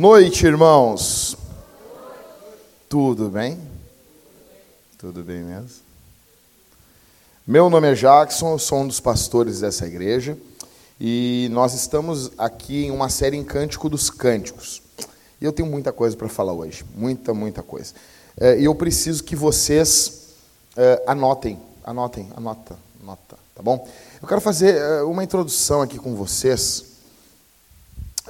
Noite, 0.00 0.46
irmãos. 0.46 1.36
Tudo 2.88 3.28
bem? 3.28 3.60
Tudo 4.96 5.22
bem 5.22 5.42
mesmo? 5.42 5.82
Meu 7.46 7.68
nome 7.68 7.92
é 7.92 7.94
Jackson, 7.94 8.56
sou 8.56 8.78
um 8.78 8.86
dos 8.86 8.98
pastores 8.98 9.60
dessa 9.60 9.86
igreja 9.86 10.38
e 10.98 11.50
nós 11.52 11.74
estamos 11.74 12.32
aqui 12.38 12.86
em 12.86 12.90
uma 12.90 13.10
série 13.10 13.36
em 13.36 13.44
Cântico 13.44 13.90
dos 13.90 14.08
Cânticos. 14.08 14.80
E 15.38 15.44
eu 15.44 15.52
tenho 15.52 15.68
muita 15.68 15.92
coisa 15.92 16.16
para 16.16 16.30
falar 16.30 16.54
hoje, 16.54 16.82
muita, 16.94 17.34
muita 17.34 17.62
coisa. 17.62 17.92
É, 18.40 18.58
e 18.58 18.64
eu 18.64 18.74
preciso 18.74 19.22
que 19.22 19.36
vocês 19.36 20.28
é, 20.78 21.04
anotem, 21.06 21.60
anotem, 21.84 22.26
anota, 22.34 22.74
anota, 23.02 23.36
tá 23.54 23.62
bom? 23.62 23.86
Eu 24.22 24.26
quero 24.26 24.40
fazer 24.40 24.76
é, 24.76 25.02
uma 25.02 25.22
introdução 25.22 25.82
aqui 25.82 25.98
com 25.98 26.14
vocês 26.14 26.89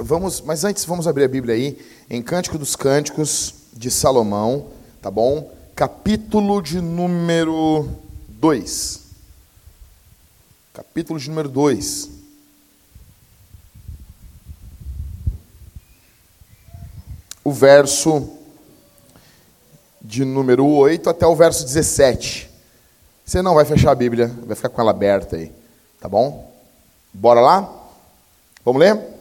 Vamos, 0.02 0.40
mas 0.40 0.64
antes 0.64 0.86
vamos 0.86 1.06
abrir 1.06 1.24
a 1.24 1.28
Bíblia 1.28 1.54
aí 1.54 1.78
em 2.08 2.22
Cântico 2.22 2.56
dos 2.56 2.74
Cânticos 2.74 3.54
de 3.74 3.90
Salomão, 3.90 4.68
tá 5.02 5.10
bom? 5.10 5.52
Capítulo 5.76 6.62
de 6.62 6.80
número 6.80 7.86
2. 8.28 9.00
Capítulo 10.72 11.20
de 11.20 11.28
número 11.28 11.50
2. 11.50 12.08
O 17.44 17.52
verso 17.52 18.30
de 20.00 20.24
número 20.24 20.66
8 20.66 21.10
até 21.10 21.26
o 21.26 21.36
verso 21.36 21.62
17. 21.62 22.48
Você 23.22 23.42
não 23.42 23.54
vai 23.54 23.66
fechar 23.66 23.90
a 23.90 23.94
Bíblia, 23.94 24.28
vai 24.46 24.56
ficar 24.56 24.70
com 24.70 24.80
ela 24.80 24.92
aberta 24.92 25.36
aí, 25.36 25.52
tá 26.00 26.08
bom? 26.08 26.50
Bora 27.12 27.40
lá? 27.42 27.70
Vamos 28.64 28.80
ler? 28.80 29.19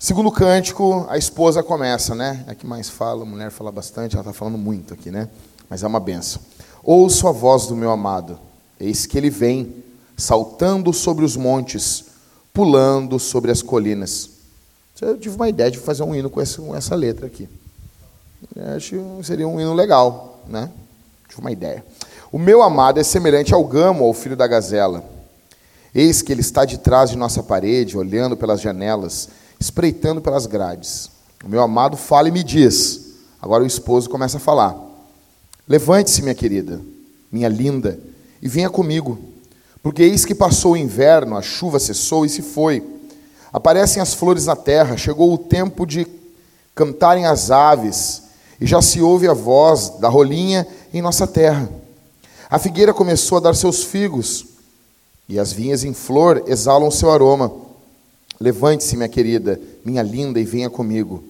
Segundo 0.00 0.30
cântico, 0.30 1.06
a 1.08 1.18
esposa 1.18 1.60
começa, 1.60 2.14
né? 2.14 2.44
É 2.46 2.54
que 2.54 2.64
mais 2.64 2.88
fala, 2.88 3.22
a 3.22 3.26
mulher 3.26 3.50
fala 3.50 3.72
bastante, 3.72 4.14
ela 4.14 4.22
está 4.22 4.32
falando 4.32 4.56
muito 4.56 4.94
aqui, 4.94 5.10
né? 5.10 5.28
Mas 5.68 5.82
é 5.82 5.88
uma 5.88 5.98
benção. 5.98 6.40
Ouço 6.84 7.26
a 7.26 7.32
voz 7.32 7.66
do 7.66 7.74
meu 7.74 7.90
amado, 7.90 8.38
eis 8.78 9.06
que 9.06 9.18
ele 9.18 9.28
vem, 9.28 9.74
saltando 10.16 10.92
sobre 10.92 11.24
os 11.24 11.36
montes, 11.36 12.04
pulando 12.54 13.18
sobre 13.18 13.50
as 13.50 13.60
colinas. 13.60 14.30
Eu 15.00 15.18
tive 15.18 15.34
uma 15.34 15.48
ideia 15.48 15.68
de 15.68 15.78
fazer 15.78 16.04
um 16.04 16.14
hino 16.14 16.30
com 16.30 16.40
essa, 16.40 16.94
letra 16.94 17.26
aqui. 17.26 17.48
Eu 18.54 18.76
acho 18.76 18.90
que 18.90 19.26
seria 19.26 19.48
um 19.48 19.60
hino 19.60 19.74
legal, 19.74 20.44
né? 20.46 20.70
Tive 21.28 21.40
uma 21.40 21.50
ideia. 21.50 21.84
O 22.30 22.38
meu 22.38 22.62
amado 22.62 23.00
é 23.00 23.02
semelhante 23.02 23.52
ao 23.52 23.64
gamo, 23.64 24.04
ao 24.04 24.14
filho 24.14 24.36
da 24.36 24.46
gazela. 24.46 25.02
Eis 25.92 26.22
que 26.22 26.30
ele 26.30 26.40
está 26.40 26.64
de 26.64 26.78
trás 26.78 27.10
de 27.10 27.18
nossa 27.18 27.42
parede, 27.42 27.98
olhando 27.98 28.36
pelas 28.36 28.60
janelas 28.60 29.28
espreitando 29.58 30.20
pelas 30.20 30.46
grades. 30.46 31.10
O 31.44 31.48
meu 31.48 31.62
amado 31.62 31.96
fala 31.96 32.28
e 32.28 32.32
me 32.32 32.42
diz. 32.42 33.14
Agora 33.40 33.62
o 33.62 33.66
esposo 33.66 34.10
começa 34.10 34.38
a 34.38 34.40
falar. 34.40 34.76
Levante-se, 35.68 36.22
minha 36.22 36.34
querida, 36.34 36.80
minha 37.30 37.48
linda, 37.48 37.98
e 38.40 38.48
venha 38.48 38.70
comigo. 38.70 39.18
Porque 39.82 40.02
eis 40.02 40.24
que 40.24 40.34
passou 40.34 40.72
o 40.72 40.76
inverno, 40.76 41.36
a 41.36 41.42
chuva 41.42 41.78
cessou 41.78 42.24
e 42.24 42.28
se 42.28 42.42
foi. 42.42 42.82
Aparecem 43.52 44.02
as 44.02 44.14
flores 44.14 44.46
na 44.46 44.56
terra, 44.56 44.96
chegou 44.96 45.32
o 45.32 45.38
tempo 45.38 45.86
de 45.86 46.06
cantarem 46.74 47.26
as 47.26 47.50
aves, 47.50 48.22
e 48.60 48.66
já 48.66 48.82
se 48.82 49.00
ouve 49.00 49.28
a 49.28 49.34
voz 49.34 49.90
da 50.00 50.08
rolinha 50.08 50.66
em 50.92 51.00
nossa 51.00 51.26
terra. 51.26 51.68
A 52.50 52.58
figueira 52.58 52.94
começou 52.94 53.38
a 53.38 53.40
dar 53.40 53.54
seus 53.54 53.84
figos, 53.84 54.46
e 55.28 55.38
as 55.38 55.52
vinhas 55.52 55.84
em 55.84 55.92
flor 55.92 56.42
exalam 56.46 56.90
seu 56.90 57.10
aroma. 57.10 57.67
Levante-se, 58.40 58.96
minha 58.96 59.08
querida, 59.08 59.60
minha 59.84 60.02
linda, 60.02 60.38
e 60.38 60.44
venha 60.44 60.70
comigo. 60.70 61.24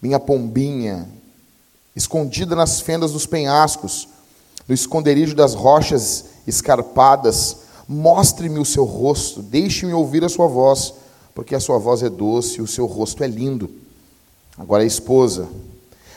Minha 0.00 0.18
pombinha, 0.18 1.08
escondida 1.94 2.56
nas 2.56 2.80
fendas 2.80 3.12
dos 3.12 3.26
penhascos, 3.26 4.08
no 4.66 4.74
esconderijo 4.74 5.34
das 5.34 5.54
rochas 5.54 6.24
escarpadas, 6.46 7.58
mostre-me 7.88 8.58
o 8.58 8.64
seu 8.64 8.84
rosto, 8.84 9.42
deixe-me 9.42 9.92
ouvir 9.92 10.24
a 10.24 10.28
sua 10.28 10.46
voz, 10.46 10.94
porque 11.34 11.54
a 11.54 11.60
sua 11.60 11.78
voz 11.78 12.02
é 12.02 12.08
doce 12.08 12.58
e 12.58 12.62
o 12.62 12.66
seu 12.66 12.86
rosto 12.86 13.22
é 13.22 13.26
lindo. 13.26 13.70
Agora 14.56 14.82
a 14.82 14.86
esposa, 14.86 15.48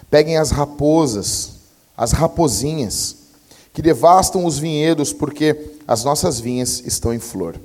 peguem 0.10 0.38
as 0.38 0.52
raposas, 0.52 1.52
as 1.96 2.12
rapozinhas, 2.12 3.16
que 3.74 3.82
devastam 3.82 4.46
os 4.46 4.58
vinhedos, 4.58 5.12
porque 5.12 5.72
as 5.88 6.04
nossas 6.04 6.40
vinhas 6.40 6.82
estão 6.86 7.14
em 7.14 7.20
flor. 7.20 7.56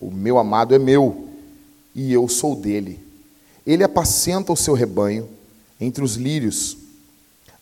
O 0.00 0.10
meu 0.10 0.38
amado 0.38 0.74
é 0.74 0.78
meu 0.78 1.28
e 1.94 2.12
eu 2.12 2.28
sou 2.28 2.56
dele. 2.56 3.00
Ele 3.66 3.84
apacenta 3.84 4.52
o 4.52 4.56
seu 4.56 4.74
rebanho 4.74 5.28
entre 5.80 6.02
os 6.02 6.16
lírios. 6.16 6.76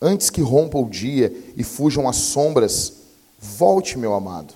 Antes 0.01 0.31
que 0.31 0.41
rompa 0.41 0.79
o 0.79 0.89
dia 0.89 1.33
e 1.57 1.63
fujam 1.63 2.09
as 2.09 2.17
sombras, 2.17 2.95
volte, 3.39 3.99
meu 3.99 4.15
amado. 4.15 4.55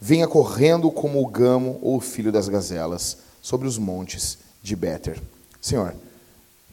Venha 0.00 0.28
correndo 0.28 0.90
como 0.90 1.20
o 1.20 1.26
gamo 1.26 1.78
ou 1.82 1.96
o 1.96 2.00
filho 2.00 2.30
das 2.30 2.48
gazelas 2.48 3.18
sobre 3.42 3.66
os 3.66 3.78
montes 3.78 4.38
de 4.62 4.76
Béter. 4.76 5.20
Senhor, 5.60 5.94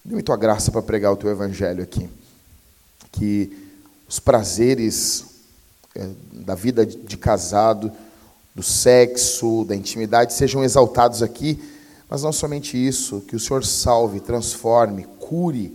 dê-me 0.03 0.21
tua 0.21 0.37
graça 0.37 0.71
para 0.71 0.81
pregar 0.81 1.13
o 1.13 1.17
teu 1.17 1.29
evangelho 1.29 1.81
aqui. 1.81 2.09
Que 3.11 3.67
os 4.07 4.19
prazeres 4.19 5.25
é, 5.95 6.07
da 6.31 6.55
vida 6.55 6.85
de 6.85 7.17
casado, 7.17 7.91
do 8.53 8.61
sexo, 8.61 9.65
da 9.65 9.75
intimidade 9.75 10.33
sejam 10.33 10.63
exaltados 10.63 11.23
aqui 11.23 11.59
mas 12.11 12.23
não 12.23 12.33
somente 12.33 12.75
isso, 12.75 13.21
que 13.21 13.37
o 13.37 13.39
Senhor 13.39 13.63
salve, 13.63 14.19
transforme, 14.19 15.05
cure, 15.17 15.73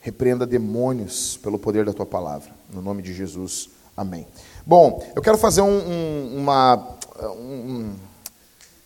repreenda 0.00 0.46
demônios 0.46 1.36
pelo 1.42 1.58
poder 1.58 1.84
da 1.84 1.92
tua 1.92 2.06
palavra. 2.06 2.50
No 2.72 2.80
nome 2.80 3.02
de 3.02 3.12
Jesus. 3.12 3.68
Amém. 3.94 4.26
Bom, 4.64 5.06
eu 5.14 5.20
quero 5.20 5.36
fazer 5.36 5.60
um, 5.60 5.76
um, 5.76 6.38
uma. 6.38 6.96
Um, 7.20 7.92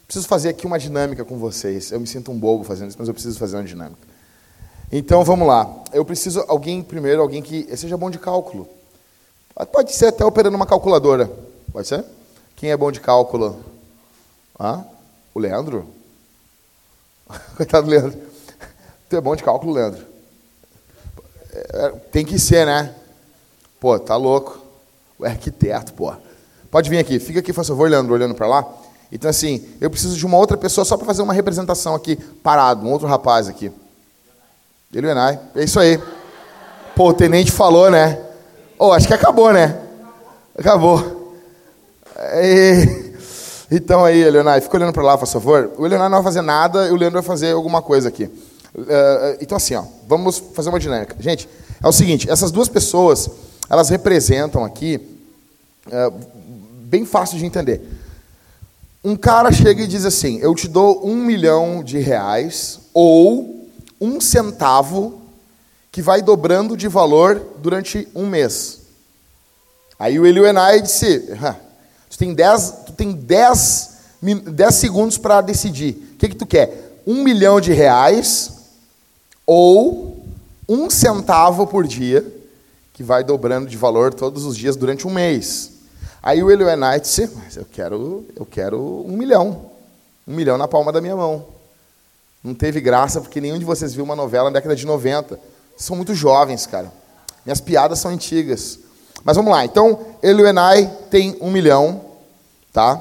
preciso 0.08 0.26
fazer 0.26 0.48
aqui 0.48 0.66
uma 0.66 0.76
dinâmica 0.76 1.24
com 1.24 1.38
vocês. 1.38 1.92
Eu 1.92 2.00
me 2.00 2.06
sinto 2.08 2.32
um 2.32 2.38
bobo 2.38 2.64
fazendo 2.64 2.88
isso, 2.88 2.98
mas 2.98 3.06
eu 3.06 3.14
preciso 3.14 3.38
fazer 3.38 3.56
uma 3.56 3.62
dinâmica. 3.62 4.08
Então 4.90 5.22
vamos 5.22 5.46
lá. 5.46 5.72
Eu 5.92 6.04
preciso 6.04 6.44
alguém 6.48 6.82
primeiro, 6.82 7.22
alguém 7.22 7.42
que 7.42 7.64
seja 7.76 7.96
bom 7.96 8.10
de 8.10 8.18
cálculo. 8.18 8.68
Pode 9.72 9.92
ser 9.92 10.06
até 10.06 10.24
operando 10.24 10.56
uma 10.56 10.66
calculadora. 10.66 11.30
Pode 11.72 11.86
ser? 11.86 12.04
Quem 12.56 12.72
é 12.72 12.76
bom 12.76 12.90
de 12.90 13.00
cálculo? 13.00 13.64
Ah? 14.58 14.82
O 15.32 15.38
Leandro? 15.38 15.99
Coitado 17.56 17.86
do 17.86 17.90
Leandro. 17.90 18.18
Tu 19.08 19.16
é 19.16 19.20
bom 19.20 19.34
de 19.34 19.42
cálculo, 19.42 19.72
Leandro. 19.72 20.04
É, 21.52 21.88
tem 22.12 22.24
que 22.24 22.38
ser, 22.38 22.64
né? 22.66 22.94
Pô, 23.78 23.98
tá 23.98 24.16
louco. 24.16 24.58
O 25.18 25.24
arquiteto, 25.24 25.92
pô. 25.92 26.12
Pode 26.70 26.88
vir 26.88 26.98
aqui. 26.98 27.18
Fica 27.18 27.40
aqui, 27.40 27.52
por 27.52 27.64
favor, 27.64 27.90
Leandro, 27.90 28.14
olhando 28.14 28.34
para 28.34 28.46
lá. 28.46 28.66
Então, 29.12 29.28
assim, 29.28 29.66
eu 29.80 29.90
preciso 29.90 30.16
de 30.16 30.24
uma 30.24 30.36
outra 30.36 30.56
pessoa 30.56 30.84
só 30.84 30.96
para 30.96 31.06
fazer 31.06 31.22
uma 31.22 31.34
representação 31.34 31.94
aqui, 31.94 32.16
parado. 32.16 32.86
Um 32.86 32.92
outro 32.92 33.08
rapaz 33.08 33.48
aqui. 33.48 33.72
Ele 34.92 35.06
e 35.06 35.60
É 35.60 35.64
isso 35.64 35.78
aí. 35.78 36.00
Pô, 36.94 37.08
o 37.08 37.14
tenente 37.14 37.50
falou, 37.50 37.90
né? 37.90 38.18
Oh, 38.78 38.92
acho 38.92 39.06
que 39.06 39.14
acabou, 39.14 39.52
né? 39.52 39.80
Acabou. 40.56 41.34
E... 42.34 42.99
Então 43.70 44.04
aí, 44.04 44.28
Leonardo, 44.28 44.62
fica 44.64 44.76
olhando 44.76 44.92
para 44.92 45.02
lá, 45.02 45.16
por 45.16 45.28
favor. 45.28 45.70
O 45.78 45.86
Leonardo 45.86 46.10
não 46.10 46.22
vai 46.22 46.32
fazer 46.32 46.42
nada 46.42 46.88
e 46.88 46.90
o 46.90 46.96
Leandro 46.96 47.20
vai 47.20 47.26
fazer 47.26 47.52
alguma 47.52 47.80
coisa 47.80 48.08
aqui. 48.08 48.24
Uh, 48.24 49.38
então 49.40 49.56
assim, 49.56 49.74
ó, 49.74 49.84
vamos 50.08 50.38
fazer 50.38 50.70
uma 50.70 50.80
dinâmica. 50.80 51.14
Gente, 51.20 51.48
é 51.80 51.86
o 51.86 51.92
seguinte, 51.92 52.28
essas 52.28 52.50
duas 52.50 52.68
pessoas, 52.68 53.30
elas 53.68 53.88
representam 53.88 54.64
aqui, 54.64 55.00
uh, 55.86 56.12
bem 56.82 57.04
fácil 57.04 57.38
de 57.38 57.46
entender. 57.46 57.80
Um 59.04 59.14
cara 59.14 59.52
chega 59.52 59.82
e 59.82 59.86
diz 59.86 60.04
assim, 60.04 60.40
eu 60.40 60.52
te 60.54 60.66
dou 60.66 61.06
um 61.06 61.16
milhão 61.16 61.82
de 61.82 61.98
reais 61.98 62.80
ou 62.92 63.68
um 64.00 64.20
centavo 64.20 65.20
que 65.92 66.02
vai 66.02 66.22
dobrando 66.22 66.76
de 66.76 66.88
valor 66.88 67.40
durante 67.58 68.08
um 68.16 68.26
mês. 68.26 68.80
Aí 69.96 70.18
o 70.18 70.26
Elionai 70.26 70.80
disse, 70.82 71.28
Tu 72.10 72.18
tem 72.18 72.34
10, 72.34 72.74
tu 72.86 72.89
tem 73.00 73.12
10, 73.12 73.90
10 74.20 74.74
segundos 74.74 75.16
para 75.16 75.40
decidir. 75.40 75.92
O 76.12 76.16
que, 76.18 76.28
que 76.28 76.36
tu 76.36 76.44
quer? 76.44 77.00
Um 77.06 77.24
milhão 77.24 77.58
de 77.58 77.72
reais 77.72 78.52
ou 79.46 80.22
um 80.68 80.90
centavo 80.90 81.66
por 81.66 81.86
dia, 81.86 82.22
que 82.92 83.02
vai 83.02 83.24
dobrando 83.24 83.66
de 83.70 83.76
valor 83.78 84.12
todos 84.12 84.44
os 84.44 84.54
dias 84.54 84.76
durante 84.76 85.08
um 85.08 85.10
mês. 85.10 85.70
Aí 86.22 86.42
o 86.42 86.50
Elioenite 86.50 87.08
disse, 87.08 87.30
mas 87.42 87.56
eu 87.56 87.64
quero, 87.64 88.26
eu 88.36 88.44
quero 88.44 88.78
um 89.06 89.16
milhão. 89.16 89.70
Um 90.28 90.34
milhão 90.34 90.58
na 90.58 90.68
palma 90.68 90.92
da 90.92 91.00
minha 91.00 91.16
mão. 91.16 91.46
Não 92.44 92.52
teve 92.52 92.82
graça, 92.82 93.18
porque 93.18 93.40
nenhum 93.40 93.58
de 93.58 93.64
vocês 93.64 93.94
viu 93.94 94.04
uma 94.04 94.14
novela 94.14 94.50
na 94.50 94.54
década 94.54 94.76
de 94.76 94.84
90. 94.84 95.40
São 95.74 95.96
muito 95.96 96.14
jovens, 96.14 96.66
cara. 96.66 96.92
Minhas 97.46 97.62
piadas 97.62 97.98
são 97.98 98.10
antigas. 98.10 98.78
Mas 99.24 99.36
vamos 99.36 99.50
lá. 99.50 99.64
Então, 99.64 100.00
Elioenai 100.22 100.98
tem 101.10 101.38
um 101.40 101.50
milhão, 101.50 102.09
tá? 102.72 103.00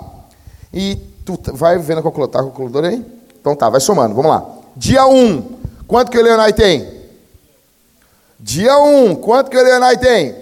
E 0.74 0.96
tu 1.26 1.40
vai 1.54 1.78
vendo 1.78 2.00
a 2.00 2.04
calculadora, 2.04 2.44
tá 2.44 2.44
calculadora 2.44 2.90
aí? 2.90 3.06
Então 3.40 3.56
tá, 3.56 3.70
vai 3.70 3.80
somando. 3.80 4.16
Vamos 4.16 4.32
lá. 4.32 4.46
Dia 4.76 5.06
1, 5.06 5.16
um, 5.16 5.60
quanto 5.88 6.12
que 6.12 6.18
o 6.18 6.24
Leonai 6.24 6.54
tem? 6.54 7.00
Dia 8.40 8.78
1, 8.78 9.06
um, 9.06 9.16
quanto 9.16 9.50
que 9.50 9.58
o 9.58 9.64
Leonai 9.64 9.98
tem? 9.98 10.36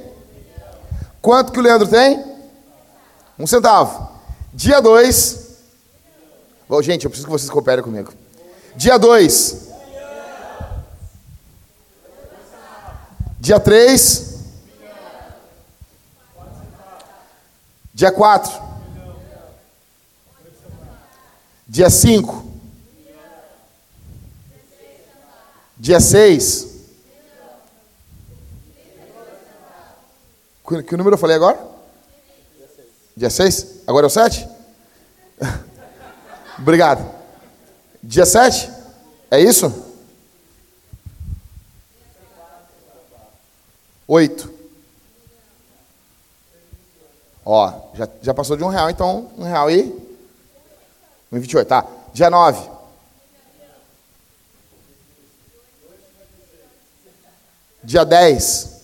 Quanto 1.22 1.52
que 1.52 1.60
o 1.60 1.62
Leandro 1.62 1.88
tem? 1.88 2.24
Um 3.38 3.46
centavo. 3.46 4.10
Dia 4.54 4.80
2. 4.82 5.48
Oh, 6.70 6.82
gente, 6.82 7.06
eu 7.06 7.10
preciso 7.10 7.28
que 7.28 7.32
vocês 7.32 7.50
cooperem 7.50 7.84
comigo. 7.84 8.14
Dia 8.76 8.98
2. 8.98 9.68
Dia 13.40 13.60
3. 13.60 14.38
Dia 17.94 18.12
4. 18.12 18.67
Dia 21.70 21.90
5. 21.90 22.46
Dia 25.78 26.00
6. 26.00 26.68
Que 30.88 30.98
número 30.98 31.16
eu 31.16 31.20
falei 31.20 31.36
agora? 31.36 31.60
Dia 33.16 33.30
6? 33.30 33.82
Agora 33.86 34.06
é 34.06 34.08
o 34.08 34.10
7? 34.10 34.48
Obrigado. 36.58 37.06
Dia 38.02 38.26
7? 38.26 38.72
É 39.30 39.40
isso? 39.40 39.86
8. 44.08 44.54
Ó, 47.46 47.92
já, 47.94 48.10
já 48.22 48.34
passou 48.34 48.56
de 48.56 48.64
um 48.64 48.70
real, 48.70 48.90
então 48.90 49.32
um 49.38 49.44
real 49.44 49.70
e 49.70 50.07
1,28, 51.32 51.66
tá. 51.66 51.86
Dia 52.14 52.30
9. 52.30 52.70
Dia 57.84 58.06
10. 58.06 58.78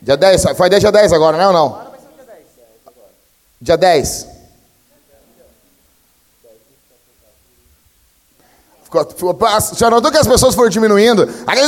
Dia 0.00 0.16
10, 0.16 0.42
foi 0.56 0.68
dia 0.68 0.90
10 0.90 1.12
agora, 1.12 1.36
né 1.36 1.46
ou 1.46 1.52
não? 1.52 1.92
Dia 3.60 3.76
10. 3.76 4.31
Você 8.92 9.88
notou 9.88 10.10
que 10.10 10.18
as 10.18 10.26
pessoas 10.26 10.54
foram 10.54 10.68
diminuindo? 10.68 11.26
Aí 11.46 11.60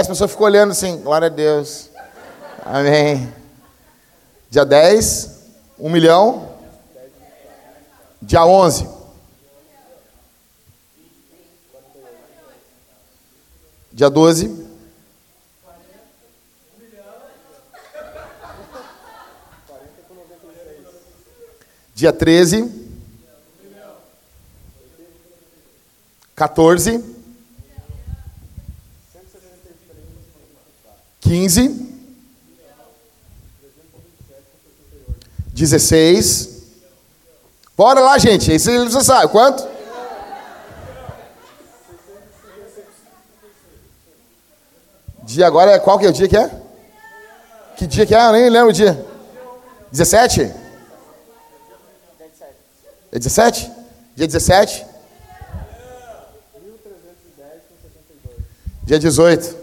as 0.00 0.08
pessoas 0.08 0.32
ficam 0.32 0.46
olhando 0.46 0.72
assim, 0.72 0.96
glória 0.98 1.26
a 1.26 1.30
Deus. 1.30 1.90
Amém. 2.64 3.32
Dia 4.50 4.64
10, 4.64 5.30
1 5.78 5.88
milhão. 5.88 6.48
Dia 8.20 8.44
11. 8.44 8.88
Dia 13.92 14.10
12. 14.10 14.66
Dia 21.94 22.12
13. 22.12 22.83
14. 26.34 27.14
15. 31.20 31.84
16. 35.54 36.48
Bora 37.76 38.00
lá, 38.00 38.18
gente. 38.18 38.50
Esse 38.52 38.76
você 38.84 39.02
sabe. 39.02 39.30
Quanto? 39.30 39.74
Dia 45.22 45.46
agora 45.46 45.72
é 45.72 45.78
qual 45.78 45.98
que 45.98 46.06
é 46.06 46.10
o 46.10 46.12
dia 46.12 46.28
que 46.28 46.36
é? 46.36 46.50
Que 47.76 47.86
dia 47.86 48.04
que 48.04 48.14
é? 48.14 48.26
Eu 48.26 48.32
nem 48.32 48.48
lembro 48.50 48.70
o 48.70 48.72
dia. 48.72 49.04
17? 49.90 50.52
É 53.12 53.18
17? 53.18 53.70
Dia 54.16 54.26
17? 54.26 54.93
Dia 58.84 58.98
18. 58.98 59.56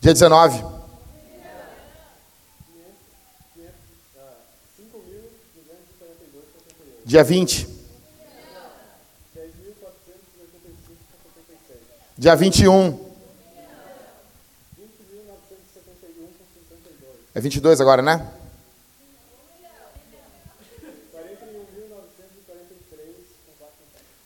Dia 0.00 0.12
19. 0.12 0.64
Dia 7.04 7.22
20. 7.22 7.68
Dia 12.18 12.34
21. 12.34 13.08
É 17.32 17.40
22 17.40 17.80
agora, 17.80 18.02
né? 18.02 18.37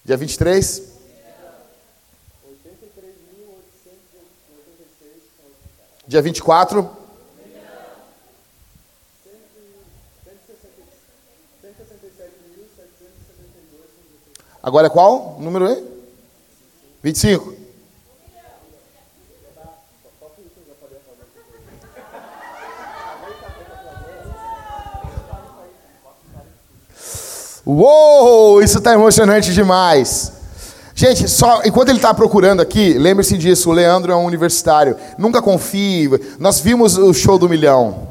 Dia 0.04 0.16
23. 0.16 0.82
Dia 6.08 6.20
24. 6.20 7.02
Agora 14.60 14.86
é 14.88 14.90
qual? 14.90 15.38
Número 15.40 15.66
aí? 15.66 15.84
25. 17.02 17.61
Uou, 27.64 28.62
isso 28.62 28.78
está 28.78 28.92
emocionante 28.92 29.52
demais. 29.54 30.32
Gente, 30.94 31.28
só 31.28 31.62
enquanto 31.64 31.88
ele 31.88 31.98
está 31.98 32.12
procurando 32.12 32.60
aqui, 32.60 32.94
lembre-se 32.94 33.38
disso: 33.38 33.70
o 33.70 33.72
Leandro 33.72 34.12
é 34.12 34.16
um 34.16 34.24
universitário. 34.24 34.96
Nunca 35.16 35.40
confie. 35.40 36.10
Nós 36.38 36.60
vimos 36.60 36.98
o 36.98 37.12
show 37.14 37.38
do 37.38 37.48
milhão. 37.48 38.08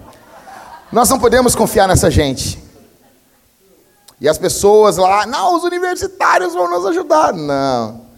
Nós 0.92 1.10
não 1.10 1.20
podemos 1.20 1.56
confiar 1.56 1.88
nessa 1.88 2.10
gente. 2.10 2.62
E 4.20 4.28
as 4.30 4.38
pessoas 4.38 4.98
lá, 4.98 5.26
não, 5.26 5.56
os 5.56 5.64
universitários 5.64 6.54
vão 6.54 6.70
nos 6.70 6.86
ajudar. 6.86 7.34
Não. 7.34 8.11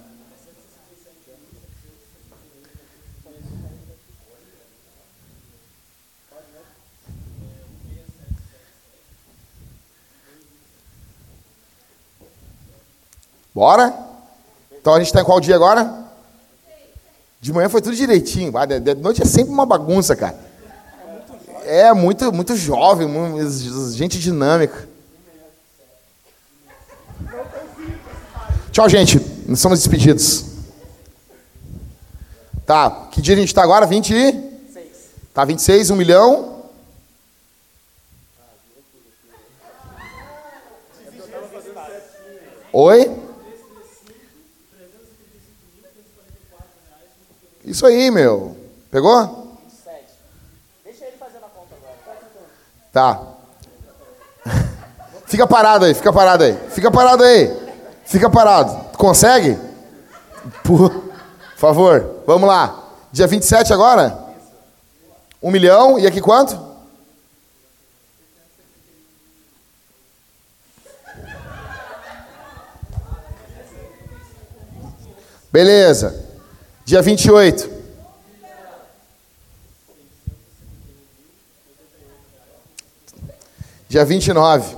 Bora? 13.53 13.93
Então 14.71 14.93
a 14.93 14.97
gente 14.97 15.07
está 15.07 15.21
em 15.21 15.25
qual 15.25 15.39
dia 15.39 15.55
agora? 15.55 16.03
De 17.39 17.53
manhã 17.53 17.69
foi 17.69 17.81
tudo 17.81 17.95
direitinho. 17.95 18.51
De 18.81 18.95
noite 18.95 19.21
é 19.21 19.25
sempre 19.25 19.51
uma 19.51 19.65
bagunça, 19.65 20.15
cara. 20.15 20.39
É 21.65 21.93
muito, 21.93 22.31
muito 22.33 22.55
jovem, 22.55 23.07
gente 23.91 24.19
dinâmica. 24.19 24.89
Tchau, 28.71 28.89
gente. 28.89 29.19
Nós 29.47 29.59
somos 29.59 29.79
despedidos. 29.79 30.45
Tá, 32.65 33.07
que 33.11 33.21
dia 33.21 33.35
a 33.35 33.37
gente 33.37 33.49
está 33.49 33.61
agora? 33.61 33.85
26. 33.85 34.35
Tá, 35.33 35.45
26, 35.45 35.89
1 35.91 35.95
milhão. 35.95 36.63
Oi? 42.71 43.22
Isso 47.65 47.85
aí, 47.85 48.11
meu. 48.11 48.57
Pegou? 48.91 49.57
27. 49.63 50.05
Deixa 50.83 51.05
ele 51.05 51.17
fazendo 51.17 51.45
a 51.45 51.49
conta 51.49 51.75
agora. 51.75 52.17
Tá. 52.91 53.21
Fica 55.25 55.47
parado 55.47 55.85
aí, 55.85 55.93
fica 55.93 56.13
parado 56.13 56.43
aí. 56.43 56.57
Fica 56.69 56.91
parado 56.91 57.23
aí. 57.23 57.51
Fica 58.05 58.29
parado. 58.29 58.97
Consegue? 58.97 59.57
Por 60.63 60.91
favor, 61.55 62.21
vamos 62.27 62.47
lá. 62.47 62.83
Dia 63.11 63.27
27 63.27 63.71
agora? 63.73 64.17
Um 65.41 65.49
milhão. 65.49 65.97
E 65.97 66.05
aqui 66.05 66.19
quanto? 66.19 66.73
Beleza. 75.51 76.22
Dia 76.85 77.01
28. 77.01 77.69
Dia 83.87 84.03
29. 84.03 84.75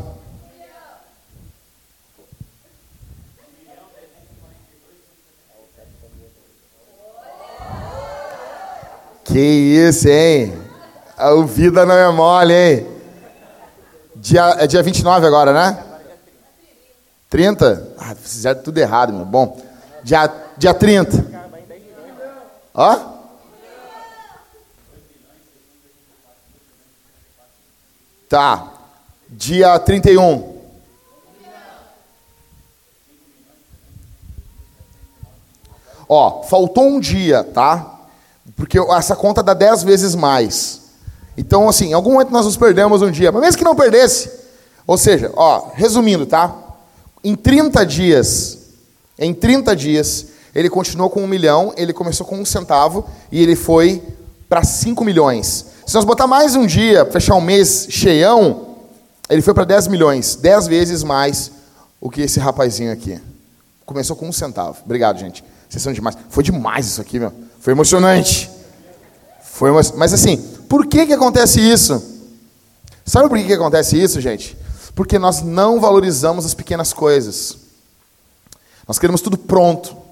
Que 9.23 9.39
isso, 9.39 10.07
hein? 10.07 10.53
A 11.17 11.33
vida 11.43 11.85
não 11.85 11.95
é 11.95 12.11
mole, 12.11 12.53
hein? 12.53 12.87
Dia, 14.15 14.55
é 14.59 14.67
dia 14.67 14.83
29 14.83 15.25
agora, 15.25 15.51
né? 15.51 15.83
30? 17.29 17.95
Ah, 17.97 18.15
fizeram 18.15 18.61
tudo 18.61 18.77
errado, 18.77 19.11
meu. 19.11 19.25
Bom, 19.25 19.59
dia, 20.03 20.31
dia 20.57 20.73
30. 20.73 21.34
Ó. 22.75 22.99
Tá. 28.27 28.73
Dia 29.29 29.79
31. 29.79 30.55
Ó, 36.07 36.43
faltou 36.43 36.85
um 36.85 36.99
dia, 36.99 37.43
tá? 37.43 37.99
Porque 38.55 38.77
essa 38.79 39.15
conta 39.15 39.41
dá 39.41 39.53
10 39.53 39.83
vezes 39.83 40.13
mais. 40.13 40.81
Então, 41.37 41.67
assim, 41.67 41.89
em 41.89 41.93
algum 41.93 42.13
momento 42.13 42.31
nós 42.31 42.45
nos 42.45 42.57
perdemos 42.57 43.01
um 43.01 43.09
dia, 43.09 43.31
mas 43.31 43.41
mesmo 43.41 43.57
que 43.57 43.63
não 43.63 43.75
perdesse, 43.75 44.31
ou 44.85 44.97
seja, 44.97 45.31
ó, 45.35 45.71
resumindo, 45.73 46.25
tá? 46.25 46.55
Em 47.23 47.35
30 47.35 47.85
dias, 47.85 48.57
em 49.17 49.33
30 49.33 49.75
dias, 49.75 50.27
ele 50.55 50.69
continuou 50.69 51.09
com 51.09 51.21
um 51.21 51.27
milhão, 51.27 51.73
ele 51.75 51.91
começou 51.91 52.25
com 52.25 52.39
um 52.39 52.45
centavo 52.45 53.05
e 53.29 53.43
ele 53.43 53.57
foi 53.57 54.01
para 54.47 54.63
5 54.63 55.03
milhões. 55.03 55.65
Se 55.85 55.93
nós 55.93 56.05
botar 56.05 56.27
mais 56.27 56.55
um 56.55 56.65
dia, 56.65 57.05
fechar 57.05 57.35
um 57.35 57.41
mês 57.41 57.87
cheião, 57.89 58.77
ele 59.29 59.41
foi 59.41 59.53
para 59.53 59.65
10 59.65 59.89
milhões, 59.89 60.35
10 60.35 60.67
vezes 60.67 61.03
mais 61.03 61.51
o 61.99 62.09
que 62.09 62.21
esse 62.21 62.39
rapazinho 62.39 62.93
aqui. 62.93 63.19
Começou 63.85 64.15
com 64.15 64.29
um 64.29 64.31
centavo. 64.31 64.77
Obrigado, 64.85 65.19
gente. 65.19 65.43
Vocês 65.67 65.83
são 65.83 65.91
demais. 65.91 66.17
Foi 66.29 66.43
demais 66.43 66.87
isso 66.87 67.01
aqui, 67.01 67.19
meu. 67.19 67.33
Foi 67.59 67.73
emocionante. 67.73 68.49
Foi 69.43 69.69
emo... 69.69 69.79
Mas 69.95 70.13
assim, 70.13 70.37
por 70.69 70.87
que, 70.87 71.05
que 71.05 71.13
acontece 71.13 71.59
isso? 71.59 72.01
Sabe 73.05 73.27
por 73.27 73.37
que, 73.37 73.43
que 73.43 73.53
acontece 73.53 74.01
isso, 74.01 74.21
gente? 74.21 74.57
Porque 74.95 75.19
nós 75.19 75.41
não 75.41 75.81
valorizamos 75.81 76.45
as 76.45 76.53
pequenas 76.53 76.93
coisas. 76.93 77.57
Nós 78.87 78.97
queremos 78.97 79.21
tudo 79.21 79.37
pronto. 79.37 80.04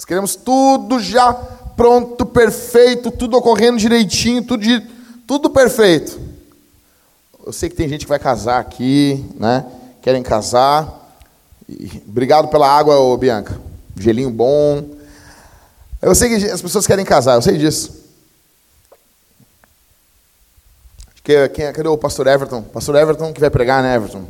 Nós 0.00 0.06
queremos 0.06 0.34
tudo 0.34 0.98
já 0.98 1.30
pronto, 1.76 2.24
perfeito, 2.24 3.10
tudo 3.10 3.36
ocorrendo 3.36 3.76
direitinho, 3.76 4.42
tudo, 4.42 4.64
tudo 5.26 5.50
perfeito. 5.50 6.18
Eu 7.44 7.52
sei 7.52 7.68
que 7.68 7.76
tem 7.76 7.86
gente 7.86 8.06
que 8.06 8.08
vai 8.08 8.18
casar 8.18 8.60
aqui, 8.60 9.22
né? 9.34 9.66
Querem 10.00 10.22
casar. 10.22 11.12
E, 11.68 12.02
obrigado 12.08 12.48
pela 12.48 12.66
água, 12.66 12.98
ô 12.98 13.14
Bianca. 13.18 13.60
Gelinho 13.94 14.30
bom. 14.30 14.88
Eu 16.00 16.14
sei 16.14 16.30
que 16.30 16.46
as 16.46 16.62
pessoas 16.62 16.86
querem 16.86 17.04
casar, 17.04 17.34
eu 17.34 17.42
sei 17.42 17.58
disso. 17.58 18.02
Que, 21.22 21.46
quem, 21.50 21.70
cadê 21.74 21.88
o 21.90 21.98
pastor 21.98 22.26
Everton? 22.26 22.62
Pastor 22.62 22.96
Everton 22.96 23.34
que 23.34 23.40
vai 23.40 23.50
pregar, 23.50 23.82
né, 23.82 23.96
Everton? 23.96 24.24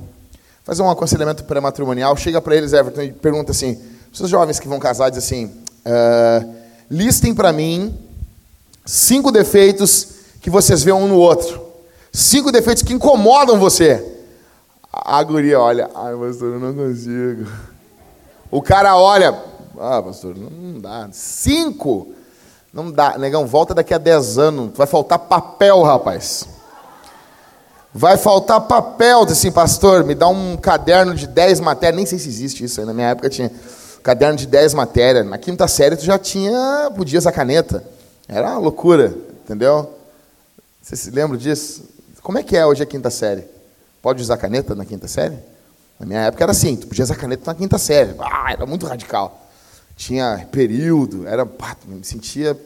Fazer 0.64 0.82
um 0.82 0.90
aconselhamento 0.90 1.44
pré-matrimonial. 1.44 2.16
Chega 2.16 2.40
para 2.40 2.56
eles, 2.56 2.72
Everton, 2.72 3.02
e 3.02 3.12
pergunta 3.12 3.52
assim: 3.52 3.80
os 4.18 4.28
jovens 4.28 4.58
que 4.58 4.66
vão 4.66 4.80
casar, 4.80 5.10
diz 5.10 5.18
assim: 5.18 5.59
uh, 5.86 6.54
listem 6.90 7.34
para 7.34 7.52
mim 7.52 7.96
cinco 8.84 9.30
defeitos 9.30 10.08
que 10.40 10.50
vocês 10.50 10.82
veem 10.82 10.96
um 10.96 11.08
no 11.08 11.16
outro. 11.16 11.60
Cinco 12.12 12.50
defeitos 12.50 12.82
que 12.82 12.92
incomodam 12.92 13.58
você. 13.58 14.04
A 14.92 15.22
guria 15.22 15.60
olha, 15.60 15.88
ai, 15.94 16.16
pastor, 16.16 16.54
eu 16.54 16.60
não 16.60 16.74
consigo. 16.74 17.46
O 18.50 18.60
cara 18.60 18.96
olha, 18.96 19.38
ah, 19.78 20.02
pastor, 20.02 20.36
não 20.36 20.80
dá. 20.80 21.08
Cinco? 21.12 22.08
Não 22.72 22.90
dá. 22.90 23.16
Negão, 23.16 23.46
volta 23.46 23.74
daqui 23.74 23.94
a 23.94 23.98
dez 23.98 24.38
anos. 24.38 24.76
Vai 24.76 24.86
faltar 24.86 25.18
papel, 25.20 25.82
rapaz. 25.82 26.48
Vai 27.92 28.16
faltar 28.16 28.60
papel, 28.62 29.22
assim, 29.22 29.50
pastor, 29.50 30.04
me 30.04 30.14
dá 30.14 30.28
um 30.28 30.56
caderno 30.56 31.12
de 31.12 31.26
10 31.26 31.58
matérias, 31.58 31.96
nem 31.96 32.06
sei 32.06 32.20
se 32.20 32.28
existe 32.28 32.62
isso 32.62 32.78
aí, 32.78 32.86
na 32.86 32.94
minha 32.94 33.08
época 33.08 33.28
tinha 33.28 33.50
caderno 34.02 34.36
de 34.36 34.46
10 34.46 34.74
matérias. 34.74 35.26
Na 35.26 35.38
quinta 35.38 35.66
série 35.68 35.96
tu 35.96 36.04
já 36.04 36.18
tinha, 36.18 36.90
podia 36.96 37.18
usar 37.18 37.32
caneta. 37.32 37.84
Era 38.28 38.50
uma 38.50 38.58
loucura, 38.58 39.14
entendeu? 39.44 39.92
Você 40.82 40.96
se 40.96 41.10
lembra 41.10 41.36
disso? 41.36 41.84
Como 42.22 42.38
é 42.38 42.42
que 42.42 42.56
é 42.56 42.64
hoje 42.64 42.82
a 42.82 42.86
quinta 42.86 43.10
série? 43.10 43.44
Pode 44.02 44.22
usar 44.22 44.36
caneta 44.36 44.74
na 44.74 44.84
quinta 44.84 45.08
série? 45.08 45.38
Na 45.98 46.06
minha 46.06 46.20
época 46.20 46.44
era 46.44 46.52
assim, 46.52 46.76
tu 46.76 46.86
podia 46.86 47.04
usar 47.04 47.16
caneta 47.16 47.42
na 47.46 47.54
quinta 47.54 47.78
série. 47.78 48.14
Ah, 48.18 48.52
era 48.52 48.66
muito 48.66 48.86
radical. 48.86 49.46
Tinha 49.96 50.46
período, 50.50 51.26
era, 51.26 51.44
me 51.86 52.04
sentia 52.04 52.56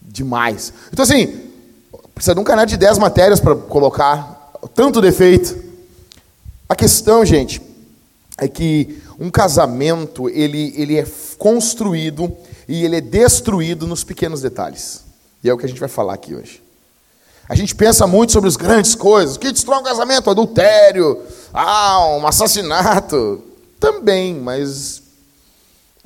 demais. 0.00 0.72
Então 0.90 1.02
assim, 1.02 1.52
Precisa 2.14 2.34
de 2.34 2.40
um 2.40 2.44
caderno 2.44 2.68
de 2.68 2.76
10 2.76 2.98
matérias 2.98 3.40
para 3.40 3.56
colocar 3.56 4.52
tanto 4.74 5.00
defeito. 5.00 5.56
A 6.68 6.74
questão, 6.76 7.24
gente, 7.24 7.60
é 8.38 8.46
que 8.46 9.02
um 9.22 9.30
casamento 9.30 10.28
ele, 10.28 10.74
ele 10.76 10.98
é 10.98 11.06
construído 11.38 12.36
e 12.66 12.84
ele 12.84 12.96
é 12.96 13.00
destruído 13.00 13.86
nos 13.86 14.02
pequenos 14.02 14.40
detalhes. 14.40 15.04
E 15.44 15.48
é 15.48 15.54
o 15.54 15.56
que 15.56 15.64
a 15.64 15.68
gente 15.68 15.78
vai 15.78 15.88
falar 15.88 16.14
aqui 16.14 16.34
hoje. 16.34 16.60
A 17.48 17.54
gente 17.54 17.72
pensa 17.72 18.04
muito 18.04 18.32
sobre 18.32 18.48
as 18.48 18.56
grandes 18.56 18.96
coisas. 18.96 19.36
O 19.36 19.38
que 19.38 19.52
destrói 19.52 19.78
um 19.78 19.84
casamento? 19.84 20.28
Adultério, 20.28 21.22
ah, 21.54 22.04
um 22.16 22.26
assassinato. 22.26 23.40
Também, 23.78 24.34
mas 24.34 25.02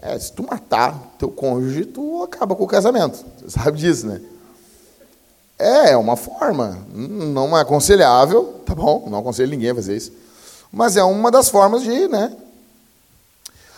é, 0.03 0.19
se 0.19 0.31
tu 0.33 0.43
matar 0.43 1.15
teu 1.19 1.31
cônjuge, 1.31 1.87
tu 1.87 2.23
acaba 2.23 2.55
com 2.55 2.65
o 2.65 2.69
casamento. 2.69 3.25
Você 3.39 3.59
sabe 3.59 3.79
disso, 3.79 4.07
né? 4.07 4.21
É, 5.59 5.93
é 5.93 5.97
uma 5.97 6.17
forma. 6.17 6.87
Não 6.93 7.57
é 7.57 7.63
aconselhável, 7.63 8.61
tá 8.67 8.75
bom? 8.75 9.07
Não 9.09 9.21
aconselho 9.21 9.51
ninguém 9.51 9.71
a 9.71 9.75
fazer 9.75 9.97
isso. 9.97 10.13
Mas 10.71 10.99
é 10.99 11.03
uma 11.03 11.31
das 11.31 11.49
formas 11.49 11.83
de, 11.83 12.09
né? 12.09 12.37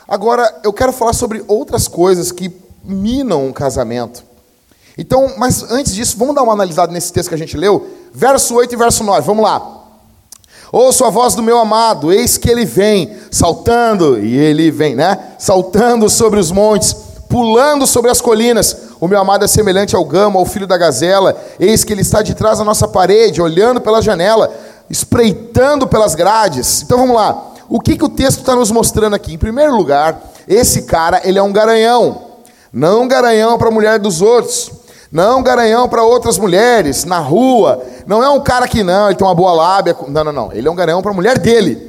Agora, 0.09 0.61
eu 0.65 0.73
quero 0.73 0.91
falar 0.91 1.13
sobre 1.13 1.45
outras 1.47 1.87
coisas 1.87 2.33
que 2.33 2.51
minam 2.83 3.47
um 3.47 3.53
casamento. 3.53 4.25
Então, 4.97 5.35
mas 5.37 5.71
antes 5.71 5.95
disso, 5.95 6.17
vamos 6.17 6.35
dar 6.35 6.43
uma 6.43 6.55
analisada 6.55 6.91
nesse 6.91 7.13
texto 7.13 7.29
que 7.29 7.35
a 7.35 7.39
gente 7.39 7.59
leu? 7.59 7.87
Verso 8.13 8.55
8 8.55 8.73
e 8.73 8.77
verso 8.77 9.05
9, 9.05 9.21
vamos 9.21 9.45
lá. 9.45 9.75
Ouço 10.73 11.05
a 11.05 11.11
voz 11.11 11.35
do 11.35 11.43
meu 11.43 11.59
amado, 11.59 12.11
eis 12.11 12.39
que 12.39 12.51
ele 12.51 12.65
vem, 12.65 13.17
saltando, 13.31 14.19
e 14.19 14.35
ele 14.35 14.71
vem, 14.71 14.97
né? 14.97 15.35
Saltando 15.39 16.09
sobre 16.09 16.41
os 16.41 16.51
montes, 16.51 16.95
pulando 17.29 17.87
sobre 17.87 18.11
as 18.11 18.21
colinas. 18.21 18.77
O 18.99 19.07
meu 19.07 19.21
amado 19.21 19.45
é 19.45 19.49
semelhante 19.49 19.95
ao 19.95 20.05
gamo, 20.05 20.39
ao 20.39 20.47
filho 20.47 20.67
da 20.67 20.79
gazela. 20.79 21.37
Eis 21.61 21.85
que 21.85 21.93
ele 21.93 22.03
está 22.03 22.23
de 22.23 22.35
trás 22.35 22.59
da 22.59 22.65
nossa 22.65 22.89
parede, 22.89 23.43
olhando 23.43 23.81
pela 23.81 24.03
janela, 24.03 24.51
espreitando 24.89 25.87
pelas 25.87 26.15
grades. 26.15 26.83
Então 26.83 26.99
vamos 26.99 27.15
lá. 27.15 27.48
O 27.69 27.81
que, 27.81 27.97
que 27.97 28.05
o 28.05 28.09
texto 28.09 28.39
está 28.39 28.57
nos 28.57 28.71
mostrando 28.71 29.15
aqui? 29.15 29.35
Em 29.35 29.39
primeiro 29.39 29.77
lugar, 29.77 30.21
esse 30.49 30.83
cara, 30.83 31.21
ele 31.25 31.39
é 31.39 31.43
um 31.43 31.53
garanhão. 31.53 32.23
Não 32.73 33.03
um 33.03 33.09
garanhão 33.09 33.59
para 33.59 33.69
a 33.69 33.71
mulher 33.71 33.99
dos 33.99 34.23
outros. 34.23 34.71
Não 35.13 35.41
um 35.41 35.43
garanhão 35.43 35.89
para 35.89 36.03
outras 36.03 36.39
mulheres, 36.39 37.05
na 37.05 37.19
rua. 37.19 37.83
Não 38.07 38.23
é 38.23 38.29
um 38.29 38.41
cara 38.41 38.67
que 38.67 38.83
não, 38.83 39.07
ele 39.07 39.17
tem 39.17 39.27
uma 39.27 39.35
boa 39.35 39.53
lábia. 39.53 39.97
Não, 40.09 40.25
não, 40.25 40.33
não. 40.33 40.53
Ele 40.53 40.67
é 40.67 40.71
um 40.71 40.75
garanhão 40.75 41.03
para 41.03 41.11
a 41.11 41.15
mulher 41.15 41.39
dele. 41.39 41.89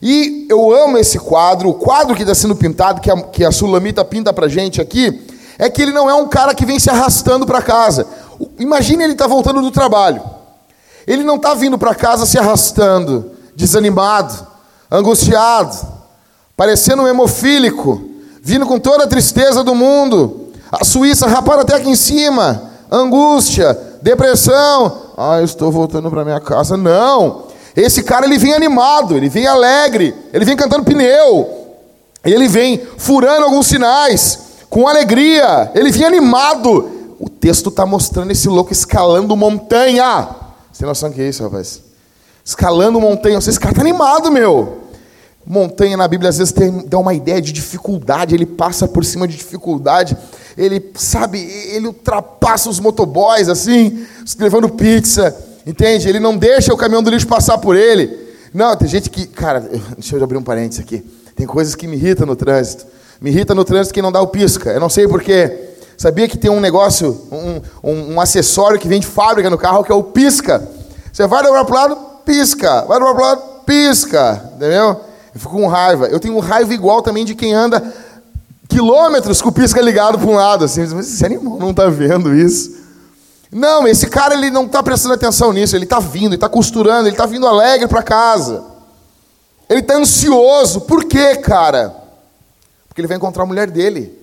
E 0.00 0.46
eu 0.48 0.72
amo 0.72 0.98
esse 0.98 1.18
quadro, 1.18 1.68
o 1.68 1.74
quadro 1.74 2.14
que 2.14 2.22
está 2.22 2.34
sendo 2.34 2.54
pintado, 2.54 3.00
que 3.00 3.10
a, 3.10 3.20
que 3.20 3.44
a 3.44 3.50
Sulamita 3.50 4.04
pinta 4.04 4.32
para 4.32 4.46
gente 4.46 4.80
aqui, 4.80 5.26
é 5.58 5.68
que 5.68 5.82
ele 5.82 5.92
não 5.92 6.08
é 6.08 6.14
um 6.14 6.28
cara 6.28 6.54
que 6.54 6.64
vem 6.64 6.78
se 6.78 6.88
arrastando 6.88 7.44
para 7.44 7.60
casa. 7.60 8.06
Imagine 8.58 9.02
ele 9.02 9.12
estar 9.14 9.24
tá 9.24 9.30
voltando 9.30 9.60
do 9.60 9.72
trabalho. 9.72 10.22
Ele 11.04 11.24
não 11.24 11.34
está 11.34 11.54
vindo 11.54 11.76
para 11.76 11.94
casa 11.94 12.26
se 12.26 12.38
arrastando, 12.38 13.32
desanimado, 13.56 14.46
angustiado, 14.90 15.76
parecendo 16.56 17.02
um 17.02 17.08
hemofílico, 17.08 18.02
vindo 18.42 18.66
com 18.66 18.78
toda 18.78 19.04
a 19.04 19.08
tristeza 19.08 19.62
do 19.62 19.74
mundo. 19.74 20.48
A 20.70 20.84
Suíça 20.84 21.26
rapando 21.26 21.60
até 21.60 21.74
aqui 21.74 21.88
em 21.88 21.96
cima, 21.96 22.70
angústia, 22.90 23.78
depressão. 24.02 25.08
Ah, 25.16 25.38
eu 25.38 25.44
estou 25.44 25.70
voltando 25.70 26.10
para 26.10 26.24
minha 26.24 26.40
casa. 26.40 26.76
Não. 26.76 27.44
Esse 27.76 28.02
cara 28.02 28.26
ele 28.26 28.38
vem 28.38 28.54
animado, 28.54 29.16
ele 29.16 29.28
vem 29.28 29.46
alegre, 29.46 30.14
ele 30.32 30.44
vem 30.44 30.56
cantando 30.56 30.84
pneu, 30.84 31.76
ele 32.24 32.48
vem 32.48 32.82
furando 32.96 33.44
alguns 33.44 33.66
sinais 33.68 34.40
com 34.68 34.88
alegria, 34.88 35.70
ele 35.74 35.90
vinha 35.90 36.08
animado. 36.08 37.14
O 37.20 37.28
texto 37.28 37.68
está 37.68 37.86
mostrando 37.86 38.30
esse 38.30 38.48
louco 38.48 38.72
escalando 38.72 39.36
montanha. 39.36 40.28
Você 40.72 40.80
tem 40.80 40.88
noção 40.88 41.10
que 41.10 41.20
é 41.20 41.28
isso, 41.28 41.42
rapaz? 41.42 41.87
Escalando 42.48 42.98
montanha. 42.98 43.36
Esse 43.36 43.60
cara 43.60 43.72
está 43.72 43.82
animado, 43.82 44.32
meu. 44.32 44.78
montanha 45.44 45.98
na 45.98 46.08
Bíblia 46.08 46.30
às 46.30 46.38
vezes 46.38 46.50
tem, 46.50 46.86
dá 46.86 46.98
uma 46.98 47.12
ideia 47.12 47.42
de 47.42 47.52
dificuldade, 47.52 48.34
ele 48.34 48.46
passa 48.46 48.88
por 48.88 49.04
cima 49.04 49.28
de 49.28 49.36
dificuldade, 49.36 50.16
ele, 50.56 50.82
sabe, 50.94 51.38
ele 51.40 51.88
ultrapassa 51.88 52.70
os 52.70 52.80
motoboys 52.80 53.50
assim, 53.50 54.06
levando 54.38 54.66
pizza, 54.70 55.36
entende? 55.66 56.08
Ele 56.08 56.18
não 56.18 56.38
deixa 56.38 56.72
o 56.72 56.76
caminhão 56.78 57.02
do 57.02 57.10
lixo 57.10 57.26
passar 57.26 57.58
por 57.58 57.76
ele. 57.76 58.18
Não, 58.54 58.74
tem 58.74 58.88
gente 58.88 59.10
que, 59.10 59.26
cara, 59.26 59.60
deixa 59.98 60.16
eu 60.16 60.24
abrir 60.24 60.38
um 60.38 60.42
parênteses 60.42 60.82
aqui. 60.82 61.04
Tem 61.36 61.46
coisas 61.46 61.74
que 61.74 61.86
me 61.86 61.96
irritam 61.96 62.26
no 62.26 62.34
trânsito. 62.34 62.86
Me 63.20 63.28
irrita 63.28 63.54
no 63.54 63.62
trânsito 63.62 63.92
que 63.92 64.00
não 64.00 64.10
dá 64.10 64.22
o 64.22 64.26
pisca. 64.26 64.70
Eu 64.70 64.80
não 64.80 64.88
sei 64.88 65.06
porquê. 65.06 65.68
Sabia 65.98 66.26
que 66.26 66.38
tem 66.38 66.50
um 66.50 66.60
negócio, 66.60 67.28
um, 67.30 67.90
um, 67.90 68.14
um 68.14 68.20
acessório 68.22 68.80
que 68.80 68.88
vem 68.88 69.00
de 69.00 69.06
fábrica 69.06 69.50
no 69.50 69.58
carro 69.58 69.84
que 69.84 69.92
é 69.92 69.94
o 69.94 70.02
pisca. 70.02 70.66
Você 71.12 71.26
vai 71.26 71.42
dobrar 71.42 71.64
para 71.66 71.72
o 71.72 71.78
lado, 71.78 72.07
pisca. 72.28 72.82
Vai 72.82 73.00
o 73.00 73.12
lado, 73.14 73.42
pisca. 73.64 74.50
Entendeu? 74.54 75.00
Eu 75.34 75.40
fico 75.40 75.52
com 75.52 75.66
raiva. 75.66 76.06
Eu 76.08 76.20
tenho 76.20 76.38
raiva 76.38 76.74
igual 76.74 77.00
também 77.00 77.24
de 77.24 77.34
quem 77.34 77.54
anda 77.54 77.82
quilômetros 78.68 79.40
com 79.40 79.48
o 79.48 79.52
pisca 79.52 79.80
ligado 79.80 80.18
para 80.18 80.28
um 80.28 80.34
lado. 80.34 80.66
Assim, 80.66 80.86
mas 80.88 81.10
esse 81.10 81.24
animal 81.24 81.58
não 81.58 81.70
está 81.70 81.88
vendo 81.88 82.34
isso. 82.34 82.76
Não, 83.50 83.88
esse 83.88 84.06
cara 84.08 84.34
ele 84.34 84.50
não 84.50 84.66
está 84.66 84.82
prestando 84.82 85.14
atenção 85.14 85.54
nisso. 85.54 85.74
Ele 85.74 85.84
está 85.84 85.98
vindo, 85.98 86.26
ele 86.26 86.34
está 86.34 86.50
costurando, 86.50 87.08
ele 87.08 87.14
está 87.14 87.24
vindo 87.24 87.46
alegre 87.46 87.88
para 87.88 88.02
casa. 88.02 88.62
Ele 89.70 89.80
está 89.80 89.96
ansioso. 89.96 90.82
Por 90.82 91.04
quê, 91.04 91.36
cara? 91.36 91.94
Porque 92.86 93.00
ele 93.00 93.08
vai 93.08 93.16
encontrar 93.16 93.44
a 93.44 93.46
mulher 93.46 93.70
dele. 93.70 94.16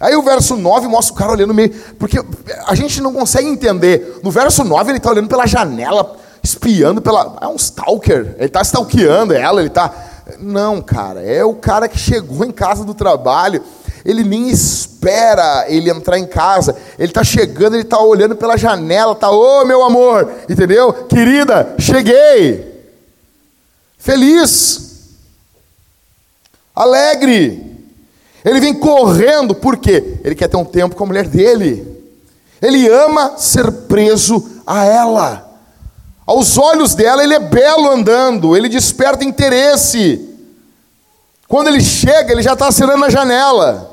Aí 0.00 0.16
o 0.16 0.22
verso 0.22 0.56
9 0.56 0.88
mostra 0.88 1.14
o 1.14 1.16
cara 1.16 1.30
olhando 1.30 1.54
meio. 1.54 1.70
Porque 1.96 2.18
a 2.66 2.74
gente 2.74 3.00
não 3.00 3.12
consegue 3.12 3.46
entender. 3.46 4.18
No 4.24 4.32
verso 4.32 4.64
9 4.64 4.90
ele 4.90 4.98
está 4.98 5.10
olhando 5.10 5.28
pela 5.28 5.46
janela 5.46 6.20
espiando 6.42 7.00
pela. 7.00 7.38
É 7.40 7.46
um 7.46 7.56
stalker. 7.56 8.34
Ele 8.36 8.46
está 8.46 8.62
stalkeando 8.62 9.32
ela, 9.32 9.60
ele 9.60 9.68
está. 9.68 9.92
Não, 10.38 10.80
cara, 10.80 11.22
é 11.22 11.44
o 11.44 11.54
cara 11.54 11.88
que 11.88 11.98
chegou 11.98 12.44
em 12.44 12.50
casa 12.50 12.84
do 12.84 12.94
trabalho. 12.94 13.62
Ele 14.04 14.24
nem 14.24 14.48
espera 14.48 15.66
ele 15.68 15.90
entrar 15.90 16.18
em 16.18 16.26
casa. 16.26 16.76
Ele 16.98 17.08
está 17.08 17.22
chegando, 17.22 17.74
ele 17.74 17.82
está 17.82 18.00
olhando 18.00 18.34
pela 18.34 18.56
janela, 18.56 19.14
tá, 19.14 19.30
ô 19.30 19.60
oh, 19.60 19.64
meu 19.64 19.84
amor, 19.84 20.28
entendeu? 20.48 20.92
Querida, 21.06 21.76
cheguei. 21.78 22.72
Feliz. 23.98 24.90
Alegre. 26.74 27.70
Ele 28.44 28.60
vem 28.60 28.74
correndo, 28.74 29.54
por 29.54 29.76
quê? 29.76 30.18
Ele 30.24 30.34
quer 30.34 30.48
ter 30.48 30.56
um 30.56 30.64
tempo 30.64 30.96
com 30.96 31.04
a 31.04 31.06
mulher 31.06 31.28
dele. 31.28 31.86
Ele 32.60 32.88
ama 32.88 33.38
ser 33.38 33.70
preso 33.70 34.62
a 34.66 34.84
ela. 34.84 35.51
Aos 36.26 36.56
olhos 36.56 36.94
dela, 36.94 37.22
ele 37.22 37.34
é 37.34 37.38
belo 37.38 37.90
andando, 37.90 38.56
ele 38.56 38.68
desperta 38.68 39.24
interesse. 39.24 40.28
Quando 41.48 41.68
ele 41.68 41.82
chega, 41.82 42.32
ele 42.32 42.42
já 42.42 42.52
está 42.52 42.68
acenando 42.68 43.04
a 43.04 43.10
janela. 43.10 43.90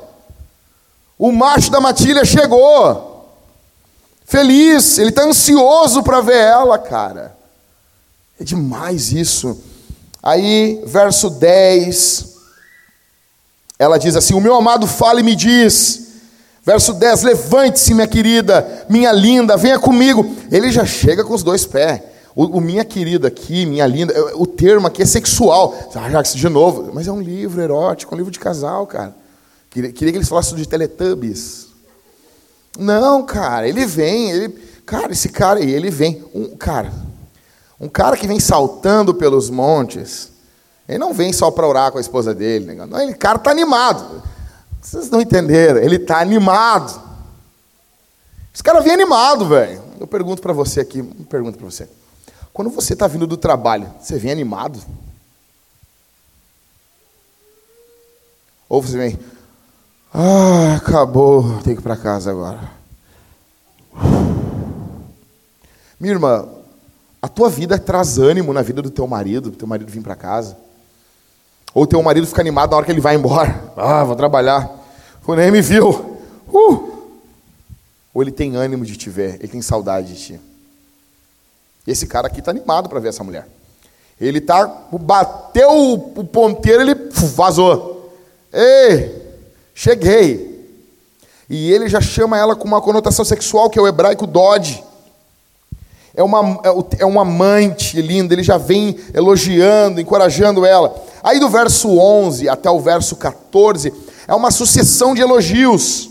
O 1.18 1.32
macho 1.32 1.72
da 1.72 1.82
matilha 1.82 2.24
chegou. 2.24 3.10
Feliz, 4.26 4.98
ele 5.00 5.10
está 5.10 5.24
ansioso 5.24 6.04
para 6.04 6.22
ver 6.22 6.38
ela, 6.38 6.78
cara. 6.78 7.36
É 8.40 8.44
demais 8.44 9.12
isso. 9.12 9.60
Aí, 10.22 10.82
verso 10.86 11.30
10, 11.30 12.36
ela 13.78 13.98
diz 13.98 14.16
assim: 14.16 14.34
O 14.34 14.40
meu 14.40 14.56
amado 14.56 14.86
fala 14.86 15.20
e 15.20 15.24
me 15.24 15.36
diz. 15.36 16.08
Verso 16.64 16.94
10: 16.94 17.24
Levante-se, 17.24 17.94
minha 17.94 18.08
querida, 18.08 18.86
minha 18.88 19.12
linda, 19.12 19.58
venha 19.58 19.80
comigo. 19.80 20.36
Ele 20.52 20.72
já 20.72 20.86
chega 20.86 21.24
com 21.24 21.34
os 21.34 21.42
dois 21.42 21.66
pés. 21.66 22.02
O, 22.36 22.58
o, 22.58 22.62
minha 22.62 22.86
querida 22.86 23.28
aqui, 23.28 23.66
minha 23.66 23.86
linda, 23.86 24.14
o 24.36 24.46
termo 24.46 24.88
aqui 24.88 25.02
é 25.02 25.06
sexual. 25.06 25.76
Ah, 25.96 26.10
já, 26.10 26.22
de 26.22 26.50
novo, 26.50 26.92
mas 26.94 27.08
é 27.08 27.12
um 27.12 27.22
livro 27.22 27.62
erótico, 27.62 28.14
um 28.14 28.18
livro 28.18 28.32
de 28.32 28.40
casal, 28.40 28.86
cara. 28.88 29.16
Queria, 29.70 29.92
queria 29.92 30.12
que 30.12 30.18
eles 30.18 30.30
falassem 30.30 30.56
de 30.56 30.68
Teletubbies. 30.68 31.68
Não, 32.78 33.24
cara, 33.24 33.68
ele 33.68 33.86
vem, 33.86 34.32
ele, 34.32 34.50
cara, 34.86 35.12
esse 35.12 35.30
cara 35.30 35.60
aí, 35.60 35.70
ele 35.70 35.90
vem, 35.90 36.24
um 36.34 36.56
cara, 36.56 36.92
um 37.80 37.90
cara 37.90 38.16
que 38.16 38.28
vem 38.28 38.40
saltando 38.40 39.14
pelos 39.14 39.50
montes. 39.50 40.32
Ele 40.88 40.98
não 40.98 41.14
vem 41.14 41.32
só 41.34 41.52
para 41.52 41.68
orar 41.68 41.92
com 41.92 41.98
a 41.98 42.02
esposa 42.02 42.34
dele, 42.34 42.74
né? 42.74 42.86
não, 42.86 43.00
ele, 43.02 43.14
cara 43.14 43.38
está 43.38 43.52
animado. 43.52 44.24
Vocês 44.82 45.10
não 45.10 45.22
entenderam? 45.22 45.80
Ele 45.80 45.98
está 45.98 46.20
animado. 46.20 47.00
Esse 48.54 48.64
cara 48.64 48.82
vem 48.82 48.94
animado, 48.94 49.48
velho. 49.48 49.82
Eu 50.00 50.08
pergunto 50.08 50.42
para 50.42 50.54
você 50.54 50.80
aqui, 50.80 51.04
pergunto 51.30 51.58
para 51.58 51.70
você. 51.70 51.88
Quando 52.60 52.72
você 52.72 52.92
está 52.92 53.08
vindo 53.08 53.26
do 53.26 53.38
trabalho, 53.38 53.90
você 54.02 54.20
vem 54.20 54.34
animado? 54.34 54.82
Ou 58.68 58.82
você 58.82 58.98
vem, 58.98 59.18
ah, 60.14 60.76
acabou, 60.76 61.62
tenho 61.64 61.78
que 61.78 61.82
ir 61.82 61.84
para 61.84 61.96
casa 61.96 62.32
agora. 62.32 62.60
Minha 65.98 66.16
irmã, 66.16 66.50
a 67.22 67.30
tua 67.30 67.50
vida 67.50 67.80
traz 67.80 68.18
ânimo 68.18 68.52
na 68.52 68.62
vida 68.62 68.82
do 68.82 68.90
teu 68.90 69.08
marido, 69.08 69.52
do 69.52 69.56
teu 69.56 69.66
marido 69.66 69.90
vir 69.90 70.04
para 70.04 70.18
casa. 70.18 70.58
Ou 71.74 71.88
teu 71.88 72.04
marido 72.04 72.28
fica 72.28 72.42
animado 72.42 72.72
na 72.72 72.76
hora 72.76 72.86
que 72.86 72.92
ele 72.92 73.00
vai 73.00 73.16
embora. 73.16 73.72
Ah, 73.78 74.04
vou 74.04 74.18
trabalhar. 74.18 74.70
Foi 75.22 75.38
nem 75.38 75.50
me 75.50 75.62
viu. 75.62 75.92
Uh! 76.46 77.10
Ou 78.14 78.22
ele 78.22 78.32
tem 78.32 78.58
ânimo 78.58 78.86
de 78.86 78.98
te 78.98 79.10
ver, 79.10 79.36
ele 79.36 79.48
tem 79.48 79.62
saudade 79.62 80.14
de 80.14 80.22
ti. 80.22 80.49
Esse 81.92 82.06
cara 82.06 82.28
aqui 82.28 82.40
está 82.40 82.52
animado 82.52 82.88
para 82.88 83.00
ver 83.00 83.10
essa 83.10 83.24
mulher. 83.24 83.48
Ele 84.22 84.40
tá 84.40 84.68
bateu 84.92 85.72
o 85.72 86.24
ponteiro, 86.24 86.82
ele 86.82 86.96
vazou. 87.36 88.14
Ei, 88.54 89.16
cheguei. 89.74 90.50
E 91.50 91.72
ele 91.72 91.90
já 91.90 92.00
chama 92.00 92.38
ela 92.38 92.56
com 92.56 92.68
uma 92.68 92.82
conotação 92.82 93.26
sexual, 93.26 93.70
que 93.70 93.80
é 93.80 93.82
o 93.82 93.88
hebraico 93.88 94.28
Dodge. 94.28 94.84
É 96.14 96.22
uma, 96.22 96.60
é, 96.64 97.02
é 97.02 97.06
uma 97.06 97.22
amante 97.22 98.00
linda, 98.02 98.36
ele 98.36 98.44
já 98.44 98.58
vem 98.58 98.96
elogiando, 99.14 100.00
encorajando 100.00 100.66
ela. 100.66 100.96
Aí 101.24 101.40
do 101.40 101.50
verso 101.50 101.98
11 101.98 102.48
até 102.50 102.70
o 102.70 102.80
verso 102.80 103.16
14, 103.16 103.92
é 104.28 104.36
uma 104.36 104.52
sucessão 104.52 105.16
de 105.16 105.22
elogios. 105.22 106.10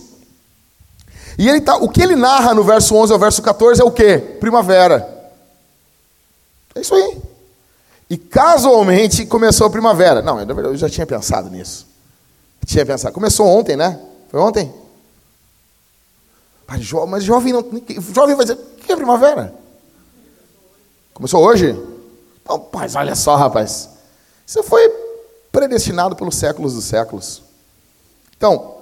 E 1.38 1.48
ele 1.48 1.60
tá, 1.60 1.76
o 1.76 1.88
que 1.88 2.02
ele 2.02 2.16
narra 2.16 2.52
no 2.52 2.64
verso 2.64 2.96
11 2.96 3.12
ao 3.12 3.18
verso 3.18 3.42
14 3.42 3.80
é 3.80 3.84
o 3.84 3.92
que? 3.92 4.18
Primavera. 4.18 5.17
É 6.78 6.80
isso 6.80 6.94
aí. 6.94 7.20
E 8.08 8.16
casualmente 8.16 9.26
começou 9.26 9.66
a 9.66 9.70
primavera. 9.70 10.22
Não, 10.22 10.40
eu 10.40 10.76
já 10.76 10.88
tinha 10.88 11.06
pensado 11.06 11.50
nisso. 11.50 11.86
Tinha 12.64 12.86
pensado. 12.86 13.12
Começou 13.12 13.46
ontem, 13.46 13.76
né? 13.76 14.00
Foi 14.30 14.40
ontem? 14.40 14.72
Mas, 16.66 16.82
jo 16.82 17.04
mas 17.06 17.24
jovem 17.24 17.52
não. 17.52 17.64
Jovem 18.14 18.36
vai 18.36 18.44
dizer, 18.44 18.58
o 18.58 18.76
que 18.76 18.92
é 18.92 18.96
primavera? 18.96 19.52
Começou 21.12 21.44
hoje? 21.44 21.76
Mas 22.72 22.94
olha 22.94 23.14
só, 23.14 23.34
rapaz. 23.34 23.88
Isso 24.46 24.62
foi 24.62 24.88
predestinado 25.50 26.14
pelos 26.14 26.36
séculos 26.36 26.74
dos 26.74 26.84
séculos. 26.84 27.42
Então, 28.36 28.76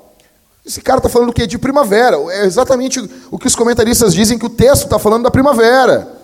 esse 0.65 0.83
cara 0.83 0.99
está 0.99 1.09
falando 1.09 1.31
o 1.31 1.33
quê? 1.33 1.47
De 1.47 1.59
primavera. 1.59 2.17
É 2.33 2.45
exatamente 2.45 3.01
o 3.31 3.39
que 3.39 3.47
os 3.47 3.57
comentaristas 3.57 4.13
dizem 4.13 4.39
que 4.39 4.47
o 4.47 4.51
texto 4.51 4.85
está 4.85 4.99
falando 4.99 5.23
da 5.25 5.31
primavera. 5.31 6.15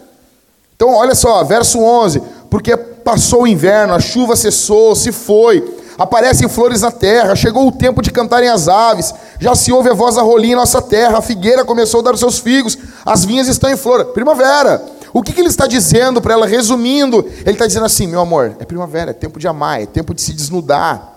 Então, 0.82 0.96
olha 0.96 1.14
só, 1.14 1.44
verso 1.44 1.78
11: 1.78 2.20
Porque 2.50 2.76
passou 2.76 3.42
o 3.42 3.46
inverno, 3.46 3.94
a 3.94 4.00
chuva 4.00 4.34
cessou, 4.34 4.96
se 4.96 5.12
foi, 5.12 5.62
aparecem 5.96 6.48
flores 6.48 6.80
na 6.80 6.90
terra, 6.90 7.36
chegou 7.36 7.68
o 7.68 7.70
tempo 7.70 8.02
de 8.02 8.10
cantarem 8.10 8.48
as 8.48 8.66
aves, 8.66 9.14
já 9.38 9.54
se 9.54 9.70
ouve 9.70 9.90
a 9.90 9.94
voz 9.94 10.16
da 10.16 10.22
rolinha 10.22 10.54
em 10.54 10.56
nossa 10.56 10.82
terra, 10.82 11.18
a 11.18 11.22
figueira 11.22 11.64
começou 11.64 12.00
a 12.00 12.02
dar 12.02 12.14
os 12.14 12.18
seus 12.18 12.40
figos, 12.40 12.76
as 13.06 13.24
vinhas 13.24 13.46
estão 13.46 13.70
em 13.70 13.76
flor. 13.76 14.06
Primavera. 14.06 14.84
O 15.12 15.22
que, 15.22 15.32
que 15.32 15.40
ele 15.40 15.50
está 15.50 15.68
dizendo 15.68 16.20
para 16.20 16.34
ela? 16.34 16.48
Resumindo, 16.48 17.24
ele 17.42 17.52
está 17.52 17.68
dizendo 17.68 17.86
assim: 17.86 18.08
meu 18.08 18.20
amor, 18.20 18.56
é 18.58 18.64
primavera, 18.64 19.12
é 19.12 19.14
tempo 19.14 19.38
de 19.38 19.46
amar, 19.46 19.80
é 19.80 19.86
tempo 19.86 20.12
de 20.12 20.20
se 20.20 20.32
desnudar. 20.32 21.16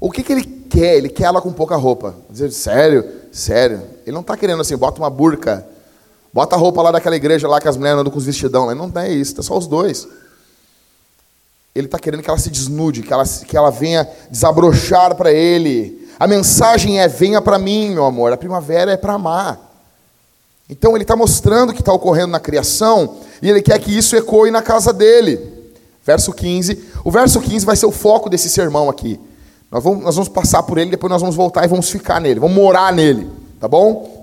O 0.00 0.10
que, 0.10 0.22
que 0.22 0.32
ele 0.32 0.44
quer? 0.44 0.96
Ele 0.96 1.10
quer 1.10 1.24
ela 1.24 1.42
com 1.42 1.52
pouca 1.52 1.76
roupa. 1.76 2.14
Dizer, 2.30 2.50
sério? 2.52 3.04
Sério. 3.30 3.82
Ele 4.06 4.14
não 4.14 4.22
está 4.22 4.34
querendo 4.34 4.62
assim, 4.62 4.74
bota 4.78 4.98
uma 4.98 5.10
burca 5.10 5.66
Bota 6.38 6.54
a 6.54 6.58
roupa 6.58 6.80
lá 6.82 6.92
daquela 6.92 7.16
igreja 7.16 7.48
lá 7.48 7.60
que 7.60 7.66
as 7.66 7.76
mulheres 7.76 7.98
andam 7.98 8.12
com 8.12 8.18
os 8.20 8.24
vestidão. 8.24 8.72
Não 8.72 8.92
é 9.02 9.12
isso, 9.12 9.34
tá 9.34 9.42
só 9.42 9.58
os 9.58 9.66
dois. 9.66 10.06
Ele 11.74 11.88
está 11.88 11.98
querendo 11.98 12.22
que 12.22 12.30
ela 12.30 12.38
se 12.38 12.48
desnude, 12.48 13.02
que 13.02 13.12
ela, 13.12 13.24
que 13.26 13.56
ela 13.56 13.70
venha 13.72 14.08
desabrochar 14.30 15.16
para 15.16 15.32
ele. 15.32 16.08
A 16.16 16.28
mensagem 16.28 17.00
é: 17.00 17.08
venha 17.08 17.42
para 17.42 17.58
mim, 17.58 17.90
meu 17.90 18.04
amor. 18.04 18.32
A 18.32 18.36
primavera 18.36 18.92
é 18.92 18.96
para 18.96 19.14
amar. 19.14 19.58
Então 20.70 20.94
ele 20.94 21.02
está 21.02 21.16
mostrando 21.16 21.70
o 21.70 21.74
que 21.74 21.80
está 21.80 21.92
ocorrendo 21.92 22.28
na 22.28 22.38
criação 22.38 23.16
e 23.42 23.50
ele 23.50 23.60
quer 23.60 23.76
que 23.80 23.90
isso 23.90 24.14
ecoe 24.14 24.52
na 24.52 24.62
casa 24.62 24.92
dele. 24.92 25.40
Verso 26.04 26.32
15. 26.32 26.84
O 27.04 27.10
verso 27.10 27.40
15 27.40 27.66
vai 27.66 27.74
ser 27.74 27.86
o 27.86 27.90
foco 27.90 28.30
desse 28.30 28.48
sermão 28.48 28.88
aqui. 28.88 29.18
Nós 29.72 29.82
vamos, 29.82 30.04
nós 30.04 30.14
vamos 30.14 30.28
passar 30.28 30.62
por 30.62 30.78
ele, 30.78 30.92
depois 30.92 31.10
nós 31.10 31.20
vamos 31.20 31.34
voltar 31.34 31.64
e 31.64 31.68
vamos 31.68 31.90
ficar 31.90 32.20
nele, 32.20 32.38
vamos 32.38 32.54
morar 32.54 32.92
nele, 32.92 33.28
tá 33.58 33.66
bom? 33.66 34.17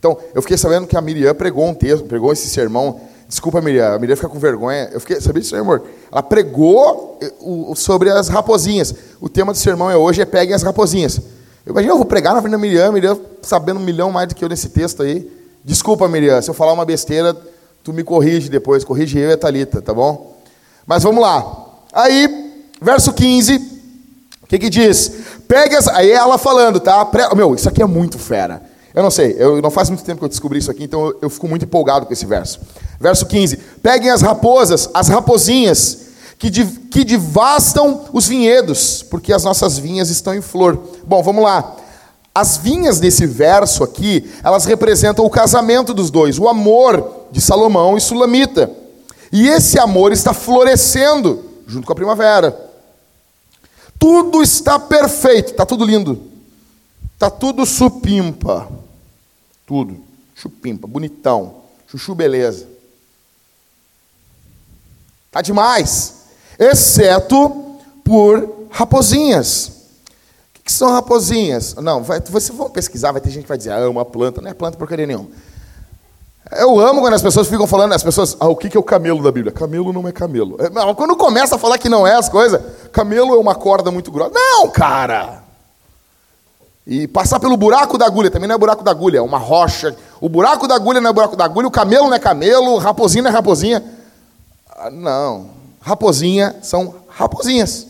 Então, 0.00 0.18
eu 0.34 0.42
fiquei 0.42 0.56
sabendo 0.56 0.88
que 0.88 0.96
a 0.96 1.00
Miriam 1.00 1.32
pregou 1.34 1.64
um 1.64 1.74
texto, 1.74 2.04
pregou 2.06 2.32
esse 2.32 2.48
sermão 2.48 3.00
Desculpa, 3.30 3.60
Miriam. 3.60 3.94
A 3.94 3.98
Miriam 4.00 4.16
fica 4.16 4.28
com 4.28 4.40
vergonha. 4.40 4.90
Eu 4.92 4.98
fiquei, 4.98 5.20
sabia 5.20 5.40
disso, 5.40 5.54
amor? 5.54 5.84
Ela 6.10 6.20
pregou 6.20 7.16
eh, 7.22 7.32
sobre 7.76 8.10
as 8.10 8.26
raposinhas. 8.26 8.92
O 9.20 9.28
tema 9.28 9.52
do 9.52 9.58
sermão 9.58 9.88
é 9.88 9.96
hoje 9.96 10.20
é 10.20 10.24
peguem 10.24 10.52
as 10.52 10.64
raposinhas. 10.64 11.18
Eu 11.64 11.70
imagino, 11.70 11.92
eu 11.92 11.96
vou 11.96 12.06
pregar 12.06 12.34
na 12.34 12.40
frente 12.40 12.50
da 12.50 12.58
Miriam, 12.58 12.90
Miriam 12.90 13.16
sabendo 13.40 13.78
um 13.78 13.84
milhão 13.84 14.10
mais 14.10 14.28
do 14.28 14.34
que 14.34 14.44
eu 14.44 14.48
nesse 14.48 14.70
texto 14.70 15.04
aí. 15.04 15.30
Desculpa, 15.64 16.08
Miriam, 16.08 16.42
se 16.42 16.50
eu 16.50 16.54
falar 16.54 16.72
uma 16.72 16.84
besteira, 16.84 17.36
tu 17.84 17.92
me 17.92 18.02
corrige 18.02 18.48
depois. 18.48 18.82
Corrige 18.82 19.16
eu 19.16 19.30
e 19.30 19.32
a 19.34 19.36
Thalita, 19.36 19.80
tá 19.80 19.94
bom? 19.94 20.36
Mas 20.84 21.04
vamos 21.04 21.22
lá. 21.22 21.68
Aí, 21.92 22.52
verso 22.82 23.12
15, 23.12 23.56
o 24.42 24.46
que 24.48 24.58
que 24.58 24.68
diz? 24.68 25.12
Pegue 25.46 25.76
as... 25.76 25.86
Aí 25.86 26.10
ela 26.10 26.36
falando, 26.36 26.80
tá? 26.80 27.08
Meu, 27.36 27.54
isso 27.54 27.68
aqui 27.68 27.80
é 27.80 27.86
muito 27.86 28.18
fera. 28.18 28.60
Eu 28.94 29.02
não 29.02 29.10
sei, 29.10 29.36
eu 29.38 29.62
não 29.62 29.70
faz 29.70 29.88
muito 29.88 30.02
tempo 30.02 30.18
que 30.18 30.24
eu 30.24 30.28
descobri 30.28 30.58
isso 30.58 30.70
aqui, 30.70 30.84
então 30.84 31.14
eu, 31.22 31.30
fico 31.30 31.46
muito 31.46 31.64
empolgado 31.64 32.06
com 32.06 32.12
esse 32.12 32.26
verso. 32.26 32.60
Verso 32.98 33.24
15: 33.26 33.56
Peguem 33.82 34.10
as 34.10 34.20
raposas, 34.20 34.90
as 34.92 35.08
raposinhas, 35.08 36.06
que, 36.38 36.50
que 36.50 37.04
devastam 37.04 38.06
os 38.12 38.26
vinhedos, 38.26 39.02
porque 39.02 39.32
as 39.32 39.44
nossas 39.44 39.78
vinhas 39.78 40.10
estão 40.10 40.34
em 40.34 40.40
flor. 40.40 40.78
Bom, 41.04 41.22
vamos 41.22 41.44
lá. 41.44 41.76
As 42.34 42.56
vinhas 42.56 42.98
desse 42.98 43.26
verso 43.26 43.84
aqui, 43.84 44.30
elas 44.42 44.64
representam 44.64 45.24
o 45.24 45.30
casamento 45.30 45.92
dos 45.92 46.10
dois, 46.10 46.38
o 46.38 46.48
amor 46.48 47.26
de 47.30 47.40
Salomão 47.40 47.96
e 47.96 48.00
Sulamita. 48.00 48.70
E 49.32 49.48
esse 49.48 49.78
amor 49.78 50.12
está 50.12 50.32
florescendo 50.32 51.44
junto 51.66 51.86
com 51.86 51.92
a 51.92 51.96
primavera. 51.96 52.56
Tudo 53.98 54.42
está 54.42 54.78
perfeito, 54.78 55.52
está 55.52 55.64
tudo 55.66 55.84
lindo. 55.84 56.20
Está 57.14 57.28
tudo 57.28 57.66
supimpa. 57.66 58.66
Tudo. 59.70 60.00
Chupimpa, 60.34 60.88
bonitão. 60.88 61.62
Chuchu 61.86 62.12
beleza. 62.12 62.66
Tá 65.30 65.40
demais. 65.40 66.22
Exceto 66.58 67.78
por 68.02 68.66
raposinhas. 68.68 69.68
O 70.58 70.62
que, 70.64 70.72
são 70.72 70.90
raposinhas? 70.90 71.76
Não, 71.76 72.02
vai, 72.02 72.20
você 72.20 72.52
for 72.52 72.68
pesquisar, 72.70 73.12
vai 73.12 73.20
ter 73.20 73.30
gente 73.30 73.44
que 73.44 73.48
vai 73.48 73.56
dizer, 73.56 73.70
ah, 73.70 73.78
é 73.78 73.86
uma 73.86 74.04
planta. 74.04 74.42
Não 74.42 74.50
é 74.50 74.54
planta 74.54 74.76
porcaria 74.76 75.06
nenhuma. 75.06 75.28
Eu 76.50 76.80
amo 76.80 77.00
quando 77.00 77.14
as 77.14 77.22
pessoas 77.22 77.46
ficam 77.46 77.68
falando, 77.68 77.92
as 77.92 78.02
pessoas, 78.02 78.36
ah, 78.40 78.48
o 78.48 78.56
que 78.56 78.76
é 78.76 78.80
o 78.80 78.82
camelo 78.82 79.22
da 79.22 79.30
Bíblia? 79.30 79.52
Camelo 79.52 79.92
não 79.92 80.08
é 80.08 80.10
camelo. 80.10 80.56
É, 80.58 80.94
quando 80.94 81.14
começa 81.14 81.54
a 81.54 81.58
falar 81.60 81.78
que 81.78 81.88
não 81.88 82.04
é 82.04 82.16
as 82.16 82.28
coisas, 82.28 82.60
camelo 82.90 83.36
é 83.36 83.38
uma 83.38 83.54
corda 83.54 83.92
muito 83.92 84.10
grossa. 84.10 84.32
Não, 84.34 84.68
cara! 84.68 85.44
E 86.90 87.06
passar 87.06 87.38
pelo 87.38 87.56
buraco 87.56 87.96
da 87.96 88.04
agulha, 88.04 88.32
também 88.32 88.48
não 88.48 88.56
é 88.56 88.58
buraco 88.58 88.82
da 88.82 88.90
agulha, 88.90 89.18
é 89.18 89.22
uma 89.22 89.38
rocha. 89.38 89.94
O 90.20 90.28
buraco 90.28 90.66
da 90.66 90.74
agulha 90.74 91.00
não 91.00 91.10
é 91.10 91.12
buraco 91.12 91.36
da 91.36 91.44
agulha, 91.44 91.68
o 91.68 91.70
camelo 91.70 92.08
não 92.08 92.14
é 92.14 92.18
camelo, 92.18 92.78
raposinha 92.78 93.22
não 93.22 93.30
é 93.30 93.32
raposinha. 93.32 93.84
Ah, 94.76 94.90
não. 94.90 95.46
Raposinha 95.80 96.56
são 96.62 96.92
raposinhas. 97.08 97.86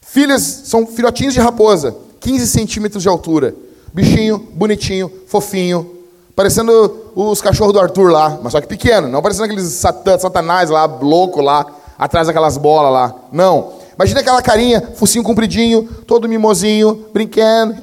Filhas 0.00 0.62
são 0.64 0.86
filhotinhos 0.86 1.34
de 1.34 1.40
raposa, 1.40 1.94
15 2.20 2.46
centímetros 2.46 3.02
de 3.02 3.08
altura. 3.10 3.54
Bichinho, 3.92 4.38
bonitinho, 4.54 5.12
fofinho, 5.26 5.94
parecendo 6.34 7.12
os 7.14 7.42
cachorros 7.42 7.74
do 7.74 7.80
Arthur 7.80 8.10
lá, 8.10 8.38
mas 8.42 8.52
só 8.52 8.62
que 8.62 8.66
pequeno, 8.66 9.08
não 9.08 9.20
parecendo 9.20 9.44
aqueles 9.44 9.66
satanás 9.74 10.70
lá, 10.70 10.86
louco 10.86 11.42
lá, 11.42 11.66
atrás 11.98 12.28
daquelas 12.28 12.56
bolas 12.56 12.92
lá. 12.94 13.14
Não. 13.30 13.79
Imagina 13.94 14.20
aquela 14.20 14.42
carinha, 14.42 14.92
focinho 14.94 15.24
compridinho, 15.24 15.84
todo 16.06 16.28
mimosinho, 16.28 17.08
brincando, 17.12 17.76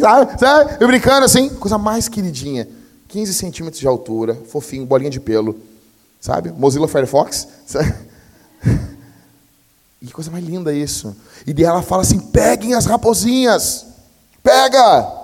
sabe? 0.00 0.38
sabe? 0.38 0.76
Eu 0.80 0.86
brincando 0.86 1.24
assim, 1.24 1.48
coisa 1.48 1.78
mais 1.78 2.08
queridinha. 2.08 2.68
15 3.08 3.34
centímetros 3.34 3.80
de 3.80 3.86
altura, 3.86 4.34
fofinho, 4.48 4.86
bolinha 4.86 5.10
de 5.10 5.20
pelo, 5.20 5.56
sabe? 6.20 6.50
Mozilla 6.50 6.88
Firefox. 6.88 7.48
Sabe? 7.66 7.94
Que 10.04 10.12
coisa 10.12 10.32
mais 10.32 10.44
linda 10.44 10.74
isso. 10.74 11.14
E 11.46 11.54
daí 11.54 11.64
ela 11.64 11.80
fala 11.80 12.02
assim: 12.02 12.18
peguem 12.18 12.74
as 12.74 12.86
raposinhas, 12.86 13.86
pega. 14.42 15.22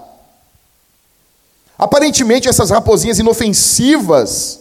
Aparentemente, 1.77 2.49
essas 2.49 2.71
raposinhas 2.71 3.19
inofensivas, 3.19 4.61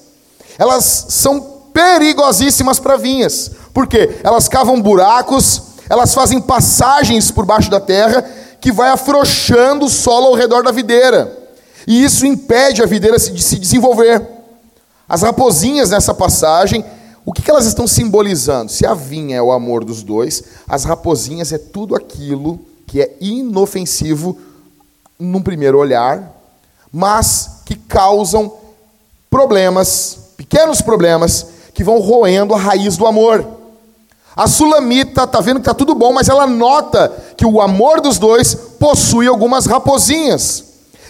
elas 0.58 1.06
são 1.10 1.57
perigosíssimas 1.78 2.80
para 2.80 2.98
vinhas. 2.98 3.52
Porque 3.72 4.18
elas 4.24 4.48
cavam 4.48 4.82
buracos, 4.82 5.62
elas 5.88 6.12
fazem 6.12 6.42
passagens 6.42 7.30
por 7.30 7.46
baixo 7.46 7.70
da 7.70 7.80
terra 7.80 8.24
que 8.60 8.72
vai 8.72 8.90
afrouxando 8.90 9.86
o 9.86 9.90
solo 9.90 10.26
ao 10.26 10.34
redor 10.34 10.64
da 10.64 10.72
videira. 10.72 11.38
E 11.86 12.04
isso 12.04 12.26
impede 12.26 12.82
a 12.82 12.88
videira 12.88 13.20
de 13.20 13.44
se 13.44 13.60
desenvolver. 13.60 14.26
As 15.08 15.22
raposinhas 15.22 15.92
nessa 15.92 16.16
passagem, 16.16 16.84
o 17.24 17.32
que 17.32 17.50
elas 17.50 17.68
estão 17.68 17.86
simbolizando? 17.86 18.72
Se 18.72 18.84
a 18.84 18.96
vinha 18.96 19.38
é 19.38 19.42
o 19.42 19.52
amor 19.52 19.86
dos 19.86 20.02
dois, 20.02 20.44
as 20.68 20.84
raposinhas 20.84 21.54
é 21.54 21.60
tudo 21.60 21.96
aquilo 21.96 22.60
que 22.88 23.02
é 23.02 23.16
inofensivo 23.22 24.36
num 25.20 25.44
primeiro 25.44 25.78
olhar, 25.78 26.36
mas 26.92 27.62
que 27.66 27.76
causam 27.76 28.52
problemas, 29.30 30.18
pequenos 30.36 30.82
problemas, 30.82 31.57
que 31.78 31.84
vão 31.84 32.00
roendo 32.00 32.56
a 32.56 32.58
raiz 32.58 32.98
do 32.98 33.06
amor. 33.06 33.46
A 34.36 34.48
sulamita 34.48 35.26
está 35.26 35.40
vendo 35.40 35.58
que 35.58 35.62
está 35.62 35.76
tudo 35.76 35.94
bom, 35.94 36.12
mas 36.12 36.28
ela 36.28 36.48
nota 36.48 37.08
que 37.38 37.46
o 37.46 37.62
amor 37.62 38.02
dos 38.02 38.18
dois 38.18 38.56
possui 38.56 39.28
algumas 39.28 39.68
raposinhas. 39.68 40.64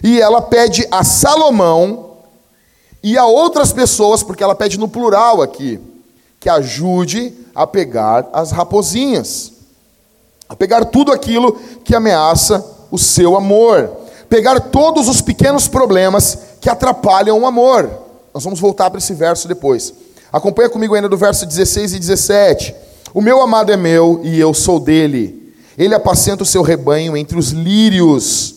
E 0.04 0.20
ela 0.20 0.42
pede 0.42 0.86
a 0.92 1.06
Salomão 1.06 2.18
e 3.02 3.18
a 3.18 3.26
outras 3.26 3.72
pessoas, 3.72 4.24
porque 4.24 4.44
ela 4.44 4.54
pede 4.54 4.78
no 4.78 4.90
plural 4.90 5.42
aqui, 5.42 5.80
que 6.38 6.50
ajude 6.50 7.34
a 7.56 7.66
pegar 7.66 8.28
as 8.34 8.52
raposinhas, 8.52 9.54
a 10.50 10.56
pegar 10.56 10.84
tudo 10.84 11.14
aquilo 11.14 11.54
que 11.86 11.96
ameaça 11.96 12.62
o 12.92 12.98
seu 12.98 13.38
amor, 13.38 13.90
pegar 14.28 14.60
todos 14.60 15.08
os 15.08 15.22
pequenos 15.22 15.66
problemas 15.66 16.38
que 16.60 16.70
atrapalham 16.70 17.40
o 17.40 17.48
amor. 17.48 17.90
Nós 18.34 18.44
vamos 18.44 18.60
voltar 18.60 18.90
para 18.90 18.98
esse 18.98 19.14
verso 19.14 19.48
depois. 19.48 19.94
Acompanha 20.32 20.70
comigo 20.70 20.96
ainda 20.96 21.10
do 21.10 21.18
verso 21.18 21.46
16 21.46 21.94
e 21.94 22.00
17. 22.00 22.76
O 23.14 23.22
meu 23.22 23.42
amado 23.42 23.72
é 23.72 23.78
meu 23.78 24.22
e 24.24 24.40
eu 24.40 24.54
sou 24.54 24.80
dele. 24.80 25.54
Ele 25.78 25.94
apacenta 25.94 26.44
o 26.44 26.46
seu 26.46 26.62
rebanho 26.62 27.16
entre 27.16 27.38
os 27.38 27.52
lírios. 27.52 28.56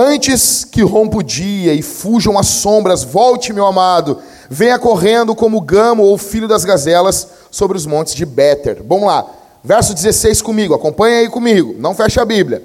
Antes 0.00 0.64
que 0.64 0.80
rompa 0.82 1.16
o 1.16 1.22
dia 1.22 1.74
e 1.74 1.82
fujam 1.82 2.38
as 2.38 2.46
sombras, 2.46 3.02
volte, 3.02 3.52
meu 3.52 3.66
amado, 3.66 4.18
venha 4.48 4.78
correndo 4.78 5.34
como 5.34 5.56
o 5.56 5.60
gamo 5.60 6.04
ou 6.04 6.16
filho 6.16 6.46
das 6.46 6.64
gazelas 6.64 7.26
sobre 7.50 7.76
os 7.76 7.84
montes 7.84 8.14
de 8.14 8.24
Béter. 8.24 8.80
Vamos 8.86 9.06
lá, 9.06 9.26
verso 9.64 9.92
16 9.92 10.40
comigo, 10.40 10.72
acompanha 10.72 11.18
aí 11.18 11.28
comigo, 11.28 11.74
não 11.78 11.96
feche 11.96 12.20
a 12.20 12.24
Bíblia. 12.24 12.62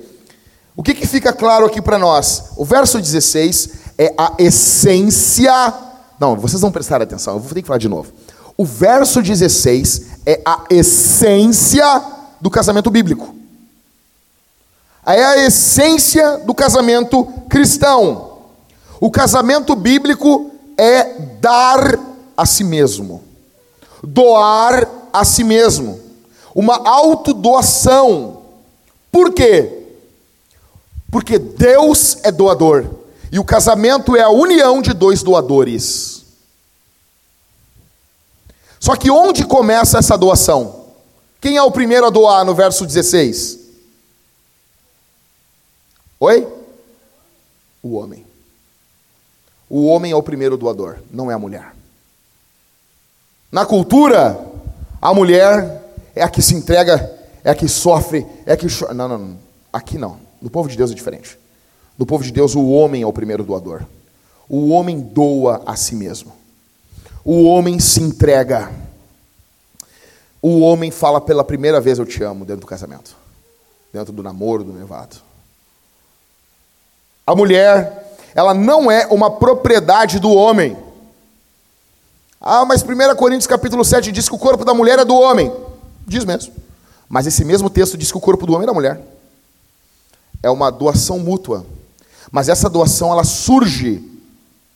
O 0.75 0.83
que, 0.83 0.93
que 0.93 1.07
fica 1.07 1.33
claro 1.33 1.65
aqui 1.65 1.81
para 1.81 1.97
nós? 1.97 2.51
O 2.55 2.63
verso 2.65 2.99
16 2.99 3.69
é 3.97 4.13
a 4.17 4.33
essência. 4.37 5.73
Não, 6.19 6.35
vocês 6.35 6.61
vão 6.61 6.71
prestar 6.71 7.01
atenção, 7.01 7.35
eu 7.35 7.39
vou 7.39 7.53
ter 7.53 7.61
que 7.61 7.67
falar 7.67 7.79
de 7.79 7.89
novo. 7.89 8.11
O 8.55 8.65
verso 8.65 9.21
16 9.21 10.19
é 10.25 10.41
a 10.45 10.63
essência 10.69 12.03
do 12.39 12.49
casamento 12.49 12.89
bíblico. 12.91 13.33
É 15.05 15.23
a 15.23 15.45
essência 15.45 16.37
do 16.39 16.53
casamento 16.53 17.25
cristão. 17.49 18.37
O 18.99 19.11
casamento 19.11 19.75
bíblico 19.75 20.51
é 20.77 21.19
dar 21.41 21.99
a 22.37 22.45
si 22.45 22.63
mesmo, 22.63 23.21
doar 24.01 24.87
a 25.11 25.25
si 25.25 25.43
mesmo, 25.43 25.99
uma 26.55 26.87
autodoação. 26.87 28.43
Por 29.11 29.33
quê? 29.33 29.83
Porque 31.11 31.37
Deus 31.37 32.17
é 32.23 32.31
doador 32.31 33.02
e 33.33 33.39
o 33.39 33.43
casamento 33.43 34.15
é 34.15 34.21
a 34.21 34.29
união 34.29 34.79
de 34.79 34.93
dois 34.93 35.23
doadores. 35.23 36.23
Só 38.79 38.95
que 38.95 39.09
onde 39.09 39.43
começa 39.43 39.97
essa 39.97 40.15
doação? 40.15 40.85
Quem 41.41 41.57
é 41.57 41.63
o 41.63 41.71
primeiro 41.71 42.05
a 42.05 42.11
doar 42.11 42.45
no 42.45 42.53
verso 42.53 42.85
16? 42.85 43.57
Oi? 46.19 46.47
O 47.81 47.95
homem. 47.95 48.23
O 49.67 49.87
homem 49.87 50.11
é 50.11 50.15
o 50.15 50.21
primeiro 50.21 50.55
doador, 50.55 50.99
não 51.11 51.31
é 51.31 51.33
a 51.33 51.39
mulher. 51.39 51.73
Na 53.51 53.65
cultura, 53.65 54.39
a 55.01 55.11
mulher 55.11 55.91
é 56.13 56.21
a 56.21 56.29
que 56.29 56.43
se 56.43 56.53
entrega, 56.53 57.11
é 57.43 57.49
a 57.49 57.55
que 57.55 57.67
sofre, 57.67 58.27
é 58.45 58.53
a 58.53 58.57
que 58.57 58.67
chora. 58.67 58.93
Não, 58.93 59.07
não, 59.07 59.17
não. 59.17 59.39
Aqui 59.73 59.97
não. 59.97 60.19
No 60.39 60.51
povo 60.51 60.69
de 60.69 60.77
Deus 60.77 60.91
é 60.91 60.93
diferente. 60.93 61.41
No 61.97 62.05
povo 62.05 62.23
de 62.23 62.31
Deus, 62.31 62.55
o 62.55 62.69
homem 62.69 63.03
é 63.03 63.07
o 63.07 63.13
primeiro 63.13 63.43
doador. 63.43 63.83
O 64.49 64.69
homem 64.69 64.99
doa 64.99 65.61
a 65.65 65.75
si 65.75 65.95
mesmo. 65.95 66.33
O 67.23 67.43
homem 67.43 67.79
se 67.79 68.01
entrega. 68.01 68.71
O 70.41 70.59
homem 70.59 70.91
fala 70.91 71.21
pela 71.21 71.43
primeira 71.43 71.79
vez 71.79 71.97
eu 71.97 72.05
te 72.05 72.21
amo 72.21 72.43
dentro 72.43 72.61
do 72.61 72.67
casamento, 72.67 73.15
dentro 73.93 74.11
do 74.11 74.21
namoro, 74.21 74.63
do 74.63 74.73
noivado. 74.73 75.15
A 77.25 77.33
mulher, 77.33 78.17
ela 78.35 78.53
não 78.53 78.91
é 78.91 79.07
uma 79.07 79.31
propriedade 79.31 80.19
do 80.19 80.29
homem. 80.29 80.75
Ah, 82.41 82.65
mas 82.65 82.83
1 82.83 83.15
Coríntios 83.15 83.47
capítulo 83.47 83.85
7 83.85 84.11
diz 84.11 84.27
que 84.27 84.35
o 84.35 84.39
corpo 84.39 84.65
da 84.65 84.73
mulher 84.73 84.99
é 84.99 85.05
do 85.05 85.15
homem. 85.15 85.49
Diz 86.05 86.25
mesmo. 86.25 86.53
Mas 87.07 87.25
esse 87.25 87.45
mesmo 87.45 87.69
texto 87.69 87.97
diz 87.97 88.11
que 88.11 88.17
o 88.17 88.21
corpo 88.21 88.45
do 88.45 88.53
homem 88.53 88.63
é 88.63 88.67
da 88.67 88.73
mulher. 88.73 89.01
É 90.41 90.49
uma 90.49 90.69
doação 90.69 91.19
mútua. 91.19 91.65
Mas 92.33 92.49
essa 92.49 92.67
doação 92.67 93.11
ela 93.11 93.23
surge 93.23 94.03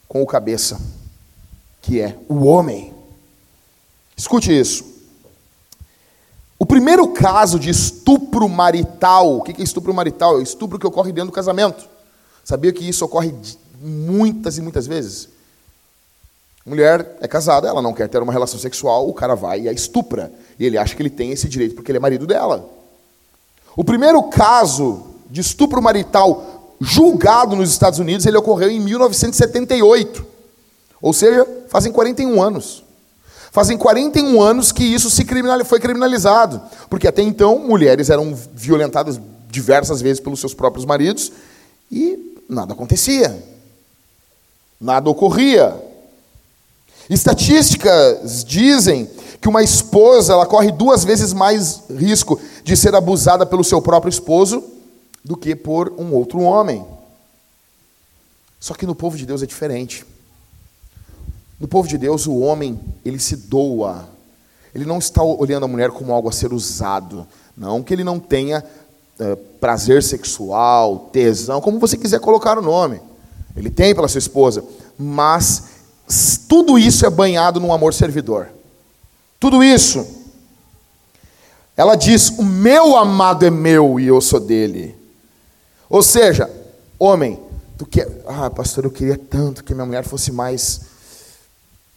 com 0.07 0.21
o 0.21 0.27
cabeça, 0.27 0.79
que 1.81 1.99
é 1.99 2.15
o 2.29 2.45
homem. 2.45 2.93
Escute 4.15 4.55
isso. 4.55 4.85
O 6.59 6.67
primeiro 6.67 7.07
caso 7.07 7.57
de 7.57 7.71
estupro 7.71 8.47
marital, 8.47 9.37
o 9.37 9.41
que 9.41 9.59
é 9.59 9.63
estupro 9.63 9.91
marital? 9.91 10.39
É 10.39 10.43
estupro 10.43 10.77
que 10.77 10.85
ocorre 10.85 11.11
dentro 11.11 11.31
do 11.31 11.33
casamento. 11.33 11.89
Sabia 12.43 12.71
que 12.71 12.87
isso 12.87 13.03
ocorre 13.03 13.33
muitas 13.81 14.59
e 14.59 14.61
muitas 14.61 14.85
vezes? 14.85 15.27
Mulher 16.63 17.17
é 17.21 17.27
casada, 17.27 17.67
ela 17.67 17.81
não 17.81 17.91
quer 17.91 18.07
ter 18.07 18.21
uma 18.21 18.33
relação 18.33 18.59
sexual, 18.59 19.09
o 19.09 19.13
cara 19.15 19.33
vai 19.33 19.61
e 19.61 19.69
a 19.69 19.73
estupra. 19.73 20.31
E 20.59 20.65
ele 20.65 20.77
acha 20.77 20.95
que 20.95 21.01
ele 21.01 21.09
tem 21.09 21.31
esse 21.31 21.49
direito 21.49 21.73
porque 21.73 21.89
ele 21.89 21.97
é 21.97 22.01
marido 22.01 22.27
dela. 22.27 22.69
O 23.75 23.83
primeiro 23.83 24.21
caso 24.21 25.07
de 25.27 25.41
estupro 25.41 25.81
marital 25.81 26.46
julgado 26.79 27.55
nos 27.55 27.71
Estados 27.71 27.99
Unidos, 27.99 28.25
ele 28.25 28.37
ocorreu 28.37 28.69
em 28.69 28.79
1978. 28.79 30.25
Ou 31.01 31.13
seja, 31.13 31.45
fazem 31.69 31.91
41 31.91 32.41
anos. 32.41 32.83
Fazem 33.51 33.77
41 33.77 34.41
anos 34.41 34.71
que 34.71 34.83
isso 34.83 35.09
se 35.09 35.25
criminal, 35.25 35.63
foi 35.65 35.79
criminalizado. 35.79 36.61
Porque 36.89 37.07
até 37.07 37.21
então, 37.21 37.59
mulheres 37.59 38.09
eram 38.09 38.37
violentadas 38.53 39.19
diversas 39.49 40.01
vezes 40.01 40.19
pelos 40.19 40.39
seus 40.39 40.53
próprios 40.53 40.85
maridos 40.85 41.31
e 41.91 42.35
nada 42.47 42.73
acontecia. 42.73 43.43
Nada 44.79 45.09
ocorria. 45.09 45.75
Estatísticas 47.09 48.43
dizem 48.43 49.09
que 49.39 49.47
uma 49.47 49.63
esposa 49.63 50.33
ela 50.33 50.45
corre 50.45 50.71
duas 50.71 51.03
vezes 51.03 51.33
mais 51.33 51.83
risco 51.89 52.39
de 52.63 52.75
ser 52.75 52.93
abusada 52.93 53.45
pelo 53.45 53.63
seu 53.63 53.81
próprio 53.81 54.09
esposo 54.09 54.76
do 55.27 55.35
que 55.35 55.53
por 55.55 55.93
um 55.97 56.13
outro 56.13 56.39
homem. 56.39 56.85
Só 58.59 58.73
que 58.73 58.85
no 58.85 58.95
povo 58.95 59.17
de 59.17 59.25
Deus 59.25 59.43
é 59.43 59.45
diferente. 59.45 60.05
No 61.59 61.67
povo 61.67 61.87
de 61.87 61.97
Deus, 61.97 62.25
o 62.25 62.39
homem, 62.39 62.79
ele 63.03 63.19
se 63.19 63.35
doa. 63.35 64.07
Ele 64.73 64.85
não 64.85 64.99
está 64.99 65.21
olhando 65.21 65.65
a 65.65 65.67
mulher 65.67 65.91
como 65.91 66.13
algo 66.13 66.29
a 66.29 66.31
ser 66.31 66.53
usado. 66.53 67.27
Não 67.57 67.83
que 67.83 67.93
ele 67.93 68.05
não 68.05 68.19
tenha 68.19 68.63
uh, 69.19 69.35
prazer 69.59 70.01
sexual, 70.01 71.09
tesão, 71.11 71.59
como 71.59 71.77
você 71.77 71.97
quiser 71.97 72.21
colocar 72.21 72.57
o 72.57 72.61
nome. 72.61 73.01
Ele 73.55 73.69
tem 73.69 73.93
pela 73.93 74.07
sua 74.07 74.19
esposa. 74.19 74.63
Mas 74.97 75.63
tudo 76.47 76.79
isso 76.79 77.05
é 77.05 77.09
banhado 77.09 77.59
num 77.59 77.73
amor 77.73 77.93
servidor. 77.93 78.49
Tudo 79.39 79.61
isso. 79.61 80.07
Ela 81.75 81.95
diz: 81.95 82.29
O 82.29 82.43
meu 82.43 82.95
amado 82.95 83.45
é 83.45 83.49
meu 83.49 83.99
e 83.99 84.07
eu 84.07 84.21
sou 84.21 84.39
dele. 84.39 84.96
Ou 85.89 86.01
seja, 86.01 86.49
homem, 86.99 87.39
tu 87.77 87.85
quer. 87.85 88.07
Ah, 88.27 88.49
pastor, 88.49 88.85
eu 88.85 88.91
queria 88.91 89.17
tanto 89.17 89.63
que 89.63 89.73
minha 89.73 89.85
mulher 89.85 90.03
fosse 90.03 90.31
mais 90.31 90.81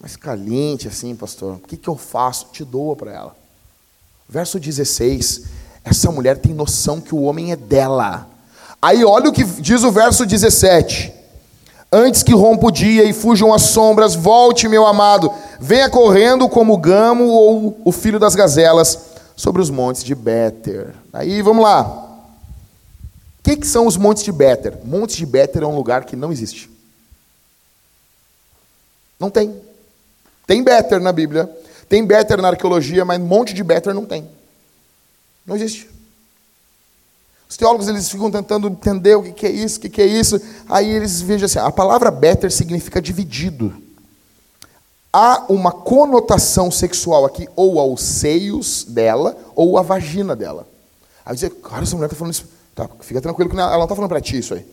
mais 0.00 0.16
caliente 0.16 0.88
assim, 0.88 1.14
pastor. 1.14 1.56
O 1.56 1.58
que, 1.58 1.76
que 1.76 1.88
eu 1.88 1.96
faço? 1.96 2.46
Te 2.52 2.64
doa 2.64 2.96
para 2.96 3.12
ela. 3.12 3.36
Verso 4.28 4.58
16. 4.58 5.42
Essa 5.84 6.10
mulher 6.10 6.38
tem 6.38 6.54
noção 6.54 7.00
que 7.00 7.14
o 7.14 7.22
homem 7.22 7.52
é 7.52 7.56
dela. 7.56 8.26
Aí 8.80 9.04
olha 9.04 9.28
o 9.28 9.32
que 9.32 9.44
diz 9.44 9.82
o 9.82 9.92
verso 9.92 10.24
17. 10.24 11.12
Antes 11.92 12.22
que 12.22 12.32
rompa 12.32 12.68
o 12.68 12.70
dia 12.70 13.04
e 13.04 13.12
fujam 13.12 13.52
as 13.52 13.62
sombras, 13.62 14.14
volte, 14.14 14.68
meu 14.68 14.86
amado, 14.86 15.30
venha 15.60 15.90
correndo 15.90 16.48
como 16.48 16.72
o 16.72 16.78
gamo 16.78 17.24
ou 17.24 17.80
o 17.84 17.92
filho 17.92 18.18
das 18.18 18.34
gazelas 18.34 18.98
sobre 19.34 19.60
os 19.60 19.68
montes 19.68 20.04
de 20.04 20.14
Béter. 20.14 20.94
Aí 21.12 21.42
vamos 21.42 21.62
lá. 21.62 22.09
O 23.40 23.42
que, 23.42 23.56
que 23.56 23.66
são 23.66 23.86
os 23.86 23.96
montes 23.96 24.22
de 24.22 24.30
Béter? 24.30 24.78
Montes 24.84 25.16
de 25.16 25.26
Béter 25.26 25.62
é 25.62 25.66
um 25.66 25.74
lugar 25.74 26.04
que 26.04 26.14
não 26.14 26.30
existe. 26.30 26.70
Não 29.18 29.30
tem. 29.30 29.54
Tem 30.46 30.62
Béter 30.62 31.00
na 31.00 31.12
Bíblia, 31.12 31.48
tem 31.88 32.04
Béter 32.04 32.40
na 32.40 32.48
arqueologia, 32.48 33.04
mas 33.04 33.20
monte 33.20 33.54
de 33.54 33.62
Béter 33.62 33.94
não 33.94 34.04
tem. 34.04 34.28
Não 35.46 35.56
existe. 35.56 35.88
Os 37.48 37.56
teólogos 37.56 37.88
eles 37.88 38.08
ficam 38.08 38.30
tentando 38.30 38.68
entender 38.68 39.16
o 39.16 39.32
que 39.32 39.46
é 39.46 39.50
isso, 39.50 39.78
o 39.78 39.80
que 39.80 40.00
é 40.00 40.06
isso. 40.06 40.40
Aí 40.68 40.88
eles 40.88 41.20
vejam 41.20 41.46
assim: 41.46 41.58
a 41.58 41.70
palavra 41.70 42.10
Béter 42.10 42.50
significa 42.52 43.02
dividido. 43.02 43.74
Há 45.12 45.46
uma 45.48 45.72
conotação 45.72 46.70
sexual 46.70 47.24
aqui, 47.24 47.48
ou 47.56 47.80
aos 47.80 48.00
seios 48.02 48.84
dela, 48.84 49.36
ou 49.56 49.76
à 49.76 49.82
vagina 49.82 50.36
dela. 50.36 50.68
Aí 51.26 51.34
dizer, 51.34 51.50
cara, 51.50 51.82
essa 51.82 51.96
mulher 51.96 52.06
está 52.06 52.16
falando 52.16 52.34
isso. 52.34 52.46
Tá, 52.80 52.88
fica 53.00 53.20
tranquilo 53.20 53.50
que 53.50 53.56
ela 53.56 53.76
não 53.76 53.82
está 53.82 53.94
falando 53.94 54.08
para 54.08 54.22
ti 54.22 54.38
isso 54.38 54.54
aí. 54.54 54.66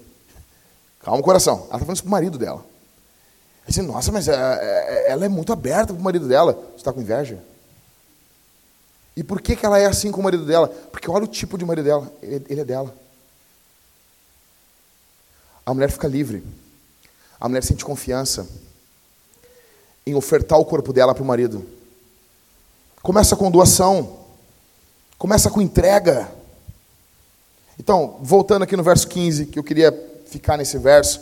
Calma 1.01 1.19
o 1.19 1.23
coração. 1.23 1.55
Ela 1.55 1.63
está 1.65 1.79
falando 1.79 1.95
isso 1.95 2.03
para 2.03 2.07
o 2.07 2.11
marido 2.11 2.37
dela. 2.37 2.65
Disse, 3.67 3.81
nossa, 3.81 4.13
mas 4.13 4.29
é, 4.29 4.33
é, 4.33 5.11
ela 5.11 5.25
é 5.25 5.27
muito 5.27 5.51
aberta 5.51 5.93
para 5.93 5.99
o 5.99 6.03
marido 6.03 6.25
dela. 6.25 6.53
Você 6.53 6.77
está 6.77 6.93
com 6.93 7.01
inveja? 7.01 7.43
E 9.13 9.23
por 9.25 9.41
que, 9.41 9.57
que 9.57 9.65
ela 9.65 9.77
é 9.77 9.87
assim 9.87 10.09
com 10.09 10.21
o 10.21 10.23
marido 10.23 10.45
dela? 10.45 10.69
Porque 10.69 11.11
olha 11.11 11.25
o 11.25 11.27
tipo 11.27 11.57
de 11.57 11.65
marido 11.65 11.83
dela. 11.83 12.09
Ele, 12.21 12.45
ele 12.47 12.61
é 12.61 12.63
dela. 12.63 12.95
A 15.65 15.73
mulher 15.73 15.91
fica 15.91 16.07
livre. 16.07 16.45
A 17.37 17.49
mulher 17.49 17.61
sente 17.61 17.83
confiança 17.83 18.47
em 20.05 20.15
ofertar 20.15 20.57
o 20.57 20.63
corpo 20.63 20.93
dela 20.93 21.13
para 21.13 21.23
o 21.23 21.27
marido. 21.27 21.67
Começa 23.01 23.35
com 23.35 23.51
doação. 23.51 24.17
Começa 25.17 25.49
com 25.49 25.61
entrega. 25.61 26.37
Então, 27.79 28.17
voltando 28.21 28.63
aqui 28.63 28.75
no 28.75 28.83
verso 28.83 29.07
15, 29.07 29.47
que 29.47 29.59
eu 29.59 29.63
queria 29.63 29.91
ficar 30.27 30.57
nesse 30.57 30.77
verso 30.77 31.21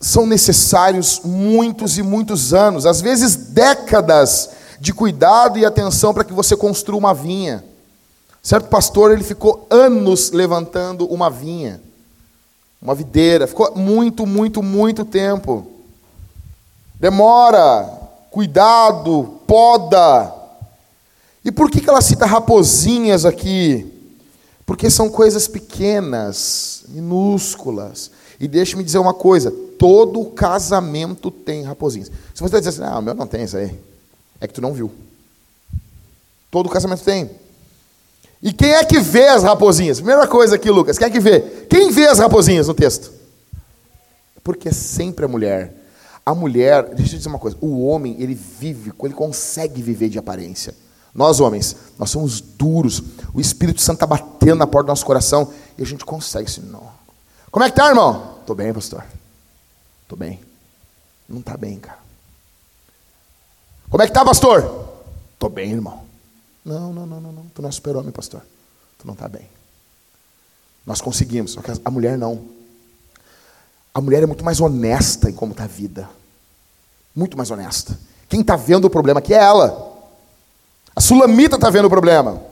são 0.00 0.26
necessários 0.26 1.20
muitos 1.22 1.98
e 1.98 2.02
muitos 2.02 2.54
anos, 2.54 2.86
às 2.86 3.02
vezes 3.02 3.36
décadas 3.36 4.48
de 4.80 4.94
cuidado 4.94 5.58
e 5.58 5.66
atenção 5.66 6.14
para 6.14 6.24
que 6.24 6.32
você 6.32 6.56
construa 6.56 6.98
uma 6.98 7.12
vinha. 7.12 7.62
Certo 8.42 8.70
pastor, 8.70 9.12
ele 9.12 9.22
ficou 9.22 9.66
anos 9.68 10.30
levantando 10.30 11.04
uma 11.06 11.28
vinha, 11.28 11.82
uma 12.80 12.94
videira, 12.94 13.46
ficou 13.46 13.76
muito, 13.76 14.24
muito, 14.24 14.62
muito 14.62 15.04
tempo. 15.04 15.66
Demora, 16.94 17.86
cuidado, 18.30 19.38
poda. 19.46 20.32
E 21.44 21.52
por 21.52 21.70
que, 21.70 21.82
que 21.82 21.90
ela 21.90 22.00
cita 22.00 22.24
raposinhas 22.24 23.26
aqui? 23.26 23.89
Porque 24.70 24.88
são 24.88 25.10
coisas 25.10 25.48
pequenas, 25.48 26.84
minúsculas. 26.90 28.08
E 28.38 28.46
deixe-me 28.46 28.84
dizer 28.84 28.98
uma 28.98 29.12
coisa: 29.12 29.50
todo 29.76 30.24
casamento 30.26 31.28
tem 31.28 31.64
raposinhas. 31.64 32.08
Se 32.32 32.40
você 32.40 32.60
dizendo 32.60 32.84
assim, 32.84 32.94
ah, 32.94 33.00
o 33.00 33.02
meu 33.02 33.12
não 33.12 33.26
tem 33.26 33.42
isso 33.42 33.56
aí, 33.56 33.76
é 34.40 34.46
que 34.46 34.54
tu 34.54 34.60
não 34.60 34.72
viu. 34.72 34.88
Todo 36.52 36.68
casamento 36.68 37.02
tem. 37.02 37.28
E 38.40 38.52
quem 38.52 38.70
é 38.74 38.84
que 38.84 39.00
vê 39.00 39.26
as 39.26 39.42
raposinhas? 39.42 39.98
Primeira 39.98 40.28
coisa 40.28 40.54
aqui, 40.54 40.70
Lucas, 40.70 40.96
quem 40.98 41.08
é 41.08 41.10
que 41.10 41.18
vê? 41.18 41.40
Quem 41.68 41.90
vê 41.90 42.06
as 42.06 42.20
raposinhas 42.20 42.68
no 42.68 42.74
texto? 42.74 43.10
Porque 44.44 44.68
é 44.68 44.72
sempre 44.72 45.24
a 45.24 45.28
mulher. 45.28 45.74
A 46.24 46.32
mulher, 46.32 46.94
deixa 46.94 47.14
eu 47.14 47.18
dizer 47.18 47.28
uma 47.28 47.40
coisa, 47.40 47.56
o 47.60 47.84
homem, 47.84 48.14
ele 48.20 48.36
vive, 48.36 48.92
ele 49.02 49.14
consegue 49.14 49.82
viver 49.82 50.08
de 50.08 50.18
aparência. 50.20 50.72
Nós, 51.14 51.40
homens, 51.40 51.76
nós 51.98 52.10
somos 52.10 52.40
duros. 52.40 53.02
O 53.34 53.40
Espírito 53.40 53.80
Santo 53.80 53.96
está 53.96 54.06
batendo 54.06 54.56
na 54.56 54.66
porta 54.66 54.86
do 54.86 54.90
nosso 54.90 55.04
coração 55.04 55.52
e 55.76 55.82
a 55.82 55.86
gente 55.86 56.04
consegue 56.04 56.48
assim, 56.48 56.62
não. 56.62 56.88
Como 57.50 57.64
é 57.64 57.70
que 57.70 57.76
tá, 57.76 57.88
irmão? 57.88 58.38
Tô 58.46 58.54
bem, 58.54 58.72
pastor. 58.72 59.04
Tô 60.06 60.16
bem. 60.16 60.40
Não 61.28 61.42
tá 61.42 61.56
bem, 61.56 61.78
cara. 61.78 61.98
Como 63.88 64.02
é 64.02 64.06
que 64.06 64.12
tá, 64.12 64.24
pastor? 64.24 64.88
Tô 65.38 65.48
bem, 65.48 65.72
irmão. 65.72 66.04
Não, 66.64 66.92
não, 66.92 67.06
não, 67.06 67.20
não, 67.20 67.32
não. 67.32 67.46
Tu 67.54 67.60
não 67.60 67.68
é 67.68 67.72
super-homem, 67.72 68.12
pastor. 68.12 68.42
Tu 68.98 69.06
não 69.06 69.16
tá 69.16 69.28
bem. 69.28 69.48
Nós 70.86 71.00
conseguimos, 71.00 71.52
só 71.52 71.60
que 71.60 71.72
a 71.84 71.90
mulher 71.90 72.16
não. 72.16 72.44
A 73.92 74.00
mulher 74.00 74.22
é 74.22 74.26
muito 74.26 74.44
mais 74.44 74.60
honesta 74.60 75.28
em 75.28 75.32
como 75.32 75.52
está 75.52 75.64
a 75.64 75.68
vida. 75.68 76.08
Muito 77.14 77.36
mais 77.36 77.50
honesta. 77.50 77.98
Quem 78.28 78.42
está 78.42 78.54
vendo 78.54 78.84
o 78.84 78.90
problema 78.90 79.18
aqui 79.18 79.34
é 79.34 79.38
ela. 79.38 79.89
A 80.94 81.00
sulamita 81.00 81.56
está 81.56 81.70
vendo 81.70 81.86
o 81.86 81.90
problema. 81.90 82.42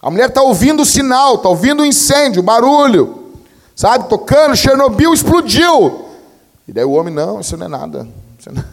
A 0.00 0.10
mulher 0.10 0.28
está 0.28 0.42
ouvindo 0.42 0.82
o 0.82 0.86
sinal, 0.86 1.36
está 1.36 1.48
ouvindo 1.48 1.82
o 1.82 1.86
incêndio, 1.86 2.40
o 2.40 2.44
barulho. 2.44 3.32
Sabe, 3.74 4.08
tocando, 4.08 4.56
Chernobyl 4.56 5.12
explodiu. 5.12 6.06
E 6.66 6.72
daí 6.72 6.84
o 6.84 6.92
homem, 6.92 7.12
não, 7.12 7.40
isso 7.40 7.56
não 7.56 7.66
é 7.66 7.68
nada. 7.68 8.08
Não 8.46 8.62
é... 8.62 8.64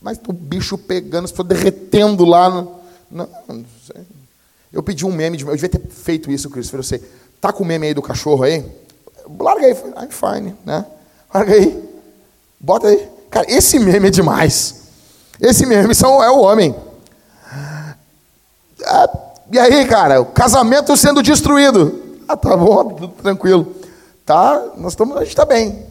Mas 0.00 0.18
o 0.26 0.32
bicho 0.32 0.76
pegando, 0.76 1.24
as 1.24 1.32
derretendo 1.46 2.24
lá. 2.24 2.50
No... 2.50 2.80
Não, 3.10 3.28
não 3.48 3.64
eu 4.72 4.82
pedi 4.82 5.06
um 5.06 5.12
meme, 5.12 5.36
de... 5.36 5.44
eu 5.44 5.52
devia 5.52 5.68
ter 5.68 5.80
feito 5.88 6.30
isso, 6.30 6.50
Cristo. 6.50 6.76
Você 6.76 7.00
tá 7.40 7.52
com 7.52 7.62
o 7.62 7.66
meme 7.66 7.86
aí 7.86 7.94
do 7.94 8.02
cachorro 8.02 8.42
aí? 8.42 8.64
Larga 9.40 9.66
aí, 9.66 9.72
I'm 9.72 10.10
fine, 10.10 10.54
né? 10.64 10.84
Larga 11.32 11.54
aí. 11.54 11.82
Bota 12.60 12.88
aí. 12.88 13.08
Cara, 13.30 13.46
esse 13.50 13.78
meme 13.78 14.08
é 14.08 14.10
demais. 14.10 14.82
Esse 15.40 15.64
meme 15.64 15.94
são, 15.94 16.22
é 16.22 16.30
o 16.30 16.40
homem. 16.40 16.74
Ah, 18.86 19.08
e 19.50 19.58
aí, 19.58 19.86
cara, 19.86 20.20
o 20.20 20.26
casamento 20.26 20.96
sendo 20.96 21.22
destruído. 21.22 22.18
Ah, 22.26 22.36
tá 22.36 22.56
bom, 22.56 23.08
tranquilo. 23.22 23.74
Tá, 24.24 24.72
nós 24.76 24.92
estamos, 24.92 25.16
a 25.16 25.20
gente 25.20 25.28
está 25.28 25.44
bem. 25.44 25.86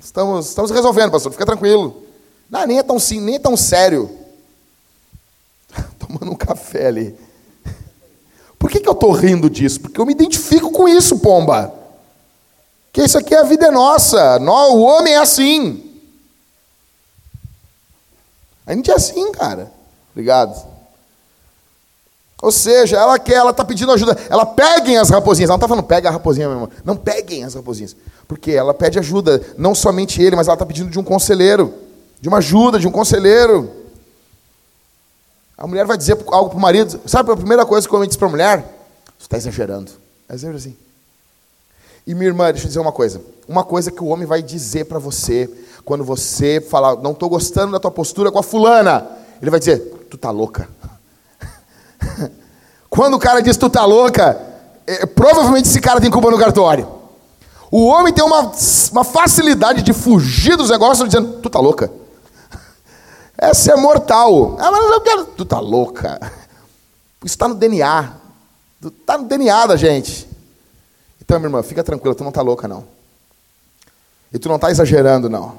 Estamos, 0.00 0.48
estamos 0.48 0.70
resolvendo, 0.70 1.10
pastor, 1.10 1.30
fica 1.32 1.44
tranquilo. 1.44 2.02
Não, 2.48 2.66
nem 2.66 2.78
é 2.78 2.82
tão 2.82 2.98
sim, 2.98 3.20
nem 3.20 3.34
é 3.34 3.38
tão 3.38 3.56
sério. 3.56 4.10
Tomando 5.98 6.32
um 6.32 6.36
café 6.36 6.86
ali. 6.86 7.14
Por 8.58 8.70
que, 8.70 8.80
que 8.80 8.88
eu 8.88 8.94
estou 8.94 9.12
rindo 9.12 9.50
disso? 9.50 9.80
Porque 9.80 10.00
eu 10.00 10.06
me 10.06 10.12
identifico 10.12 10.70
com 10.70 10.88
isso, 10.88 11.18
pomba. 11.18 11.72
Que 12.92 13.02
isso 13.02 13.18
aqui 13.18 13.34
é 13.34 13.40
a 13.40 13.44
vida 13.44 13.66
é 13.66 13.70
nossa. 13.70 14.38
o 14.40 14.80
homem 14.80 15.14
é 15.14 15.18
assim. 15.18 15.84
A 18.66 18.74
gente 18.74 18.90
é 18.90 18.94
assim, 18.94 19.30
cara. 19.32 19.72
Obrigado. 20.10 20.77
Ou 22.40 22.52
seja, 22.52 22.96
ela 22.96 23.18
quer, 23.18 23.34
ela 23.34 23.50
está 23.50 23.64
pedindo 23.64 23.90
ajuda. 23.90 24.16
Ela 24.30 24.46
peguem 24.46 24.96
as 24.96 25.10
raposinhas. 25.10 25.50
Ela 25.50 25.56
não 25.56 25.64
está 25.64 25.68
falando 25.68 25.84
pega 25.84 26.08
a 26.08 26.12
raposinha, 26.12 26.46
meu 26.46 26.56
irmão. 26.56 26.70
Não 26.84 26.96
peguem 26.96 27.44
as 27.44 27.54
raposinhas. 27.54 27.96
Porque 28.28 28.52
ela 28.52 28.72
pede 28.72 28.98
ajuda, 28.98 29.42
não 29.56 29.74
somente 29.74 30.22
ele, 30.22 30.36
mas 30.36 30.46
ela 30.46 30.54
está 30.54 30.64
pedindo 30.64 30.90
de 30.90 30.98
um 30.98 31.02
conselheiro, 31.02 31.74
de 32.20 32.28
uma 32.28 32.38
ajuda, 32.38 32.78
de 32.78 32.86
um 32.86 32.92
conselheiro. 32.92 33.68
A 35.56 35.66
mulher 35.66 35.84
vai 35.84 35.96
dizer 35.96 36.16
algo 36.28 36.50
para 36.50 36.58
o 36.58 36.60
marido. 36.60 37.00
Sabe 37.06 37.32
a 37.32 37.36
primeira 37.36 37.66
coisa 37.66 37.88
que 37.88 37.92
o 37.92 37.96
homem 37.96 38.08
diz 38.08 38.16
para 38.16 38.28
a 38.28 38.30
mulher? 38.30 38.58
Você 39.18 39.24
está 39.24 39.36
exagerando. 39.36 39.90
É 40.28 40.34
exagero 40.34 40.56
assim. 40.56 40.76
E 42.06 42.14
minha 42.14 42.28
irmã, 42.28 42.50
deixa 42.52 42.66
eu 42.66 42.68
dizer 42.68 42.78
uma 42.78 42.92
coisa. 42.92 43.20
Uma 43.48 43.64
coisa 43.64 43.90
que 43.90 44.02
o 44.02 44.06
homem 44.06 44.26
vai 44.26 44.42
dizer 44.42 44.84
para 44.84 45.00
você, 45.00 45.50
quando 45.84 46.04
você 46.04 46.60
falar, 46.60 46.96
não 46.96 47.10
estou 47.10 47.28
gostando 47.28 47.72
da 47.72 47.80
tua 47.80 47.90
postura 47.90 48.30
com 48.30 48.38
a 48.38 48.42
fulana, 48.42 49.06
ele 49.42 49.50
vai 49.50 49.58
dizer, 49.58 49.80
tu 50.08 50.16
tá 50.16 50.30
louca. 50.30 50.68
Quando 52.98 53.14
o 53.14 53.18
cara 53.20 53.40
diz 53.40 53.56
tu 53.56 53.70
tá 53.70 53.84
louca, 53.84 54.36
é, 54.84 55.06
provavelmente 55.06 55.68
esse 55.68 55.80
cara 55.80 56.00
tem 56.00 56.10
culpa 56.10 56.32
no 56.32 56.36
cartório. 56.36 56.88
O 57.70 57.86
homem 57.86 58.12
tem 58.12 58.24
uma, 58.24 58.50
uma 58.90 59.04
facilidade 59.04 59.82
de 59.82 59.92
fugir 59.92 60.56
dos 60.56 60.68
negócios 60.68 61.08
dizendo, 61.08 61.34
tu 61.40 61.48
tá 61.48 61.60
louca. 61.60 61.92
Essa 63.38 63.74
é 63.74 63.76
mortal. 63.76 64.56
Ah, 64.58 64.72
mas 64.72 64.90
eu 64.90 65.00
quero. 65.00 65.26
Tu 65.26 65.44
tá 65.44 65.60
louca. 65.60 66.18
Isso 67.24 67.36
está 67.36 67.46
no 67.46 67.54
DNA. 67.54 68.14
Está 68.84 69.16
no 69.16 69.28
DNA 69.28 69.66
da 69.66 69.76
gente. 69.76 70.28
Então, 71.22 71.38
minha 71.38 71.46
irmã, 71.46 71.62
fica 71.62 71.84
tranquila, 71.84 72.16
tu 72.16 72.24
não 72.24 72.32
tá 72.32 72.42
louca, 72.42 72.66
não. 72.66 72.84
E 74.32 74.40
tu 74.40 74.48
não 74.48 74.56
está 74.56 74.72
exagerando, 74.72 75.30
não. 75.30 75.54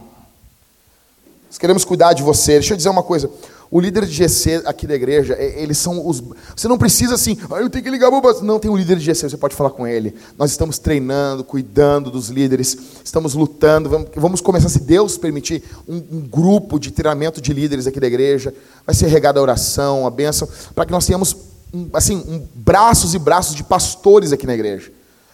Nós 1.48 1.58
queremos 1.58 1.86
cuidar 1.86 2.12
de 2.12 2.22
você. 2.22 2.56
Deixa 2.56 2.74
eu 2.74 2.78
dizer 2.78 2.90
uma 2.90 3.02
coisa. 3.02 3.32
O 3.72 3.80
líder 3.80 4.06
de 4.06 4.12
GC 4.12 4.64
aqui 4.66 4.88
da 4.88 4.96
igreja, 4.96 5.38
eles 5.40 5.78
são 5.78 6.08
os. 6.08 6.24
Você 6.56 6.68
não 6.68 6.78
precisa 6.78 7.14
assim, 7.14 7.38
ah, 7.52 7.62
eu 7.62 7.70
tenho 7.70 7.84
que 7.84 7.90
ligar 7.92 8.10
para 8.10 8.42
Não, 8.42 8.58
tem 8.58 8.70
um 8.70 8.76
líder 8.76 8.98
de 8.98 9.06
GC, 9.06 9.30
você 9.30 9.38
pode 9.38 9.54
falar 9.56 9.70
com 9.70 9.86
ele. 9.86 10.16
Nós 10.40 10.50
estamos 10.50 10.80
treinando, 10.80 11.44
cuidando 11.44 12.10
dos 12.10 12.30
líderes, 12.30 12.76
estamos 13.04 13.36
lutando. 13.36 13.88
Vamos, 13.88 14.10
vamos 14.16 14.42
começar, 14.42 14.70
se 14.70 14.80
Deus 14.80 15.20
permitir, 15.20 15.64
um, 15.88 15.98
um, 15.98 16.20
grupo 16.22 16.80
de 16.80 16.90
treinamento 16.90 17.40
de 17.40 17.54
líderes 17.54 17.86
aqui 17.86 18.00
da 18.00 18.08
igreja. 18.08 18.52
Vai 18.88 18.96
ser 18.96 19.06
regada 19.06 19.40
a 19.40 19.44
oração, 19.44 20.08
a 20.08 20.10
bênção, 20.10 20.50
para 20.74 20.88
que 20.88 20.92
nós 20.92 21.06
tenhamos 21.06 21.36
um, 21.72 21.90
assim, 21.94 22.16
um, 22.28 22.48
braços 22.56 23.14
e 23.14 23.20
braços 23.20 23.54
de 23.54 23.64
pastores 23.64 24.34
aqui 24.34 24.48
na 24.48 24.56
igreja. 24.56 24.92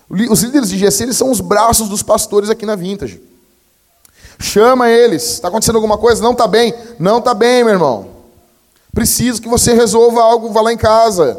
Os 0.09 0.43
líderes 0.43 0.69
de 0.69 0.77
GC 0.77 1.03
eles 1.03 1.15
são 1.15 1.31
os 1.31 1.39
braços 1.39 1.87
dos 1.87 2.03
pastores 2.03 2.49
aqui 2.49 2.65
na 2.65 2.75
Vintage. 2.75 3.21
Chama 4.37 4.89
eles. 4.89 5.23
Está 5.23 5.47
acontecendo 5.47 5.75
alguma 5.75 5.97
coisa? 5.97 6.21
Não 6.21 6.33
está 6.33 6.45
bem? 6.47 6.73
Não 6.99 7.19
está 7.19 7.33
bem, 7.33 7.63
meu 7.63 7.71
irmão. 7.71 8.14
Preciso 8.95 9.41
que 9.41 9.49
você 9.49 9.73
resolva 9.73 10.23
algo, 10.23 10.53
vá 10.53 10.61
lá 10.61 10.71
em 10.71 10.77
casa. 10.77 11.37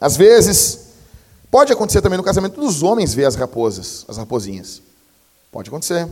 Às 0.00 0.16
vezes, 0.16 0.88
pode 1.52 1.72
acontecer 1.72 2.02
também 2.02 2.16
no 2.16 2.24
casamento 2.24 2.60
dos 2.60 2.82
homens 2.82 3.14
ver 3.14 3.26
as 3.26 3.36
raposas, 3.36 4.04
as 4.08 4.16
raposinhas. 4.16 4.82
Pode 5.52 5.68
acontecer. 5.68 6.08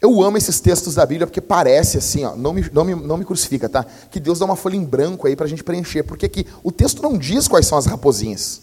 Eu 0.00 0.20
amo 0.20 0.38
esses 0.38 0.58
textos 0.58 0.96
da 0.96 1.06
Bíblia 1.06 1.28
porque 1.28 1.40
parece 1.40 1.98
assim, 1.98 2.24
ó, 2.24 2.34
não, 2.34 2.52
me, 2.52 2.68
não, 2.72 2.84
me, 2.84 2.94
não 2.96 3.16
me 3.16 3.24
crucifica, 3.24 3.68
tá? 3.68 3.86
Que 4.10 4.18
Deus 4.18 4.40
dá 4.40 4.44
uma 4.44 4.56
folha 4.56 4.74
em 4.74 4.84
branco 4.84 5.28
aí 5.28 5.36
para 5.36 5.46
a 5.46 5.48
gente 5.48 5.62
preencher. 5.62 6.02
Porque 6.02 6.26
aqui, 6.26 6.48
o 6.64 6.72
texto 6.72 7.00
não 7.00 7.16
diz 7.16 7.46
quais 7.46 7.66
são 7.66 7.78
as 7.78 7.86
raposinhas. 7.86 8.62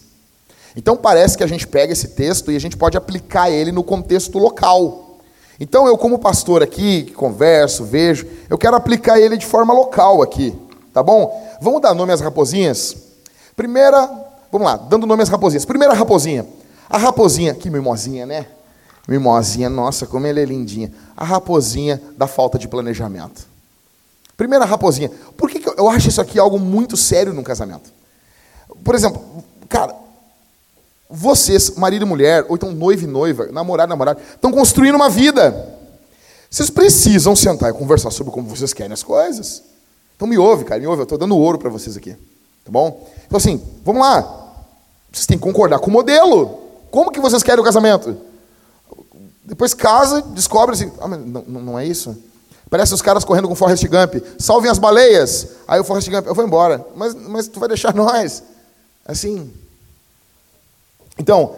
Então 0.76 0.94
parece 0.94 1.38
que 1.38 1.44
a 1.44 1.46
gente 1.46 1.66
pega 1.66 1.94
esse 1.94 2.08
texto 2.08 2.52
e 2.52 2.56
a 2.56 2.60
gente 2.60 2.76
pode 2.76 2.98
aplicar 2.98 3.48
ele 3.48 3.72
no 3.72 3.82
contexto 3.82 4.38
local. 4.38 5.05
Então 5.58 5.86
eu, 5.86 5.96
como 5.96 6.18
pastor 6.18 6.62
aqui, 6.62 7.10
converso, 7.12 7.84
vejo, 7.84 8.26
eu 8.48 8.58
quero 8.58 8.76
aplicar 8.76 9.18
ele 9.18 9.36
de 9.36 9.46
forma 9.46 9.72
local 9.72 10.22
aqui, 10.22 10.54
tá 10.92 11.02
bom? 11.02 11.56
Vamos 11.60 11.80
dar 11.80 11.94
nome 11.94 12.12
às 12.12 12.20
raposinhas? 12.20 12.96
Primeira, 13.56 14.06
vamos 14.52 14.66
lá, 14.66 14.76
dando 14.76 15.06
nome 15.06 15.22
às 15.22 15.28
raposinhas. 15.28 15.64
Primeira 15.64 15.94
raposinha. 15.94 16.46
A 16.88 16.98
raposinha, 16.98 17.54
que 17.54 17.70
mimosinha, 17.70 18.26
né? 18.26 18.46
Mimosinha, 19.08 19.70
nossa, 19.70 20.06
como 20.06 20.26
ela 20.26 20.40
é 20.40 20.44
lindinha. 20.44 20.92
A 21.16 21.24
raposinha 21.24 22.00
da 22.16 22.26
falta 22.26 22.58
de 22.58 22.68
planejamento. 22.68 23.46
Primeira 24.36 24.64
raposinha. 24.64 25.10
Por 25.36 25.48
que, 25.48 25.60
que 25.60 25.80
eu 25.80 25.88
acho 25.88 26.08
isso 26.08 26.20
aqui 26.20 26.38
algo 26.38 26.58
muito 26.58 26.96
sério 26.96 27.32
num 27.32 27.42
casamento? 27.42 27.90
Por 28.84 28.94
exemplo, 28.94 29.22
cara, 29.68 29.94
vocês, 31.08 31.70
marido 31.76 32.04
e 32.04 32.08
mulher, 32.08 32.44
ou 32.48 32.56
então 32.56 32.72
noivo 32.72 33.04
e 33.04 33.06
noiva, 33.06 33.46
namorado 33.52 33.88
e 33.88 33.90
namorada, 33.90 34.20
estão 34.34 34.50
construindo 34.50 34.96
uma 34.96 35.08
vida. 35.08 35.74
Vocês 36.50 36.70
precisam 36.70 37.36
sentar 37.36 37.70
e 37.70 37.72
conversar 37.72 38.10
sobre 38.10 38.32
como 38.32 38.48
vocês 38.48 38.72
querem 38.72 38.92
as 38.92 39.02
coisas. 39.02 39.62
Então 40.16 40.26
me 40.26 40.38
ouve, 40.38 40.64
cara, 40.64 40.80
me 40.80 40.86
ouve, 40.86 41.00
eu 41.00 41.04
estou 41.04 41.18
dando 41.18 41.36
ouro 41.36 41.58
para 41.58 41.70
vocês 41.70 41.96
aqui. 41.96 42.12
Tá 42.64 42.70
bom? 42.70 43.08
Então 43.26 43.36
assim, 43.36 43.62
vamos 43.84 44.02
lá. 44.02 44.54
Vocês 45.12 45.26
têm 45.26 45.38
que 45.38 45.44
concordar 45.44 45.78
com 45.78 45.90
o 45.90 45.92
modelo. 45.92 46.58
Como 46.90 47.10
que 47.10 47.20
vocês 47.20 47.42
querem 47.42 47.60
o 47.60 47.64
casamento? 47.64 48.16
Depois 49.44 49.74
casa, 49.74 50.22
descobre 50.22 50.74
assim, 50.74 50.90
ah, 51.00 51.06
não, 51.06 51.42
não 51.42 51.78
é 51.78 51.86
isso? 51.86 52.16
Parece 52.68 52.92
os 52.92 53.02
caras 53.02 53.24
correndo 53.24 53.46
com 53.46 53.54
o 53.54 53.56
Forrest 53.56 53.86
Gump. 53.86 54.16
Salvem 54.38 54.70
as 54.70 54.78
baleias. 54.78 55.48
Aí 55.68 55.78
o 55.78 55.84
Forrest 55.84 56.10
Gump, 56.10 56.26
eu 56.26 56.34
vou 56.34 56.44
embora. 56.44 56.84
Mas, 56.96 57.14
mas 57.14 57.46
tu 57.46 57.60
vai 57.60 57.68
deixar 57.68 57.94
nós. 57.94 58.42
Assim, 59.04 59.52
então, 61.18 61.56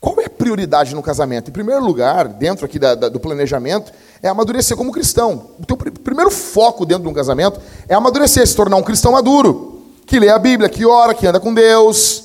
qual 0.00 0.18
é 0.20 0.24
a 0.24 0.30
prioridade 0.30 0.94
no 0.94 1.02
casamento? 1.02 1.50
Em 1.50 1.52
primeiro 1.52 1.84
lugar, 1.84 2.26
dentro 2.26 2.64
aqui 2.64 2.78
da, 2.78 2.94
da, 2.94 3.08
do 3.08 3.20
planejamento, 3.20 3.92
é 4.22 4.28
amadurecer 4.28 4.76
como 4.76 4.92
cristão. 4.92 5.50
O 5.58 5.66
teu 5.66 5.76
pr 5.76 5.90
primeiro 5.90 6.30
foco 6.30 6.86
dentro 6.86 7.02
de 7.02 7.08
um 7.08 7.12
casamento 7.12 7.60
é 7.86 7.94
amadurecer, 7.94 8.46
se 8.46 8.56
tornar 8.56 8.76
um 8.76 8.82
cristão 8.82 9.12
maduro, 9.12 9.82
que 10.06 10.18
lê 10.18 10.30
a 10.30 10.38
Bíblia, 10.38 10.70
que 10.70 10.86
ora, 10.86 11.14
que 11.14 11.26
anda 11.26 11.38
com 11.38 11.52
Deus. 11.52 12.24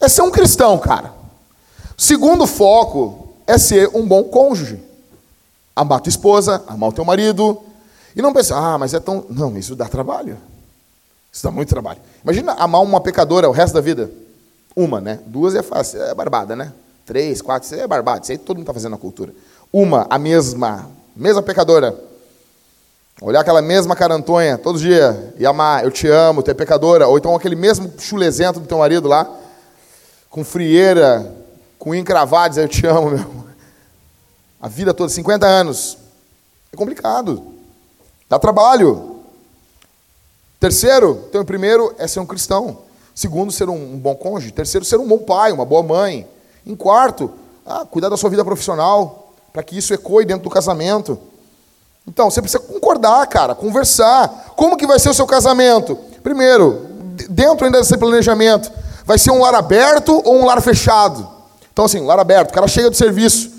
É 0.00 0.08
ser 0.08 0.22
um 0.22 0.30
cristão, 0.30 0.78
cara. 0.78 1.12
Segundo 1.96 2.46
foco 2.46 3.28
é 3.44 3.58
ser 3.58 3.90
um 3.92 4.06
bom 4.06 4.22
cônjuge. 4.24 4.80
Amar 5.74 6.00
tua 6.00 6.10
esposa, 6.10 6.62
amar 6.68 6.90
o 6.90 6.92
teu 6.92 7.04
marido. 7.04 7.60
E 8.14 8.22
não 8.22 8.32
pensar, 8.32 8.56
ah, 8.56 8.78
mas 8.78 8.94
é 8.94 9.00
tão. 9.00 9.24
Não, 9.28 9.56
isso 9.58 9.74
dá 9.74 9.86
trabalho. 9.86 10.36
Isso 11.32 11.42
dá 11.42 11.50
muito 11.50 11.68
trabalho. 11.68 12.00
Imagina 12.22 12.52
amar 12.52 12.82
uma 12.82 13.00
pecadora 13.00 13.48
o 13.48 13.52
resto 13.52 13.74
da 13.74 13.80
vida. 13.80 14.10
Uma, 14.78 15.00
né? 15.00 15.18
Duas 15.26 15.56
é 15.56 15.62
fácil, 15.62 16.00
é 16.00 16.14
barbada, 16.14 16.54
né? 16.54 16.72
Três, 17.04 17.42
quatro, 17.42 17.66
isso 17.66 17.74
é 17.74 17.84
barbada. 17.84 18.22
Isso 18.22 18.30
aí 18.30 18.38
todo 18.38 18.58
mundo 18.58 18.62
está 18.62 18.72
fazendo 18.72 18.92
na 18.92 18.96
cultura. 18.96 19.34
Uma, 19.72 20.06
a 20.08 20.20
mesma, 20.20 20.88
mesma 21.16 21.42
pecadora. 21.42 21.98
Olhar 23.20 23.40
aquela 23.40 23.60
mesma 23.60 23.96
carantonha 23.96 24.56
todo 24.56 24.78
dia 24.78 25.34
e 25.36 25.44
amar, 25.44 25.82
eu 25.82 25.90
te 25.90 26.06
amo, 26.06 26.44
tu 26.44 26.52
é 26.52 26.54
pecadora. 26.54 27.08
Ou 27.08 27.18
então 27.18 27.34
aquele 27.34 27.56
mesmo 27.56 27.92
chulezento 27.98 28.60
do 28.60 28.68
teu 28.68 28.78
marido 28.78 29.08
lá, 29.08 29.28
com 30.30 30.44
frieira, 30.44 31.28
com 31.76 31.92
encravados, 31.92 32.56
eu 32.56 32.68
te 32.68 32.86
amo, 32.86 33.10
meu. 33.10 33.44
A 34.60 34.68
vida 34.68 34.94
toda, 34.94 35.10
50 35.10 35.44
anos. 35.44 35.98
É 36.72 36.76
complicado. 36.76 37.52
Dá 38.28 38.38
trabalho. 38.38 39.24
Terceiro, 40.60 41.24
então, 41.28 41.44
primeiro 41.44 41.92
é 41.98 42.06
ser 42.06 42.20
um 42.20 42.26
cristão. 42.26 42.86
Segundo, 43.18 43.50
ser 43.50 43.68
um, 43.68 43.98
bom 43.98 44.14
cônjuge. 44.14 44.52
Terceiro, 44.52 44.84
ser 44.84 44.96
um 44.96 45.04
bom 45.04 45.18
pai, 45.18 45.50
uma 45.50 45.64
boa 45.64 45.82
mãe. 45.82 46.24
Em 46.64 46.76
quarto, 46.76 47.32
ah, 47.66 47.84
cuidar 47.84 48.08
da 48.08 48.16
sua 48.16 48.30
vida 48.30 48.44
profissional, 48.44 49.32
para 49.52 49.60
que 49.64 49.76
isso 49.76 49.92
ecoe 49.92 50.24
dentro 50.24 50.44
do 50.44 50.50
casamento. 50.50 51.18
Então, 52.06 52.30
você 52.30 52.40
precisa 52.40 52.62
concordar, 52.62 53.26
cara, 53.26 53.56
conversar. 53.56 54.52
Como 54.54 54.76
que 54.76 54.86
vai 54.86 55.00
ser 55.00 55.08
o 55.08 55.14
seu 55.14 55.26
casamento? 55.26 55.96
Primeiro, 56.22 56.86
dentro 57.28 57.66
ainda 57.66 57.80
desse 57.80 57.98
planejamento, 57.98 58.70
vai 59.04 59.18
ser 59.18 59.32
um 59.32 59.40
lar 59.40 59.56
aberto 59.56 60.22
ou 60.24 60.36
um 60.36 60.44
lar 60.44 60.62
fechado? 60.62 61.28
Então, 61.72 61.86
assim, 61.86 62.06
lar 62.06 62.20
aberto, 62.20 62.50
o 62.50 62.54
cara 62.54 62.68
chega 62.68 62.88
do 62.88 62.96
serviço. 62.96 63.50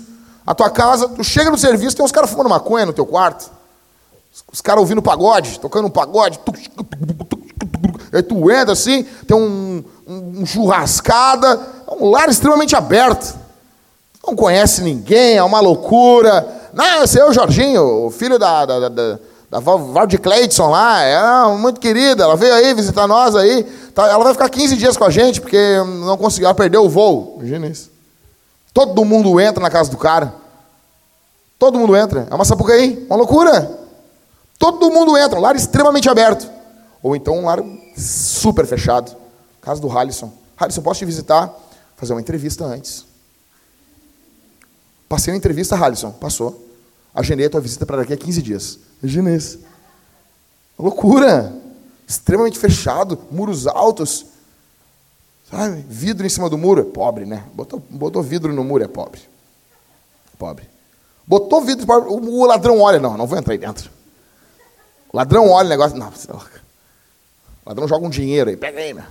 A 0.46 0.54
tua 0.54 0.70
casa, 0.70 1.06
tu 1.06 1.22
chega 1.22 1.50
no 1.50 1.58
serviço, 1.58 1.94
tem 1.94 2.02
uns 2.02 2.12
caras 2.12 2.30
fumando 2.30 2.48
maconha 2.48 2.86
no 2.86 2.94
teu 2.94 3.04
quarto. 3.04 3.50
Os 4.50 4.62
caras 4.62 4.80
ouvindo 4.80 5.02
pagode, 5.02 5.60
tocando 5.60 5.86
um 5.86 5.90
pagode. 5.90 6.40
Aí 8.12 8.22
tu 8.22 8.50
entra 8.50 8.72
assim, 8.72 9.04
tem 9.26 9.36
um, 9.36 9.84
um, 10.06 10.40
um 10.40 10.46
churrascada, 10.46 11.60
é 11.86 12.04
um 12.04 12.10
lar 12.10 12.28
extremamente 12.28 12.74
aberto. 12.74 13.38
Não 14.26 14.34
conhece 14.34 14.82
ninguém, 14.82 15.36
é 15.36 15.42
uma 15.42 15.60
loucura. 15.60 16.46
Não, 16.72 17.04
esse 17.04 17.18
é 17.18 17.24
o 17.24 17.32
Jorginho, 17.32 18.06
o 18.06 18.10
filho 18.10 18.38
da, 18.38 18.66
da, 18.66 18.88
da, 18.88 19.18
da 19.50 19.60
Valde 19.60 20.18
Cleidson 20.18 20.68
lá, 20.68 21.02
é 21.02 21.56
muito 21.56 21.80
querida, 21.80 22.24
ela 22.24 22.36
veio 22.36 22.54
aí 22.54 22.74
visitar 22.74 23.06
nós 23.06 23.34
aí. 23.34 23.64
Tá, 23.94 24.06
ela 24.08 24.22
vai 24.22 24.32
ficar 24.32 24.48
15 24.48 24.76
dias 24.76 24.96
com 24.96 25.04
a 25.04 25.10
gente, 25.10 25.40
porque 25.40 25.58
não 26.04 26.16
conseguiu, 26.16 26.46
ela 26.46 26.54
perdeu 26.54 26.84
o 26.84 26.88
voo. 26.88 27.36
Imagina 27.38 27.66
isso. 27.66 27.90
Todo 28.72 29.04
mundo 29.04 29.40
entra 29.40 29.62
na 29.62 29.70
casa 29.70 29.90
do 29.90 29.96
cara. 29.96 30.34
Todo 31.58 31.78
mundo 31.78 31.96
entra. 31.96 32.26
É 32.30 32.34
uma 32.34 32.44
sapucaí, 32.44 33.04
uma 33.08 33.16
loucura. 33.16 33.78
Todo 34.58 34.90
mundo 34.90 35.16
entra, 35.16 35.38
um 35.38 35.42
lar 35.42 35.56
extremamente 35.56 36.08
aberto. 36.08 36.59
Ou 37.02 37.16
então 37.16 37.38
um 37.38 37.44
lar 37.46 37.58
super 37.96 38.66
fechado. 38.66 39.16
Casa 39.60 39.80
do 39.80 39.90
Halisson. 39.90 40.32
Halisson, 40.56 40.82
posso 40.82 40.98
te 40.98 41.04
visitar? 41.04 41.54
Fazer 41.96 42.12
uma 42.12 42.20
entrevista 42.20 42.64
antes. 42.64 43.04
Passei 45.08 45.32
na 45.32 45.38
entrevista, 45.38 45.76
Halisson. 45.76 46.12
Passou. 46.12 46.68
Agendei 47.14 47.46
a 47.46 47.50
tua 47.50 47.60
visita 47.60 47.84
para 47.84 47.98
daqui 47.98 48.12
a 48.12 48.16
15 48.16 48.42
dias. 48.42 48.78
Imagina 49.02 49.34
isso. 49.34 49.60
Loucura. 50.78 51.52
Extremamente 52.06 52.58
fechado, 52.58 53.18
muros 53.30 53.66
altos. 53.66 54.26
Sabe? 55.50 55.84
Vidro 55.88 56.26
em 56.26 56.28
cima 56.28 56.48
do 56.48 56.56
muro. 56.56 56.84
Pobre, 56.84 57.24
né? 57.24 57.44
Botou, 57.54 57.82
botou 57.90 58.22
vidro 58.22 58.52
no 58.52 58.62
muro, 58.62 58.84
é 58.84 58.88
pobre. 58.88 59.20
Pobre. 60.38 60.68
Botou 61.26 61.60
vidro, 61.60 61.86
o 62.08 62.46
ladrão 62.46 62.80
olha. 62.80 62.98
Não, 62.98 63.16
não 63.16 63.26
vou 63.26 63.38
entrar 63.38 63.52
aí 63.52 63.58
dentro. 63.58 63.90
O 65.12 65.16
ladrão 65.16 65.48
olha 65.48 65.66
o 65.66 65.70
negócio. 65.70 65.96
Não, 65.96 66.10
você 66.10 66.30
é 66.30 66.59
O 67.64 67.68
ladrão 67.68 67.86
joga 67.86 68.06
um 68.06 68.10
dinheiro 68.10 68.50
aí. 68.50 68.56
Pega 68.56 68.80
aí, 68.80 68.94
meu. 68.94 69.04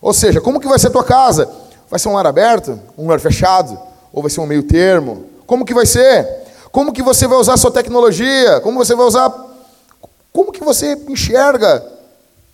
Ou 0.00 0.12
seja, 0.12 0.40
como 0.40 0.60
que 0.60 0.66
vai 0.66 0.78
ser 0.78 0.88
a 0.88 0.90
tua 0.90 1.04
casa? 1.04 1.48
Vai 1.88 2.00
ser 2.00 2.08
um 2.08 2.14
lar 2.14 2.26
aberto? 2.26 2.78
Um 2.98 3.06
lar 3.08 3.20
fechado? 3.20 3.78
Ou 4.12 4.22
vai 4.22 4.30
ser 4.30 4.40
um 4.40 4.46
meio 4.46 4.62
termo? 4.62 5.26
Como 5.46 5.64
que 5.64 5.74
vai 5.74 5.86
ser? 5.86 6.26
Como 6.72 6.92
que 6.92 7.02
você 7.02 7.26
vai 7.26 7.38
usar 7.38 7.54
a 7.54 7.58
sua 7.58 7.70
tecnologia? 7.70 8.60
Como 8.60 8.78
você 8.78 8.94
vai 8.94 9.06
usar... 9.06 9.30
Como 10.32 10.50
que 10.50 10.64
você 10.64 10.94
enxerga? 11.08 11.86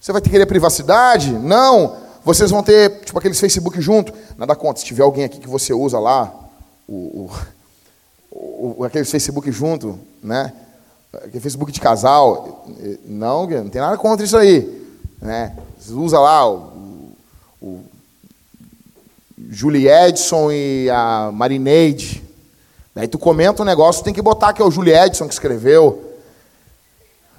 Você 0.00 0.12
vai 0.12 0.20
ter 0.20 0.28
que 0.28 0.32
querer 0.32 0.46
privacidade? 0.46 1.32
Não. 1.32 1.96
Vocês 2.24 2.50
vão 2.50 2.62
ter, 2.62 3.00
tipo, 3.00 3.18
aqueles 3.18 3.40
Facebook 3.40 3.80
junto. 3.80 4.12
Nada 4.36 4.54
contra, 4.54 4.80
se 4.80 4.86
tiver 4.86 5.02
alguém 5.02 5.24
aqui 5.24 5.38
que 5.38 5.48
você 5.48 5.72
usa 5.72 5.98
lá, 5.98 6.32
o, 6.86 7.30
o, 8.30 8.74
o 8.78 8.84
aqueles 8.84 9.10
Facebook 9.10 9.50
junto, 9.50 9.98
né? 10.22 10.52
Aquele 11.12 11.40
Facebook 11.40 11.72
de 11.72 11.80
casal. 11.80 12.66
Não, 13.04 13.46
não 13.46 13.68
tem 13.68 13.80
nada 13.80 13.96
contra 13.96 14.24
isso 14.24 14.36
aí. 14.36 14.86
Né? 15.20 15.56
Você 15.78 15.92
usa 15.92 16.18
lá 16.18 16.48
o, 16.48 17.12
o 17.60 17.84
Julie 19.50 19.88
Edson 19.88 20.50
e 20.50 20.88
a 20.90 21.30
Marineide. 21.32 22.22
Daí 22.94 23.08
tu 23.08 23.18
comenta 23.18 23.62
um 23.62 23.66
negócio, 23.66 24.04
tem 24.04 24.12
que 24.12 24.20
botar 24.20 24.52
que 24.52 24.60
é 24.60 24.64
o 24.64 24.70
Julie 24.70 24.92
Edson 24.94 25.26
que 25.26 25.32
escreveu. 25.32 26.16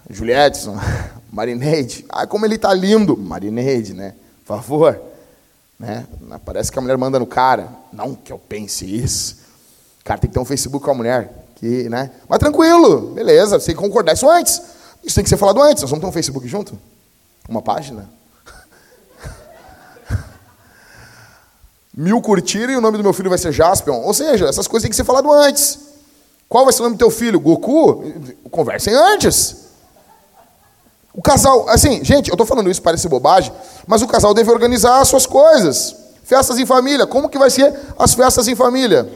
Julie 0.10 0.34
Edson, 0.34 0.76
Marineide. 1.32 2.06
Ah, 2.10 2.26
como 2.26 2.46
ele 2.46 2.58
tá 2.58 2.74
lindo. 2.74 3.16
Marineide, 3.16 3.94
né? 3.94 4.16
Por 4.46 4.58
favor. 4.58 5.00
Né? 5.80 6.06
Parece 6.44 6.72
que 6.72 6.80
a 6.80 6.82
mulher 6.82 6.98
manda 6.98 7.20
no 7.20 7.28
cara. 7.28 7.70
Não 7.94 8.16
que 8.16 8.34
eu 8.34 8.40
pense 8.40 8.86
isso. 8.86 9.38
O 10.02 10.04
cara 10.04 10.20
tem 10.20 10.30
que 10.30 10.34
ter 10.34 10.40
um 10.40 10.46
Facebook 10.46 10.84
com 10.84 10.92
a 10.92 10.96
mulher. 10.96 11.39
Que, 11.60 11.90
né? 11.90 12.10
Mas 12.28 12.40
tranquilo, 12.40 13.12
beleza, 13.14 13.60
você 13.60 13.74
concordar 13.74 14.14
isso 14.14 14.30
antes. 14.30 14.62
Isso 15.04 15.16
tem 15.16 15.24
que 15.24 15.30
ser 15.30 15.36
falado 15.36 15.62
antes. 15.62 15.82
Nós 15.84 15.90
vamos 15.90 16.02
ter 16.04 16.10
um 16.10 16.12
Facebook 16.12 16.48
junto? 16.48 16.80
Uma 17.50 17.62
página? 17.62 18.10
Mil 21.94 22.22
curtirem 22.22 22.76
e 22.76 22.78
o 22.78 22.82
nome 22.82 22.98
do 22.98 23.04
meu 23.04 23.12
filho 23.12 23.30
vai 23.30 23.38
ser 23.38 23.52
Jaspion. 23.52 24.02
Ou 24.04 24.14
seja, 24.14 24.48
essas 24.48 24.68
coisas 24.68 24.84
têm 24.84 24.90
que 24.90 24.96
ser 24.96 25.04
falado 25.04 25.30
antes. 25.32 25.80
Qual 26.48 26.64
vai 26.64 26.74
ser 26.74 26.80
o 26.80 26.84
nome 26.84 26.96
do 26.96 27.00
teu 27.00 27.12
filho? 27.12 27.40
Goku? 27.42 28.06
Conversem 28.50 28.94
antes. 28.94 29.68
O 31.14 31.22
casal, 31.22 31.68
assim, 31.68 32.04
gente, 32.06 32.30
eu 32.30 32.36
estou 32.36 32.48
falando 32.48 32.72
isso, 32.72 32.82
parece 32.82 33.10
bobagem, 33.10 33.52
mas 33.86 34.02
o 34.02 34.08
casal 34.08 34.34
deve 34.34 34.50
organizar 34.50 35.02
as 35.02 35.10
suas 35.10 35.26
coisas. 35.26 35.94
Festas 36.24 36.58
em 36.58 36.66
família, 36.66 37.06
como 37.06 37.28
que 37.28 37.38
vai 37.38 37.50
ser 37.50 37.78
as 37.98 38.14
festas 38.14 38.48
em 38.48 38.56
família? 38.56 39.12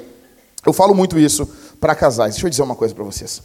Eu 0.66 0.74
falo 0.74 0.94
muito 0.94 1.18
isso 1.18 1.48
para 1.80 1.96
casais. 1.96 2.34
Deixa 2.34 2.46
eu 2.46 2.50
dizer 2.50 2.64
uma 2.64 2.76
coisa 2.76 2.94
para 2.94 3.04
vocês. 3.04 3.42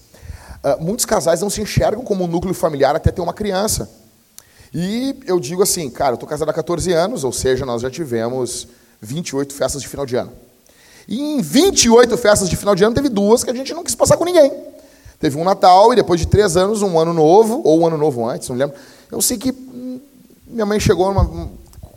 Uh, 0.65 0.83
muitos 0.83 1.05
casais 1.05 1.41
não 1.41 1.51
se 1.51 1.61
enxergam 1.61 2.03
como 2.05 2.25
um 2.25 2.27
núcleo 2.27 2.55
familiar 2.55 2.97
até 2.97 3.11
ter 3.11 3.21
uma 3.21 3.33
criança. 3.33 3.91
E 4.73 5.17
eu 5.27 5.41
digo 5.41 5.63
assim, 5.63 5.89
cara, 5.89 6.13
eu 6.13 6.15
estou 6.15 6.29
casado 6.29 6.49
há 6.49 6.53
14 6.53 6.93
anos, 6.93 7.25
ou 7.25 7.33
seja, 7.33 7.65
nós 7.65 7.81
já 7.81 7.91
tivemos 7.91 8.69
28 9.01 9.55
festas 9.55 9.83
de 9.83 9.89
final 9.89 10.05
de 10.05 10.17
ano. 10.17 10.33
E 11.07 11.19
em 11.19 11.41
28 11.41 12.17
festas 12.19 12.49
de 12.51 12.57
final 12.57 12.75
de 12.75 12.85
ano, 12.85 12.95
teve 12.95 13.09
duas 13.09 13.43
que 13.43 13.51
a 13.51 13.55
gente 13.55 13.73
não 13.73 13.83
quis 13.83 13.95
passar 13.95 14.17
com 14.17 14.25
ninguém. 14.25 14.53
Teve 15.19 15.39
um 15.39 15.45
Natal 15.45 15.93
e 15.93 15.97
depois 15.97 16.21
de 16.21 16.27
três 16.27 16.57
anos, 16.57 16.83
um 16.83 16.99
ano 16.99 17.13
novo, 17.13 17.63
ou 17.65 17.81
um 17.81 17.87
ano 17.87 17.97
novo 17.97 18.29
antes, 18.29 18.49
não 18.49 18.57
lembro. 18.57 18.77
Eu 19.11 19.23
sei 19.23 19.39
que 19.39 19.51
hum, 19.51 20.01
minha 20.47 20.67
mãe 20.67 20.79
chegou, 20.79 21.13
numa, 21.13 21.51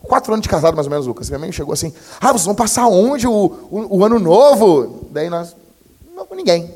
quatro 0.03 0.33
anos 0.33 0.43
de 0.43 0.49
casado 0.49 0.75
mais 0.75 0.87
ou 0.87 0.91
menos, 0.91 1.05
Lucas. 1.05 1.29
Minha 1.29 1.39
mãe 1.39 1.51
chegou 1.51 1.73
assim, 1.73 1.93
ah, 2.19 2.31
vocês 2.31 2.45
vão 2.45 2.55
passar 2.55 2.87
onde 2.87 3.27
o, 3.27 3.31
o, 3.69 3.97
o 3.97 4.05
ano 4.05 4.17
novo? 4.17 5.07
Daí 5.11 5.29
nós, 5.29 5.55
com 6.25 6.35
ninguém. 6.35 6.73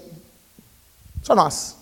Só 1.23 1.35
nós. 1.35 1.75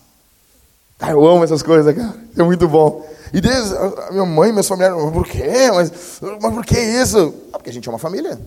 Cara, 0.98 1.12
eu 1.12 1.26
amo 1.26 1.44
essas 1.44 1.62
coisas, 1.62 1.94
cara. 1.94 2.14
É 2.36 2.42
muito 2.42 2.68
bom. 2.68 3.06
E 3.32 3.40
desde 3.40 3.76
a 3.76 4.12
minha 4.12 4.24
mãe, 4.24 4.52
minha 4.52 4.62
família, 4.62 4.94
mas 4.94 5.12
por 5.12 5.26
quê? 5.26 5.70
Mas, 5.72 6.20
mas 6.40 6.54
por 6.54 6.64
que 6.64 6.78
isso? 6.78 7.34
Ah, 7.52 7.58
porque 7.58 7.70
a 7.70 7.72
gente 7.72 7.88
é 7.88 7.92
uma 7.92 7.98
família. 7.98 8.40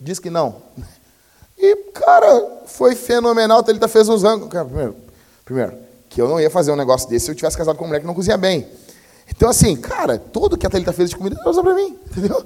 Diz 0.00 0.18
que 0.18 0.30
não. 0.30 0.62
E, 1.58 1.76
cara, 1.92 2.62
foi 2.66 2.94
fenomenal. 2.94 3.60
A 3.60 3.62
Thalita 3.62 3.88
fez 3.88 4.08
uns 4.08 4.24
anos. 4.24 4.48
Primeiro, 4.48 4.96
primeiro, 5.44 5.78
que 6.08 6.20
eu 6.20 6.28
não 6.28 6.40
ia 6.40 6.50
fazer 6.50 6.72
um 6.72 6.76
negócio 6.76 7.08
desse 7.08 7.26
se 7.26 7.30
eu 7.30 7.34
tivesse 7.34 7.56
casado 7.56 7.76
com 7.76 7.84
uma 7.84 7.88
mulher 7.88 8.00
que 8.00 8.06
não 8.06 8.14
cozinha 8.14 8.36
bem. 8.36 8.66
Então, 9.28 9.48
assim, 9.48 9.76
cara, 9.76 10.18
tudo 10.18 10.58
que 10.58 10.66
a 10.66 10.70
Thalita 10.70 10.92
fez 10.92 11.10
de 11.10 11.16
comida, 11.16 11.36
ela 11.40 11.50
usa 11.50 11.62
pra 11.62 11.74
mim, 11.74 11.98
entendeu? 12.10 12.44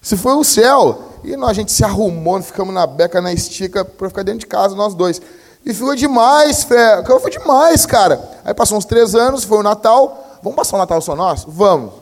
Se 0.00 0.16
foi 0.16 0.34
o 0.34 0.44
céu. 0.44 1.06
E 1.22 1.36
nós, 1.36 1.50
a 1.50 1.54
gente 1.54 1.70
se 1.72 1.84
arrumou, 1.84 2.40
ficamos 2.42 2.72
na 2.72 2.86
beca, 2.86 3.20
na 3.20 3.32
estica, 3.32 3.84
para 3.84 4.08
ficar 4.08 4.22
dentro 4.22 4.40
de 4.40 4.46
casa, 4.46 4.74
nós 4.74 4.94
dois. 4.94 5.20
E 5.64 5.74
ficou 5.74 5.94
demais, 5.94 6.64
fé. 6.64 7.02
Foi 7.04 7.30
demais, 7.30 7.84
cara. 7.84 8.20
Aí 8.44 8.54
passou 8.54 8.78
uns 8.78 8.86
três 8.86 9.14
anos, 9.14 9.44
foi 9.44 9.58
o 9.58 9.62
Natal. 9.62 10.38
Vamos 10.42 10.56
passar 10.56 10.76
o 10.76 10.78
Natal 10.78 11.00
só 11.02 11.14
nós? 11.14 11.44
Vamos. 11.46 11.92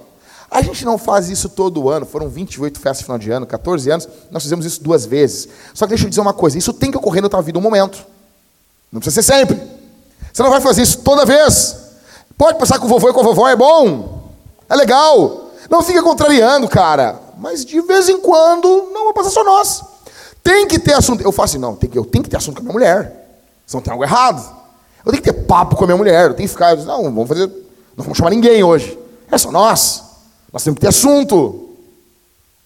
A 0.51 0.63
gente 0.63 0.85
não 0.85 0.97
faz 0.97 1.29
isso 1.29 1.49
todo 1.49 1.91
ano, 1.91 2.07
foram 2.07 2.29
28 2.29 2.81
festas 2.81 2.99
de 3.01 3.05
final 3.05 3.19
de 3.19 3.31
ano, 3.31 3.47
14 3.47 3.91
anos, 3.91 4.09
nós 4.31 4.43
fizemos 4.43 4.65
isso 4.65 4.83
duas 4.83 5.05
vezes. 5.05 5.47
Só 5.75 5.85
que 5.85 5.91
deixa 5.91 6.07
eu 6.07 6.09
dizer 6.09 6.23
uma 6.23 6.33
coisa: 6.33 6.57
isso 6.57 6.73
tem 6.73 6.91
que 6.91 6.97
ocorrer 6.97 7.23
na 7.23 7.29
tua 7.29 7.43
vida 7.43 7.59
um 7.59 7.63
momento. 7.63 7.99
Não 8.91 9.01
precisa 9.01 9.23
ser 9.23 9.35
sempre. 9.35 9.61
Você 10.33 10.43
não 10.43 10.51
vai 10.51 10.61
fazer 10.61 10.83
isso 10.83 10.99
toda 10.99 11.27
vez. 11.27 11.77
Pode 12.37 12.59
passar 12.59 12.79
com 12.79 12.87
o 12.87 12.89
vovô 12.89 13.11
e 13.11 13.13
com 13.13 13.21
a 13.21 13.25
vovó, 13.25 13.49
é 13.49 13.57
bom. 13.57 14.31
É 14.69 14.77
legal. 14.77 15.51
Não 15.69 15.83
fica 15.83 16.03
contrariando, 16.03 16.69
cara. 16.69 17.28
Mas 17.39 17.65
de 17.65 17.81
vez 17.81 18.09
em 18.09 18.21
quando, 18.21 18.91
não 18.93 19.05
vai 19.05 19.15
passar 19.15 19.31
só 19.31 19.45
nós. 19.45 19.83
Tem 20.43 20.67
que 20.67 20.79
ter 20.79 20.95
assunto. 20.95 21.23
Eu 21.23 21.31
faço 21.31 21.53
assim, 21.53 21.59
não, 21.59 21.77
tem 21.77 21.89
que, 21.89 21.97
eu 21.97 22.05
tenho 22.05 22.25
que 22.25 22.31
ter 22.31 22.37
assunto 22.37 22.57
com 22.57 22.61
a 22.61 22.65
minha 22.65 22.73
mulher. 22.73 23.43
Senão 23.67 23.83
tem 23.83 23.93
algo 23.93 24.05
errado. 24.05 24.43
Eu 25.05 25.13
tenho 25.13 25.23
que 25.23 25.33
ter 25.33 25.45
papo 25.45 25.77
com 25.77 25.85
a 25.85 25.87
minha 25.87 25.97
mulher. 25.97 26.31
Eu 26.31 26.35
tenho 26.35 26.49
que 26.49 26.53
ficar. 26.53 26.77
Não, 26.77 27.05
vamos 27.05 27.29
fazer. 27.29 27.47
Não 27.97 28.05
vamos 28.05 28.19
chamar 28.19 28.31
ninguém 28.31 28.63
hoje. 28.65 28.99
É 29.31 29.39
só 29.39 29.53
nós. 29.53 30.03
Nós 30.53 30.65
temos 30.65 30.77
que 30.77 30.81
ter 30.81 30.89
assunto. 30.89 31.69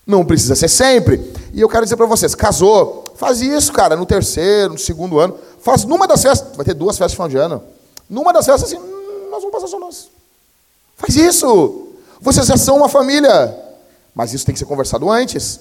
Não 0.07 0.25
precisa 0.25 0.55
ser 0.55 0.69
sempre. 0.69 1.33
E 1.53 1.61
eu 1.61 1.69
quero 1.69 1.85
dizer 1.85 1.97
para 1.97 2.07
vocês: 2.07 2.35
casou, 2.35 3.05
faz 3.17 3.41
isso, 3.43 3.73
cara, 3.73 3.95
no 3.95 4.07
terceiro, 4.07 4.73
no 4.73 4.79
segundo 4.79 5.19
ano. 5.19 5.37
Faz 5.61 5.85
numa 5.85 6.07
das 6.07 6.23
festas. 6.23 6.57
Vai 6.57 6.65
ter 6.65 6.75
duas 6.75 6.97
festas 6.97 7.13
de 7.13 7.17
final 7.17 7.29
de 7.29 7.37
ano. 7.37 7.63
Numa 8.09 8.33
das 8.33 8.47
festas, 8.47 8.73
assim, 8.73 8.81
hum, 8.81 9.29
nós 9.31 9.43
vamos 9.43 9.53
passar 9.53 9.67
só 9.67 9.79
nós. 9.79 10.09
Faz 10.97 11.15
isso. 11.17 11.89
Vocês 12.21 12.47
já 12.47 12.57
são 12.57 12.77
uma 12.79 12.89
família. 12.89 13.62
Mas 14.15 14.33
isso 14.33 14.45
tem 14.45 14.53
que 14.53 14.59
ser 14.59 14.67
conversado 14.67 15.11
antes. 15.11 15.61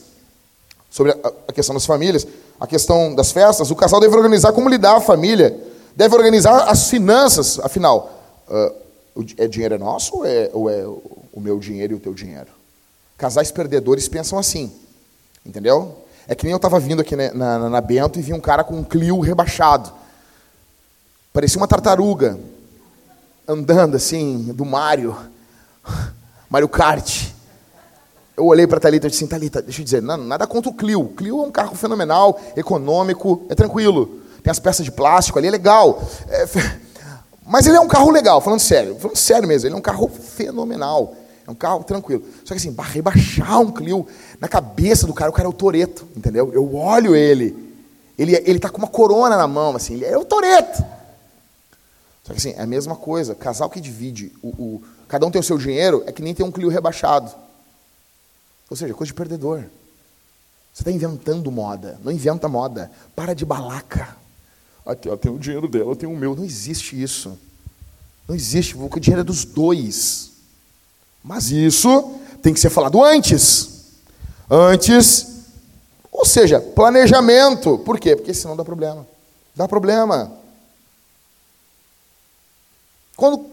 Sobre 0.90 1.12
a 1.48 1.54
questão 1.54 1.74
das 1.74 1.86
famílias, 1.86 2.28
a 2.60 2.68
questão 2.68 3.16
das 3.16 3.32
festas. 3.32 3.72
O 3.72 3.76
casal 3.76 4.00
deve 4.00 4.16
organizar 4.16 4.52
como 4.52 4.70
lidar 4.70 4.98
a 4.98 5.02
família. 5.02 5.58
Deve 5.96 6.16
organizar 6.16 6.70
as 6.70 6.90
finanças. 6.90 7.60
Afinal, 7.60 8.22
uh, 8.50 8.82
é 9.38 9.48
dinheiro 9.48 9.76
é 9.76 9.78
nosso 9.78 10.18
ou 10.18 10.26
é, 10.26 10.50
ou 10.54 10.70
é 10.70 10.86
o 10.86 11.40
meu 11.40 11.60
dinheiro 11.60 11.94
e 11.94 11.96
o 11.96 12.00
teu 12.00 12.14
dinheiro? 12.14 12.48
Casais 13.18 13.52
perdedores 13.52 14.08
pensam 14.08 14.40
assim, 14.40 14.72
entendeu? 15.46 15.98
É 16.28 16.36
que 16.36 16.44
nem 16.44 16.52
eu 16.52 16.58
estava 16.58 16.80
vindo 16.80 17.02
aqui 17.02 17.16
na, 17.16 17.34
na, 17.34 17.70
na, 17.70 17.82
Bento 17.82 18.20
e 18.20 18.22
vi 18.22 18.34
um 18.34 18.40
cara 18.40 18.64
com 18.64 18.76
um 18.76 18.84
Clio 18.84 19.20
rebaixado. 19.20 19.92
Parecia 21.34 21.58
uma 21.58 21.68
tartaruga, 21.68 22.40
andando 23.48 23.96
assim, 23.96 24.52
do 24.54 24.66
Mario, 24.66 25.16
Mario 26.50 26.70
Kart. 26.70 27.32
Eu 28.42 28.48
olhei 28.48 28.66
para 28.66 28.78
a 28.78 28.80
Thalita 28.80 29.06
e 29.06 29.10
disse 29.12 29.24
assim, 29.24 29.30
Thalita, 29.30 29.62
deixa 29.62 29.82
eu 29.82 29.86
dizer, 29.86 30.02
não, 30.02 30.18
nada 30.18 30.48
contra 30.48 30.72
o 30.72 30.74
Clio. 30.74 31.10
Clio 31.10 31.44
é 31.44 31.46
um 31.46 31.52
carro 31.52 31.76
fenomenal, 31.76 32.42
econômico, 32.56 33.46
é 33.50 33.54
tranquilo. 33.54 34.20
Tem 34.42 34.50
as 34.50 34.58
peças 34.58 34.84
de 34.84 34.92
plástico 34.92 35.38
ali, 35.38 35.48
é 35.48 35.52
legal. 35.52 36.02
É, 36.28 36.46
mas 37.46 37.68
ele 37.68 37.78
é 37.78 37.80
um 37.80 37.88
carro 37.88 38.10
legal, 38.10 38.42
falando 38.42 38.60
sério, 38.60 38.98
falando 38.98 39.16
sério 39.16 39.48
mesmo, 39.48 39.68
ele 39.68 39.76
é 39.76 39.78
um 39.78 39.82
carro 39.82 40.08
fenomenal. 40.08 41.14
É 41.46 41.52
um 41.52 41.54
carro 41.54 41.84
tranquilo. 41.84 42.24
Só 42.44 42.56
que 42.56 42.60
assim, 42.60 42.76
rebaixar 42.76 43.60
um 43.62 43.72
Clio 43.72 44.08
na 44.40 44.48
cabeça 44.48 45.06
do 45.06 45.14
cara, 45.14 45.30
o 45.30 45.34
cara 45.34 45.48
é 45.48 45.50
o 45.50 45.54
Toreto, 45.54 46.08
entendeu? 46.18 46.52
Eu 46.52 46.76
olho 46.76 47.16
ele, 47.16 47.56
ele, 48.18 48.36
ele 48.44 48.58
tá 48.58 48.70
com 48.70 48.80
uma 48.80 48.88
corona 48.88 49.38
na 49.38 49.48
mão, 49.48 49.76
assim, 49.76 49.94
ele 49.94 50.06
é 50.06 50.18
o 50.18 50.26
Toreto. 50.26 50.84
Só 52.24 52.34
que 52.34 52.40
assim, 52.40 52.56
é 52.58 52.64
a 52.64 52.68
mesma 52.68 52.96
coisa. 52.96 53.36
Casal 53.36 53.70
que 53.70 53.80
divide, 53.80 54.32
o, 54.42 54.48
o, 54.48 54.84
cada 55.08 55.28
um 55.28 55.30
tem 55.30 55.40
o 55.40 55.44
seu 55.44 55.60
dinheiro, 55.60 56.04
é 56.08 56.12
que 56.12 56.24
nem 56.24 56.34
tem 56.34 56.44
um 56.44 56.52
Clio 56.52 56.70
rebaixado. 56.70 57.32
Ou 58.72 58.78
seja, 58.78 58.94
coisa 58.94 59.10
de 59.10 59.14
perdedor. 59.14 59.66
Você 60.74 60.82
está 60.82 60.90
inventando 60.90 61.52
moda. 61.52 62.00
Não 62.06 62.10
inventa 62.10 62.48
moda. 62.48 62.90
Para 63.14 63.36
de 63.36 63.44
balaca. 63.44 64.16
Aqui, 64.86 65.10
ela 65.10 65.18
tem 65.18 65.30
o 65.30 65.38
dinheiro 65.38 65.68
dela, 65.68 65.92
eu 65.92 65.96
tenho 65.98 66.14
o 66.14 66.16
meu. 66.16 66.34
Não 66.34 66.46
existe 66.46 67.00
isso. 67.00 67.38
Não 68.26 68.34
existe. 68.34 68.78
O 68.78 68.90
dinheiro 68.98 69.20
é 69.20 69.26
dos 69.26 69.44
dois. 69.44 70.32
Mas 71.22 71.52
isso 71.52 72.14
tem 72.42 72.54
que 72.54 72.62
ser 72.62 72.70
falado 72.70 73.04
antes. 73.04 73.82
Antes. 74.50 75.28
Ou 76.10 76.26
seja, 76.26 76.62
planejamento. 76.62 77.78
Por 77.80 78.00
quê? 78.00 78.16
Porque 78.16 78.34
senão 78.34 78.56
dá 78.56 78.64
problema. 78.64 79.06
Dá 79.54 79.68
problema. 79.68 80.32
Quando. 83.18 83.46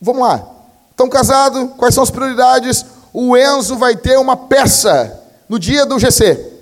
Vamos 0.00 0.22
lá. 0.22 0.50
Estão 0.92 1.10
casados? 1.10 1.72
Quais 1.76 1.94
são 1.94 2.02
as 2.02 2.10
prioridades? 2.10 2.86
O 3.14 3.36
Enzo 3.36 3.76
vai 3.76 3.96
ter 3.96 4.18
uma 4.18 4.36
peça 4.36 5.22
no 5.48 5.56
dia 5.56 5.86
do 5.86 6.00
GC. 6.00 6.52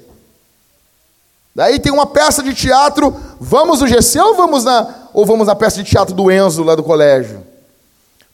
Daí 1.55 1.81
tem 1.81 1.91
uma 1.91 2.07
peça 2.07 2.43
de 2.43 2.55
teatro, 2.55 3.17
vamos 3.41 3.81
no 3.81 3.87
GC 3.87 4.21
ou 4.21 4.35
vamos 4.35 4.63
na, 4.63 5.09
ou 5.15 5.25
vamos 5.25 5.47
na 5.47 5.55
peça 5.55 5.83
de 5.83 5.91
teatro 5.91 6.15
do 6.15 6.31
Enzo 6.31 6.63
lá 6.63 6.75
do 6.75 6.83
colégio? 6.83 7.43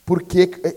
Porque 0.04 0.50
eh, 0.64 0.74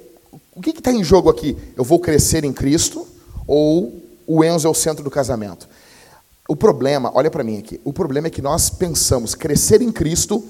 o 0.55 0.61
que 0.61 0.69
está 0.69 0.91
em 0.91 1.03
jogo 1.03 1.31
aqui? 1.31 1.57
Eu 1.75 1.83
vou 1.83 1.99
crescer 1.99 2.43
em 2.43 2.53
Cristo 2.53 3.07
ou 3.47 3.91
o 4.27 4.43
Enzo 4.43 4.67
é 4.67 4.69
o 4.69 4.75
centro 4.75 5.03
do 5.03 5.09
casamento? 5.09 5.67
O 6.47 6.55
problema, 6.55 7.11
olha 7.15 7.31
para 7.31 7.43
mim 7.43 7.57
aqui, 7.57 7.81
o 7.83 7.91
problema 7.91 8.27
é 8.27 8.29
que 8.29 8.41
nós 8.41 8.69
pensamos 8.69 9.33
crescer 9.33 9.81
em 9.81 9.91
Cristo 9.91 10.43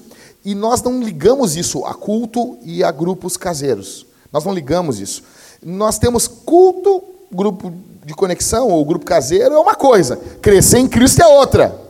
e 0.44 0.54
nós 0.54 0.82
não 0.82 1.02
ligamos 1.02 1.56
isso 1.56 1.86
a 1.86 1.94
culto 1.94 2.58
e 2.62 2.84
a 2.84 2.90
grupos 2.90 3.38
caseiros. 3.38 4.04
Nós 4.30 4.44
não 4.44 4.52
ligamos 4.52 5.00
isso. 5.00 5.22
Nós 5.62 5.98
temos 5.98 6.26
culto, 6.26 7.02
grupo 7.30 7.72
de 8.04 8.14
conexão 8.14 8.68
ou 8.68 8.84
grupo 8.84 9.04
caseiro 9.04 9.54
é 9.54 9.58
uma 9.58 9.74
coisa, 9.74 10.16
crescer 10.40 10.78
em 10.78 10.88
Cristo 10.88 11.22
é 11.22 11.26
outra. 11.26 11.80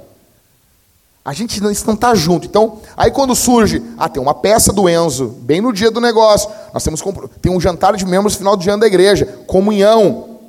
A 1.24 1.32
gente 1.32 1.60
não 1.62 1.70
está 1.70 2.14
junto. 2.14 2.46
Então, 2.46 2.80
aí 2.96 3.10
quando 3.10 3.34
surge, 3.34 3.80
ah, 3.96 4.08
tem 4.08 4.20
uma 4.20 4.34
peça 4.34 4.72
do 4.72 4.88
Enzo, 4.88 5.28
bem 5.40 5.60
no 5.60 5.72
dia 5.72 5.90
do 5.90 6.00
negócio, 6.00 6.50
nós 6.74 6.82
temos 6.82 7.00
tem 7.40 7.52
um 7.52 7.60
jantar 7.60 7.96
de 7.96 8.04
membros 8.04 8.34
final 8.34 8.56
do 8.56 8.68
ano 8.68 8.80
da 8.80 8.86
igreja, 8.86 9.24
comunhão. 9.46 10.40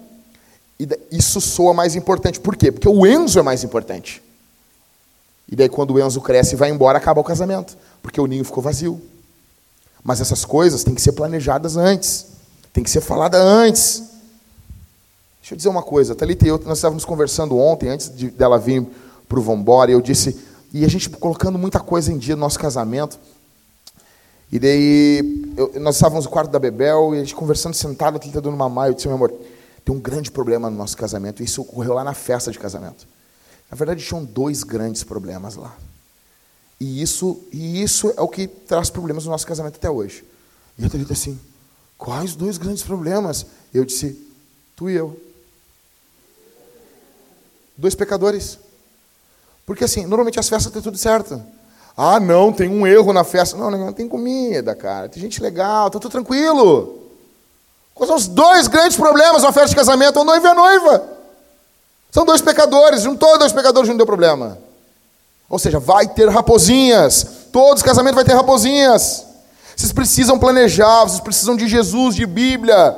E 0.79 0.87
isso 1.11 1.39
soa 1.39 1.73
mais 1.73 1.95
importante. 1.95 2.39
Por 2.39 2.55
quê? 2.55 2.71
Porque 2.71 2.89
o 2.89 3.05
Enzo 3.05 3.37
é 3.37 3.43
mais 3.43 3.63
importante. 3.63 4.21
E 5.47 5.55
daí 5.55 5.69
quando 5.69 5.93
o 5.93 5.99
Enzo 6.03 6.19
cresce 6.21 6.55
e 6.55 6.57
vai 6.57 6.71
embora, 6.71 6.97
acaba 6.97 7.21
o 7.21 7.23
casamento, 7.23 7.77
porque 8.01 8.19
o 8.19 8.25
ninho 8.25 8.43
ficou 8.43 8.63
vazio. 8.63 8.99
Mas 10.03 10.19
essas 10.19 10.43
coisas 10.43 10.83
têm 10.83 10.95
que 10.95 11.01
ser 11.01 11.11
planejadas 11.11 11.77
antes, 11.77 12.25
tem 12.73 12.83
que 12.83 12.89
ser 12.89 13.01
falada 13.01 13.37
antes. 13.37 14.03
Deixa 15.39 15.53
eu 15.53 15.57
dizer 15.57 15.69
uma 15.69 15.83
coisa, 15.83 16.15
Thalita 16.15 16.45
e 16.45 16.47
eu, 16.47 16.59
nós 16.65 16.79
estávamos 16.79 17.05
conversando 17.05 17.57
ontem, 17.57 17.89
antes 17.89 18.13
de, 18.13 18.31
dela 18.31 18.57
vir 18.57 18.85
para 19.29 19.37
o 19.37 19.41
Vambora, 19.41 19.91
e 19.91 19.93
eu 19.93 20.01
disse, 20.01 20.39
e 20.73 20.83
a 20.83 20.87
gente 20.87 21.09
colocando 21.09 21.59
muita 21.59 21.79
coisa 21.79 22.11
em 22.11 22.17
dia 22.17 22.35
no 22.35 22.39
nosso 22.39 22.57
casamento. 22.57 23.19
E 24.51 24.57
daí, 24.57 25.53
eu, 25.55 25.79
nós 25.81 25.95
estávamos 25.95 26.25
no 26.25 26.31
quarto 26.31 26.49
da 26.49 26.59
Bebel, 26.59 27.13
e 27.13 27.17
a 27.17 27.19
gente 27.19 27.35
conversando 27.35 27.73
sentado, 27.73 28.15
a 28.15 28.19
Thalita 28.19 28.41
dando 28.41 28.57
mamar, 28.57 28.87
eu 28.87 28.93
disse, 28.93 29.07
meu 29.07 29.15
amor, 29.15 29.33
tem 29.83 29.93
um 29.93 29.99
grande 29.99 30.31
problema 30.31 30.69
no 30.69 30.77
nosso 30.77 30.95
casamento, 30.97 31.41
e 31.41 31.45
isso 31.45 31.61
ocorreu 31.61 31.93
lá 31.93 32.03
na 32.03 32.13
festa 32.13 32.51
de 32.51 32.57
casamento. 32.57 33.05
Na 33.69 33.75
verdade, 33.75 34.03
tinham 34.03 34.23
dois 34.23 34.63
grandes 34.63 35.03
problemas 35.03 35.55
lá. 35.55 35.75
E 36.79 37.01
isso, 37.01 37.41
e 37.51 37.81
isso 37.81 38.13
é 38.15 38.21
o 38.21 38.27
que 38.27 38.47
traz 38.47 38.89
problemas 38.89 39.25
no 39.25 39.31
nosso 39.31 39.45
casamento 39.45 39.75
até 39.75 39.89
hoje. 39.89 40.23
E 40.77 40.85
a 40.85 40.89
Thalita 40.89 41.13
assim, 41.13 41.37
quais 41.97 42.35
dois 42.35 42.57
grandes 42.57 42.83
problemas? 42.83 43.45
Eu 43.73 43.85
disse, 43.85 44.19
tu 44.75 44.89
e 44.89 44.95
eu. 44.95 45.19
Dois 47.77 47.95
pecadores. 47.95 48.59
Porque 49.65 49.83
assim, 49.83 50.05
normalmente 50.05 50.39
as 50.39 50.49
festas 50.49 50.71
tem 50.71 50.81
tudo 50.81 50.97
certo. 50.97 51.41
Ah, 51.95 52.19
não, 52.19 52.51
tem 52.51 52.69
um 52.69 52.85
erro 52.85 53.13
na 53.13 53.23
festa. 53.23 53.55
Não, 53.55 53.69
não 53.71 53.93
tem 53.93 54.07
comida, 54.07 54.75
cara. 54.75 55.09
Tem 55.09 55.21
gente 55.21 55.41
legal, 55.41 55.89
tá 55.89 55.99
tudo 55.99 56.11
tranquilo. 56.11 56.99
Quais 57.93 58.07
são 58.07 58.17
os 58.17 58.27
dois 58.27 58.67
grandes 58.67 58.97
problemas 58.97 59.43
na 59.43 59.51
festa 59.51 59.69
de 59.69 59.75
casamento? 59.75 60.19
O 60.19 60.23
noivo 60.23 60.45
e 60.45 60.49
a 60.49 60.53
noiva. 60.55 61.09
São 62.11 62.25
dois 62.25 62.41
pecadores, 62.41 63.01
juntou 63.01 63.37
dois 63.37 63.51
pecadores, 63.51 63.89
não 63.89 63.97
deu 63.97 64.05
problema. 64.05 64.57
Ou 65.49 65.59
seja, 65.59 65.79
vai 65.79 66.07
ter 66.07 66.29
raposinhas. 66.29 67.25
Todos 67.51 67.81
os 67.81 67.83
casamentos 67.83 68.15
vai 68.15 68.25
ter 68.25 68.33
raposinhas. 68.33 69.25
Vocês 69.75 69.91
precisam 69.91 70.39
planejar, 70.39 71.03
vocês 71.03 71.19
precisam 71.19 71.55
de 71.55 71.67
Jesus, 71.67 72.15
de 72.15 72.25
Bíblia. 72.25 72.95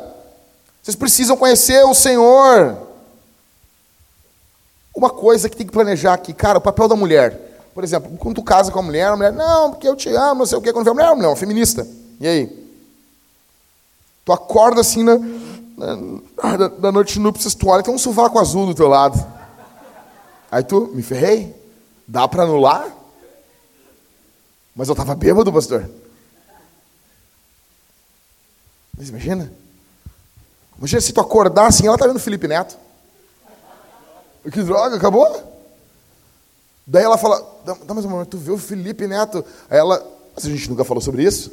Vocês 0.81 0.95
precisam 0.95 1.37
conhecer 1.37 1.83
o 1.85 1.93
Senhor. 1.93 2.77
Uma 4.95 5.09
coisa 5.09 5.49
que 5.49 5.57
tem 5.57 5.65
que 5.65 5.73
planejar 5.73 6.13
aqui, 6.13 6.33
cara, 6.33 6.57
o 6.57 6.61
papel 6.61 6.87
da 6.87 6.95
mulher. 6.95 7.45
Por 7.73 7.83
exemplo, 7.83 8.17
quando 8.17 8.35
tu 8.35 8.43
casa 8.43 8.71
com 8.71 8.79
a 8.79 8.83
mulher, 8.83 9.07
a 9.07 9.15
mulher, 9.15 9.33
não, 9.33 9.71
porque 9.71 9.87
eu 9.87 9.95
te 9.95 10.09
amo, 10.09 10.39
não 10.39 10.45
sei 10.45 10.57
o 10.57 10.61
quê. 10.61 10.71
Quando 10.71 10.85
vê 10.85 10.91
a 10.91 10.93
mulher, 10.93 11.15
não, 11.17 11.35
feminista. 11.35 11.87
E 12.19 12.27
aí? 12.27 12.65
Tu 14.23 14.31
acorda 14.31 14.81
assim 14.81 15.03
na, 15.03 15.17
na, 15.77 16.69
na 16.79 16.91
noite 16.91 17.19
núpcias, 17.19 17.53
tu 17.53 17.67
olha, 17.67 17.83
tem 17.83 17.93
um 17.93 17.97
sovaco 17.97 18.39
azul 18.39 18.65
do 18.65 18.73
teu 18.73 18.87
lado. 18.87 19.23
Aí 20.49 20.63
tu, 20.63 20.89
me 20.93 21.03
ferrei? 21.03 21.53
Dá 22.07 22.27
para 22.27 22.43
anular? 22.43 22.87
Mas 24.75 24.87
eu 24.87 24.93
estava 24.93 25.15
bêbado, 25.15 25.51
pastor. 25.51 25.89
Mas 28.97 29.09
imagina. 29.09 29.51
Imagina 30.77 31.01
se 31.01 31.13
tu 31.13 31.21
acordar 31.21 31.67
assim, 31.67 31.87
ela 31.87 31.97
tá 31.97 32.07
vendo 32.07 32.19
Felipe 32.19 32.47
Neto. 32.47 32.77
Que 34.51 34.61
droga, 34.61 34.95
acabou? 34.95 35.53
Daí 36.85 37.03
ela 37.03 37.17
fala, 37.17 37.43
dá 37.65 37.93
mais 37.93 38.05
um 38.05 38.09
momento, 38.09 38.29
tu 38.29 38.37
viu 38.37 38.53
o 38.53 38.59
Felipe 38.59 39.07
Neto? 39.07 39.43
Aí 39.69 39.79
ela, 39.79 40.05
a 40.35 40.39
gente 40.39 40.69
nunca 40.69 40.83
falou 40.83 41.01
sobre 41.01 41.23
isso? 41.23 41.51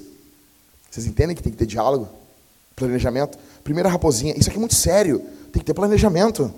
Vocês 0.90 1.06
entendem 1.06 1.34
que 1.34 1.42
tem 1.42 1.50
que 1.50 1.58
ter 1.58 1.64
diálogo? 1.64 2.06
Planejamento? 2.76 3.38
Primeira 3.64 3.88
raposinha, 3.88 4.34
isso 4.36 4.50
aqui 4.50 4.58
é 4.58 4.60
muito 4.60 4.74
sério, 4.74 5.20
tem 5.50 5.60
que 5.60 5.64
ter 5.64 5.72
planejamento. 5.72 6.52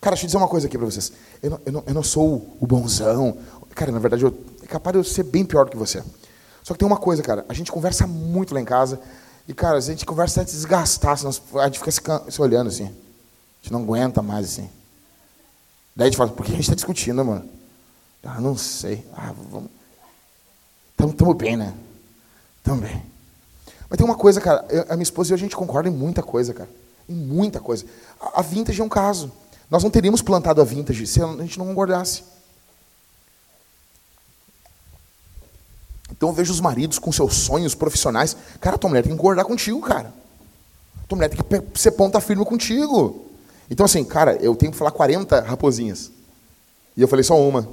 Cara, 0.00 0.14
deixa 0.14 0.24
eu 0.24 0.28
dizer 0.28 0.38
uma 0.38 0.48
coisa 0.48 0.66
aqui 0.66 0.76
para 0.76 0.86
vocês. 0.86 1.12
Eu 1.40 1.50
não, 1.50 1.60
eu, 1.66 1.72
não, 1.72 1.84
eu 1.86 1.94
não, 1.94 2.02
sou 2.02 2.56
o 2.58 2.66
bonzão. 2.66 3.36
Cara, 3.74 3.92
na 3.92 3.98
verdade, 4.00 4.24
eu, 4.24 4.36
é 4.62 4.66
capaz 4.66 4.92
de 4.92 4.98
eu 4.98 5.04
ser 5.04 5.22
bem 5.22 5.44
pior 5.44 5.64
do 5.64 5.70
que 5.70 5.76
você. 5.76 6.02
Só 6.64 6.74
que 6.74 6.80
tem 6.80 6.86
uma 6.86 6.96
coisa, 6.96 7.22
cara, 7.22 7.44
a 7.48 7.54
gente 7.54 7.70
conversa 7.70 8.06
muito 8.06 8.52
lá 8.54 8.60
em 8.60 8.64
casa, 8.64 9.00
e, 9.48 9.54
cara, 9.54 9.78
a 9.78 9.80
gente 9.80 10.04
conversa 10.04 10.42
até 10.42 10.50
desgastar, 10.50 11.16
senão 11.16 11.32
a 11.58 11.64
gente 11.64 11.78
fica 11.78 11.90
se, 11.90 12.02
se 12.30 12.42
olhando 12.42 12.68
assim. 12.68 12.84
A 12.84 13.62
gente 13.62 13.72
não 13.72 13.80
aguenta 13.82 14.20
mais 14.20 14.44
assim. 14.44 14.68
Daí 15.96 16.06
a 16.06 16.10
gente 16.10 16.18
fala, 16.18 16.30
por 16.30 16.44
que 16.44 16.52
a 16.52 16.54
gente 16.54 16.64
está 16.64 16.74
discutindo, 16.74 17.24
mano? 17.24 17.48
Ah, 18.22 18.42
não 18.42 18.58
sei. 18.58 19.06
Ah, 19.14 19.32
vamos. 19.50 19.70
Estamos 20.90 21.36
bem, 21.36 21.56
né? 21.56 21.72
Estamos 22.58 22.84
bem. 22.84 23.02
Mas 23.88 23.96
tem 23.96 24.04
uma 24.04 24.16
coisa, 24.16 24.38
cara, 24.38 24.66
eu, 24.68 24.82
a 24.82 24.94
minha 24.94 25.02
esposa 25.02 25.30
e 25.30 25.32
eu, 25.32 25.36
a 25.36 25.38
gente 25.38 25.56
concorda 25.56 25.88
em 25.88 25.92
muita 25.92 26.22
coisa, 26.22 26.52
cara. 26.52 26.68
Em 27.08 27.14
muita 27.14 27.58
coisa. 27.58 27.86
A, 28.20 28.40
a 28.40 28.42
vintage 28.42 28.82
é 28.82 28.84
um 28.84 28.88
caso. 28.88 29.32
Nós 29.70 29.82
não 29.82 29.90
teríamos 29.90 30.20
plantado 30.20 30.60
a 30.60 30.64
vintage 30.64 31.06
se 31.06 31.22
a 31.22 31.26
gente 31.38 31.58
não 31.58 31.66
concordasse. 31.66 32.22
Então 36.10 36.30
eu 36.30 36.34
vejo 36.34 36.52
os 36.52 36.60
maridos 36.60 36.98
com 36.98 37.12
seus 37.12 37.34
sonhos 37.34 37.74
profissionais. 37.74 38.36
Cara, 38.60 38.78
tua 38.78 38.88
mulher 38.88 39.02
tem 39.02 39.12
que 39.12 39.16
concordar 39.16 39.44
contigo, 39.44 39.80
cara. 39.80 40.12
Tua 41.06 41.16
mulher 41.16 41.28
tem 41.28 41.40
que 41.40 41.80
ser 41.80 41.92
ponta 41.92 42.20
firme 42.20 42.44
contigo. 42.44 43.26
Então, 43.70 43.84
assim, 43.84 44.02
cara, 44.04 44.36
eu 44.36 44.54
tenho 44.56 44.72
que 44.72 44.78
falar 44.78 44.90
40 44.90 45.40
raposinhas. 45.40 46.10
E 46.96 47.02
eu 47.02 47.08
falei 47.08 47.22
só 47.22 47.38
uma. 47.40 47.68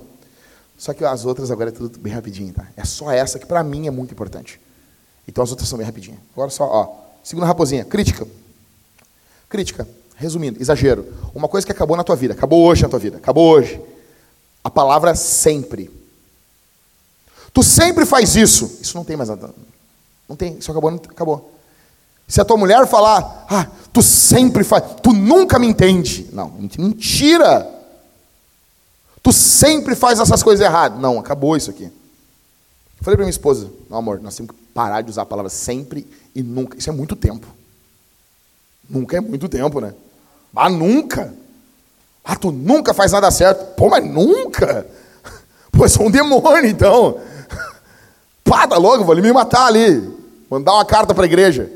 Só 0.77 0.93
que 0.93 1.05
as 1.05 1.25
outras 1.25 1.51
agora 1.51 1.69
é 1.69 1.73
tudo 1.73 1.97
bem 1.99 2.13
rapidinho, 2.13 2.53
tá? 2.53 2.67
É 2.75 2.83
só 2.83 3.11
essa 3.11 3.39
que 3.39 3.45
para 3.45 3.63
mim 3.63 3.87
é 3.87 3.91
muito 3.91 4.13
importante. 4.13 4.59
Então 5.27 5.43
as 5.43 5.49
outras 5.49 5.67
são 5.67 5.77
bem 5.77 5.85
rapidinhas. 5.85 6.19
Agora 6.33 6.49
só, 6.49 6.65
ó. 6.65 7.05
Segunda 7.23 7.47
raposinha, 7.47 7.85
crítica. 7.85 8.27
Crítica. 9.49 9.87
Resumindo, 10.17 10.61
exagero. 10.61 11.05
Uma 11.33 11.47
coisa 11.47 11.65
que 11.65 11.71
acabou 11.71 11.97
na 11.97 12.03
tua 12.03 12.15
vida, 12.15 12.33
acabou 12.33 12.65
hoje 12.65 12.83
na 12.83 12.89
tua 12.89 12.99
vida, 12.99 13.17
acabou 13.17 13.49
hoje. 13.49 13.81
A 14.63 14.69
palavra 14.69 15.15
sempre. 15.15 15.89
Tu 17.55 17.63
sempre 17.63 18.05
faz 18.05 18.35
isso. 18.35 18.79
Isso 18.81 18.97
não 18.97 19.05
tem 19.05 19.15
mais 19.15 19.29
nada. 19.29 19.49
Não 20.27 20.35
tem, 20.35 20.57
isso 20.57 20.69
acabou, 20.69 20.89
acabou. 20.89 21.53
Se 22.27 22.41
a 22.41 22.43
tua 22.43 22.57
mulher 22.57 22.85
falar, 22.85 23.45
ah, 23.49 23.67
tu 23.93 24.01
sempre 24.01 24.61
faz, 24.65 24.83
tu 25.01 25.13
nunca 25.13 25.57
me 25.57 25.65
entende. 25.65 26.27
Não, 26.33 26.49
mentira. 26.49 27.65
Tu 29.23 29.31
sempre 29.31 29.95
faz 29.95 30.19
essas 30.19 30.43
coisas 30.43 30.65
erradas. 30.65 30.99
Não, 30.99 31.17
acabou 31.17 31.55
isso 31.55 31.69
aqui. 31.69 31.89
Falei 32.99 33.15
para 33.15 33.23
minha 33.23 33.29
esposa, 33.29 33.71
não 33.89 33.99
amor, 33.99 34.19
nós 34.19 34.35
temos 34.35 34.53
que 34.53 34.61
parar 34.73 35.01
de 35.01 35.11
usar 35.11 35.21
a 35.21 35.25
palavra 35.25 35.49
sempre 35.49 36.05
e 36.35 36.43
nunca. 36.43 36.77
Isso 36.77 36.89
é 36.89 36.93
muito 36.93 37.15
tempo. 37.15 37.47
Nunca 38.89 39.15
é 39.15 39.21
muito 39.21 39.47
tempo, 39.47 39.79
né? 39.79 39.93
Ah, 40.53 40.69
nunca? 40.69 41.33
Ah, 42.21 42.35
tu 42.35 42.51
nunca 42.51 42.93
faz 42.93 43.13
nada 43.13 43.31
certo. 43.31 43.75
Pô, 43.75 43.89
mas 43.89 44.03
nunca? 44.03 44.85
Pô, 45.71 45.85
eu 45.85 45.89
sou 45.89 46.07
um 46.07 46.11
demônio, 46.11 46.65
então. 46.65 47.17
Pá, 48.45 48.67
tá 48.67 48.77
louco, 48.77 49.03
vou 49.03 49.11
ali 49.11 49.23
me 49.23 49.33
matar 49.33 49.65
ali. 49.65 50.13
Mandar 50.49 50.73
uma 50.73 50.85
carta 50.85 51.13
para 51.13 51.23
a 51.23 51.25
igreja. 51.25 51.69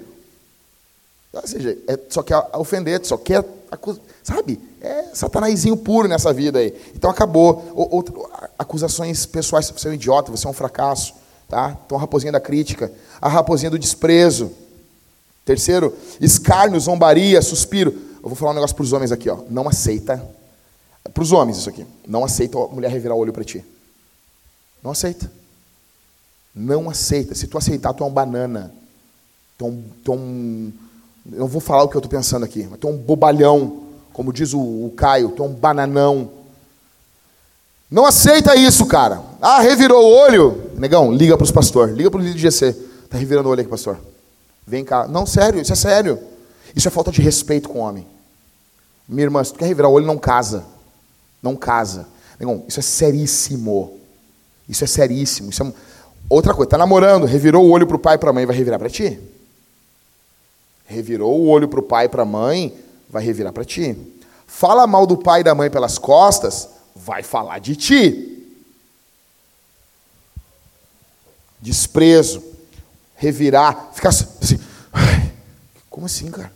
Ou 1.34 1.48
seja, 1.48 1.78
é, 1.88 2.00
só 2.10 2.24
quer 2.24 2.38
ofender, 2.54 3.04
só 3.04 3.18
quer 3.18 3.44
acusar. 3.70 4.02
Sabe? 4.24 4.60
É 4.80 5.06
satanazinho 5.14 5.76
puro 5.76 6.08
nessa 6.08 6.32
vida 6.32 6.60
aí. 6.60 6.74
Então 6.96 7.10
acabou. 7.10 7.72
Ou, 7.74 8.30
acusações 8.58 9.26
pessoais. 9.26 9.70
Você 9.70 9.88
é 9.88 9.92
um 9.92 9.94
idiota, 9.96 10.32
você 10.32 10.46
é 10.46 10.50
um 10.50 10.54
fracasso. 10.54 11.16
Tá? 11.48 11.76
Então 11.86 11.98
a 11.98 12.02
raposinha 12.02 12.32
da 12.32 12.40
crítica. 12.40 12.92
A 13.20 13.28
raposinha 13.28 13.72
do 13.72 13.80
desprezo. 13.80 14.52
Terceiro, 15.44 15.96
escárnio, 16.22 16.80
zombaria, 16.80 17.42
suspiro. 17.42 17.92
Eu 18.22 18.30
vou 18.30 18.36
falar 18.36 18.52
um 18.52 18.56
negócio 18.56 18.76
para 18.76 18.84
os 18.84 18.94
homens 18.94 19.12
aqui. 19.12 19.30
Ó. 19.30 19.40
Não 19.50 19.68
aceita. 19.68 20.24
Para 21.12 21.24
os 21.24 21.32
homens 21.32 21.58
isso 21.58 21.70
aqui. 21.70 21.86
Não 22.08 22.24
aceita 22.24 22.60
a 22.60 22.68
mulher 22.68 22.92
revirar 22.92 23.18
o 23.18 23.20
olho 23.20 23.34
para 23.34 23.44
ti. 23.44 23.66
Não 24.84 24.92
aceita. 24.92 25.39
Não 26.60 26.90
aceita. 26.90 27.34
Se 27.34 27.48
tu 27.48 27.58
aceitar, 27.58 27.94
tu 27.94 28.04
é 28.04 28.08
um 28.08 28.12
banana. 28.12 28.74
Tu 29.58 29.66
é 29.66 29.68
um, 29.68 29.84
tu 30.04 30.12
é 30.12 30.16
um 30.16 30.72
eu 31.32 31.40
não 31.40 31.48
vou 31.48 31.62
falar 31.62 31.84
o 31.84 31.88
que 31.88 31.96
eu 31.96 32.00
estou 32.00 32.10
pensando 32.10 32.44
aqui, 32.44 32.68
mas 32.70 32.80
tu 32.80 32.88
é 32.88 32.92
um 32.92 32.98
bobalhão, 32.98 33.84
como 34.14 34.34
diz 34.34 34.54
o, 34.54 34.60
o 34.60 34.94
Caio, 34.96 35.30
tu 35.30 35.44
é 35.44 35.46
um 35.46 35.54
bananão. 35.54 36.30
Não 37.90 38.06
aceita 38.06 38.56
isso, 38.56 38.86
cara. 38.86 39.22
Ah, 39.42 39.62
revirou 39.62 40.04
o 40.04 40.18
olho. 40.20 40.72
Negão, 40.76 41.12
liga 41.12 41.36
para 41.36 41.44
os 41.44 41.52
pastores, 41.52 41.96
liga 41.96 42.10
para 42.10 42.20
o 42.20 42.24
líder 42.24 42.36
de 42.36 42.42
GC. 42.42 42.76
Está 43.04 43.18
revirando 43.18 43.50
o 43.50 43.52
olho 43.52 43.62
aqui, 43.62 43.70
pastor. 43.70 43.98
Vem 44.66 44.84
cá. 44.84 45.08
Não, 45.08 45.26
sério, 45.26 45.60
isso 45.60 45.74
é 45.74 45.76
sério. 45.76 46.20
Isso 46.76 46.88
é 46.88 46.92
falta 46.92 47.12
de 47.12 47.22
respeito 47.22 47.68
com 47.68 47.80
o 47.80 47.82
homem. 47.82 48.06
Minha 49.08 49.24
irmã, 49.24 49.44
se 49.44 49.52
tu 49.52 49.60
quer 49.60 49.66
revirar 49.66 49.90
o 49.90 49.94
olho, 49.94 50.06
não 50.06 50.18
casa. 50.18 50.64
Não 51.42 51.56
casa. 51.56 52.08
Negão, 52.40 52.64
isso 52.68 52.80
é 52.80 52.84
seríssimo. 52.84 53.98
Isso 54.68 54.84
é 54.84 54.88
seríssimo. 54.88 55.50
Isso 55.50 55.64
é... 55.64 55.74
Outra 56.30 56.54
coisa, 56.54 56.70
tá 56.70 56.78
namorando, 56.78 57.26
revirou 57.26 57.66
o 57.66 57.72
olho 57.72 57.88
para 57.88 57.96
o 57.96 58.00
pai 58.00 58.16
e 58.16 58.18
para 58.20 58.30
a 58.30 58.34
mãe, 58.34 58.46
vai 58.46 58.56
revirar 58.56 58.78
para 58.78 58.90
ti? 58.90 59.20
Revirou 60.86 61.40
o 61.40 61.48
olho 61.48 61.68
para 61.68 61.80
o 61.80 61.84
pai 61.84 62.06
e 62.06 62.10
para 62.10 62.22
a 62.22 62.26
mãe, 62.26 62.78
vai 63.10 63.24
revirar 63.24 63.52
para 63.52 63.66
ti. 63.66 63.98
Fala 64.46 64.86
mal 64.86 65.08
do 65.08 65.18
pai 65.18 65.42
e 65.42 65.44
da 65.44 65.56
mãe 65.56 65.72
pelas 65.72 65.98
costas, 65.98 66.70
vai 66.96 67.24
falar 67.24 67.60
de 67.60 67.76
ti. 67.76 68.54
Desprezo, 71.60 72.44
revirar, 73.16 73.90
ficar 73.94 74.10
assim. 74.10 74.60
Como 75.90 76.06
assim, 76.06 76.30
cara? 76.30 76.52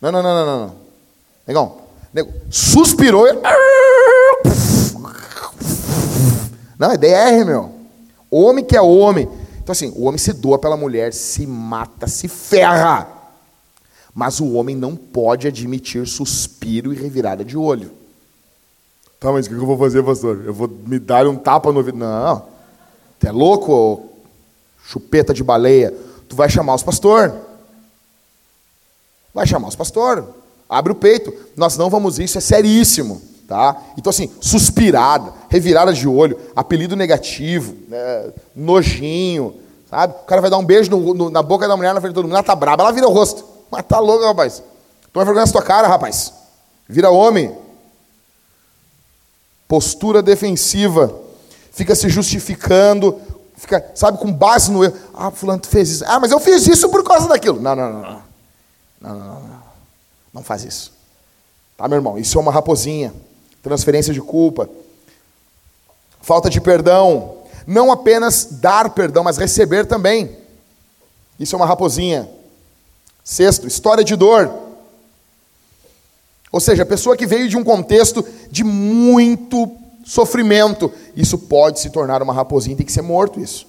Não, 0.00 0.10
não, 0.10 0.22
não, 0.22 0.44
não, 0.44 0.66
não. 0.66 0.76
Negão, 1.46 1.82
negão 2.12 2.32
suspirou. 2.50 3.26
Não, 6.76 6.90
é 6.90 6.96
DR, 6.96 7.44
meu. 7.46 7.81
Homem 8.34 8.64
que 8.64 8.74
é 8.74 8.80
homem. 8.80 9.28
Então, 9.62 9.72
assim, 9.72 9.92
o 9.94 10.04
homem 10.04 10.16
se 10.16 10.32
doa 10.32 10.58
pela 10.58 10.74
mulher, 10.74 11.12
se 11.12 11.46
mata, 11.46 12.06
se 12.06 12.28
ferra. 12.28 13.06
Mas 14.14 14.40
o 14.40 14.54
homem 14.54 14.74
não 14.74 14.96
pode 14.96 15.46
admitir 15.46 16.06
suspiro 16.06 16.94
e 16.94 16.96
revirada 16.96 17.44
de 17.44 17.58
olho. 17.58 17.92
Tá, 19.20 19.30
mas 19.30 19.46
o 19.46 19.50
que 19.50 19.54
eu 19.54 19.66
vou 19.66 19.76
fazer, 19.76 20.02
pastor? 20.02 20.42
Eu 20.46 20.54
vou 20.54 20.66
me 20.66 20.98
dar 20.98 21.26
um 21.28 21.36
tapa 21.36 21.70
no 21.70 21.78
ouvido? 21.78 21.98
Não. 21.98 22.46
Tu 23.20 23.26
é 23.26 23.30
louco, 23.30 24.08
chupeta 24.82 25.34
de 25.34 25.44
baleia? 25.44 25.94
Tu 26.26 26.34
vai 26.34 26.48
chamar 26.48 26.74
os 26.74 26.82
pastores. 26.82 27.34
Vai 29.34 29.46
chamar 29.46 29.68
os 29.68 29.76
pastores. 29.76 30.24
Abre 30.68 30.92
o 30.92 30.96
peito. 30.96 31.32
Nós 31.54 31.76
não 31.76 31.90
vamos 31.90 32.18
isso, 32.18 32.38
é 32.38 32.40
seríssimo. 32.40 33.20
Tá? 33.46 33.76
Então, 33.98 34.08
assim, 34.08 34.32
suspirada, 34.40 35.34
revirada 35.52 35.92
de 35.92 36.08
olho, 36.08 36.40
apelido 36.56 36.96
negativo, 36.96 37.76
né, 37.86 38.32
nojinho, 38.56 39.54
sabe? 39.90 40.14
O 40.14 40.24
cara 40.24 40.40
vai 40.40 40.48
dar 40.48 40.56
um 40.56 40.64
beijo 40.64 40.90
no, 40.90 41.12
no, 41.12 41.28
na 41.28 41.42
boca 41.42 41.68
da 41.68 41.76
mulher 41.76 41.92
na 41.92 42.00
frente 42.00 42.12
de 42.12 42.14
todo 42.14 42.24
mundo, 42.24 42.32
ela 42.32 42.42
tá 42.42 42.56
braba, 42.56 42.82
ela 42.82 42.90
vira 42.90 43.06
o 43.06 43.12
rosto. 43.12 43.44
Mas 43.70 43.84
tá 43.84 43.98
louco, 43.98 44.24
rapaz. 44.24 44.62
Toma 45.12 45.26
vergonha 45.26 45.44
na 45.44 45.52
tua 45.52 45.60
cara, 45.60 45.86
rapaz. 45.86 46.32
Vira 46.88 47.10
homem. 47.10 47.54
Postura 49.68 50.22
defensiva. 50.22 51.14
Fica 51.70 51.94
se 51.94 52.08
justificando. 52.08 53.20
Fica, 53.54 53.90
sabe, 53.94 54.16
com 54.16 54.32
base 54.32 54.72
no 54.72 54.82
erro. 54.82 54.96
Ah, 55.12 55.30
fulano 55.30 55.60
fez 55.66 55.90
isso. 55.90 56.04
Ah, 56.06 56.18
mas 56.18 56.30
eu 56.30 56.40
fiz 56.40 56.66
isso 56.66 56.88
por 56.88 57.04
causa 57.04 57.28
daquilo. 57.28 57.60
Não, 57.60 57.76
não, 57.76 57.92
não. 57.92 58.02
Não, 58.02 58.22
não, 59.02 59.18
não. 59.18 59.40
Não, 59.40 59.62
não 60.32 60.42
faz 60.42 60.64
isso. 60.64 60.92
Tá, 61.76 61.86
meu 61.86 61.96
irmão? 61.96 62.16
Isso 62.16 62.38
é 62.38 62.40
uma 62.40 62.52
raposinha. 62.52 63.12
Transferência 63.62 64.14
de 64.14 64.20
culpa. 64.22 64.66
Falta 66.22 66.48
de 66.48 66.60
perdão. 66.60 67.38
Não 67.66 67.92
apenas 67.92 68.46
dar 68.50 68.90
perdão, 68.90 69.24
mas 69.24 69.36
receber 69.36 69.84
também. 69.84 70.38
Isso 71.38 71.54
é 71.54 71.58
uma 71.58 71.66
raposinha. 71.66 72.28
Sexto, 73.24 73.66
história 73.66 74.02
de 74.02 74.16
dor. 74.16 74.50
Ou 76.50 76.60
seja, 76.60 76.84
a 76.84 76.86
pessoa 76.86 77.16
que 77.16 77.26
veio 77.26 77.48
de 77.48 77.56
um 77.56 77.64
contexto 77.64 78.24
de 78.50 78.62
muito 78.62 79.70
sofrimento, 80.04 80.92
isso 81.16 81.38
pode 81.38 81.80
se 81.80 81.90
tornar 81.90 82.22
uma 82.22 82.32
raposinha, 82.32 82.76
tem 82.76 82.86
que 82.86 82.92
ser 82.92 83.02
morto 83.02 83.40
isso. 83.40 83.66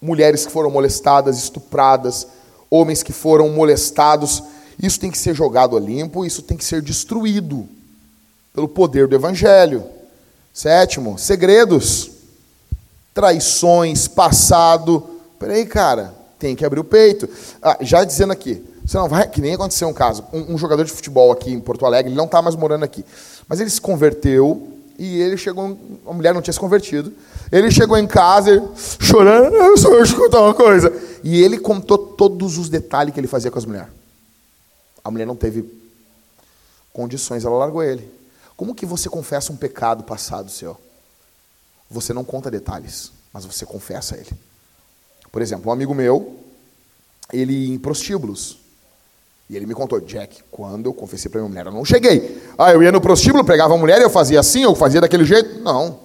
Mulheres 0.00 0.46
que 0.46 0.52
foram 0.52 0.70
molestadas, 0.70 1.38
estupradas, 1.38 2.26
homens 2.70 3.02
que 3.02 3.12
foram 3.12 3.48
molestados, 3.48 4.42
isso 4.80 5.00
tem 5.00 5.10
que 5.10 5.18
ser 5.18 5.34
jogado 5.34 5.76
a 5.76 5.80
limpo, 5.80 6.24
isso 6.24 6.42
tem 6.42 6.56
que 6.56 6.64
ser 6.64 6.80
destruído 6.80 7.68
pelo 8.54 8.68
poder 8.68 9.08
do 9.08 9.16
evangelho. 9.16 9.93
Sétimo, 10.54 11.18
segredos, 11.18 12.12
traições, 13.12 14.06
passado. 14.06 15.04
Peraí, 15.36 15.66
cara, 15.66 16.14
tem 16.38 16.54
que 16.54 16.64
abrir 16.64 16.78
o 16.78 16.84
peito. 16.84 17.28
Ah, 17.60 17.76
já 17.80 18.04
dizendo 18.04 18.32
aqui, 18.32 18.64
você 18.86 18.96
não 18.96 19.08
vai, 19.08 19.28
que 19.28 19.40
nem 19.40 19.54
aconteceu 19.54 19.88
um 19.88 19.92
caso, 19.92 20.24
um, 20.32 20.54
um 20.54 20.58
jogador 20.58 20.84
de 20.84 20.92
futebol 20.92 21.32
aqui 21.32 21.52
em 21.52 21.58
Porto 21.58 21.84
Alegre, 21.84 22.12
ele 22.12 22.16
não 22.16 22.26
está 22.26 22.40
mais 22.40 22.54
morando 22.54 22.84
aqui, 22.84 23.04
mas 23.48 23.60
ele 23.60 23.68
se 23.68 23.80
converteu 23.80 24.68
e 24.96 25.20
ele 25.20 25.36
chegou, 25.36 25.76
a 26.06 26.12
mulher 26.12 26.32
não 26.32 26.40
tinha 26.40 26.52
se 26.52 26.60
convertido, 26.60 27.12
ele 27.50 27.68
chegou 27.72 27.98
em 27.98 28.06
casa 28.06 28.62
chorando, 29.00 29.56
eu 29.56 29.76
só 29.76 29.90
vou 29.90 30.16
contar 30.16 30.40
uma 30.40 30.54
coisa, 30.54 30.92
e 31.24 31.42
ele 31.42 31.58
contou 31.58 31.98
todos 31.98 32.58
os 32.58 32.68
detalhes 32.68 33.12
que 33.12 33.18
ele 33.18 33.26
fazia 33.26 33.50
com 33.50 33.58
as 33.58 33.64
mulheres. 33.64 33.90
A 35.02 35.10
mulher 35.10 35.26
não 35.26 35.34
teve 35.34 35.68
condições, 36.92 37.44
ela 37.44 37.58
largou 37.58 37.82
ele. 37.82 38.08
Como 38.56 38.74
que 38.74 38.86
você 38.86 39.08
confessa 39.08 39.52
um 39.52 39.56
pecado 39.56 40.04
passado 40.04 40.50
seu? 40.50 40.76
Você 41.90 42.12
não 42.12 42.24
conta 42.24 42.50
detalhes, 42.50 43.12
mas 43.32 43.44
você 43.44 43.66
confessa 43.66 44.16
ele. 44.16 44.30
Por 45.30 45.42
exemplo, 45.42 45.68
um 45.68 45.72
amigo 45.72 45.94
meu, 45.94 46.38
ele 47.32 47.72
em 47.72 47.78
prostíbulos. 47.78 48.58
E 49.48 49.56
ele 49.56 49.66
me 49.66 49.74
contou, 49.74 50.00
Jack, 50.00 50.42
quando 50.50 50.86
eu 50.86 50.94
confessei 50.94 51.30
para 51.30 51.40
minha 51.40 51.50
mulher, 51.50 51.66
eu 51.66 51.72
não 51.72 51.84
cheguei. 51.84 52.42
Ah, 52.56 52.72
eu 52.72 52.82
ia 52.82 52.90
no 52.90 53.00
prostíbulo, 53.00 53.44
pegava 53.44 53.74
a 53.74 53.78
mulher 53.78 54.00
e 54.00 54.04
eu 54.04 54.10
fazia 54.10 54.40
assim, 54.40 54.62
eu 54.62 54.74
fazia 54.74 55.00
daquele 55.00 55.24
jeito. 55.24 55.60
Não, 55.60 56.00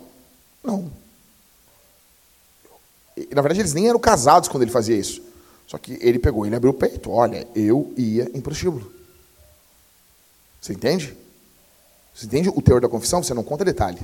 não. 0.64 0.92
E, 3.16 3.34
na 3.34 3.42
verdade, 3.42 3.62
eles 3.62 3.74
nem 3.74 3.88
eram 3.88 4.00
casados 4.00 4.50
quando 4.50 4.64
ele 4.64 4.72
fazia 4.72 4.96
isso. 4.96 5.22
Só 5.68 5.78
que 5.78 5.98
ele 6.02 6.20
pegou, 6.20 6.46
ele 6.46 6.56
abriu 6.56 6.72
o 6.72 6.74
peito. 6.74 7.12
Olha, 7.12 7.48
eu 7.56 7.94
ia 7.96 8.30
em 8.34 8.42
prostíbulo. 8.42 8.92
Você 10.60 10.74
entende? 10.74 11.16
Você 12.20 12.26
entende 12.26 12.50
o 12.50 12.62
teor 12.62 12.82
da 12.82 12.90
confissão? 12.90 13.24
Você 13.24 13.34
não 13.34 13.46
conta 13.46 13.64
detalhe. 13.64 14.02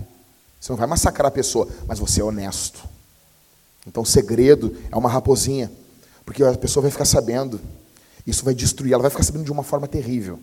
Você 0.57 0.71
não 0.71 0.77
vai 0.77 0.87
massacrar 0.87 1.27
a 1.27 1.31
pessoa, 1.31 1.67
mas 1.85 1.99
você 1.99 2.21
é 2.21 2.23
honesto. 2.23 2.81
Então, 3.85 4.03
o 4.03 4.05
segredo 4.05 4.73
é 4.89 4.95
uma 4.95 5.09
raposinha, 5.09 5.69
porque 6.23 6.41
a 6.41 6.57
pessoa 6.57 6.81
vai 6.81 6.91
ficar 6.91 7.03
sabendo. 7.03 7.59
Isso 8.25 8.45
vai 8.45 8.55
destruir, 8.55 8.93
ela 8.93 9.01
vai 9.01 9.11
ficar 9.11 9.23
sabendo 9.23 9.43
de 9.43 9.51
uma 9.51 9.63
forma 9.63 9.85
terrível. 9.85 10.39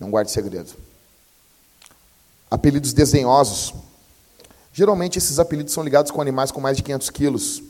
Não 0.00 0.10
guarde 0.10 0.30
segredo. 0.30 0.72
Apelidos 2.50 2.94
desdenhosos. 2.94 3.74
Geralmente, 4.72 5.18
esses 5.18 5.38
apelidos 5.38 5.74
são 5.74 5.84
ligados 5.84 6.10
com 6.10 6.22
animais 6.22 6.50
com 6.50 6.58
mais 6.58 6.78
de 6.78 6.82
500 6.82 7.10
quilos. 7.10 7.62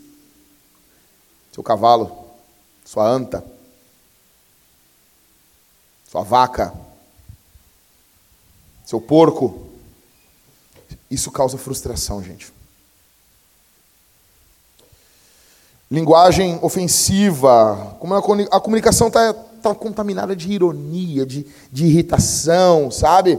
Seu 1.52 1.64
cavalo, 1.64 2.24
sua 2.84 3.04
anta, 3.04 3.44
sua 6.08 6.22
vaca, 6.22 6.72
seu 8.84 9.00
porco. 9.00 9.68
Isso 11.10 11.30
causa 11.30 11.56
frustração, 11.58 12.22
gente. 12.22 12.52
linguagem 15.94 16.58
ofensiva, 16.60 17.96
como 18.00 18.14
a 18.14 18.60
comunicação 18.60 19.08
está 19.08 19.32
tá 19.32 19.74
contaminada 19.74 20.34
de 20.34 20.50
ironia, 20.50 21.24
de, 21.24 21.46
de 21.70 21.86
irritação, 21.86 22.90
sabe? 22.90 23.38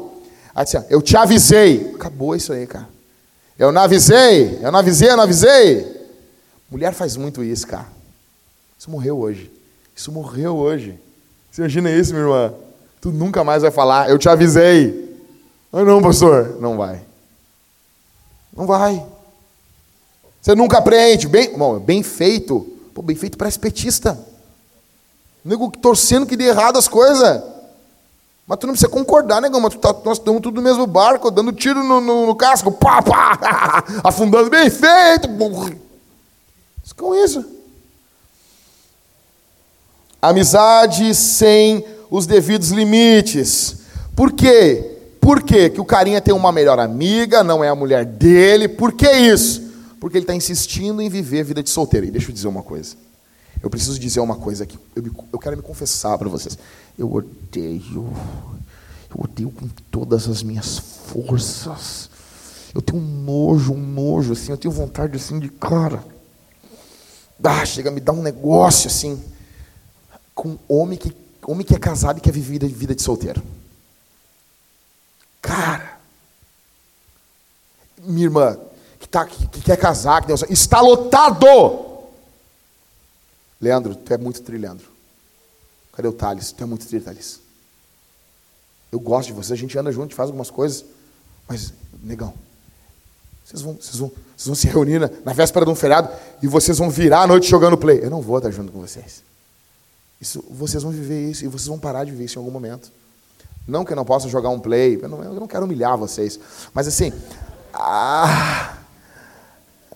Assim, 0.54 0.78
eu 0.90 1.02
te 1.02 1.18
avisei. 1.18 1.92
Acabou 1.96 2.36
isso 2.36 2.54
aí, 2.54 2.66
cara. 2.66 2.88
Eu 3.60 3.72
não 3.72 3.82
avisei, 3.82 4.60
eu 4.62 4.72
não 4.72 4.80
avisei, 4.80 5.10
eu 5.10 5.18
não 5.18 5.24
avisei. 5.24 6.06
Mulher 6.72 6.94
faz 6.94 7.16
muito 7.16 7.44
isso, 7.44 7.68
cara. 7.68 7.88
Isso 8.78 8.90
morreu 8.90 9.20
hoje. 9.20 9.52
Isso 9.96 10.12
morreu 10.12 10.56
hoje. 10.56 10.98
Você 11.52 11.62
imagina 11.62 11.92
isso, 11.92 12.14
minha 12.14 12.24
irmã? 12.24 12.54
Tu 13.02 13.12
nunca 13.12 13.44
mais 13.44 13.62
vai 13.62 13.72
falar, 13.72 14.10
eu 14.10 14.18
te 14.18 14.28
avisei. 14.30 15.15
Ah, 15.78 15.84
não, 15.84 16.02
pastor. 16.02 16.56
Não 16.62 16.78
vai. 16.78 17.02
Não 18.56 18.66
vai. 18.66 19.06
Você 20.42 20.56
nunca 20.56 20.78
aprende. 20.78 21.28
Bem, 21.28 21.58
bom, 21.58 21.78
bem 21.80 22.02
feito. 22.02 22.62
Pô, 22.94 23.02
bem 23.02 23.14
feito 23.14 23.38
parece 23.38 23.60
petista. 23.60 24.18
Nego 25.44 25.70
torcendo 25.70 26.26
que 26.26 26.38
dê 26.38 26.46
errado 26.46 26.78
as 26.78 26.88
coisas. 26.88 27.44
Mas 28.48 28.58
tu 28.58 28.68
não 28.68 28.74
precisa 28.74 28.90
concordar, 28.90 29.42
negão. 29.42 29.60
Mas 29.60 29.74
tu 29.74 29.80
tá, 29.80 29.94
nós 30.06 30.18
estamos 30.18 30.42
tudo 30.42 30.56
no 30.56 30.62
mesmo 30.62 30.88
barco, 30.88 31.30
dando 31.30 31.52
tiro 31.52 31.84
no, 31.84 32.00
no, 32.00 32.26
no 32.26 32.36
casco, 32.36 32.72
pá, 32.72 33.02
pá, 33.02 33.84
afundando. 34.02 34.50
Bem 34.50 34.70
feito. 34.70 35.28
Com 36.96 37.14
isso. 37.14 37.44
Amizade 40.22 41.14
sem 41.14 41.86
os 42.10 42.26
devidos 42.26 42.70
limites. 42.70 43.80
Por 44.16 44.32
quê? 44.32 44.95
Por 45.26 45.42
quê? 45.42 45.72
que 45.72 45.82
o 45.82 45.86
carinha 45.86 46.22
tem 46.22 46.36
uma 46.36 46.52
melhor 46.52 46.78
amiga, 46.78 47.44
não 47.44 47.64
é 47.64 47.68
a 47.68 47.74
mulher 47.74 48.06
dele? 48.06 48.68
Por 48.68 48.92
que 48.92 49.12
isso? 49.12 49.60
Porque 50.00 50.18
ele 50.18 50.24
está 50.24 50.36
insistindo 50.36 51.02
em 51.02 51.10
viver 51.10 51.40
a 51.40 51.44
vida 51.44 51.64
de 51.64 51.70
solteiro. 51.72 52.06
E 52.06 52.12
deixa 52.12 52.30
eu 52.30 52.34
dizer 52.34 52.48
uma 52.48 52.62
coisa. 52.62 52.96
Eu 53.60 53.68
preciso 53.68 53.98
dizer 53.98 54.20
uma 54.20 54.36
coisa 54.36 54.66
aqui. 54.66 54.78
Eu, 54.96 55.02
me, 55.02 55.12
eu 55.34 55.40
quero 55.40 55.58
me 55.58 55.64
confessar 55.64 56.16
para 56.20 56.30
vocês. 56.30 56.56
Eu 56.96 57.12
odeio. 57.12 58.14
Eu 59.10 59.16
odeio 59.18 59.50
com 59.50 59.68
todas 59.90 60.28
as 60.30 60.44
minhas 60.44 60.78
forças. 60.78 62.08
Eu 62.76 62.80
tenho 62.84 63.02
um 63.02 63.24
nojo, 63.24 63.74
um 63.74 63.82
nojo, 63.82 64.34
assim. 64.34 64.52
Eu 64.52 64.58
tenho 64.58 64.72
vontade, 64.72 65.16
assim, 65.16 65.40
de 65.40 65.50
cara. 65.50 66.04
Ah, 67.44 67.66
chega 67.66 67.90
me 67.90 68.00
dar 68.00 68.14
um 68.14 68.22
negócio, 68.22 68.86
assim. 68.88 69.20
Com 70.36 70.56
homem 70.68 71.00
que, 71.00 71.12
homem 71.48 71.66
que 71.66 71.74
é 71.74 71.80
casado 71.80 72.20
e 72.20 72.22
quer 72.22 72.32
viver 72.32 72.64
vida 72.68 72.94
de 72.94 73.02
solteiro. 73.02 73.42
Cara. 75.46 76.00
Minha 78.00 78.26
irmã, 78.26 78.58
que, 79.00 79.08
tá, 79.08 79.26
que, 79.26 79.48
que 79.48 79.62
quer 79.62 79.78
casar, 79.78 80.22
que 80.22 80.28
Deus, 80.28 80.44
está 80.50 80.82
lotado. 80.82 81.46
Leandro, 83.62 83.96
tu 83.96 84.14
é 84.14 84.18
muito 84.18 84.42
trilhandro. 84.42 84.88
Cadê 85.94 86.08
o 86.08 86.14
Thales? 86.14 86.52
Tu 86.52 86.64
é 86.64 86.66
muito 86.66 86.86
tri, 86.86 87.00
Thales. 87.00 87.40
Eu 88.92 89.00
gosto 89.00 89.28
de 89.28 89.34
você, 89.34 89.54
a 89.54 89.56
gente 89.56 89.78
anda 89.78 89.92
junto, 89.92 90.16
faz 90.16 90.30
algumas 90.30 90.50
coisas. 90.50 90.84
Mas, 91.48 91.74
negão, 92.02 92.34
vocês 93.46 93.62
vão, 93.62 93.76
vocês 93.76 93.98
vão, 93.98 94.12
vocês 94.36 94.48
vão 94.48 94.56
se 94.56 94.68
reunir 94.68 95.00
na, 95.00 95.10
na, 95.24 95.34
véspera 95.34 95.66
de 95.66 95.72
um 95.72 95.76
feriado 95.76 96.10
e 96.42 96.48
vocês 96.48 96.80
vão 96.80 96.90
virar 96.90 97.22
a 97.22 97.28
noite 97.28 97.48
jogando 97.48 97.78
play. 97.78 98.00
Eu 98.02 98.10
não 98.10 98.22
vou 98.22 98.38
estar 98.38 98.50
junto 98.52 98.72
com 98.72 98.80
vocês. 98.80 99.24
Isso, 100.20 100.44
vocês 100.50 100.82
vão 100.82 100.92
viver 100.92 101.30
isso 101.30 101.46
e 101.46 101.48
vocês 101.48 101.68
vão 101.68 101.78
parar 101.78 102.04
de 102.04 102.12
viver 102.12 102.26
isso 102.26 102.38
em 102.38 102.40
algum 102.40 102.52
momento. 102.52 102.92
Não 103.68 103.84
que 103.84 103.92
eu 103.92 103.96
não 103.96 104.06
possa 104.06 104.30
jogar 104.30 104.50
um 104.50 104.60
play, 104.60 105.00
eu 105.02 105.10
não, 105.10 105.24
eu 105.24 105.34
não 105.34 105.48
quero 105.48 105.66
humilhar 105.66 105.98
vocês. 105.98 106.40
Mas 106.74 106.88
assim, 106.88 107.12
ah, 107.74 108.78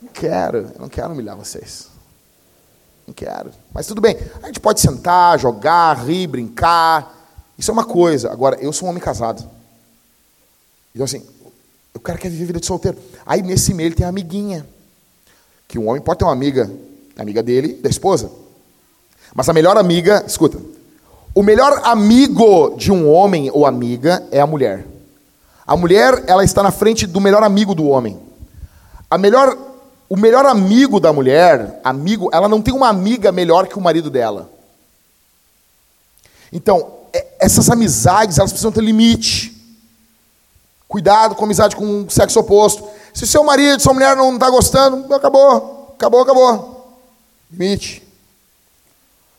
não 0.01 0.09
quero, 0.11 0.57
eu 0.73 0.81
não 0.81 0.89
quero 0.89 1.11
humilhar 1.11 1.35
vocês. 1.37 1.87
Não 3.05 3.13
quero. 3.13 3.51
Mas 3.73 3.87
tudo 3.87 4.01
bem. 4.01 4.17
A 4.41 4.47
gente 4.47 4.59
pode 4.59 4.79
sentar, 4.79 5.39
jogar, 5.39 6.05
rir, 6.05 6.27
brincar. 6.27 7.15
Isso 7.57 7.71
é 7.71 7.73
uma 7.73 7.85
coisa. 7.85 8.31
Agora, 8.31 8.55
eu 8.59 8.71
sou 8.71 8.87
um 8.87 8.91
homem 8.91 9.01
casado. 9.01 9.43
Então, 10.93 11.05
assim, 11.05 11.25
o 11.93 11.99
cara 11.99 12.17
quer 12.17 12.29
viver 12.29 12.45
vida 12.45 12.59
de 12.59 12.65
solteiro. 12.65 12.97
Aí, 13.25 13.41
nesse 13.41 13.73
meio, 13.73 13.87
ele 13.87 13.95
tem 13.95 14.05
a 14.05 14.09
amiguinha. 14.09 14.65
Que 15.67 15.79
um 15.79 15.89
homem 15.89 16.01
pode 16.01 16.19
ter 16.19 16.25
uma 16.25 16.33
amiga, 16.33 16.71
amiga 17.17 17.41
dele, 17.43 17.73
da 17.73 17.89
esposa. 17.89 18.31
Mas 19.33 19.49
a 19.49 19.53
melhor 19.53 19.77
amiga, 19.77 20.23
escuta, 20.25 20.59
o 21.33 21.43
melhor 21.43 21.81
amigo 21.83 22.75
de 22.77 22.91
um 22.91 23.09
homem 23.11 23.49
ou 23.53 23.65
amiga 23.65 24.23
é 24.31 24.39
a 24.39 24.47
mulher. 24.47 24.85
A 25.65 25.77
mulher, 25.77 26.23
ela 26.27 26.43
está 26.43 26.63
na 26.63 26.71
frente 26.71 27.05
do 27.05 27.21
melhor 27.21 27.43
amigo 27.43 27.75
do 27.75 27.87
homem. 27.87 28.19
A 29.09 29.17
melhor 29.17 29.55
o 30.09 30.17
melhor 30.17 30.43
amigo 30.47 30.99
da 30.99 31.13
mulher, 31.13 31.79
amigo, 31.83 32.31
ela 32.33 32.49
não 32.49 32.63
tem 32.63 32.73
uma 32.73 32.89
amiga 32.89 33.31
melhor 33.31 33.67
que 33.67 33.77
o 33.77 33.81
marido 33.81 34.09
dela. 34.09 34.49
Então, 36.51 36.93
é, 37.13 37.27
essas 37.39 37.69
amizades, 37.69 38.39
elas 38.39 38.51
precisam 38.51 38.71
ter 38.71 38.81
limite. 38.81 39.55
Cuidado 40.87 41.35
com 41.35 41.45
amizade 41.45 41.75
com 41.75 42.05
o 42.05 42.09
sexo 42.09 42.39
oposto. 42.39 42.89
Se 43.13 43.27
seu 43.27 43.43
marido, 43.43 43.79
sua 43.79 43.93
mulher 43.93 44.15
não 44.15 44.33
está 44.33 44.49
gostando, 44.49 45.13
acabou, 45.13 45.93
acabou, 45.95 46.21
acabou. 46.21 46.97
Limite. 47.51 48.01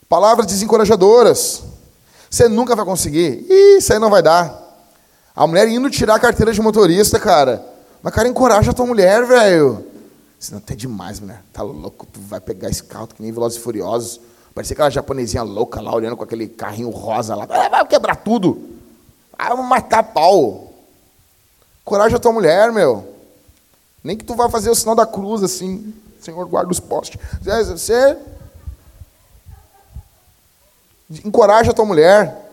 Palavras 0.08 0.46
desencorajadoras. 0.46 1.64
Você 2.30 2.48
nunca 2.48 2.76
vai 2.76 2.84
conseguir. 2.84 3.44
Ih, 3.50 3.78
isso 3.78 3.92
aí 3.92 3.98
não 3.98 4.08
vai 4.08 4.22
dar. 4.22 4.56
A 5.34 5.46
mulher 5.48 5.66
indo 5.66 5.90
tirar 5.90 6.14
a 6.14 6.20
carteira 6.20 6.52
de 6.52 6.62
motorista, 6.62 7.18
cara. 7.18 7.64
Mas, 8.00 8.14
cara, 8.14 8.28
encoraja 8.28 8.70
a 8.70 8.74
tua 8.74 8.86
mulher, 8.86 9.26
velho. 9.26 9.84
Senão 10.38 10.58
até 10.58 10.76
demais, 10.76 11.18
mulher. 11.18 11.42
Tá 11.52 11.62
louco, 11.62 12.06
tu 12.06 12.20
vai 12.20 12.40
pegar 12.40 12.70
esse 12.70 12.84
carro 12.84 13.08
que 13.08 13.20
nem 13.20 13.32
Velozes 13.32 13.58
e 13.58 13.62
Furiosos. 13.62 14.20
Parecia 14.54 14.74
aquela 14.74 14.90
japonesinha 14.90 15.42
louca 15.42 15.80
lá, 15.80 15.92
olhando 15.92 16.16
com 16.16 16.22
aquele 16.22 16.46
carrinho 16.46 16.90
rosa 16.90 17.34
lá. 17.34 17.46
Vai 17.46 17.86
quebrar 17.86 18.14
tudo. 18.16 18.70
Vai 19.36 19.54
matar 19.56 20.02
pau. 20.04 20.72
Coragem 21.84 22.16
a 22.16 22.20
tua 22.20 22.32
mulher, 22.32 22.70
meu. 22.70 23.12
Nem 24.04 24.16
que 24.16 24.24
tu 24.24 24.34
vá 24.34 24.48
fazer 24.48 24.70
o 24.70 24.74
sinal 24.74 24.94
da 24.94 25.04
cruz, 25.04 25.42
assim. 25.42 25.92
Senhor, 26.20 26.46
guarda 26.46 26.70
os 26.70 26.80
postes. 26.80 27.20
Você... 27.42 28.16
Encoraja 31.24 31.70
a 31.70 31.74
tua 31.74 31.84
mulher. 31.84 32.50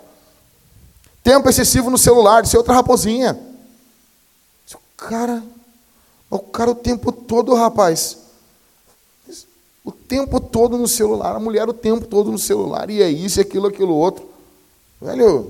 Tempo 1.24 1.50
excessivo 1.50 1.90
no 1.90 1.98
celular, 1.98 2.42
de 2.42 2.50
ser 2.50 2.58
outra 2.58 2.74
raposinha. 2.74 3.40
Cara... 4.96 5.44
O 6.30 6.40
cara 6.40 6.72
o 6.72 6.76
tempo 6.76 7.12
todo, 7.12 7.54
rapaz. 7.54 8.18
O 9.84 9.92
tempo 9.94 10.42
todo 10.42 10.78
no 10.78 10.88
celular. 10.88 11.36
A 11.36 11.40
mulher 11.40 11.70
o 11.70 11.74
tempo 11.74 12.06
todo 12.06 12.32
no 12.32 12.38
celular. 12.38 12.90
E 12.90 13.02
é 13.02 13.10
isso, 13.10 13.40
aquilo, 13.40 13.68
aquilo, 13.68 13.96
outro. 13.96 14.28
Velho, 15.02 15.50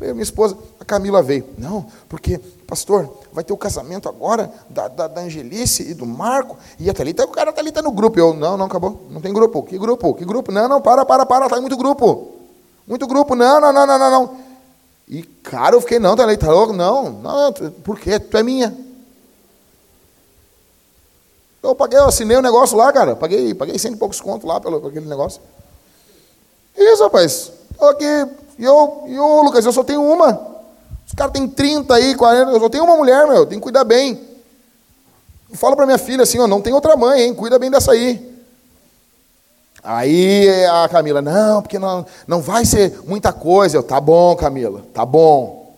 falei, 0.00 0.14
minha 0.14 0.22
esposa, 0.22 0.56
a 0.80 0.84
Camila 0.84 1.22
veio. 1.22 1.46
Não, 1.58 1.86
porque, 2.08 2.38
pastor, 2.66 3.18
vai 3.32 3.44
ter 3.44 3.52
o 3.52 3.56
casamento 3.56 4.08
agora 4.08 4.50
da, 4.68 4.88
da, 4.88 5.06
da 5.06 5.20
Angelice 5.20 5.90
e 5.90 5.94
do 5.94 6.06
Marco. 6.06 6.56
E 6.78 6.88
a 6.88 6.94
Thalita, 6.94 7.24
o 7.24 7.28
cara 7.28 7.52
tá 7.52 7.60
ali 7.60 7.70
no 7.82 7.92
grupo. 7.92 8.18
Eu, 8.18 8.34
não, 8.34 8.56
não, 8.56 8.66
acabou. 8.66 9.06
Não 9.10 9.20
tem 9.20 9.32
grupo. 9.32 9.62
Que 9.62 9.78
grupo? 9.78 10.14
Que 10.14 10.24
grupo? 10.24 10.50
Não, 10.50 10.68
não, 10.68 10.80
para, 10.80 11.04
para, 11.04 11.26
para. 11.26 11.48
Tá 11.48 11.60
muito 11.60 11.76
grupo. 11.76 12.32
Muito 12.86 13.06
grupo. 13.06 13.34
Não, 13.34 13.60
não, 13.60 13.72
não, 13.72 13.86
não, 13.86 13.98
não. 13.98 14.10
não. 14.10 14.36
E, 15.06 15.22
cara, 15.22 15.76
eu 15.76 15.80
fiquei, 15.80 15.98
não, 15.98 16.16
Thalita, 16.16 16.46
tá 16.46 16.52
louco? 16.52 16.72
Não, 16.72 17.10
não, 17.10 17.52
por 17.84 17.98
quê? 17.98 18.18
Tu 18.18 18.36
é 18.36 18.42
minha. 18.42 18.76
Eu 21.62 21.74
paguei, 21.74 21.98
eu 21.98 22.06
assinei 22.06 22.36
o 22.36 22.40
um 22.40 22.42
negócio 22.42 22.76
lá, 22.76 22.90
cara. 22.90 23.14
Paguei, 23.14 23.52
paguei 23.52 23.78
cento 23.78 23.96
e 23.96 23.98
poucos 23.98 24.20
contos 24.20 24.48
lá 24.48 24.58
pelo, 24.60 24.80
por 24.80 24.88
aquele 24.88 25.06
negócio. 25.06 25.42
Isso, 26.76 27.02
rapaz. 27.02 27.52
Tô 27.78 27.84
aqui. 27.86 28.26
E 28.60 28.64
eu, 28.64 29.04
e 29.06 29.14
eu, 29.14 29.42
Lucas, 29.42 29.64
eu 29.64 29.72
só 29.72 29.82
tenho 29.82 30.04
uma. 30.04 30.38
Os 31.06 31.14
caras 31.14 31.32
têm 31.32 31.48
30 31.48 31.94
aí, 31.94 32.14
40. 32.14 32.50
Eu 32.50 32.60
só 32.60 32.68
tenho 32.68 32.84
uma 32.84 32.94
mulher, 32.94 33.26
meu. 33.26 33.46
Tem 33.46 33.56
que 33.58 33.62
cuidar 33.62 33.84
bem. 33.84 34.20
Eu 35.50 35.56
falo 35.56 35.74
para 35.74 35.86
minha 35.86 35.96
filha 35.96 36.24
assim, 36.24 36.38
ó, 36.38 36.46
não 36.46 36.60
tem 36.60 36.74
outra 36.74 36.94
mãe, 36.94 37.22
hein? 37.22 37.34
Cuida 37.34 37.58
bem 37.58 37.70
dessa 37.70 37.92
aí. 37.92 38.38
Aí 39.82 40.46
a 40.66 40.86
Camila, 40.90 41.22
não, 41.22 41.62
porque 41.62 41.78
não, 41.78 42.04
não 42.26 42.42
vai 42.42 42.66
ser 42.66 43.00
muita 43.06 43.32
coisa. 43.32 43.78
Eu, 43.78 43.82
tá 43.82 43.98
bom, 43.98 44.36
Camila, 44.36 44.82
tá 44.92 45.06
bom. 45.06 45.74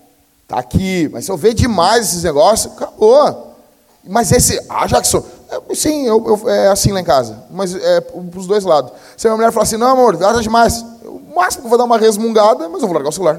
Tá 0.48 0.58
aqui. 0.58 1.08
Mas 1.12 1.24
se 1.24 1.30
eu 1.30 1.36
ver 1.36 1.54
demais 1.54 2.08
esses 2.08 2.24
negócios, 2.24 2.74
acabou. 2.74 3.54
Mas 4.02 4.32
esse, 4.32 4.60
ah, 4.68 4.88
Jackson, 4.88 5.22
é, 5.52 5.74
sim, 5.74 6.06
eu, 6.06 6.24
eu, 6.26 6.48
é 6.48 6.68
assim 6.68 6.92
lá 6.92 7.00
em 7.00 7.04
casa, 7.04 7.44
mas 7.50 7.74
é 7.74 8.06
os 8.34 8.46
dois 8.46 8.64
lados. 8.64 8.92
Se 9.16 9.26
a 9.26 9.30
minha 9.30 9.36
mulher 9.36 9.52
falar 9.52 9.64
assim, 9.64 9.76
não 9.76 9.88
amor, 9.88 10.16
gasta 10.16 10.40
demais, 10.40 10.82
o 11.04 11.20
máximo 11.34 11.62
que 11.62 11.66
eu 11.66 11.70
vou 11.70 11.78
dar 11.78 11.84
uma 11.84 11.98
resmungada, 11.98 12.68
mas 12.70 12.80
eu 12.80 12.88
vou 12.88 12.94
largar 12.94 13.10
o 13.10 13.12
celular. 13.12 13.38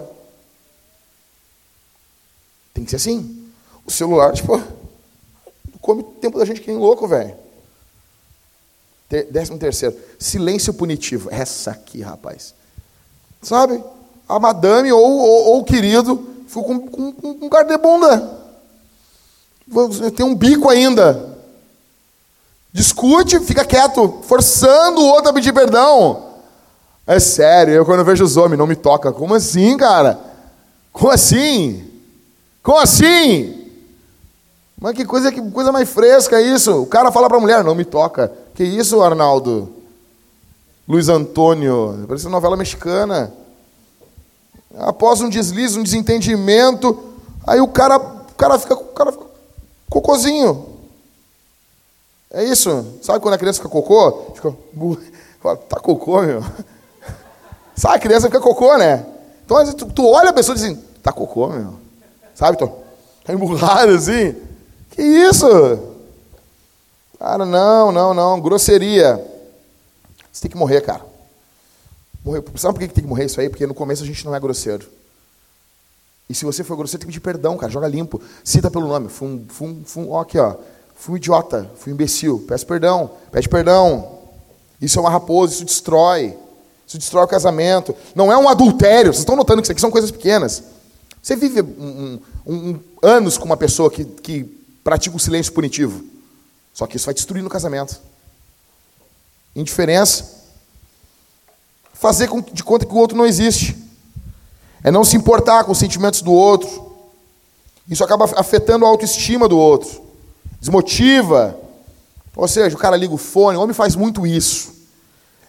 Tem 2.73 2.83
que 2.83 2.91
ser 2.91 2.97
assim. 2.97 3.49
O 3.85 3.91
celular, 3.91 4.31
tipo, 4.33 4.61
come 5.81 6.01
o 6.01 6.05
tempo 6.05 6.37
da 6.37 6.45
gente 6.45 6.61
que 6.61 6.67
nem 6.71 6.79
louco, 6.79 7.07
velho. 7.07 7.35
Décimo 9.31 9.59
terceiro, 9.59 9.95
silêncio 10.17 10.73
punitivo. 10.73 11.29
Essa 11.31 11.71
aqui, 11.71 12.01
rapaz. 12.01 12.53
Sabe? 13.41 13.83
A 14.27 14.39
madame 14.39 14.91
ou, 14.91 15.01
ou, 15.01 15.43
ou 15.45 15.59
o 15.59 15.63
querido 15.63 16.27
ficou 16.47 16.63
com, 16.63 16.79
com, 16.79 17.11
com, 17.11 17.39
com 17.39 17.49
cara 17.49 17.65
de 17.65 17.77
bunda. 17.77 18.39
Tem 20.15 20.25
um 20.25 20.35
bico 20.35 20.69
ainda. 20.69 21.32
Discute, 22.73 23.39
fica 23.41 23.63
quieto, 23.63 24.21
forçando 24.23 24.99
o 24.99 25.05
outro 25.05 25.29
a 25.29 25.33
pedir 25.33 25.53
perdão. 25.53 26.23
É 27.05 27.19
sério, 27.19 27.71
eu 27.71 27.85
quando 27.85 28.03
vejo 28.03 28.23
os 28.23 28.35
homens, 28.35 28.57
não 28.57 28.65
me 28.65 28.75
toca. 28.75 29.11
Como 29.11 29.35
assim, 29.35 29.77
cara? 29.77 30.19
Como 30.91 31.11
assim? 31.11 31.87
Como 32.63 32.79
assim? 32.79 33.69
Mas 34.81 34.95
que 34.95 35.05
coisa, 35.05 35.31
que 35.31 35.41
coisa 35.51 35.71
mais 35.71 35.87
fresca 35.87 36.41
isso. 36.41 36.81
O 36.81 36.87
cara 36.87 37.11
fala 37.11 37.27
para 37.27 37.37
a 37.37 37.41
mulher, 37.41 37.63
não 37.63 37.75
me 37.75 37.85
toca. 37.85 38.31
Que 38.55 38.63
isso, 38.63 39.01
Arnaldo? 39.01 39.71
Luiz 40.87 41.09
Antônio, 41.09 42.05
parece 42.07 42.27
novela 42.27 42.57
mexicana. 42.57 43.31
Após 44.79 45.21
um 45.21 45.29
deslize, 45.29 45.77
um 45.77 45.83
desentendimento, 45.83 47.13
aí 47.45 47.61
o 47.61 47.67
cara, 47.67 47.97
o 47.97 48.35
cara 48.35 48.57
fica, 48.57 48.73
o 48.73 48.85
cara 48.85 49.11
fica 49.11 49.25
cocôzinho. 49.89 50.72
É 52.33 52.43
isso? 52.43 52.97
Sabe 53.03 53.19
quando 53.19 53.35
a 53.35 53.37
criança 53.37 53.59
fica 53.59 53.69
cocô? 53.69 54.33
Fica, 54.33 54.51
tá 55.69 55.79
cocô, 55.79 56.21
meu. 56.23 56.43
Sabe, 57.75 57.95
a 57.95 57.99
criança 57.99 58.25
fica 58.25 58.41
cocô, 58.41 58.75
né? 58.75 59.05
Então 59.45 59.73
tu, 59.73 59.85
tu 59.85 60.07
olha 60.07 60.31
a 60.31 60.33
pessoa 60.33 60.55
e 60.55 60.59
diz 60.59 60.65
assim, 60.65 60.83
tá 61.03 61.11
cocô, 61.13 61.47
meu. 61.49 61.75
Sabe, 62.33 62.57
tô, 62.57 62.67
tá 63.23 63.33
emburrado 63.33 63.91
assim. 63.91 64.35
Que 64.89 65.01
isso? 65.01 65.47
Cara, 67.19 67.45
não, 67.45 67.91
não, 67.91 68.13
não, 68.15 68.41
grosseria. 68.41 69.23
Você 70.31 70.41
tem 70.41 70.51
que 70.51 70.57
morrer, 70.57 70.81
cara. 70.81 71.05
Morrer. 72.25 72.43
Sabe 72.55 72.73
por 72.73 72.79
que 72.79 72.93
tem 72.93 73.03
que 73.03 73.09
morrer 73.09 73.25
isso 73.25 73.39
aí? 73.39 73.47
Porque 73.47 73.67
no 73.67 73.75
começo 73.75 74.03
a 74.03 74.05
gente 74.07 74.25
não 74.25 74.33
é 74.33 74.39
grosseiro. 74.39 74.87
E 76.27 76.33
se 76.33 76.45
você 76.45 76.63
for 76.63 76.75
grosseiro, 76.75 76.99
tem 77.01 77.11
que 77.11 77.13
pedir 77.13 77.23
perdão, 77.23 77.57
cara. 77.57 77.71
Joga 77.71 77.87
limpo. 77.87 78.19
Cita 78.43 78.71
pelo 78.71 78.87
nome. 78.87 79.09
Fui 79.09 79.27
um, 79.27 79.45
fui 79.47 79.67
um, 79.67 79.83
fui 79.85 80.03
um, 80.03 80.11
ó, 80.11 80.21
aqui, 80.21 80.39
ó. 80.39 80.55
Fui 80.95 81.13
um 81.13 81.17
idiota, 81.17 81.69
fui 81.75 81.91
um 81.91 81.95
imbecil. 81.95 82.43
Peço 82.47 82.65
perdão, 82.65 83.11
pede 83.31 83.49
perdão. 83.49 84.19
Isso 84.81 84.99
é 84.99 85.01
uma 85.01 85.09
raposa, 85.09 85.53
isso 85.53 85.65
destrói. 85.65 86.37
Isso 86.85 86.97
destrói 86.97 87.23
o 87.23 87.27
casamento. 87.27 87.95
Não 88.13 88.31
é 88.31 88.37
um 88.37 88.47
adultério. 88.47 89.11
Vocês 89.11 89.21
estão 89.21 89.35
notando 89.35 89.61
que 89.61 89.65
isso 89.65 89.71
aqui 89.71 89.81
são 89.81 89.91
coisas 89.91 90.11
pequenas. 90.11 90.63
Você 91.21 91.35
vive 91.35 91.61
um, 91.61 92.19
um, 92.45 92.79
anos 93.01 93.37
com 93.37 93.45
uma 93.45 93.55
pessoa 93.55 93.89
que, 93.89 94.03
que 94.03 94.43
pratica 94.83 95.15
o 95.15 95.19
silêncio 95.19 95.53
punitivo. 95.53 96.03
Só 96.73 96.85
que 96.85 96.97
isso 96.97 97.05
vai 97.05 97.13
destruir 97.13 97.41
no 97.41 97.49
casamento. 97.49 97.99
Indiferença. 99.55 100.43
Fazer 101.93 102.29
de 102.51 102.63
conta 102.63 102.85
que 102.85 102.93
o 102.93 102.97
outro 102.97 103.17
não 103.17 103.25
existe. 103.25 103.77
É 104.83 104.91
não 104.91 105.05
se 105.05 105.15
importar 105.15 105.63
com 105.63 105.71
os 105.71 105.77
sentimentos 105.77 106.21
do 106.21 106.33
outro. 106.33 106.91
Isso 107.87 108.03
acaba 108.03 108.25
afetando 108.35 108.85
a 108.85 108.89
autoestima 108.89 109.47
do 109.47 109.57
outro. 109.57 110.02
Desmotiva. 110.63 111.59
Ou 112.37 112.47
seja, 112.47 112.73
o 112.73 112.79
cara 112.79 112.95
liga 112.95 113.13
o 113.13 113.17
fone, 113.17 113.57
o 113.57 113.61
homem 113.61 113.73
faz 113.73 113.97
muito 113.97 114.25
isso. 114.25 114.71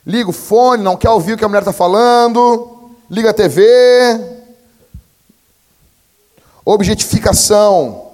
Liga 0.05 0.29
o 0.29 0.33
fone, 0.33 0.83
não 0.83 0.97
quer 0.97 1.09
ouvir 1.11 1.35
o 1.35 1.37
que 1.37 1.45
a 1.45 1.49
mulher 1.49 1.61
está 1.61 1.73
falando, 1.73 2.91
liga 3.09 3.31
a 3.31 3.33
TV. 3.33 3.63
Objetificação. 6.65 8.09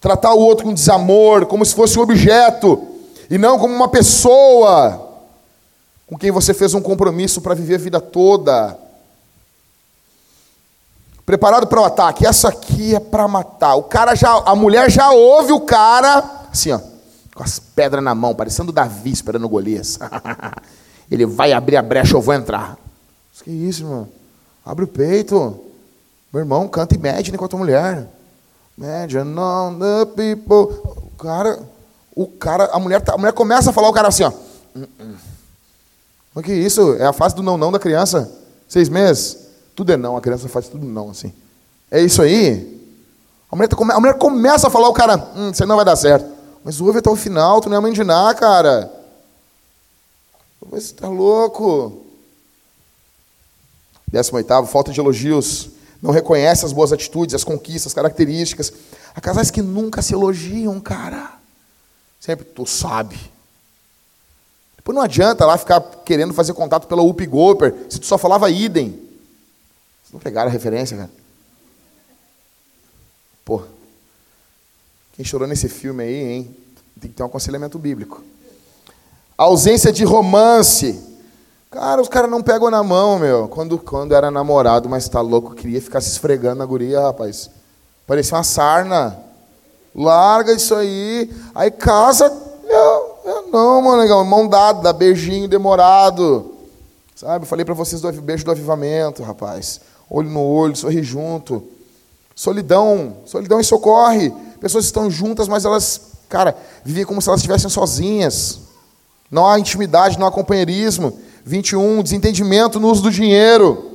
Tratar 0.00 0.32
o 0.32 0.38
outro 0.38 0.64
com 0.64 0.72
desamor, 0.72 1.46
como 1.46 1.64
se 1.64 1.74
fosse 1.74 1.98
um 1.98 2.02
objeto, 2.02 2.86
e 3.28 3.36
não 3.36 3.58
como 3.58 3.74
uma 3.74 3.88
pessoa 3.88 5.08
com 6.06 6.16
quem 6.16 6.30
você 6.30 6.54
fez 6.54 6.72
um 6.72 6.80
compromisso 6.80 7.40
para 7.40 7.52
viver 7.52 7.74
a 7.74 7.78
vida 7.78 8.00
toda. 8.00 8.78
Preparado 11.30 11.68
para 11.68 11.80
o 11.80 11.84
ataque. 11.84 12.26
Essa 12.26 12.48
aqui 12.48 12.92
é 12.92 12.98
para 12.98 13.28
matar. 13.28 13.76
O 13.76 13.84
cara 13.84 14.16
já, 14.16 14.32
a 14.44 14.52
mulher 14.56 14.90
já 14.90 15.12
ouve 15.12 15.52
o 15.52 15.60
cara 15.60 16.24
assim, 16.50 16.72
ó, 16.72 16.80
com 17.32 17.44
as 17.44 17.60
pedras 17.60 18.02
na 18.02 18.16
mão, 18.16 18.34
parecendo 18.34 18.72
Davi 18.72 19.12
esperando 19.12 19.48
Golias. 19.48 19.96
Ele 21.08 21.24
vai 21.24 21.52
abrir 21.52 21.76
a 21.76 21.82
brecha, 21.82 22.16
eu 22.16 22.20
vou 22.20 22.34
entrar. 22.34 22.76
Que 23.44 23.48
isso, 23.48 23.84
irmão? 23.84 24.08
Abre 24.66 24.84
o 24.84 24.88
peito. 24.88 25.56
Meu 26.32 26.40
irmão, 26.40 26.66
canta 26.66 26.96
Imagine 26.96 27.38
com 27.38 27.44
a 27.44 27.48
tua 27.48 27.60
mulher. 27.60 28.08
Imagine 28.76 29.38
on 29.38 29.78
the 29.78 30.06
people. 30.06 30.82
O 30.96 31.12
cara, 31.16 31.60
o 32.12 32.26
cara, 32.26 32.70
a 32.72 32.80
mulher, 32.80 33.02
tá, 33.02 33.14
a 33.14 33.18
mulher 33.18 33.32
começa 33.32 33.70
a 33.70 33.72
falar, 33.72 33.88
o 33.88 33.92
cara 33.92 34.08
assim, 34.08 34.24
ó. 34.24 34.32
O 36.34 36.42
que 36.42 36.50
é 36.50 36.56
isso? 36.56 36.94
É 36.94 37.06
a 37.06 37.12
fase 37.12 37.36
do 37.36 37.42
não 37.44 37.56
não 37.56 37.70
da 37.70 37.78
criança? 37.78 38.28
Seis 38.68 38.88
meses? 38.88 39.49
Tudo 39.80 39.92
é 39.92 39.96
não, 39.96 40.14
a 40.14 40.20
criança 40.20 40.46
faz 40.46 40.68
tudo 40.68 40.84
não, 40.84 41.08
assim. 41.08 41.32
É 41.90 42.02
isso 42.02 42.20
aí? 42.20 42.78
A 43.50 43.56
mulher, 43.56 43.66
tá, 43.66 43.78
a 43.78 43.98
mulher 43.98 44.18
começa 44.18 44.66
a 44.66 44.70
falar, 44.70 44.90
o 44.90 44.92
cara, 44.92 45.16
hum, 45.34 45.52
isso 45.52 45.62
aí 45.62 45.66
não 45.66 45.76
vai 45.76 45.86
dar 45.86 45.96
certo. 45.96 46.30
Mas 46.62 46.82
ouve 46.82 46.98
até 46.98 47.08
o 47.08 47.16
final, 47.16 47.62
tu 47.62 47.70
não 47.70 47.78
é 47.78 47.80
mãe 47.80 47.90
de 47.90 48.04
nada, 48.04 48.34
cara. 48.34 48.92
Você 50.70 50.92
tá 50.92 51.08
louco. 51.08 52.04
18, 54.12 54.66
falta 54.66 54.92
de 54.92 55.00
elogios. 55.00 55.70
Não 56.02 56.10
reconhece 56.10 56.66
as 56.66 56.74
boas 56.74 56.92
atitudes, 56.92 57.34
as 57.34 57.42
conquistas, 57.42 57.86
as 57.86 57.94
características. 57.94 58.70
Há 59.14 59.20
casais 59.22 59.50
que 59.50 59.62
nunca 59.62 60.02
se 60.02 60.12
elogiam, 60.12 60.78
cara. 60.78 61.38
Sempre, 62.20 62.44
tu 62.44 62.66
sabe. 62.66 63.18
Depois 64.76 64.94
não 64.94 65.02
adianta 65.02 65.46
lá 65.46 65.56
ficar 65.56 65.80
querendo 66.04 66.34
fazer 66.34 66.52
contato 66.52 66.86
pela 66.86 67.00
Up 67.00 67.24
Goper, 67.24 67.86
se 67.88 67.98
tu 67.98 68.04
só 68.04 68.18
falava 68.18 68.50
idem. 68.50 69.08
Vocês 70.10 70.14
não 70.14 70.20
pegaram 70.20 70.48
a 70.48 70.52
referência, 70.52 70.96
cara? 70.96 71.10
Pô. 73.44 73.62
Quem 75.12 75.24
chorou 75.24 75.46
nesse 75.46 75.68
filme 75.68 76.02
aí, 76.02 76.16
hein? 76.16 76.56
Tem 77.00 77.08
que 77.08 77.16
ter 77.16 77.22
um 77.22 77.26
aconselhamento 77.26 77.78
bíblico. 77.78 78.20
ausência 79.38 79.92
de 79.92 80.02
romance. 80.02 81.00
Cara, 81.70 82.02
os 82.02 82.08
caras 82.08 82.28
não 82.28 82.42
pegam 82.42 82.68
na 82.70 82.82
mão, 82.82 83.20
meu. 83.20 83.46
Quando, 83.46 83.78
quando 83.78 84.12
era 84.12 84.32
namorado, 84.32 84.88
mas 84.88 85.08
tá 85.08 85.20
louco, 85.20 85.54
queria 85.54 85.80
ficar 85.80 86.00
se 86.00 86.10
esfregando 86.10 86.56
na 86.56 86.66
guria, 86.66 87.00
rapaz. 87.00 87.48
Parecia 88.04 88.36
uma 88.36 88.42
sarna. 88.42 89.16
Larga 89.94 90.52
isso 90.52 90.74
aí. 90.74 91.32
Aí 91.54 91.70
casa. 91.70 92.24
Eu, 92.64 93.18
eu 93.24 93.48
não, 93.52 93.80
mano, 93.80 94.02
legal. 94.02 94.24
Mão 94.24 94.48
dada, 94.48 94.92
beijinho 94.92 95.46
demorado. 95.46 96.56
Sabe? 97.14 97.46
Falei 97.46 97.64
para 97.64 97.74
vocês 97.74 98.02
do 98.02 98.10
beijo 98.20 98.44
do 98.44 98.50
avivamento, 98.50 99.22
rapaz. 99.22 99.80
Olho 100.10 100.28
no 100.28 100.42
olho, 100.42 100.74
sorri 100.74 101.04
junto. 101.04 101.62
Solidão. 102.34 103.18
Solidão 103.24 103.60
e 103.60 103.64
socorre. 103.64 104.32
Pessoas 104.60 104.84
estão 104.84 105.08
juntas, 105.08 105.46
mas 105.46 105.64
elas, 105.64 106.00
cara, 106.28 106.56
vivem 106.84 107.04
como 107.04 107.22
se 107.22 107.28
elas 107.28 107.40
estivessem 107.40 107.70
sozinhas. 107.70 108.58
Não 109.30 109.46
há 109.46 109.58
intimidade, 109.60 110.18
não 110.18 110.26
há 110.26 110.32
companheirismo. 110.32 111.16
21, 111.44 112.02
desentendimento 112.02 112.80
no 112.80 112.90
uso 112.90 113.02
do 113.02 113.10
dinheiro. 113.10 113.86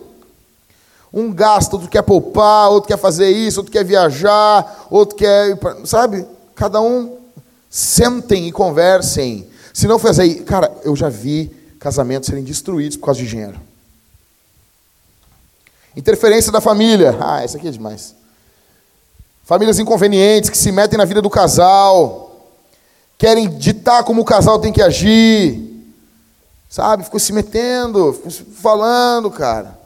Um 1.13 1.31
gasta, 1.31 1.75
outro 1.75 1.89
quer 1.89 2.01
poupar, 2.01 2.69
outro 2.69 2.87
quer 2.87 2.97
fazer 2.97 3.29
isso, 3.29 3.59
outro 3.59 3.71
quer 3.71 3.83
viajar, 3.83 4.87
outro 4.89 5.17
quer. 5.17 5.57
Sabe? 5.83 6.25
Cada 6.55 6.79
um 6.81 7.17
sentem 7.69 8.47
e 8.47 8.51
conversem. 8.51 9.47
Se 9.73 9.87
não 9.87 9.99
fazer. 9.99 10.43
Cara, 10.43 10.71
eu 10.83 10.95
já 10.95 11.09
vi 11.09 11.51
casamentos 11.77 12.27
serem 12.27 12.43
destruídos 12.43 12.95
por 12.95 13.05
causa 13.05 13.19
de 13.19 13.27
dinheiro. 13.27 13.59
Interferência 15.95 16.51
da 16.51 16.59
família. 16.59 17.17
Ah, 17.19 17.43
essa 17.43 17.57
aqui 17.57 17.67
é 17.67 17.71
demais. 17.71 18.15
Famílias 19.43 19.79
inconvenientes 19.79 20.49
que 20.49 20.57
se 20.57 20.71
metem 20.71 20.97
na 20.97 21.05
vida 21.05 21.21
do 21.21 21.29
casal, 21.29 22.49
querem 23.17 23.49
ditar 23.49 24.03
como 24.03 24.21
o 24.21 24.25
casal 24.25 24.59
tem 24.59 24.73
que 24.73 24.81
agir. 24.81 25.73
Sabe? 26.67 27.03
Ficou 27.03 27.19
se 27.19 27.31
metendo, 27.31 28.13
falando, 28.61 29.31
cara. 29.31 29.77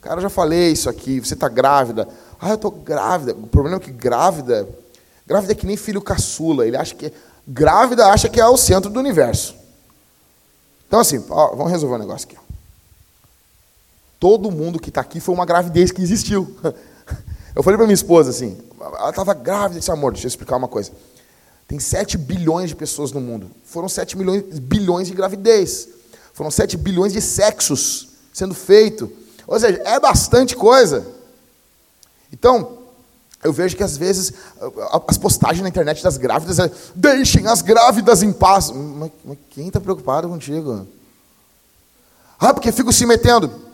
Cara, 0.00 0.16
eu 0.16 0.22
já 0.22 0.30
falei 0.30 0.70
isso 0.70 0.88
aqui, 0.88 1.18
você 1.20 1.34
está 1.34 1.48
grávida. 1.48 2.08
Ah, 2.40 2.50
eu 2.50 2.54
estou 2.54 2.70
grávida. 2.70 3.32
O 3.32 3.46
problema 3.46 3.76
é 3.76 3.80
que 3.80 3.90
grávida, 3.90 4.68
grávida 5.26 5.52
é 5.52 5.54
que 5.54 5.66
nem 5.66 5.76
filho 5.76 6.00
caçula. 6.00 6.66
Ele 6.66 6.76
acha 6.76 6.94
que 6.94 7.12
grávida 7.46 8.06
acha 8.06 8.28
que 8.28 8.40
é 8.40 8.46
o 8.46 8.56
centro 8.56 8.90
do 8.90 9.00
universo. 9.00 9.54
Então 10.86 11.00
assim, 11.00 11.22
ó, 11.28 11.54
vamos 11.54 11.70
resolver 11.70 11.96
um 11.96 11.98
negócio 11.98 12.28
aqui. 12.28 12.39
Todo 14.20 14.50
mundo 14.50 14.78
que 14.78 14.90
está 14.90 15.00
aqui 15.00 15.18
foi 15.18 15.34
uma 15.34 15.46
gravidez 15.46 15.90
que 15.90 16.02
existiu. 16.02 16.54
Eu 17.56 17.64
falei 17.64 17.76
para 17.76 17.86
minha 17.86 17.94
esposa 17.94 18.30
assim, 18.30 18.56
ela 18.80 19.10
estava 19.10 19.34
grávida, 19.34 19.80
disse, 19.80 19.90
amor, 19.90 20.12
deixa 20.12 20.26
eu 20.26 20.28
explicar 20.28 20.56
uma 20.56 20.68
coisa. 20.68 20.92
Tem 21.66 21.80
7 21.80 22.16
bilhões 22.16 22.70
de 22.70 22.76
pessoas 22.76 23.10
no 23.10 23.20
mundo. 23.20 23.50
Foram 23.64 23.88
7 23.88 24.16
milhões, 24.16 24.58
bilhões 24.60 25.08
de 25.08 25.14
gravidez. 25.14 25.88
Foram 26.32 26.50
7 26.50 26.76
bilhões 26.76 27.12
de 27.12 27.20
sexos 27.20 28.08
sendo 28.32 28.54
feito. 28.54 29.10
Ou 29.48 29.58
seja, 29.58 29.82
é 29.84 29.98
bastante 29.98 30.54
coisa. 30.54 31.04
Então, 32.32 32.78
eu 33.42 33.52
vejo 33.52 33.76
que 33.76 33.82
às 33.82 33.96
vezes 33.96 34.32
as 35.08 35.18
postagens 35.18 35.62
na 35.62 35.68
internet 35.68 36.04
das 36.04 36.16
grávidas 36.16 36.58
é 36.60 36.70
deixem 36.94 37.48
as 37.48 37.62
grávidas 37.62 38.22
em 38.22 38.32
paz. 38.32 38.70
Mas, 38.70 39.10
mas 39.24 39.38
quem 39.50 39.66
está 39.66 39.80
preocupado 39.80 40.28
contigo? 40.28 40.86
Ah, 42.38 42.54
porque 42.54 42.70
fico 42.70 42.92
se 42.92 43.04
metendo. 43.04 43.69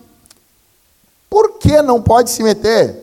Por 1.37 1.59
que 1.59 1.83
não 1.83 2.01
pode 2.01 2.31
se 2.31 2.43
meter? 2.43 2.97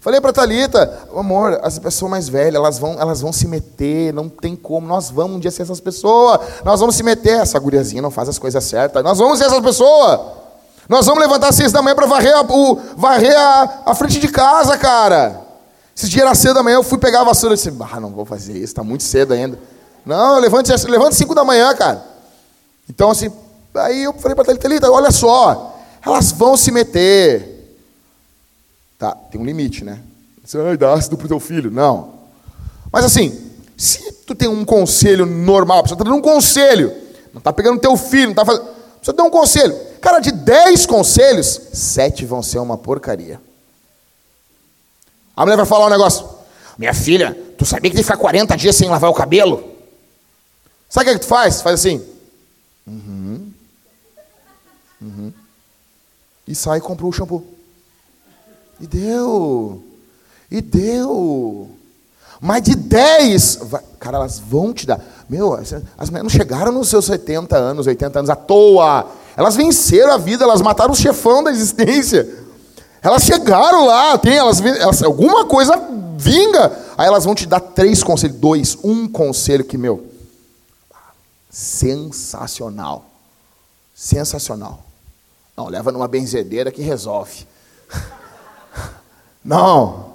Falei 0.00 0.20
para 0.20 0.34
Talita, 0.34 1.08
amor, 1.16 1.58
as 1.62 1.78
pessoas 1.78 2.10
mais 2.10 2.28
velhas, 2.28 2.56
elas 2.56 2.78
vão, 2.78 3.00
elas 3.00 3.22
vão 3.22 3.32
se 3.32 3.48
meter, 3.48 4.12
não 4.12 4.28
tem 4.28 4.54
como. 4.54 4.86
Nós 4.86 5.08
vamos 5.08 5.38
um 5.38 5.40
dia 5.40 5.50
ser 5.50 5.62
essas 5.62 5.80
pessoas. 5.80 6.40
Nós 6.62 6.78
vamos 6.78 6.94
se 6.94 7.02
meter. 7.02 7.40
Essa 7.40 7.58
guriazinha 7.58 8.02
não 8.02 8.10
faz 8.10 8.28
as 8.28 8.38
coisas 8.38 8.62
certas. 8.64 9.02
Nós 9.02 9.16
vamos 9.16 9.38
ser 9.38 9.46
essas 9.46 9.60
pessoas. 9.60 10.20
Nós 10.90 11.06
vamos 11.06 11.22
levantar 11.22 11.48
às 11.48 11.54
seis 11.54 11.72
da 11.72 11.80
manhã 11.80 11.94
para 11.94 12.04
varrer, 12.04 12.36
a, 12.36 12.42
o, 12.42 12.78
varrer 12.98 13.34
a, 13.34 13.82
a, 13.86 13.94
frente 13.94 14.20
de 14.20 14.28
casa, 14.28 14.76
cara. 14.76 15.40
Esses 15.96 16.10
dias 16.10 16.26
era 16.26 16.34
cedo 16.34 16.56
da 16.56 16.62
manhã, 16.62 16.74
eu 16.74 16.82
fui 16.82 16.98
pegar 16.98 17.22
a 17.22 17.24
vassoura 17.24 17.54
e 17.54 17.56
disse, 17.56 17.72
ah, 17.80 17.98
não 17.98 18.10
vou 18.10 18.26
fazer 18.26 18.52
isso, 18.52 18.64
está 18.64 18.84
muito 18.84 19.04
cedo 19.04 19.32
ainda. 19.32 19.58
Não, 20.04 20.38
levante, 20.38 20.70
levante 20.86 21.14
cinco 21.14 21.34
da 21.34 21.44
manhã, 21.44 21.74
cara. 21.74 22.04
Então, 22.86 23.10
assim, 23.10 23.32
Aí 23.74 24.02
eu 24.02 24.12
falei 24.14 24.34
para 24.34 24.44
Thalita, 24.44 24.62
Thalita, 24.62 24.90
olha 24.90 25.12
só, 25.12 25.76
elas 26.04 26.32
vão 26.32 26.56
se 26.56 26.72
meter. 26.72 27.49
Tá, 29.00 29.12
tem 29.12 29.40
um 29.40 29.46
limite, 29.46 29.82
né? 29.82 29.98
Você 30.44 30.58
vai 30.58 30.76
dar 30.76 30.92
ácido 30.92 31.16
pro 31.16 31.26
teu 31.26 31.40
filho. 31.40 31.70
Não. 31.70 32.12
Mas 32.92 33.02
assim, 33.02 33.50
se 33.74 34.12
tu 34.26 34.34
tem 34.34 34.46
um 34.46 34.62
conselho 34.62 35.24
normal, 35.24 35.82
está 35.84 35.94
dando 35.96 36.16
um 36.16 36.20
conselho, 36.20 36.92
não 37.32 37.38
está 37.38 37.50
pegando 37.50 37.80
teu 37.80 37.96
filho, 37.96 38.24
não 38.24 38.32
está 38.32 38.44
fazendo. 38.44 38.68
Você 39.00 39.10
dá 39.14 39.22
um 39.22 39.30
conselho. 39.30 39.74
Cara, 40.02 40.18
de 40.18 40.30
10 40.30 40.84
conselhos, 40.84 41.60
sete 41.72 42.26
vão 42.26 42.42
ser 42.42 42.58
uma 42.58 42.76
porcaria. 42.76 43.40
A 45.34 45.46
mulher 45.46 45.56
vai 45.56 45.64
falar 45.64 45.86
um 45.86 45.90
negócio. 45.90 46.28
Minha 46.76 46.92
filha, 46.92 47.34
tu 47.56 47.64
sabia 47.64 47.88
que 47.90 47.96
tem 47.96 48.04
que 48.04 48.10
ficar 48.10 48.18
40 48.18 48.54
dias 48.54 48.76
sem 48.76 48.90
lavar 48.90 49.10
o 49.10 49.14
cabelo? 49.14 49.64
Sabe 50.90 51.04
o 51.04 51.06
que, 51.06 51.10
é 51.10 51.14
que 51.14 51.24
tu 51.24 51.28
faz? 51.28 51.62
Faz 51.62 51.80
assim. 51.80 52.04
Uhum. 52.86 53.50
Uhum. 55.00 55.32
E 56.46 56.54
sai 56.54 56.76
e 56.78 56.82
comprou 56.82 57.08
o 57.08 57.14
shampoo. 57.14 57.59
E 58.80 58.86
deu. 58.86 59.82
E 60.50 60.60
deu. 60.60 61.68
Mais 62.40 62.62
de 62.62 62.74
10. 62.74 63.60
Cara, 63.98 64.16
elas 64.16 64.38
vão 64.38 64.72
te 64.72 64.86
dar. 64.86 65.00
Meu, 65.28 65.54
as 65.54 66.10
mulheres 66.10 66.22
não 66.22 66.28
chegaram 66.30 66.72
nos 66.72 66.88
seus 66.88 67.04
70 67.04 67.56
anos, 67.56 67.86
80 67.86 68.18
anos 68.18 68.30
à 68.30 68.36
toa. 68.36 69.06
Elas 69.36 69.54
venceram 69.54 70.12
a 70.12 70.16
vida, 70.16 70.44
elas 70.44 70.62
mataram 70.62 70.92
o 70.92 70.96
chefão 70.96 71.44
da 71.44 71.50
existência. 71.50 72.28
Elas 73.02 73.22
chegaram 73.22 73.86
lá, 73.86 74.18
tem, 74.18 74.36
elas, 74.36 74.60
elas, 74.60 75.02
alguma 75.02 75.46
coisa 75.46 75.74
vinga. 76.16 76.76
Aí 76.98 77.06
elas 77.06 77.24
vão 77.24 77.34
te 77.34 77.46
dar 77.46 77.60
três 77.60 78.02
conselhos, 78.02 78.36
dois, 78.36 78.78
um 78.82 79.08
conselho 79.08 79.64
que, 79.64 79.78
meu, 79.78 80.06
sensacional. 81.50 83.06
Sensacional. 83.94 84.82
Não, 85.56 85.68
leva 85.68 85.92
numa 85.92 86.08
benzedeira 86.08 86.70
que 86.70 86.82
resolve. 86.82 87.46
Não. 89.44 90.10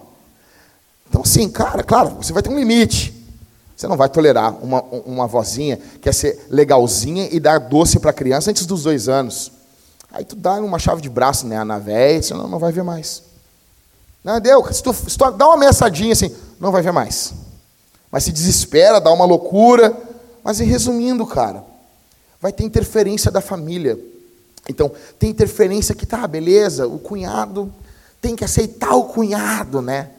Então, 1.09 1.23
sim, 1.23 1.49
cara, 1.49 1.83
claro, 1.83 2.17
você 2.21 2.33
vai 2.33 2.43
ter 2.43 2.49
um 2.49 2.57
limite. 2.57 3.13
Você 3.75 3.87
não 3.87 3.97
vai 3.97 4.07
tolerar 4.07 4.55
uma, 4.63 4.81
uma 4.81 5.27
vozinha 5.27 5.77
que 5.77 5.99
quer 5.99 6.13
ser 6.13 6.45
legalzinha 6.49 7.27
e 7.31 7.39
dar 7.39 7.59
doce 7.59 7.99
para 7.99 8.11
a 8.11 8.13
criança 8.13 8.49
antes 8.49 8.65
dos 8.65 8.83
dois 8.83 9.09
anos. 9.09 9.51
Aí 10.11 10.23
tu 10.23 10.35
dá 10.35 10.53
uma 10.53 10.79
chave 10.79 11.01
de 11.01 11.09
braço 11.09 11.45
né, 11.45 11.61
na 11.63 11.77
velha, 11.77 12.23
senão 12.23 12.47
não 12.47 12.57
vai 12.57 12.71
ver 12.71 12.83
mais. 12.83 13.21
Não, 14.23 14.39
deu. 14.39 14.65
Se 14.73 14.81
tu, 14.81 14.93
se 14.93 15.17
tu 15.17 15.31
dá 15.31 15.45
uma 15.45 15.55
ameaçadinha 15.55 16.13
assim, 16.13 16.33
não 16.59 16.71
vai 16.71 16.81
ver 16.81 16.93
mais. 16.93 17.33
Mas 18.09 18.23
se 18.23 18.31
desespera, 18.31 19.01
dá 19.01 19.11
uma 19.11 19.25
loucura. 19.25 19.95
Mas 20.41 20.59
resumindo, 20.59 21.25
cara, 21.25 21.63
vai 22.39 22.53
ter 22.53 22.63
interferência 22.63 23.29
da 23.29 23.41
família. 23.41 23.99
Então, 24.69 24.91
tem 25.19 25.29
interferência 25.29 25.93
que 25.93 26.05
tá, 26.05 26.25
beleza, 26.25 26.87
o 26.87 26.97
cunhado 26.97 27.71
tem 28.25 28.35
que 28.35 28.43
aceitar 28.43 28.95
o 28.95 29.03
cunhado, 29.03 29.83
né? 29.83 30.09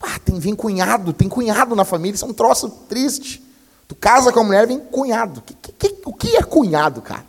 Ah, 0.00 0.18
tem 0.24 0.38
vem 0.38 0.54
cunhado, 0.54 1.12
tem 1.12 1.28
cunhado 1.28 1.76
na 1.76 1.84
família, 1.84 2.14
isso 2.14 2.24
é 2.24 2.28
um 2.28 2.32
troço 2.32 2.70
triste. 2.88 3.42
Tu 3.86 3.94
casa 3.94 4.32
com 4.32 4.40
a 4.40 4.42
mulher, 4.42 4.66
vem 4.66 4.78
cunhado. 4.78 5.42
Que, 5.42 5.54
que, 5.54 5.96
o 6.06 6.14
que 6.14 6.34
é 6.34 6.42
cunhado, 6.42 7.02
cara? 7.02 7.26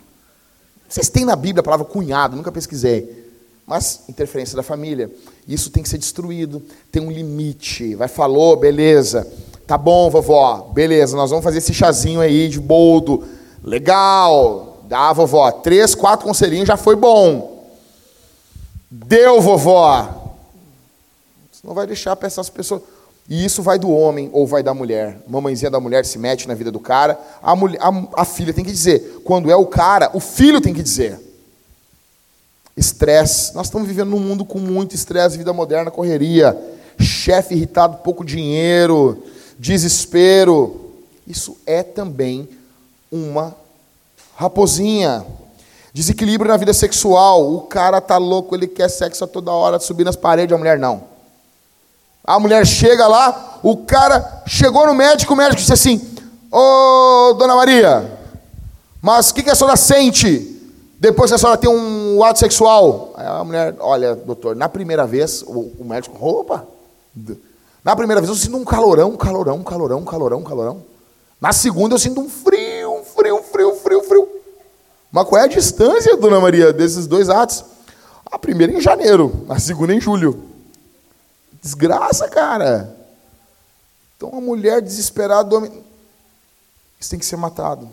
Vocês 0.88 1.10
têm 1.10 1.26
na 1.26 1.36
Bíblia 1.36 1.60
a 1.60 1.62
palavra 1.62 1.84
cunhado, 1.84 2.36
nunca 2.36 2.50
pesquisei. 2.50 3.30
Mas 3.66 4.00
interferência 4.08 4.56
da 4.56 4.62
família. 4.62 5.10
Isso 5.46 5.68
tem 5.68 5.82
que 5.82 5.90
ser 5.90 5.98
destruído. 5.98 6.62
Tem 6.90 7.02
um 7.02 7.10
limite. 7.10 7.94
Vai, 7.96 8.08
falou, 8.08 8.56
beleza. 8.56 9.30
Tá 9.66 9.76
bom, 9.76 10.08
vovó. 10.08 10.70
Beleza, 10.72 11.14
nós 11.18 11.28
vamos 11.28 11.44
fazer 11.44 11.58
esse 11.58 11.74
chazinho 11.74 12.22
aí 12.22 12.48
de 12.48 12.60
boldo. 12.60 13.24
Legal. 13.62 14.84
Dá, 14.88 15.12
vovó. 15.12 15.50
Três, 15.52 15.94
quatro 15.94 16.26
conselhinhos 16.26 16.66
já 16.66 16.78
foi 16.78 16.96
bom. 16.96 17.55
Deu, 19.04 19.40
vovó. 19.40 20.36
Você 21.52 21.66
não 21.66 21.74
vai 21.74 21.86
deixar 21.86 22.16
para 22.16 22.26
essas 22.26 22.48
pessoas. 22.48 22.82
E 23.28 23.44
isso 23.44 23.62
vai 23.62 23.78
do 23.78 23.90
homem 23.90 24.30
ou 24.32 24.46
vai 24.46 24.62
da 24.62 24.72
mulher. 24.72 25.18
Mamãezinha 25.28 25.70
da 25.70 25.80
mulher 25.80 26.04
se 26.04 26.18
mete 26.18 26.48
na 26.48 26.54
vida 26.54 26.70
do 26.70 26.80
cara. 26.80 27.18
A, 27.42 27.54
mulher, 27.54 27.78
a, 27.82 28.22
a 28.22 28.24
filha 28.24 28.54
tem 28.54 28.64
que 28.64 28.72
dizer. 28.72 29.20
Quando 29.24 29.50
é 29.50 29.56
o 29.56 29.66
cara, 29.66 30.10
o 30.14 30.20
filho 30.20 30.60
tem 30.60 30.72
que 30.72 30.82
dizer. 30.82 31.20
Estresse. 32.76 33.54
Nós 33.54 33.66
estamos 33.66 33.86
vivendo 33.86 34.10
num 34.10 34.20
mundo 34.20 34.44
com 34.44 34.58
muito 34.58 34.94
estresse, 34.94 35.36
vida 35.36 35.52
moderna, 35.52 35.90
correria. 35.90 36.56
Chefe 36.98 37.54
irritado, 37.54 37.98
pouco 37.98 38.24
dinheiro, 38.24 39.22
desespero. 39.58 40.92
Isso 41.26 41.58
é 41.66 41.82
também 41.82 42.48
uma 43.10 43.54
raposinha. 44.36 45.26
Desequilíbrio 45.96 46.50
na 46.50 46.58
vida 46.58 46.74
sexual. 46.74 47.50
O 47.54 47.62
cara 47.62 48.02
tá 48.02 48.18
louco, 48.18 48.54
ele 48.54 48.66
quer 48.66 48.86
sexo 48.90 49.24
a 49.24 49.26
toda 49.26 49.50
hora, 49.50 49.80
subir 49.80 50.04
nas 50.04 50.14
paredes, 50.14 50.54
a 50.54 50.58
mulher 50.58 50.78
não. 50.78 51.04
A 52.22 52.38
mulher 52.38 52.66
chega 52.66 53.08
lá, 53.08 53.60
o 53.62 53.78
cara 53.78 54.42
chegou 54.46 54.86
no 54.86 54.92
médico, 54.92 55.32
o 55.32 55.36
médico 55.36 55.56
disse 55.56 55.72
assim: 55.72 56.06
Ô 56.52 57.32
dona 57.38 57.56
Maria, 57.56 58.18
mas 59.00 59.30
o 59.30 59.34
que, 59.36 59.42
que 59.42 59.48
a 59.48 59.54
senhora 59.54 59.74
sente 59.74 60.60
depois 61.00 61.30
que 61.30 61.36
a 61.36 61.38
senhora 61.38 61.56
tem 61.56 61.70
um 61.70 62.22
ato 62.22 62.40
sexual? 62.40 63.14
Aí 63.16 63.26
a 63.26 63.42
mulher, 63.42 63.74
olha, 63.80 64.14
doutor, 64.14 64.54
na 64.54 64.68
primeira 64.68 65.06
vez, 65.06 65.40
o, 65.46 65.72
o 65.78 65.82
médico, 65.82 66.14
opa, 66.20 66.66
na 67.82 67.96
primeira 67.96 68.20
vez 68.20 68.28
eu 68.28 68.36
sinto 68.36 68.58
um 68.58 68.66
calorão, 68.66 69.12
um 69.12 69.16
calorão, 69.16 69.56
um 69.56 69.64
calorão, 69.64 70.00
um 70.00 70.04
calorão, 70.04 70.38
um 70.40 70.44
calorão. 70.44 70.82
Na 71.40 71.54
segunda 71.54 71.94
eu 71.94 71.98
sinto 71.98 72.20
um 72.20 72.28
frio. 72.28 72.65
Mas 75.16 75.26
qual 75.26 75.40
é 75.40 75.44
a 75.44 75.48
distância, 75.48 76.14
dona 76.18 76.38
Maria, 76.38 76.74
desses 76.74 77.06
dois 77.06 77.30
atos? 77.30 77.64
A 78.26 78.38
primeira 78.38 78.70
em 78.74 78.82
janeiro, 78.82 79.46
a 79.48 79.58
segunda 79.58 79.94
em 79.94 79.98
julho. 79.98 80.46
Desgraça, 81.62 82.28
cara. 82.28 82.94
Então, 84.14 84.28
uma 84.28 84.42
mulher 84.42 84.82
desesperada, 84.82 85.56
isso 87.00 87.08
tem 87.08 87.18
que 87.18 87.24
ser 87.24 87.38
matado, 87.38 87.88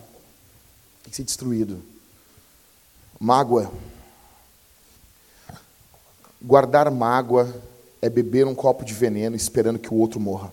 tem 1.01 1.11
que 1.11 1.15
ser 1.15 1.23
destruído. 1.23 1.81
Mágoa. 3.17 3.71
Guardar 6.41 6.91
mágoa 6.91 7.55
é 8.01 8.09
beber 8.09 8.45
um 8.45 8.53
copo 8.53 8.83
de 8.83 8.93
veneno 8.93 9.33
esperando 9.33 9.79
que 9.79 9.93
o 9.93 9.97
outro 9.97 10.19
morra. 10.19 10.51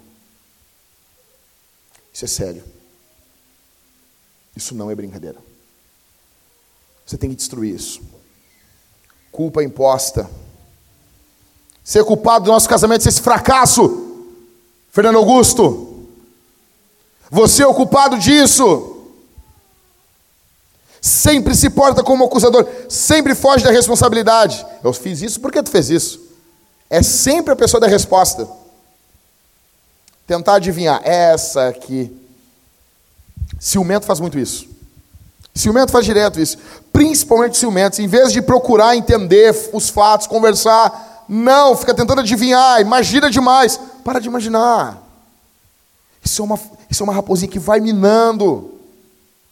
Isso 2.14 2.24
é 2.24 2.28
sério. 2.28 2.62
Isso 4.54 4.72
não 4.72 4.88
é 4.88 4.94
brincadeira. 4.94 5.49
Você 7.10 7.18
tem 7.18 7.30
que 7.30 7.34
destruir 7.34 7.74
isso. 7.74 8.00
Culpa 9.32 9.64
imposta 9.64 10.30
ser 11.82 12.04
culpado 12.04 12.44
do 12.44 12.52
nosso 12.52 12.68
casamento, 12.68 13.08
esse 13.08 13.20
fracasso. 13.20 14.28
Fernando 14.92 15.16
Augusto, 15.16 16.06
você 17.28 17.64
é 17.64 17.66
o 17.66 17.74
culpado 17.74 18.16
disso. 18.16 19.08
Sempre 21.00 21.56
se 21.56 21.68
porta 21.68 22.04
como 22.04 22.24
acusador, 22.24 22.64
sempre 22.88 23.34
foge 23.34 23.64
da 23.64 23.72
responsabilidade. 23.72 24.64
Eu 24.84 24.92
fiz 24.92 25.20
isso, 25.20 25.40
por 25.40 25.50
que 25.50 25.64
tu 25.64 25.70
fez 25.70 25.90
isso? 25.90 26.20
É 26.88 27.02
sempre 27.02 27.52
a 27.52 27.56
pessoa 27.56 27.80
da 27.80 27.88
resposta. 27.88 28.48
Tentar 30.28 30.54
adivinhar, 30.54 31.00
essa 31.02 31.66
aqui. 31.66 32.16
Ciumento 33.58 34.06
faz 34.06 34.20
muito 34.20 34.38
isso. 34.38 34.69
Ciumento 35.60 35.92
faz 35.92 36.06
direto 36.06 36.40
isso. 36.40 36.56
Principalmente 36.92 37.58
ciumento. 37.58 38.00
Em 38.00 38.06
vez 38.06 38.32
de 38.32 38.40
procurar 38.40 38.96
entender 38.96 39.54
os 39.72 39.90
fatos, 39.90 40.26
conversar, 40.26 41.24
não, 41.28 41.76
fica 41.76 41.92
tentando 41.92 42.20
adivinhar, 42.20 42.80
imagina 42.80 43.30
demais. 43.30 43.78
Para 44.02 44.20
de 44.20 44.28
imaginar. 44.28 45.02
Isso 46.24 46.40
é 46.40 46.44
uma, 46.44 46.58
isso 46.88 47.02
é 47.02 47.04
uma 47.04 47.12
raposinha 47.12 47.50
que 47.50 47.58
vai 47.58 47.78
minando. 47.78 48.72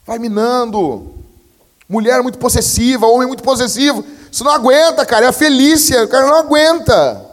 Vai 0.07 0.19
minando. 0.19 1.15
Mulher 1.87 2.23
muito 2.23 2.39
possessiva, 2.39 3.07
homem 3.07 3.29
muito 3.29 3.43
possessivo. 3.43 4.03
Isso 4.33 4.43
não 4.45 4.53
aguenta, 4.53 5.05
cara. 5.05 5.27
É 5.27 5.29
a 5.29 5.33
felícia. 5.33 6.05
O 6.05 6.09
cara 6.09 6.27
não 6.27 6.37
aguenta. 6.37 7.25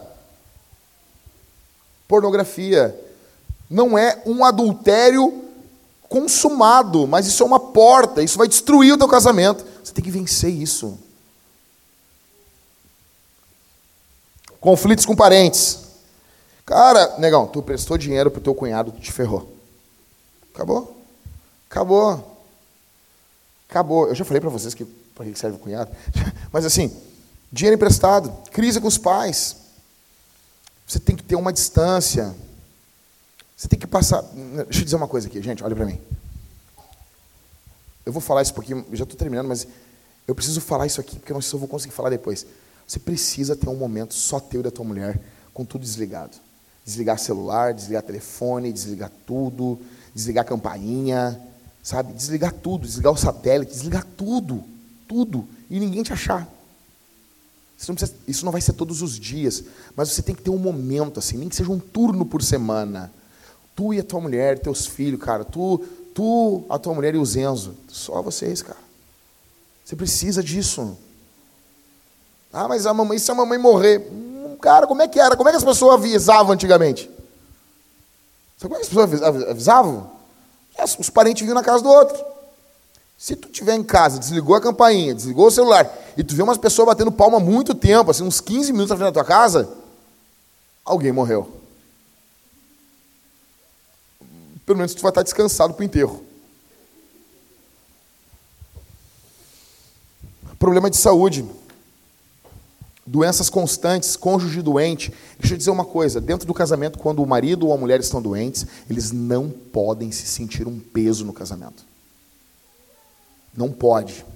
Pornografia. 2.06 2.94
Não 3.70 3.96
é 3.96 4.20
um 4.26 4.44
adultério 4.44 5.45
consumado, 6.08 7.06
mas 7.06 7.26
isso 7.26 7.42
é 7.42 7.46
uma 7.46 7.60
porta. 7.60 8.22
Isso 8.22 8.38
vai 8.38 8.48
destruir 8.48 8.92
o 8.92 8.98
teu 8.98 9.08
casamento. 9.08 9.64
Você 9.82 9.92
tem 9.92 10.04
que 10.04 10.10
vencer 10.10 10.50
isso. 10.50 10.98
Conflitos 14.60 15.06
com 15.06 15.14
parentes. 15.14 15.80
Cara, 16.64 17.18
negão, 17.18 17.46
tu 17.46 17.62
prestou 17.62 17.96
dinheiro 17.96 18.30
pro 18.30 18.40
teu 18.40 18.54
cunhado, 18.54 18.90
tu 18.90 19.00
te 19.00 19.12
ferrou. 19.12 19.56
Acabou? 20.52 20.96
Acabou. 21.70 22.38
Acabou. 23.68 24.08
Eu 24.08 24.14
já 24.14 24.24
falei 24.24 24.40
para 24.40 24.50
vocês 24.50 24.74
que 24.74 24.84
para 25.16 25.24
que 25.24 25.38
serve 25.38 25.56
o 25.56 25.60
cunhado. 25.60 25.90
Mas 26.52 26.66
assim, 26.66 26.94
dinheiro 27.50 27.76
emprestado, 27.76 28.30
crise 28.50 28.80
com 28.80 28.86
os 28.86 28.98
pais. 28.98 29.56
Você 30.86 31.00
tem 31.00 31.16
que 31.16 31.22
ter 31.22 31.36
uma 31.36 31.52
distância. 31.52 32.34
Você 33.56 33.68
tem 33.68 33.78
que 33.78 33.86
passar. 33.86 34.22
Deixa 34.22 34.80
eu 34.80 34.84
dizer 34.84 34.96
uma 34.96 35.08
coisa 35.08 35.28
aqui, 35.28 35.40
gente, 35.42 35.64
olha 35.64 35.74
para 35.74 35.86
mim. 35.86 35.98
Eu 38.04 38.12
vou 38.12 38.20
falar 38.20 38.42
isso 38.42 38.52
porque 38.52 38.74
já 38.92 39.04
estou 39.04 39.18
terminando, 39.18 39.48
mas 39.48 39.66
eu 40.28 40.34
preciso 40.34 40.60
falar 40.60 40.86
isso 40.86 41.00
aqui 41.00 41.18
porque 41.18 41.32
eu 41.32 41.34
não 41.34 41.40
sei 41.40 41.50
se 41.50 41.54
eu 41.56 41.60
vou 41.60 41.68
conseguir 41.68 41.94
falar 41.94 42.10
depois. 42.10 42.46
Você 42.86 42.98
precisa 42.98 43.56
ter 43.56 43.68
um 43.68 43.74
momento 43.74 44.14
só 44.14 44.38
teu 44.38 44.60
e 44.60 44.62
da 44.62 44.70
tua 44.70 44.84
mulher, 44.84 45.20
com 45.52 45.64
tudo 45.64 45.82
desligado. 45.82 46.36
Desligar 46.84 47.18
celular, 47.18 47.74
desligar 47.74 48.02
telefone, 48.02 48.72
desligar 48.72 49.10
tudo, 49.26 49.80
desligar 50.14 50.44
campainha, 50.44 51.40
sabe? 51.82 52.12
Desligar 52.12 52.52
tudo, 52.52 52.86
desligar 52.86 53.12
o 53.12 53.16
satélite, 53.16 53.72
desligar 53.72 54.06
tudo, 54.16 54.62
tudo, 55.08 55.48
e 55.68 55.80
ninguém 55.80 56.02
te 56.02 56.12
achar. 56.12 56.48
Não, 57.88 57.94
precisa, 57.94 58.16
isso 58.26 58.44
não 58.44 58.52
vai 58.52 58.60
ser 58.60 58.72
todos 58.72 59.02
os 59.02 59.18
dias, 59.18 59.64
mas 59.94 60.10
você 60.10 60.22
tem 60.22 60.34
que 60.34 60.42
ter 60.42 60.50
um 60.50 60.58
momento 60.58 61.18
assim, 61.18 61.36
nem 61.36 61.48
que 61.48 61.56
seja 61.56 61.70
um 61.70 61.78
turno 61.78 62.24
por 62.24 62.42
semana. 62.42 63.12
Tu 63.76 63.94
e 63.94 64.00
a 64.00 64.02
tua 64.02 64.20
mulher, 64.20 64.58
teus 64.58 64.86
filhos, 64.86 65.20
cara, 65.20 65.44
tu, 65.44 65.84
tu, 66.14 66.64
a 66.68 66.78
tua 66.78 66.94
mulher 66.94 67.14
e 67.14 67.18
o 67.18 67.24
Zenzo, 67.24 67.76
só 67.88 68.22
vocês, 68.22 68.62
cara. 68.62 68.78
Você 69.84 69.94
precisa 69.94 70.42
disso. 70.42 70.96
Ah, 72.52 72.66
mas 72.66 72.86
a 72.86 72.94
mamãe, 72.94 73.18
se 73.18 73.30
a 73.30 73.34
mamãe 73.34 73.58
morrer, 73.58 74.08
hum, 74.10 74.56
cara, 74.60 74.86
como 74.86 75.02
é 75.02 75.06
que 75.06 75.20
era? 75.20 75.36
Como 75.36 75.48
é 75.48 75.52
que 75.52 75.58
as 75.58 75.64
pessoas 75.64 75.94
avisavam 75.94 76.52
antigamente? 76.52 77.10
Sabe 78.56 78.72
como 78.72 78.74
é 78.74 78.78
que 78.78 78.82
as 78.82 78.88
pessoas 78.88 79.22
avisavam? 79.48 80.10
Os 80.98 81.10
parentes 81.10 81.42
vinham 81.42 81.54
na 81.54 81.62
casa 81.62 81.82
do 81.82 81.90
outro. 81.90 82.24
Se 83.18 83.36
tu 83.36 83.48
estiver 83.48 83.74
em 83.74 83.82
casa, 83.82 84.18
desligou 84.18 84.56
a 84.56 84.60
campainha, 84.60 85.14
desligou 85.14 85.46
o 85.46 85.50
celular, 85.50 85.90
e 86.16 86.24
tu 86.24 86.34
vê 86.34 86.42
umas 86.42 86.58
pessoas 86.58 86.88
batendo 86.88 87.12
palma 87.12 87.38
muito 87.38 87.74
tempo, 87.74 88.10
assim, 88.10 88.22
uns 88.22 88.40
15 88.40 88.72
minutos 88.72 88.90
na 88.90 88.96
frente 88.96 89.08
da 89.08 89.22
tua 89.22 89.24
casa, 89.24 89.68
alguém 90.84 91.12
morreu. 91.12 91.55
Pelo 94.66 94.78
menos 94.78 94.94
tu 94.94 95.00
vai 95.00 95.10
estar 95.10 95.22
descansado 95.22 95.72
para 95.72 95.82
o 95.82 95.86
enterro. 95.86 96.22
Problema 100.58 100.90
de 100.90 100.96
saúde. 100.96 101.44
Doenças 103.06 103.48
constantes, 103.48 104.16
cônjuge 104.16 104.60
doente. 104.60 105.14
Deixa 105.38 105.54
eu 105.54 105.58
dizer 105.58 105.70
uma 105.70 105.84
coisa: 105.84 106.20
dentro 106.20 106.44
do 106.44 106.52
casamento, 106.52 106.98
quando 106.98 107.22
o 107.22 107.26
marido 107.26 107.68
ou 107.68 107.72
a 107.72 107.76
mulher 107.76 108.00
estão 108.00 108.20
doentes, 108.20 108.66
eles 108.90 109.12
não 109.12 109.48
podem 109.48 110.10
se 110.10 110.26
sentir 110.26 110.66
um 110.66 110.80
peso 110.80 111.24
no 111.24 111.32
casamento. 111.32 111.84
Não 113.56 113.70
pode. 113.70 114.26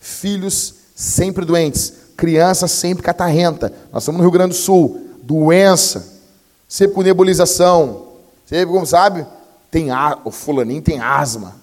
Filhos 0.00 0.74
sempre 0.96 1.44
doentes, 1.44 1.92
criança 2.16 2.66
sempre 2.66 3.04
catarrenta. 3.04 3.72
Nós 3.92 4.02
estamos 4.02 4.18
no 4.18 4.24
Rio 4.24 4.32
Grande 4.32 4.56
do 4.56 4.60
Sul, 4.60 5.08
doença, 5.22 6.20
sempre 6.68 6.96
com 6.96 7.02
nebulização, 7.02 8.08
sempre, 8.44 8.72
como 8.72 8.86
sabe, 8.86 9.24
tem 9.70 9.90
a, 9.90 10.18
o 10.24 10.30
fulaninho 10.30 10.82
tem 10.82 11.00
asma. 11.00 11.56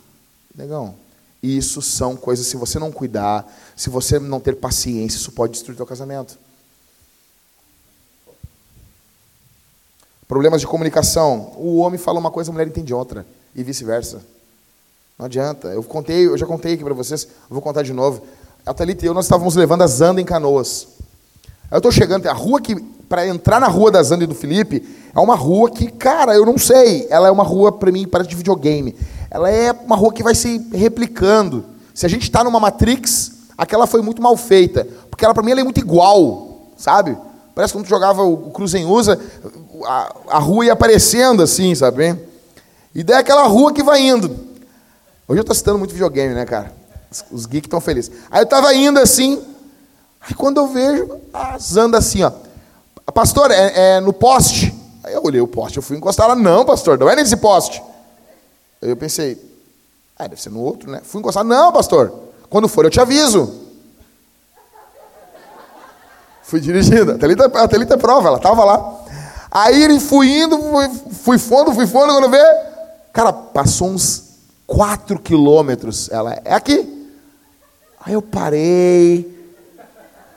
Negão, 0.56 0.96
isso 1.42 1.82
são 1.82 2.16
coisas, 2.16 2.48
se 2.48 2.58
você 2.58 2.80
não 2.80 2.92
cuidar, 2.92 3.46
se 3.76 3.90
você 3.90 4.20
não 4.20 4.40
ter 4.40 4.56
paciência, 4.56 5.18
isso 5.18 5.32
pode 5.32 5.54
destruir 5.54 5.76
o 5.76 5.78
teu 5.78 5.86
casamento. 5.86 6.38
Problemas 10.28 10.60
de 10.60 10.68
comunicação. 10.68 11.54
O 11.56 11.78
homem 11.78 11.98
fala 11.98 12.20
uma 12.20 12.32
coisa, 12.32 12.52
a 12.52 12.54
mulher 12.54 12.68
entende 12.68 12.94
outra, 12.94 13.26
e 13.56 13.64
vice-versa. 13.64 14.22
Não 15.18 15.26
adianta. 15.26 15.70
Eu 15.70 15.84
contei, 15.84 16.28
eu 16.28 16.38
já 16.38 16.46
contei 16.46 16.74
aqui 16.74 16.84
para 16.84 16.94
vocês, 16.94 17.28
vou 17.50 17.62
contar 17.62 17.84
de 17.84 17.94
novo. 17.94 18.26
A 18.66 18.74
Thalita 18.74 19.06
e 19.06 19.08
eu, 19.08 19.14
nós 19.14 19.26
estávamos 19.26 19.56
levando 19.56 19.84
a 19.84 19.88
Zanda 19.88 20.20
em 20.20 20.26
Canoas. 20.26 20.88
Eu 21.72 21.78
estou 21.78 21.92
chegando, 21.92 22.28
a 22.28 22.34
rua 22.34 22.62
que, 22.62 22.76
para 23.08 23.28
entrar 23.28 23.60
na 23.60 23.68
rua 23.68 23.92
da 23.92 24.04
Zanda 24.04 24.24
e 24.24 24.28
do 24.28 24.36
Felipe, 24.36 24.84
é 25.16 25.20
uma 25.20 25.36
rua 25.36 25.70
que, 25.72 25.92
cara, 25.92 26.36
eu 26.36 26.46
não 26.46 26.58
sei. 26.58 27.08
Ela 27.10 27.28
é 27.28 27.32
uma 27.32 27.44
rua, 27.44 27.72
para 27.72 27.92
mim, 27.92 28.08
para 28.08 28.24
de 28.24 28.36
videogame. 28.36 28.96
Ela 29.32 29.50
é 29.50 29.72
uma 29.72 29.96
rua 29.96 30.14
que 30.14 30.24
vai 30.24 30.36
se 30.36 30.58
replicando. 30.74 31.66
Se 31.94 32.06
a 32.06 32.10
gente 32.10 32.24
está 32.24 32.44
numa 32.44 32.60
Matrix, 32.60 33.32
aquela 33.58 33.88
foi 33.88 34.02
muito 34.02 34.22
mal 34.22 34.36
feita. 34.38 34.88
Porque 35.10 35.26
ela, 35.26 35.34
para 35.34 35.44
mim, 35.44 35.52
ela 35.52 35.62
é 35.62 35.64
muito 35.64 35.80
igual, 35.80 36.72
sabe? 36.78 37.18
Parece 37.56 37.74
que 37.74 37.80
quando 37.80 37.88
jogava 37.88 38.24
o 38.24 38.52
Cruzenhusa, 38.52 39.20
a, 39.86 40.16
a 40.30 40.40
rua 40.40 40.66
ia 40.66 40.74
aparecendo 40.74 41.42
assim, 41.42 41.74
sabe? 41.74 42.16
E 42.94 43.04
daí 43.04 43.18
é 43.18 43.20
aquela 43.20 43.48
rua 43.48 43.74
que 43.74 43.82
vai 43.82 44.02
indo. 44.02 44.30
Hoje 45.28 45.40
eu 45.40 45.42
estou 45.42 45.56
citando 45.56 45.80
muito 45.80 45.92
videogame, 45.92 46.34
né, 46.36 46.46
cara? 46.46 46.72
Os 47.32 47.46
geeks 47.46 47.66
estão 47.68 47.82
felizes. 47.82 48.12
Aí 48.30 48.42
eu 48.42 48.44
estava 48.44 48.74
indo 48.76 49.00
assim, 49.00 49.42
aí 50.22 50.34
quando 50.36 50.58
eu 50.58 50.68
vejo, 50.68 51.10
as 51.34 51.76
anda 51.78 51.98
assim, 51.98 52.22
ó. 52.24 52.32
Pastor, 53.14 53.52
é, 53.52 53.96
é, 53.96 54.00
no 54.00 54.12
poste. 54.14 54.74
Aí 55.04 55.14
eu 55.14 55.24
olhei 55.24 55.40
o 55.40 55.48
poste, 55.48 55.78
eu 55.78 55.84
fui 55.84 55.98
encostar 55.98 56.26
ela. 56.26 56.36
Não, 56.36 56.66
pastor, 56.66 56.98
não 57.00 57.10
é 57.10 57.16
nesse 57.16 57.38
poste. 57.38 57.82
Aí 58.82 58.90
eu 58.90 58.98
pensei, 58.98 59.42
ah, 60.18 60.28
deve 60.28 60.42
ser 60.42 60.50
no 60.50 60.60
outro, 60.60 60.92
né? 60.92 61.02
Fui 61.04 61.20
encostar. 61.20 61.44
Não, 61.44 61.72
pastor, 61.72 62.14
quando 62.50 62.68
for 62.68 62.86
eu 62.86 62.92
te 62.92 63.00
aviso. 63.00 63.68
Fui 66.44 66.60
dirigindo. 66.60 67.14
A 67.14 67.18
Thalita, 67.18 67.46
a 67.46 67.68
Thalita 67.68 67.98
prova, 67.98 68.28
ela 68.28 68.38
estava 68.38 68.64
lá. 68.64 69.00
Aí 69.50 70.00
fui 70.00 70.42
indo, 70.42 70.58
fui, 70.58 70.90
fui 71.14 71.38
fundo, 71.38 71.74
fui 71.74 71.88
fundo, 71.88 72.14
quando 72.14 72.30
vê, 72.30 72.44
cara, 73.14 73.32
passou 73.32 73.90
uns 73.90 74.38
quatro 74.66 75.18
quilômetros. 75.20 76.10
Ela, 76.10 76.40
é 76.44 76.54
aqui. 76.54 77.10
Aí 78.00 78.14
eu 78.14 78.22
parei. 78.22 79.37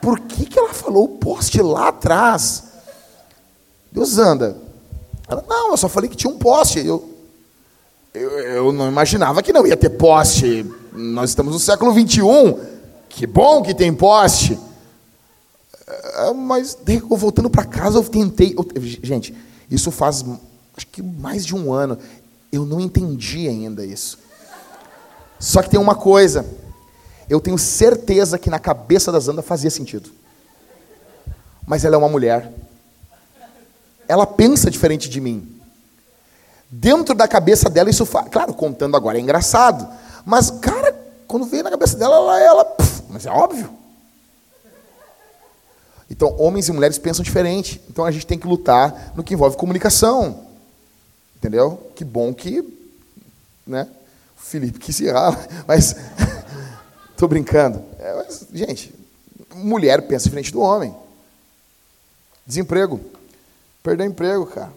Por 0.01 0.19
que, 0.19 0.45
que 0.45 0.57
ela 0.57 0.73
falou 0.73 1.05
o 1.05 1.17
poste 1.17 1.61
lá 1.61 1.89
atrás? 1.89 2.63
Deus 3.91 4.17
anda. 4.17 4.57
Ela, 5.27 5.45
não, 5.47 5.71
eu 5.71 5.77
só 5.77 5.87
falei 5.87 6.09
que 6.09 6.15
tinha 6.15 6.33
um 6.33 6.37
poste. 6.37 6.85
Eu, 6.85 7.07
eu, 8.13 8.29
eu 8.39 8.71
não 8.71 8.87
imaginava 8.87 9.43
que 9.43 9.53
não 9.53 9.67
ia 9.67 9.77
ter 9.77 9.91
poste. 9.91 10.65
Nós 10.91 11.29
estamos 11.29 11.53
no 11.53 11.59
século 11.59 11.93
21. 11.93 12.59
Que 13.07 13.27
bom 13.27 13.61
que 13.61 13.75
tem 13.75 13.93
poste. 13.93 14.57
É, 15.87 16.33
mas 16.33 16.77
voltando 17.09 17.49
para 17.49 17.65
casa, 17.65 17.97
eu 17.97 18.03
tentei. 18.03 18.55
Eu, 18.57 18.65
gente, 18.81 19.35
isso 19.69 19.91
faz 19.91 20.25
acho 20.75 20.87
que 20.87 21.03
mais 21.03 21.45
de 21.45 21.55
um 21.55 21.71
ano. 21.71 21.97
Eu 22.51 22.65
não 22.65 22.79
entendi 22.79 23.47
ainda 23.47 23.85
isso. 23.85 24.17
Só 25.39 25.61
que 25.61 25.69
tem 25.69 25.79
uma 25.79 25.95
coisa 25.95 26.45
eu 27.31 27.39
tenho 27.39 27.57
certeza 27.57 28.37
que 28.37 28.49
na 28.49 28.59
cabeça 28.59 29.09
da 29.09 29.17
Zanda 29.17 29.41
fazia 29.41 29.69
sentido. 29.69 30.11
Mas 31.65 31.85
ela 31.85 31.95
é 31.95 31.97
uma 31.97 32.09
mulher. 32.09 32.51
Ela 34.05 34.27
pensa 34.27 34.69
diferente 34.69 35.07
de 35.07 35.21
mim. 35.21 35.61
Dentro 36.69 37.15
da 37.15 37.29
cabeça 37.29 37.69
dela, 37.69 37.89
isso 37.89 38.05
faz. 38.05 38.27
Claro, 38.27 38.53
contando 38.53 38.97
agora 38.97 39.17
é 39.17 39.21
engraçado. 39.21 39.87
Mas, 40.25 40.51
cara, 40.51 40.93
quando 41.25 41.45
veio 41.45 41.63
na 41.63 41.69
cabeça 41.69 41.95
dela, 41.97 42.15
ela. 42.17 42.39
ela 42.41 42.65
pff, 42.65 43.03
mas 43.07 43.25
é 43.25 43.31
óbvio. 43.31 43.73
Então, 46.09 46.35
homens 46.37 46.67
e 46.67 46.73
mulheres 46.73 46.97
pensam 46.97 47.23
diferente. 47.23 47.81
Então, 47.89 48.03
a 48.03 48.11
gente 48.11 48.27
tem 48.27 48.37
que 48.37 48.45
lutar 48.45 49.13
no 49.15 49.23
que 49.23 49.33
envolve 49.33 49.55
comunicação. 49.55 50.47
Entendeu? 51.37 51.91
Que 51.95 52.03
bom 52.03 52.33
que. 52.33 52.61
Né? 53.65 53.87
Felipe 54.35 54.79
quis 54.79 54.99
errar, 54.99 55.47
mas. 55.65 55.95
Estou 57.21 57.29
brincando. 57.29 57.83
É, 57.99 58.15
mas, 58.15 58.47
gente, 58.51 58.91
mulher 59.53 60.01
pensa 60.07 60.23
diferente 60.23 60.51
do 60.51 60.59
homem. 60.59 60.91
Desemprego. 62.47 62.99
Perdeu 63.83 64.07
emprego, 64.07 64.47
cara. 64.47 64.73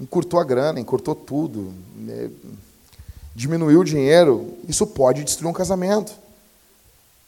Encurtou 0.00 0.40
a 0.40 0.44
grana, 0.44 0.80
encurtou 0.80 1.14
tudo. 1.14 1.70
Né? 1.96 2.30
Diminuiu 3.34 3.80
o 3.80 3.84
dinheiro. 3.84 4.56
Isso 4.66 4.86
pode 4.86 5.22
destruir 5.22 5.50
um 5.50 5.52
casamento. 5.52 6.14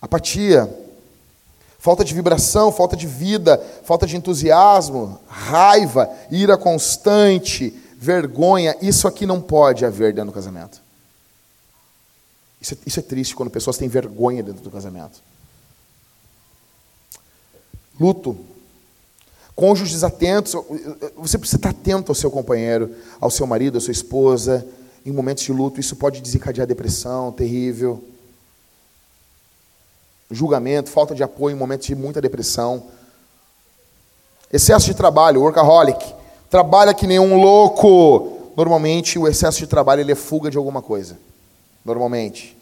Apatia. 0.01 0.67
Falta 1.79 2.03
de 2.03 2.15
vibração, 2.15 2.73
falta 2.73 2.97
de 2.97 3.07
vida, 3.07 3.63
falta 3.85 4.07
de 4.07 4.17
entusiasmo, 4.17 5.21
raiva, 5.29 6.09
ira 6.31 6.57
constante, 6.57 7.69
vergonha. 7.99 8.75
Isso 8.81 9.07
aqui 9.07 9.27
não 9.27 9.43
pode 9.43 9.85
haver 9.85 10.15
dentro 10.15 10.31
do 10.31 10.35
casamento. 10.35 10.84
Isso 12.65 12.73
é, 12.73 12.79
isso 12.87 12.99
é 13.01 13.03
triste 13.03 13.37
quando 13.37 13.51
pessoas 13.51 13.77
têm 13.77 13.89
vergonha 13.89 14.43
dentro 14.43 14.63
do 14.63 14.71
casamento. 14.71 15.21
Luto. 18.01 18.39
Cônjuges 19.55 20.03
atentos. 20.03 20.55
Você 21.15 21.37
precisa 21.37 21.59
estar 21.59 21.69
atento 21.69 22.11
ao 22.11 22.15
seu 22.15 22.31
companheiro, 22.31 22.97
ao 23.21 23.31
seu 23.31 23.47
marido, 23.47 23.77
à 23.77 23.81
sua 23.83 23.93
esposa. 23.93 24.67
Em 25.05 25.13
momentos 25.13 25.45
de 25.45 25.53
luto, 25.53 25.79
isso 25.79 25.95
pode 25.97 26.23
desencadear 26.23 26.67
depressão 26.67 27.31
terrível. 27.31 28.03
Julgamento, 30.31 30.89
falta 30.89 31.15
de 31.15 31.23
apoio 31.23 31.55
em 31.55 31.59
momentos 31.59 31.87
de 31.87 31.95
muita 31.95 32.19
depressão. 32.19 32.85
Excesso 34.51 34.87
de 34.87 34.95
trabalho, 34.95 35.43
workaholic. 35.43 36.15
Trabalha 36.49 36.95
que 36.95 37.07
nem 37.07 37.19
um 37.19 37.39
louco. 37.39 38.53
Normalmente, 38.57 39.19
o 39.19 39.29
excesso 39.29 39.59
de 39.59 39.67
trabalho 39.67 40.01
ele 40.01 40.13
é 40.13 40.17
fuga 40.17 40.51
de 40.51 40.57
alguma 40.57 40.81
coisa 40.81 41.19
normalmente. 41.85 42.54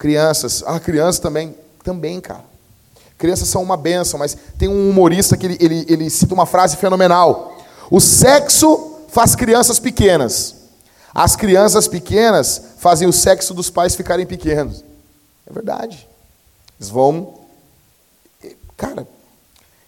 Crianças, 0.00 0.64
ah, 0.66 0.80
crianças 0.80 1.18
também, 1.18 1.54
também, 1.84 2.22
cara. 2.22 2.42
Crianças 3.18 3.48
são 3.48 3.62
uma 3.62 3.76
benção, 3.76 4.18
mas 4.18 4.34
tem 4.58 4.66
um 4.66 4.88
humorista 4.88 5.36
que 5.36 5.44
ele, 5.44 5.58
ele, 5.60 5.84
ele 5.90 6.08
cita 6.08 6.32
uma 6.32 6.46
frase 6.46 6.78
fenomenal. 6.78 7.54
O 7.90 8.00
sexo 8.00 9.02
faz 9.10 9.36
crianças 9.36 9.78
pequenas. 9.78 10.56
As 11.14 11.36
crianças 11.36 11.86
pequenas 11.86 12.62
fazem 12.78 13.06
o 13.06 13.12
sexo 13.12 13.52
dos 13.52 13.68
pais 13.68 13.94
ficarem 13.94 14.24
pequenos. 14.24 14.82
É 15.46 15.52
verdade. 15.52 16.08
Eles 16.78 16.88
vão. 16.88 17.34
Cara, 18.78 19.06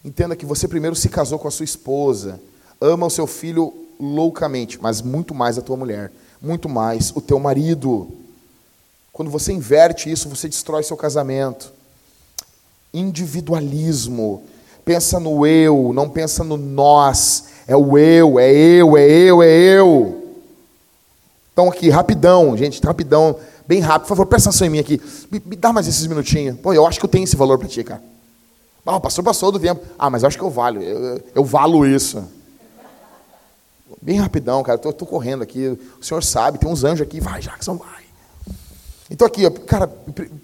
entenda 0.05 0.36
que 0.36 0.44
você 0.44 0.68
primeiro 0.68 0.94
se 0.94 1.09
casou 1.09 1.39
com 1.39 1.48
a 1.48 1.51
sua 1.51 1.64
esposa, 1.64 2.39
ama 2.78 3.06
o 3.06 3.10
seu 3.10 3.26
filho 3.26 3.72
loucamente, 3.98 4.78
mas 4.78 5.01
muito 5.01 5.34
mais 5.34 5.56
a 5.56 5.62
tua 5.62 5.78
mulher, 5.78 6.12
muito 6.39 6.68
mais 6.68 7.10
o 7.16 7.20
teu 7.22 7.39
marido. 7.39 8.22
Quando 9.12 9.30
você 9.30 9.52
inverte 9.52 10.10
isso, 10.10 10.28
você 10.28 10.48
destrói 10.48 10.82
seu 10.82 10.97
casamento. 10.97 11.70
Individualismo. 12.94 14.44
Pensa 14.84 15.20
no 15.20 15.47
eu, 15.47 15.93
não 15.94 16.09
pensa 16.09 16.43
no 16.43 16.56
nós. 16.56 17.44
É 17.66 17.76
o 17.76 17.98
eu, 17.98 18.39
é 18.39 18.51
eu, 18.51 18.97
é 18.97 19.06
eu, 19.06 19.43
é 19.43 19.51
eu. 19.51 20.39
Então 21.52 21.68
aqui, 21.68 21.90
rapidão, 21.90 22.56
gente, 22.56 22.80
rapidão, 22.82 23.39
bem 23.66 23.80
rápido. 23.80 24.09
Por 24.09 24.09
favor, 24.09 24.26
presta 24.26 24.48
atenção 24.48 24.66
em 24.66 24.70
mim 24.70 24.78
aqui. 24.78 25.01
Me, 25.30 25.43
me 25.44 25.56
dá 25.56 25.72
mais 25.72 25.86
esses 25.86 26.06
minutinhos. 26.06 26.59
Pô, 26.59 26.72
eu 26.72 26.86
acho 26.86 26.98
que 26.98 27.05
eu 27.05 27.10
tenho 27.10 27.24
esse 27.24 27.36
valor 27.36 27.59
para 27.59 27.68
ti, 27.68 27.84
cara. 27.84 28.02
Ah, 28.84 28.97
o 28.97 29.01
pastor 29.01 29.22
passou 29.22 29.52
do 29.52 29.60
tempo. 29.60 29.84
Ah, 29.98 30.09
mas 30.09 30.22
eu 30.22 30.28
acho 30.28 30.39
que 30.39 30.43
eu 30.43 30.51
valho. 30.51 30.82
Eu, 30.82 30.98
eu, 30.98 31.22
eu 31.36 31.44
valo 31.44 31.86
isso. 31.86 32.24
Bem 34.01 34.18
rapidão, 34.18 34.62
cara. 34.62 34.80
Estou 34.82 35.06
correndo 35.06 35.43
aqui. 35.43 35.78
O 36.01 36.02
senhor 36.02 36.24
sabe, 36.24 36.59
tem 36.59 36.68
uns 36.68 36.82
anjos 36.82 37.06
aqui. 37.06 37.20
Vai, 37.20 37.40
Jackson, 37.40 37.76
vai. 37.76 38.02
Então 39.11 39.27
aqui, 39.27 39.49
cara, 39.51 39.91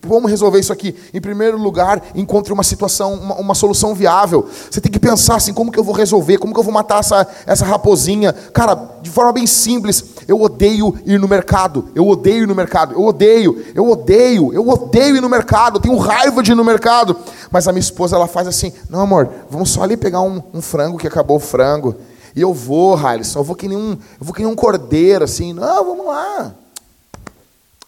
vamos 0.02 0.30
resolver 0.30 0.58
isso 0.58 0.72
aqui. 0.72 0.94
Em 1.14 1.20
primeiro 1.20 1.56
lugar, 1.56 2.02
encontre 2.14 2.52
uma 2.52 2.62
situação, 2.62 3.14
uma, 3.14 3.34
uma, 3.36 3.54
solução 3.54 3.94
viável. 3.94 4.46
Você 4.70 4.80
tem 4.80 4.92
que 4.92 4.98
pensar 4.98 5.36
assim, 5.36 5.54
como 5.54 5.72
que 5.72 5.78
eu 5.78 5.84
vou 5.84 5.94
resolver? 5.94 6.38
Como 6.38 6.52
que 6.52 6.60
eu 6.60 6.64
vou 6.64 6.72
matar 6.72 7.00
essa, 7.00 7.26
essa 7.46 7.64
raposinha? 7.64 8.32
Cara, 8.32 8.74
de 9.00 9.08
forma 9.08 9.32
bem 9.32 9.46
simples, 9.46 10.04
eu 10.26 10.40
odeio 10.40 10.98
ir 11.06 11.18
no 11.18 11.28
mercado. 11.28 11.88
Eu 11.94 12.06
odeio 12.06 12.42
ir 12.42 12.46
no 12.46 12.54
mercado. 12.54 12.94
Eu 12.94 13.04
odeio, 13.04 13.64
eu 13.74 13.88
odeio, 13.88 14.52
eu 14.52 14.68
odeio 14.68 15.16
ir 15.16 15.22
no 15.22 15.30
mercado. 15.30 15.76
Eu 15.76 15.80
tenho 15.80 15.96
raiva 15.96 16.42
de 16.42 16.52
ir 16.52 16.54
no 16.54 16.64
mercado. 16.64 17.16
Mas 17.50 17.66
a 17.68 17.72
minha 17.72 17.80
esposa, 17.80 18.16
ela 18.16 18.26
faz 18.26 18.46
assim, 18.46 18.72
não 18.90 19.00
amor, 19.00 19.30
vamos 19.48 19.70
só 19.70 19.82
ali 19.82 19.96
pegar 19.96 20.20
um, 20.20 20.42
um 20.52 20.60
frango 20.60 20.98
que 20.98 21.06
acabou 21.06 21.38
o 21.38 21.40
frango. 21.40 21.94
E 22.36 22.40
eu 22.42 22.52
vou, 22.52 22.94
Halisson, 22.94 23.40
eu 23.40 23.44
vou 23.44 23.56
que 23.56 23.66
nem 23.66 23.78
um, 23.78 23.92
eu 23.92 24.26
vou 24.26 24.34
que 24.34 24.42
nem 24.42 24.50
um 24.50 24.54
cordeiro, 24.54 25.24
assim. 25.24 25.52
Não, 25.52 25.84
vamos 25.84 26.06
lá. 26.06 26.54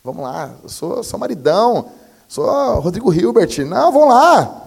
Vamos 0.02 0.22
lá, 0.22 0.50
eu 0.62 0.68
sou, 0.68 1.04
sou 1.04 1.18
maridão, 1.18 1.86
sou 2.26 2.46
Rodrigo 2.80 3.12
Hilbert. 3.12 3.66
Não, 3.66 3.92
vamos 3.92 4.08
lá. 4.08 4.62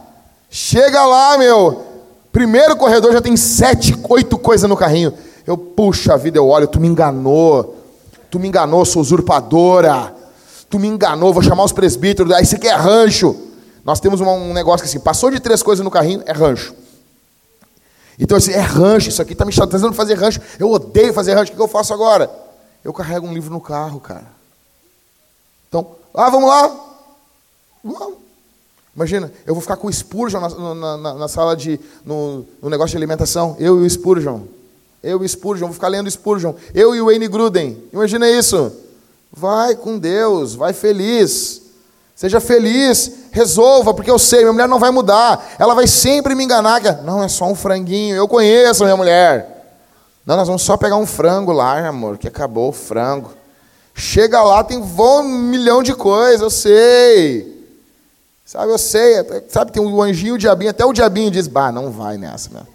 Chega 0.50 1.04
lá, 1.06 1.38
meu. 1.38 1.84
Primeiro 2.32 2.76
corredor 2.76 3.12
já 3.12 3.22
tem 3.22 3.36
sete, 3.36 3.96
oito 4.10 4.38
coisas 4.38 4.70
no 4.70 4.78
carrinho. 4.78 5.14
Eu, 5.46 5.58
puxa 5.58 6.18
vida, 6.18 6.38
eu 6.38 6.48
olho, 6.48 6.68
tu 6.68 6.80
me 6.80 6.88
enganou. 6.88 7.78
Tu 8.30 8.40
me 8.40 8.48
enganou, 8.48 8.86
sou 8.86 9.02
usurpadora. 9.02 10.16
Tu 10.70 10.78
me 10.78 10.88
enganou, 10.88 11.34
vou 11.34 11.44
chamar 11.44 11.64
os 11.64 11.72
presbíteros. 11.72 12.32
Aí 12.32 12.46
você 12.46 12.58
quer 12.58 12.76
rancho. 12.76 13.36
Nós 13.84 14.00
temos 14.00 14.22
um 14.22 14.54
negócio 14.54 14.84
que 14.84 14.90
assim, 14.90 15.00
passou 15.00 15.30
de 15.30 15.40
três 15.40 15.62
coisas 15.62 15.84
no 15.84 15.92
carrinho, 15.92 16.24
é 16.26 16.32
rancho. 16.32 16.74
Então, 18.18 18.38
assim, 18.38 18.52
é 18.52 18.60
rancho, 18.60 19.10
isso 19.10 19.22
aqui 19.22 19.34
está 19.34 19.46
me 19.46 19.52
trazendo 19.52 19.94
fazer 19.94 20.14
rancho. 20.14 20.40
Eu 20.60 20.72
odeio 20.72 21.14
fazer 21.14 21.34
rancho, 21.34 21.52
o 21.52 21.56
que 21.56 21.62
eu 21.62 21.68
faço 21.68 21.94
agora? 21.94 22.30
Eu 22.84 22.94
carrego 22.94 23.28
um 23.28 23.34
livro 23.34 23.52
no 23.52 23.60
carro, 23.60 24.00
cara. 24.00 24.33
Então, 25.74 25.88
ah, 26.14 26.30
vamos 26.30 26.48
lá. 26.48 26.72
Vamos. 27.84 28.18
Imagina, 28.96 29.34
eu 29.44 29.56
vou 29.56 29.62
ficar 29.62 29.76
com 29.76 29.88
o 29.88 29.92
Spurgeon 29.92 30.40
na, 30.40 30.76
na, 30.76 31.14
na, 31.16 31.28
sala 31.28 31.58
de. 31.58 31.80
No, 32.06 32.46
no, 32.62 32.70
negócio 32.70 32.92
de 32.92 32.98
alimentação. 32.98 33.56
Eu 33.60 33.82
e 33.82 33.88
o 33.88 33.90
Spurgeon. 33.90 34.42
Eu 35.02 35.24
e 35.24 35.26
o 35.26 35.28
Spurgeon, 35.28 35.66
vou 35.66 35.74
ficar 35.74 35.88
lendo 35.88 36.12
Spurgeon. 36.12 36.54
Eu 36.76 36.94
e 36.94 37.02
o 37.02 37.06
Wayne 37.06 37.28
Gruden. 37.28 37.84
Imagina 37.92 38.30
isso. 38.30 38.72
Vai 39.32 39.76
com 39.76 39.98
Deus, 39.98 40.54
vai 40.54 40.74
feliz. 40.74 41.64
Seja 42.16 42.40
feliz, 42.40 43.12
resolva, 43.32 43.96
porque 43.96 44.12
eu 44.12 44.20
sei, 44.20 44.42
minha 44.42 44.54
mulher 44.54 44.68
não 44.68 44.78
vai 44.78 44.92
mudar. 44.92 45.56
Ela 45.58 45.74
vai 45.74 45.88
sempre 45.88 46.36
me 46.36 46.44
enganar. 46.44 47.02
Não, 47.04 47.24
é 47.24 47.28
só 47.28 47.46
um 47.46 47.56
franguinho. 47.56 48.16
Eu 48.16 48.28
conheço 48.28 48.84
a 48.84 48.86
minha 48.86 48.98
mulher. 48.98 49.82
Não, 50.24 50.38
nós 50.38 50.48
vamos 50.48 50.62
só 50.62 50.78
pegar 50.78 50.98
um 50.98 51.08
frango 51.08 51.52
lá, 51.52 51.88
amor, 51.88 52.20
que 52.20 52.28
acabou 52.28 52.70
o 52.70 52.74
frango. 52.74 53.32
Chega 53.94 54.42
lá, 54.42 54.64
tem 54.64 54.78
um 54.78 55.24
milhão 55.24 55.84
de 55.84 55.94
coisas, 55.94 56.42
eu 56.42 56.50
sei. 56.50 57.54
Sabe, 58.46 58.72
eu 58.72 58.78
sei. 58.78 59.16
Sabe, 59.50 59.72
tem 59.72 59.82
um 59.82 60.02
anjinho, 60.02 60.36
o 60.36 60.38
diabinho, 60.38 60.72
até 60.72 60.84
o 60.86 60.94
diabinho 60.94 61.32
diz, 61.32 61.48
bah, 61.48 61.72
não 61.72 61.92
vai 61.92 62.18
nessa. 62.18 62.68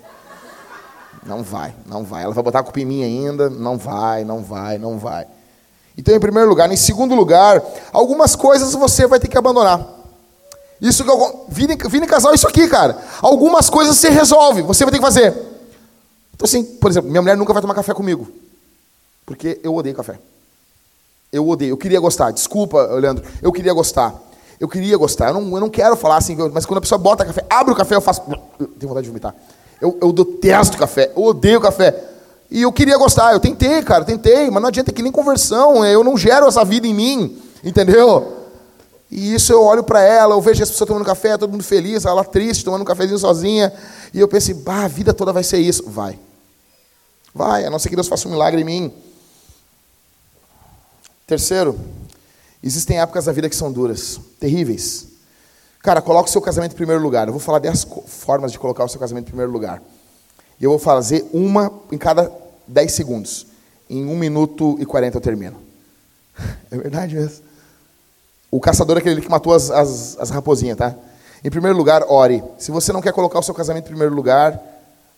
Não 1.27 1.43
vai, 1.43 1.75
não 1.87 2.05
vai. 2.05 2.25
Ela 2.25 2.33
vai 2.33 2.43
botar 2.43 2.61
a 2.61 2.63
culpa 2.63 2.81
em 2.81 2.85
mim 2.85 3.03
ainda, 3.03 3.51
não 3.51 3.77
vai, 3.77 4.25
não 4.25 4.43
vai, 4.43 4.79
não 4.79 4.99
vai. 4.99 5.27
Então, 5.97 6.15
em 6.15 6.21
primeiro 6.21 6.49
lugar. 6.49 6.71
Em 6.71 6.77
segundo 6.77 7.15
lugar, 7.15 7.63
algumas 7.93 8.37
coisas 8.37 8.73
você 8.73 9.07
vai 9.07 9.19
ter 9.19 9.29
que 9.29 9.37
abandonar. 9.37 9.85
Isso 10.81 11.03
que 11.05 11.11
eu. 11.11 11.47
Casal, 12.09 12.33
isso 12.35 12.47
aqui, 12.47 12.69
cara. 12.69 12.97
Algumas 13.21 13.69
coisas 13.69 13.97
você 13.97 14.09
resolve, 14.09 14.63
você 14.63 14.85
vai 14.85 14.93
ter 14.93 14.99
que 14.99 15.05
fazer. 15.05 15.31
Então, 16.35 16.45
assim, 16.45 16.63
por 16.63 16.91
exemplo, 16.91 17.11
minha 17.11 17.21
mulher 17.21 17.37
nunca 17.37 17.53
vai 17.53 17.61
tomar 17.61 17.75
café 17.75 17.93
comigo. 17.93 18.29
Porque 19.27 19.61
eu 19.63 19.75
odeio 19.75 19.95
café. 19.95 20.19
Eu 21.33 21.47
odeio. 21.49 21.71
Eu 21.71 21.77
queria 21.77 22.01
gostar. 22.01 22.31
Desculpa, 22.31 22.83
Leandro. 22.95 23.25
Eu 23.43 23.53
queria 23.53 23.73
gostar. 23.73 24.15
Eu 24.59 24.69
queria 24.69 24.97
gostar. 24.97 25.29
Eu 25.29 25.35
não, 25.35 25.55
eu 25.55 25.61
não 25.61 25.71
quero 25.71 25.97
falar 25.97 26.17
assim, 26.17 26.37
mas 26.53 26.67
quando 26.67 26.79
a 26.79 26.81
pessoa 26.81 26.99
bota 26.99 27.25
café, 27.25 27.45
abre 27.49 27.73
o 27.73 27.77
café, 27.77 27.95
eu 27.95 28.01
faço. 28.01 28.23
Eu 28.59 28.67
tenho 28.67 28.89
vontade 28.89 29.05
de 29.05 29.09
vomitar. 29.09 29.35
Eu, 29.81 29.97
eu 30.01 30.13
detesto 30.13 30.77
café. 30.77 31.13
Eu 31.15 31.23
odeio 31.25 31.61
café. 31.61 31.95
E 32.51 32.63
eu 32.63 32.73
queria 32.73 32.97
gostar. 32.97 33.33
Eu 33.33 33.41
tentei, 33.41 33.83
cara, 33.83 34.05
tentei, 34.05 34.51
mas 34.51 34.61
não 34.61 34.69
adianta 34.69 34.93
que 34.93 35.03
nem 35.03 35.13
conversão. 35.13 35.85
Eu 35.85 36.03
não 36.03 36.17
gero 36.17 36.47
essa 36.47 36.65
vida 36.65 36.87
em 36.87 36.95
mim. 36.95 37.43
Entendeu? 37.63 38.39
E 39.11 39.35
isso 39.35 39.53
eu 39.53 39.63
olho 39.63 39.83
para 39.83 40.03
ela, 40.03 40.35
eu 40.35 40.41
vejo 40.41 40.63
as 40.63 40.71
pessoas 40.71 40.87
tomando 40.87 41.05
café, 41.05 41.39
todo 41.39 41.51
mundo 41.51 41.65
feliz, 41.65 42.05
ela 42.05 42.23
triste, 42.23 42.63
tomando 42.63 42.83
um 42.83 42.85
cafezinho 42.85 43.19
sozinha. 43.19 43.73
E 44.13 44.21
eu 44.21 44.29
pensei, 44.29 44.55
bah, 44.55 44.85
a 44.85 44.89
vida 44.89 45.15
toda 45.15 45.33
vai 45.33 45.43
ser 45.43 45.59
isso. 45.59 45.89
Vai. 45.89 46.19
Vai, 47.35 47.65
a 47.65 47.71
não 47.71 47.79
ser 47.79 47.89
que 47.89 47.95
Deus 47.95 48.09
faça 48.09 48.29
um 48.29 48.33
milagre 48.33 48.61
em 48.61 48.65
mim. 48.65 48.93
Terceiro, 51.29 51.79
existem 52.63 52.99
épocas 52.99 53.27
da 53.27 53.33
vida 53.33 53.51
que 53.51 53.55
são 53.55 53.71
duras, 53.71 54.19
terríveis. 54.41 55.09
Cara, 55.81 56.01
coloque 56.01 56.31
o 56.31 56.33
seu 56.33 56.41
casamento 56.41 56.73
em 56.73 56.77
primeiro 56.77 57.03
lugar. 57.03 57.29
Eu 57.29 57.35
vou 57.35 57.41
falar 57.41 57.59
10 57.59 57.87
formas 58.07 58.51
de 58.51 58.59
colocar 58.59 58.83
o 58.83 58.89
seu 58.89 58.99
casamento 58.99 59.27
em 59.27 59.29
primeiro 59.29 59.53
lugar. 59.53 59.83
E 60.59 60.65
eu 60.65 60.71
vou 60.71 60.79
fazer 60.79 61.29
uma 61.31 61.71
em 61.93 61.99
cada 61.99 62.33
10 62.67 62.93
segundos. 62.93 63.47
Em 63.91 64.07
1 64.07 64.17
minuto 64.17 64.79
e 64.81 64.87
40 64.87 65.19
eu 65.19 65.21
termino. 65.21 65.59
É 66.71 66.79
verdade 66.79 67.15
mesmo. 67.15 67.45
O 68.51 68.59
caçador 68.59 68.97
é 68.97 69.01
aquele 69.01 69.21
que 69.21 69.29
matou 69.29 69.53
as, 69.53 69.71
as, 69.71 70.17
as 70.19 70.31
raposinhas, 70.31 70.79
tá? 70.79 70.95
Em 71.45 71.51
primeiro 71.51 71.77
lugar, 71.77 72.05
ore. 72.09 72.43
Se 72.57 72.71
você 72.71 72.91
não 72.91 73.03
quer 73.03 73.13
colocar 73.13 73.39
o 73.39 73.43
seu 73.43 73.55
casamento 73.55 73.85
em 73.85 73.89
primeiro 73.89 74.15
lugar, 74.15 74.59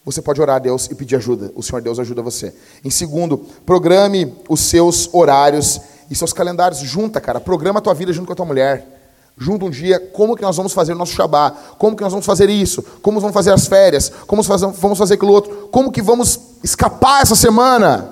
você 0.04 0.20
pode 0.20 0.40
orar 0.40 0.56
a 0.56 0.58
Deus 0.58 0.86
e 0.90 0.94
pedir 0.94 1.16
ajuda. 1.16 1.52
O 1.54 1.62
Senhor 1.62 1.80
Deus 1.80 2.00
ajuda 2.00 2.20
você. 2.20 2.52
Em 2.84 2.90
segundo, 2.90 3.38
programe 3.64 4.34
os 4.48 4.60
seus 4.60 5.08
horários 5.12 5.80
e 6.10 6.14
seus 6.14 6.32
calendários. 6.32 6.80
Junta, 6.80 7.20
cara. 7.20 7.40
Programa 7.40 7.78
a 7.78 7.82
tua 7.82 7.94
vida 7.94 8.12
junto 8.12 8.26
com 8.26 8.32
a 8.32 8.36
tua 8.36 8.44
mulher. 8.44 8.98
Junta 9.38 9.64
um 9.64 9.70
dia, 9.70 9.98
como 9.98 10.36
que 10.36 10.42
nós 10.42 10.56
vamos 10.56 10.72
fazer 10.72 10.92
o 10.92 10.96
nosso 10.96 11.14
Shabá? 11.14 11.50
Como 11.78 11.96
que 11.96 12.02
nós 12.02 12.12
vamos 12.12 12.26
fazer 12.26 12.50
isso? 12.50 12.82
Como 13.00 13.20
vamos 13.20 13.32
fazer 13.32 13.52
as 13.52 13.66
férias? 13.66 14.12
Como 14.26 14.42
vamos 14.42 14.98
fazer 14.98 15.14
aquilo 15.14 15.32
outro? 15.32 15.68
Como 15.70 15.90
que 15.90 16.02
vamos 16.02 16.38
escapar 16.62 17.22
essa 17.22 17.34
semana? 17.34 18.10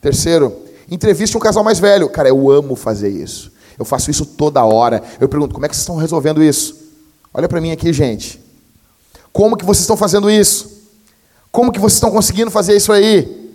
Terceiro, 0.00 0.56
entreviste 0.90 1.36
um 1.36 1.40
casal 1.40 1.62
mais 1.62 1.78
velho. 1.78 2.08
Cara, 2.08 2.30
eu 2.30 2.50
amo 2.50 2.74
fazer 2.74 3.10
isso. 3.10 3.52
Eu 3.78 3.84
faço 3.84 4.10
isso 4.10 4.24
toda 4.24 4.64
hora. 4.64 5.02
Eu 5.20 5.28
pergunto, 5.28 5.52
como 5.52 5.66
é 5.66 5.68
que 5.68 5.74
vocês 5.74 5.82
estão 5.82 5.96
resolvendo 5.96 6.42
isso? 6.42 6.74
Olha 7.34 7.48
para 7.48 7.60
mim 7.60 7.70
aqui, 7.70 7.92
gente. 7.92 8.40
Como 9.30 9.56
que 9.56 9.64
vocês 9.64 9.82
estão 9.82 9.96
fazendo 9.96 10.30
isso? 10.30 10.70
Como 11.50 11.70
que 11.70 11.78
vocês 11.78 11.94
estão 11.94 12.10
conseguindo 12.10 12.50
fazer 12.50 12.76
isso 12.76 12.92
aí? 12.92 13.52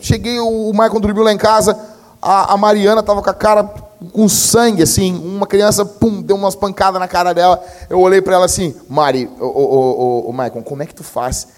Cheguei, 0.00 0.38
o 0.38 0.70
Michael 0.72 1.00
dormiu 1.00 1.24
lá 1.24 1.32
em 1.32 1.38
casa, 1.38 1.78
a, 2.20 2.54
a 2.54 2.56
Mariana 2.56 3.00
estava 3.00 3.22
com 3.22 3.30
a 3.30 3.34
cara 3.34 3.64
com 4.12 4.28
sangue, 4.28 4.82
assim, 4.82 5.14
uma 5.14 5.46
criança, 5.46 5.84
pum, 5.84 6.22
deu 6.22 6.36
umas 6.36 6.54
pancadas 6.54 6.98
na 6.98 7.06
cara 7.06 7.34
dela. 7.34 7.62
Eu 7.88 8.00
olhei 8.00 8.22
para 8.22 8.34
ela 8.36 8.46
assim, 8.46 8.74
Mari, 8.88 9.28
o, 9.38 9.44
o, 9.44 10.24
o, 10.26 10.30
o 10.30 10.32
Michael, 10.32 10.62
como 10.62 10.82
é 10.82 10.86
que 10.86 10.94
tu 10.94 11.04
faz 11.04 11.48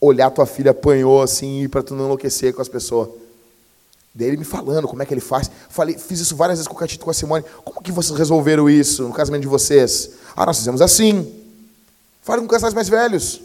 olhar 0.00 0.30
tua 0.30 0.46
filha 0.46 0.70
apanhou 0.70 1.20
assim 1.20 1.68
para 1.68 1.82
tu 1.82 1.92
não 1.94 2.04
enlouquecer 2.04 2.54
com 2.54 2.62
as 2.62 2.68
pessoas? 2.68 3.08
Daí 4.14 4.28
ele 4.28 4.36
me 4.36 4.44
falando 4.44 4.88
como 4.88 5.02
é 5.02 5.06
que 5.06 5.14
ele 5.14 5.20
faz. 5.20 5.50
Falei, 5.68 5.96
fiz 5.96 6.18
isso 6.20 6.34
várias 6.34 6.58
vezes 6.58 6.68
com 6.68 6.74
o 6.74 6.78
Catito 6.78 7.04
com 7.04 7.10
a 7.10 7.14
Simone. 7.14 7.44
Como 7.64 7.80
que 7.80 7.92
vocês 7.92 8.18
resolveram 8.18 8.68
isso 8.68 9.04
no 9.04 9.12
casamento 9.12 9.42
de 9.42 9.48
vocês? 9.48 10.10
Ah, 10.36 10.44
nós 10.46 10.58
fizemos 10.58 10.80
assim. 10.80 11.32
Fale 12.22 12.40
com 12.42 12.48
casais 12.48 12.74
mais 12.74 12.88
velhos. 12.88 13.40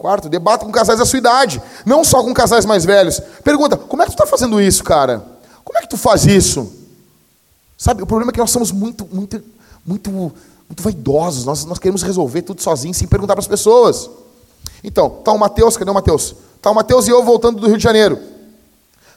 Quarto, 0.00 0.30
debata 0.30 0.64
com 0.64 0.72
casais 0.72 0.98
da 0.98 1.04
sua 1.04 1.18
idade, 1.18 1.62
não 1.84 2.02
só 2.02 2.24
com 2.24 2.32
casais 2.32 2.64
mais 2.64 2.86
velhos. 2.86 3.20
Pergunta: 3.44 3.76
como 3.76 4.00
é 4.00 4.06
que 4.06 4.12
tu 4.12 4.14
está 4.14 4.24
fazendo 4.24 4.58
isso, 4.58 4.82
cara? 4.82 5.22
Como 5.62 5.78
é 5.78 5.82
que 5.82 5.90
tu 5.90 5.98
faz 5.98 6.24
isso? 6.24 6.72
Sabe, 7.76 8.02
o 8.02 8.06
problema 8.06 8.30
é 8.30 8.32
que 8.32 8.40
nós 8.40 8.50
somos 8.50 8.72
muito, 8.72 9.06
muito, 9.12 9.44
muito, 9.84 10.10
muito 10.10 10.82
vaidosos. 10.82 11.44
Nós, 11.44 11.66
nós 11.66 11.78
queremos 11.78 12.02
resolver 12.02 12.40
tudo 12.40 12.62
sozinhos, 12.62 12.96
sem 12.96 13.06
perguntar 13.06 13.34
para 13.34 13.42
as 13.42 13.46
pessoas. 13.46 14.08
Então, 14.82 15.10
tá 15.22 15.32
o 15.32 15.38
Mateus, 15.38 15.76
cadê 15.76 15.90
o 15.90 15.94
Mateus? 15.94 16.34
Tá 16.62 16.70
o 16.70 16.74
Mateus 16.74 17.06
e 17.06 17.10
eu 17.10 17.22
voltando 17.22 17.60
do 17.60 17.66
Rio 17.66 17.76
de 17.76 17.84
Janeiro. 17.84 18.18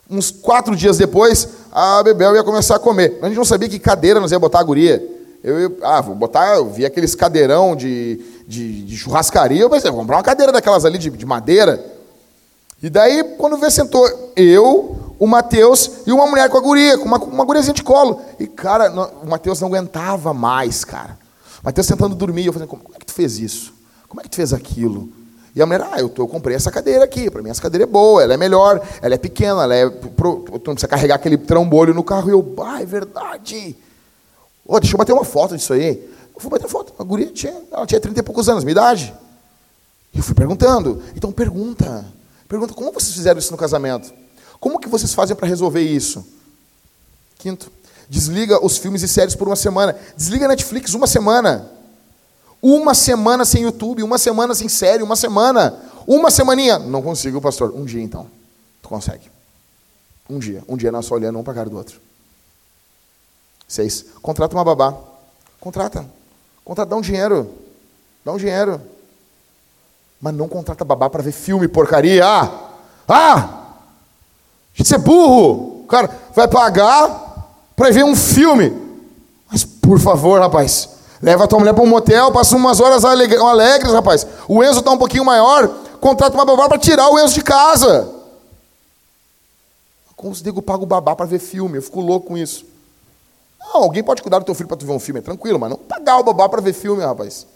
Uns 0.09 0.31
quatro 0.31 0.75
dias 0.75 0.97
depois, 0.97 1.47
a 1.71 2.03
Bebel 2.03 2.35
ia 2.35 2.43
começar 2.43 2.75
a 2.75 2.79
comer. 2.79 3.19
A 3.21 3.27
gente 3.27 3.37
não 3.37 3.45
sabia 3.45 3.69
que 3.69 3.79
cadeira 3.79 4.19
nós 4.19 4.33
ia 4.33 4.39
botar 4.39 4.59
a 4.59 4.63
guria. 4.63 5.01
Eu, 5.41 5.61
ia, 5.61 5.77
ah, 5.81 6.01
vou 6.01 6.13
botar, 6.13 6.57
eu 6.57 6.69
vi 6.69 6.85
aqueles 6.85 7.15
cadeirão 7.15 7.73
de, 7.73 8.19
de, 8.47 8.83
de 8.83 8.97
churrascaria, 8.97 9.61
eu 9.61 9.69
pensei, 9.69 9.89
vou 9.89 9.99
comprar 10.01 10.17
uma 10.17 10.23
cadeira 10.23 10.51
daquelas 10.51 10.85
ali 10.85 10.97
de, 10.97 11.09
de 11.09 11.25
madeira. 11.25 11.83
E 12.81 12.89
daí, 12.89 13.23
quando 13.37 13.57
vê, 13.57 13.71
sentou 13.71 14.05
eu, 14.35 15.15
o 15.17 15.25
Matheus 15.25 15.89
e 16.05 16.11
uma 16.11 16.27
mulher 16.27 16.49
com 16.49 16.57
a 16.57 16.61
guria, 16.61 16.97
com 16.97 17.05
uma, 17.05 17.17
uma 17.17 17.45
guriazinha 17.45 17.73
de 17.73 17.81
colo. 17.83 18.21
E, 18.37 18.45
cara, 18.45 18.89
não, 18.89 19.09
o 19.23 19.29
Matheus 19.29 19.61
não 19.61 19.69
aguentava 19.69 20.33
mais, 20.33 20.83
cara. 20.83 21.17
O 21.61 21.65
Matheus 21.65 21.87
tentando 21.87 22.13
dormir. 22.13 22.45
Eu 22.45 22.51
falei, 22.51 22.67
como 22.67 22.83
é 22.93 22.99
que 22.99 23.05
tu 23.05 23.13
fez 23.13 23.39
isso? 23.39 23.73
Como 24.09 24.19
é 24.19 24.23
que 24.23 24.29
tu 24.29 24.35
fez 24.35 24.51
aquilo? 24.51 25.09
E 25.55 25.61
a 25.61 25.65
mulher, 25.65 25.87
ah, 25.93 25.99
eu, 25.99 26.09
tô, 26.09 26.23
eu 26.23 26.27
comprei 26.27 26.55
essa 26.57 26.69
cadeira 26.69 27.05
aqui. 27.05 27.31
Para 27.31 27.41
mim, 27.41 27.49
essa 27.49 27.61
cadeira 27.61 27.83
é 27.83 27.87
boa, 27.87 28.21
ela 28.21 28.33
é 28.33 28.37
melhor, 28.37 28.81
ela 29.01 29.15
é 29.15 29.17
pequena, 29.17 29.63
ela 29.63 29.75
é. 29.75 29.89
Pro, 29.89 30.39
tu 30.41 30.67
não 30.67 30.73
precisa 30.73 30.87
carregar 30.87 31.15
aquele 31.15 31.37
trambolho 31.37 31.93
no 31.93 32.03
carro. 32.03 32.29
E 32.29 32.33
eu, 32.33 32.55
ah, 32.61 32.81
é 32.81 32.85
verdade. 32.85 33.77
Oh, 34.65 34.79
deixa 34.79 34.93
eu 34.93 34.97
bater 34.97 35.13
uma 35.13 35.23
foto 35.23 35.55
disso 35.55 35.71
aí. 35.71 36.12
Eu 36.33 36.41
fui 36.41 36.49
bater 36.49 36.67
foto. 36.67 36.93
A 36.97 37.03
guria 37.03 37.31
tinha, 37.31 37.61
ela 37.71 37.85
tinha 37.85 37.99
30 37.99 38.19
e 38.19 38.23
poucos 38.23 38.49
anos, 38.49 38.63
minha 38.63 38.71
idade. 38.71 39.13
Eu 40.13 40.23
fui 40.23 40.35
perguntando. 40.35 41.01
Então 41.15 41.31
pergunta. 41.31 42.05
Pergunta 42.47 42.73
como 42.73 42.91
vocês 42.91 43.13
fizeram 43.13 43.39
isso 43.39 43.51
no 43.51 43.57
casamento? 43.57 44.13
Como 44.59 44.79
que 44.79 44.87
vocês 44.87 45.13
fazem 45.13 45.35
para 45.35 45.47
resolver 45.47 45.81
isso? 45.81 46.25
Quinto, 47.37 47.71
desliga 48.07 48.63
os 48.63 48.77
filmes 48.77 49.01
e 49.01 49.07
séries 49.07 49.35
por 49.35 49.47
uma 49.47 49.55
semana. 49.55 49.97
Desliga 50.15 50.47
Netflix 50.47 50.93
uma 50.93 51.07
semana. 51.07 51.69
Uma 52.61 52.93
semana 52.93 53.43
sem 53.43 53.63
YouTube, 53.63 54.03
uma 54.03 54.17
semana 54.17 54.55
sem 54.55 54.69
série, 54.69 55.03
uma 55.03 55.15
semana. 55.15 55.81
Uma 56.07 56.31
semaninha. 56.31 56.79
Não 56.79 57.01
consigo, 57.01 57.41
pastor. 57.41 57.73
Um 57.75 57.83
dia 57.83 58.01
então. 58.01 58.27
Tu 58.81 58.87
consegue. 58.87 59.29
Um 60.29 60.39
dia. 60.39 60.63
Um 60.67 60.77
dia 60.77 60.91
nós 60.91 61.05
só 61.05 61.15
olhando 61.15 61.37
um 61.37 61.43
para 61.43 61.53
a 61.53 61.55
cara 61.55 61.69
do 61.69 61.75
outro. 61.75 61.99
Seis. 63.67 64.05
Contrata 64.21 64.55
uma 64.55 64.63
babá. 64.63 64.95
Contrata. 65.59 66.05
Contrata, 66.63 66.89
dá 66.89 66.95
um 66.95 67.01
dinheiro. 67.01 67.49
Dá 68.23 68.31
um 68.31 68.37
dinheiro. 68.37 68.81
Mas 70.21 70.33
não 70.33 70.47
contrata 70.47 70.85
babá 70.85 71.09
para 71.09 71.21
ver 71.21 71.33
filme, 71.33 71.67
porcaria. 71.67 72.25
Ah! 72.25 72.49
Ah! 73.07 73.49
Isso 74.77 74.95
é 74.95 74.97
burro. 74.97 75.85
Cara, 75.87 76.09
vai 76.33 76.47
pagar 76.47 77.53
para 77.75 77.91
ver 77.91 78.03
um 78.03 78.15
filme. 78.15 78.71
Mas, 79.51 79.63
por 79.63 79.99
favor, 79.99 80.39
rapaz. 80.39 80.89
Leva 81.21 81.45
a 81.45 81.47
tua 81.47 81.59
mulher 81.59 81.73
para 81.73 81.83
um 81.83 81.87
motel, 81.87 82.31
passa 82.33 82.55
umas 82.55 82.81
horas 82.81 83.05
alegres, 83.05 83.93
rapaz. 83.93 84.27
O 84.47 84.61
Enzo 84.61 84.79
está 84.79 84.91
um 84.91 84.97
pouquinho 84.97 85.23
maior, 85.23 85.69
contrata 86.01 86.35
uma 86.35 86.43
babá 86.43 86.67
para 86.67 86.77
tirar 86.77 87.09
o 87.09 87.17
Enzo 87.17 87.35
de 87.35 87.41
casa. 87.41 88.09
Como 90.17 90.31
os 90.31 90.41
nego 90.41 90.61
paga 90.61 90.83
o 90.83 90.85
babá 90.85 91.15
para 91.15 91.25
ver 91.25 91.39
filme? 91.39 91.77
Eu 91.77 91.81
fico 91.81 92.01
louco 92.01 92.27
com 92.27 92.37
isso. 92.37 92.65
Não, 93.63 93.83
alguém 93.83 94.03
pode 94.03 94.21
cuidar 94.21 94.39
do 94.39 94.45
teu 94.45 94.53
filho 94.53 94.67
para 94.67 94.77
tu 94.77 94.85
ver 94.85 94.91
um 94.91 94.99
filme, 94.99 95.19
é 95.19 95.23
tranquilo, 95.23 95.59
mas 95.59 95.69
não 95.69 95.77
pagar 95.77 96.17
o 96.17 96.23
babá 96.23 96.49
para 96.49 96.61
ver 96.61 96.73
filme, 96.73 97.01
rapaz. 97.03 97.47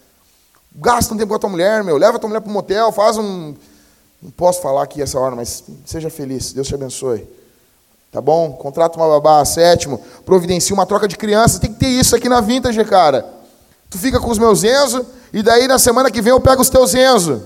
Gasta 0.75 1.13
um 1.13 1.17
tempo 1.17 1.29
com 1.29 1.35
a 1.35 1.39
tua 1.39 1.49
mulher, 1.49 1.83
meu. 1.83 1.97
Leva 1.97 2.17
a 2.17 2.19
tua 2.19 2.27
mulher 2.27 2.39
para 2.39 2.49
um 2.49 2.53
motel, 2.53 2.91
faz 2.91 3.17
um. 3.17 3.55
Não 4.21 4.31
posso 4.31 4.61
falar 4.61 4.83
aqui 4.83 5.01
essa 5.01 5.19
hora, 5.19 5.35
mas 5.35 5.63
seja 5.85 6.09
feliz. 6.09 6.53
Deus 6.53 6.67
te 6.67 6.75
abençoe. 6.75 7.27
Tá 8.11 8.21
bom? 8.21 8.53
Contrata 8.53 8.97
uma 8.97 9.07
babá. 9.07 9.43
Sétimo, 9.43 10.01
providencia 10.25 10.73
uma 10.73 10.85
troca 10.85 11.07
de 11.07 11.17
crianças. 11.17 11.59
Tem 11.59 11.73
que 11.73 11.79
ter 11.79 11.87
isso 11.87 12.15
aqui 12.15 12.29
na 12.29 12.41
Vintage, 12.41 12.83
cara. 12.85 13.25
Tu 13.89 13.97
fica 13.97 14.19
com 14.19 14.29
os 14.29 14.37
meus 14.37 14.63
Enzo, 14.63 15.05
e 15.31 15.41
daí 15.41 15.67
na 15.67 15.79
semana 15.79 16.11
que 16.11 16.21
vem 16.21 16.31
eu 16.31 16.39
pego 16.39 16.61
os 16.61 16.69
teus 16.69 16.93
Enzo. 16.93 17.41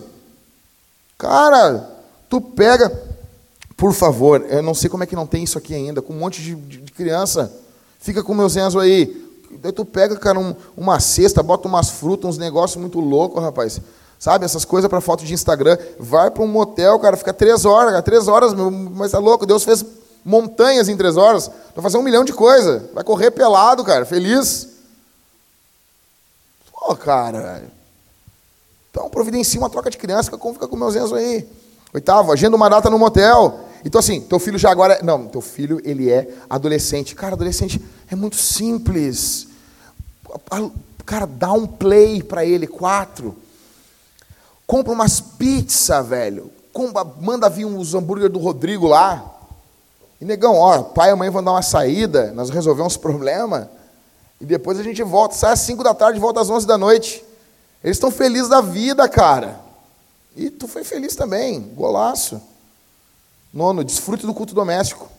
Cara, 1.17 1.87
tu 2.29 2.41
pega, 2.41 2.91
por 3.77 3.93
favor, 3.93 4.43
eu 4.49 4.61
não 4.63 4.73
sei 4.73 4.89
como 4.89 5.03
é 5.03 5.05
que 5.05 5.15
não 5.15 5.27
tem 5.27 5.43
isso 5.43 5.57
aqui 5.57 5.75
ainda, 5.75 6.01
com 6.01 6.13
um 6.13 6.17
monte 6.17 6.41
de, 6.41 6.55
de, 6.55 6.77
de 6.77 6.91
criança. 6.91 7.53
Fica 8.01 8.23
com 8.23 8.33
meus 8.33 8.57
Enzo 8.57 8.79
aí. 8.79 9.29
Daí 9.61 9.71
tu 9.71 9.85
pega, 9.85 10.17
cara, 10.17 10.39
um, 10.39 10.55
uma 10.75 10.99
cesta, 10.99 11.43
bota 11.43 11.67
umas 11.67 11.89
frutas, 11.89 12.31
uns 12.31 12.37
negócios 12.37 12.81
muito 12.81 12.99
loucos, 12.99 13.41
rapaz. 13.41 13.79
Sabe, 14.17 14.45
essas 14.45 14.65
coisas 14.65 14.89
para 14.89 14.99
foto 14.99 15.23
de 15.23 15.33
Instagram. 15.33 15.77
Vai 15.99 16.29
para 16.31 16.43
um 16.43 16.47
motel, 16.47 16.99
cara, 16.99 17.15
fica 17.15 17.33
três 17.33 17.63
horas, 17.63 17.91
cara, 17.91 18.01
três 18.01 18.27
horas, 18.27 18.53
mas 18.53 19.11
tá 19.11 19.19
louco. 19.19 19.45
Deus 19.45 19.63
fez 19.63 19.85
montanhas 20.25 20.89
em 20.89 20.97
três 20.97 21.15
horas. 21.15 21.49
Vai 21.75 21.83
fazer 21.83 21.97
um 21.97 22.03
milhão 22.03 22.23
de 22.23 22.33
coisas. 22.33 22.83
Vai 22.93 23.03
correr 23.03 23.31
pelado, 23.31 23.83
cara, 23.83 24.05
feliz. 24.05 24.67
Pô, 26.71 26.95
cara. 26.95 27.63
Então 28.89 29.09
providencia 29.09 29.59
uma 29.59 29.69
troca 29.69 29.89
de 29.89 29.97
criança, 29.97 30.35
como 30.37 30.53
fica 30.53 30.67
com 30.67 30.75
meus 30.75 30.95
Enzo 30.95 31.15
aí. 31.15 31.47
Oitavo, 31.93 32.31
agenda 32.31 32.55
uma 32.55 32.69
data 32.69 32.89
no 32.89 32.97
motel. 32.97 33.70
Então 33.83 33.99
assim, 33.99 34.21
teu 34.21 34.39
filho 34.39 34.57
já 34.57 34.71
agora, 34.71 34.99
não, 35.03 35.27
teu 35.27 35.41
filho 35.41 35.81
ele 35.83 36.09
é 36.09 36.27
adolescente. 36.49 37.15
Cara, 37.15 37.33
adolescente 37.33 37.81
é 38.09 38.15
muito 38.15 38.35
simples. 38.35 39.47
Cara, 41.05 41.25
dá 41.25 41.51
um 41.51 41.65
play 41.65 42.21
para 42.21 42.45
ele, 42.45 42.67
quatro. 42.67 43.35
Compra 44.67 44.93
umas 44.93 45.19
pizzas, 45.19 46.07
velho. 46.07 46.51
Compra, 46.71 47.03
manda 47.03 47.49
vir 47.49 47.65
uns 47.65 47.93
hambúrguer 47.93 48.29
do 48.29 48.39
Rodrigo 48.39 48.87
lá. 48.87 49.39
E 50.21 50.25
negão, 50.25 50.55
ó, 50.55 50.83
pai 50.83 51.11
e 51.11 51.15
mãe 51.15 51.29
vão 51.29 51.43
dar 51.43 51.51
uma 51.51 51.63
saída, 51.63 52.31
nós 52.33 52.51
resolvemos 52.51 52.93
uns 52.93 52.97
problemas. 52.97 53.67
E 54.39 54.45
depois 54.45 54.79
a 54.79 54.83
gente 54.83 55.01
volta, 55.03 55.35
sai 55.35 55.53
às 55.53 55.59
5 55.61 55.83
da 55.83 55.93
tarde 55.93 56.19
volta 56.19 56.39
às 56.39 56.49
11 56.49 56.65
da 56.65 56.77
noite. 56.77 57.23
Eles 57.83 57.97
estão 57.97 58.11
felizes 58.11 58.47
da 58.47 58.61
vida, 58.61 59.09
cara. 59.09 59.59
E 60.35 60.49
tu 60.49 60.67
foi 60.67 60.83
feliz 60.83 61.15
também, 61.15 61.59
golaço. 61.75 62.39
Nono, 63.53 63.83
desfrute 63.83 64.25
do 64.25 64.33
culto 64.33 64.55
doméstico. 64.55 65.09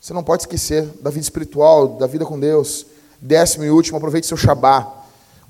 Você 0.00 0.12
não 0.12 0.22
pode 0.22 0.42
esquecer 0.42 0.86
da 1.02 1.10
vida 1.10 1.22
espiritual, 1.22 1.88
da 1.88 2.06
vida 2.06 2.24
com 2.24 2.38
Deus. 2.38 2.86
Décimo 3.20 3.64
e 3.64 3.70
último, 3.70 3.96
aproveite 3.96 4.26
seu 4.26 4.36
Shabá. 4.36 5.00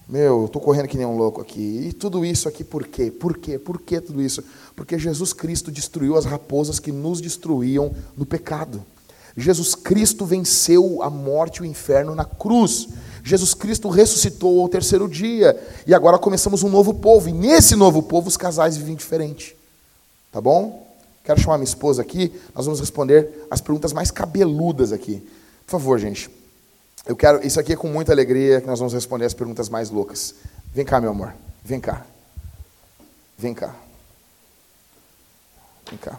Meu, 0.09 0.41
eu 0.41 0.47
estou 0.47 0.61
correndo 0.61 0.89
que 0.89 0.97
nem 0.97 1.07
um 1.07 1.17
louco 1.17 1.41
aqui. 1.41 1.87
E 1.89 1.93
tudo 1.93 2.25
isso 2.25 2.49
aqui 2.49 2.65
por 2.65 2.87
quê? 2.87 3.11
Por 3.11 3.39
quê? 3.39 3.59
Por 3.59 3.81
que 3.81 4.01
tudo 4.01 4.21
isso? 4.21 4.43
Porque 4.75 4.99
Jesus 4.99 5.33
Cristo 5.33 5.71
destruiu 5.71 6.17
as 6.17 6.25
raposas 6.25 6.81
que 6.81 6.91
nos 6.91 7.21
destruíam 7.21 7.95
no 8.17 8.27
pecado. 8.27 8.85
Jesus 9.37 9.77
Cristo 9.77 10.27
venceu 10.27 11.01
a 11.03 11.09
morte 11.09 11.59
e 11.59 11.63
o 11.63 11.65
inferno 11.65 12.15
na 12.15 12.25
cruz. 12.25 12.89
Jesus 13.23 13.55
Cristo 13.55 13.89
ressuscitou 13.89 14.61
ao 14.61 14.69
terceiro 14.69 15.09
dia. 15.09 15.57
E 15.87 15.95
agora 15.95 16.19
começamos 16.19 16.65
um 16.65 16.69
novo 16.69 16.95
povo. 16.95 17.29
E 17.29 17.33
nesse 17.33 17.77
novo 17.77 18.03
povo 18.03 18.27
os 18.27 18.37
casais 18.37 18.77
vivem 18.77 18.97
diferente. 18.97 19.57
Tá 20.33 20.41
bom? 20.41 20.90
Quero 21.31 21.43
chamar 21.43 21.59
minha 21.59 21.65
esposa 21.65 22.03
aqui. 22.03 22.33
Nós 22.53 22.65
vamos 22.65 22.81
responder 22.81 23.47
as 23.49 23.61
perguntas 23.61 23.93
mais 23.93 24.11
cabeludas 24.11 24.93
aqui. 24.93 25.25
Por 25.65 25.71
favor, 25.71 25.97
gente. 25.97 26.29
Eu 27.07 27.15
quero. 27.15 27.47
Isso 27.47 27.61
aqui 27.61 27.75
é 27.75 27.77
com 27.77 27.87
muita 27.87 28.11
alegria 28.11 28.61
que 28.61 28.67
nós 28.67 28.81
vamos 28.81 28.93
responder 28.93 29.27
as 29.27 29.33
perguntas 29.33 29.69
mais 29.69 29.91
loucas. 29.91 30.35
Vem 30.75 30.85
cá, 30.85 31.01
meu 31.01 31.11
amor. 31.11 31.33
Vem 31.65 31.79
cá. 31.79 32.05
Vem 33.39 33.55
cá. 33.55 33.77
Vem 35.89 35.99
cá. 35.99 36.19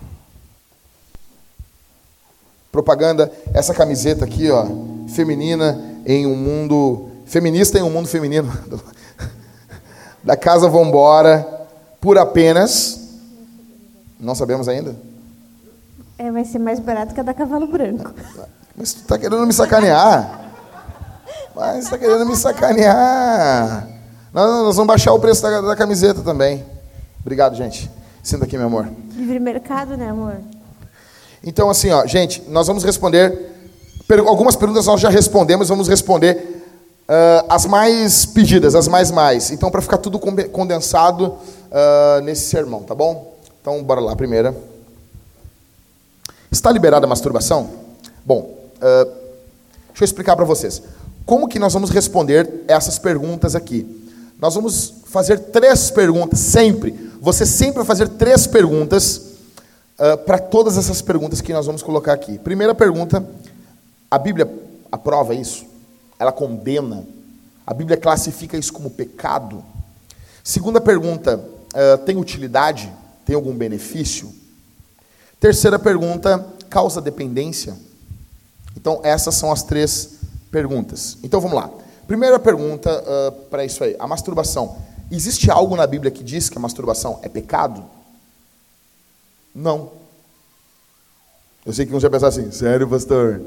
Propaganda, 2.72 3.30
essa 3.54 3.74
camiseta 3.74 4.24
aqui, 4.24 4.50
ó, 4.50 4.66
feminina 5.14 6.00
em 6.06 6.26
um 6.26 6.38
mundo 6.38 7.12
feminista 7.26 7.78
em 7.78 7.82
um 7.82 7.90
mundo 7.90 8.08
feminino. 8.08 8.50
da 10.24 10.38
casa 10.38 10.70
Vambora, 10.70 11.68
por 12.00 12.18
apenas 12.18 13.01
não 14.22 14.35
sabemos 14.35 14.69
ainda. 14.69 14.95
É, 16.18 16.31
vai 16.31 16.45
ser 16.45 16.60
mais 16.60 16.80
barato 16.80 17.15
que 17.15 17.19
a 17.19 17.23
da 17.23 17.34
Cavalo 17.34 17.65
Branco. 17.65 18.14
Mas 18.77 18.93
tu 18.93 19.03
tá 19.03 19.18
querendo 19.18 19.45
me 19.45 19.52
sacanear? 19.52 20.39
Mas 21.56 21.89
tá 21.89 21.98
querendo 21.98 22.26
me 22.27 22.35
sacanear. 22.35 23.88
Não, 24.31 24.64
nós 24.64 24.76
vamos 24.76 24.88
baixar 24.88 25.14
o 25.14 25.19
preço 25.19 25.41
da, 25.41 25.61
da 25.61 25.76
camiseta 25.76 26.22
também. 26.22 26.64
Obrigado, 27.22 27.56
gente. 27.56 27.89
Senta 28.22 28.45
aqui, 28.45 28.56
meu 28.56 28.68
amor. 28.68 28.88
Livre 29.15 29.39
mercado, 29.39 29.98
né, 29.98 30.10
amor? 30.10 30.35
Então, 31.43 31.69
assim, 31.69 31.89
ó, 31.89 32.06
gente, 32.06 32.43
nós 32.48 32.68
vamos 32.68 32.84
responder. 32.84 33.49
Algumas 34.27 34.56
perguntas 34.56 34.85
nós 34.85 35.02
já 35.02 35.10
respondemos, 35.10 35.69
vamos 35.69 35.88
responder 35.88 36.64
uh, 37.10 37.45
as 37.49 37.65
mais 37.65 38.26
pedidas, 38.26 38.76
as 38.76 38.88
mais 38.88 39.10
mais. 39.10 39.49
Então, 39.52 39.72
para 39.72 39.81
ficar 39.81 39.98
tudo 39.98 40.19
condensado 40.19 41.27
uh, 41.27 42.22
nesse 42.23 42.43
sermão, 42.43 42.84
tá 42.84 42.93
bom? 42.93 43.31
Então, 43.62 43.84
bora 43.84 44.02
lá, 44.02 44.16
primeira. 44.16 44.58
Está 46.52 46.72
liberada 46.72 47.06
a 47.06 47.10
masturbação? 47.10 47.70
Bom, 48.26 48.40
uh, 48.78 49.06
deixa 49.90 50.02
eu 50.02 50.06
explicar 50.06 50.36
para 50.36 50.46
vocês. 50.46 50.82
Como 51.28 51.48
que 51.48 51.60
nós 51.60 51.72
vamos 51.72 51.92
responder 51.92 52.64
essas 52.68 52.98
perguntas 52.98 53.54
aqui? 53.56 54.10
Nós 54.40 54.56
vamos 54.56 54.96
fazer 55.06 55.38
três 55.38 55.92
perguntas, 55.92 56.40
sempre. 56.40 57.12
Você 57.22 57.46
sempre 57.46 57.76
vai 57.76 57.86
fazer 57.86 58.10
três 58.10 58.48
perguntas 58.48 59.18
uh, 60.00 60.18
para 60.26 60.40
todas 60.40 60.76
essas 60.76 61.00
perguntas 61.00 61.40
que 61.40 61.54
nós 61.54 61.68
vamos 61.68 61.84
colocar 61.84 62.14
aqui. 62.14 62.40
Primeira 62.40 62.74
pergunta: 62.74 63.24
a 64.10 64.18
Bíblia 64.18 64.52
aprova 64.92 65.36
isso? 65.36 65.68
Ela 66.18 66.32
condena? 66.32 67.06
A 67.68 67.76
Bíblia 67.76 67.96
classifica 67.96 68.58
isso 68.58 68.74
como 68.74 68.90
pecado? 68.90 69.64
Segunda 70.44 70.82
pergunta: 70.82 71.38
uh, 71.38 71.98
tem 72.00 72.18
utilidade? 72.18 72.92
Tem 73.26 73.35
algum 73.35 73.56
benefício? 73.56 74.31
Terceira 75.39 75.80
pergunta: 75.80 76.45
causa 76.69 77.02
dependência? 77.02 77.76
Então, 78.76 79.02
essas 79.03 79.35
são 79.35 79.52
as 79.52 79.64
três 79.64 80.19
perguntas. 80.49 81.18
Então, 81.23 81.41
vamos 81.41 81.56
lá. 81.56 81.69
Primeira 82.07 82.39
pergunta 82.39 82.89
uh, 83.02 83.31
para 83.49 83.65
isso 83.65 83.84
aí: 83.84 83.95
a 83.99 84.07
masturbação. 84.07 84.77
Existe 85.11 85.52
algo 85.52 85.76
na 85.76 85.85
Bíblia 85.85 86.10
que 86.10 86.23
diz 86.23 86.49
que 86.49 86.57
a 86.57 86.61
masturbação 86.61 87.19
é 87.22 87.27
pecado? 87.27 87.84
Não. 89.53 89.91
Eu 91.65 91.73
sei 91.73 91.85
que 91.85 91.93
uns 91.93 92.02
já 92.02 92.10
pensar 92.10 92.27
assim, 92.27 92.49
sério, 92.52 92.88
pastor? 92.88 93.41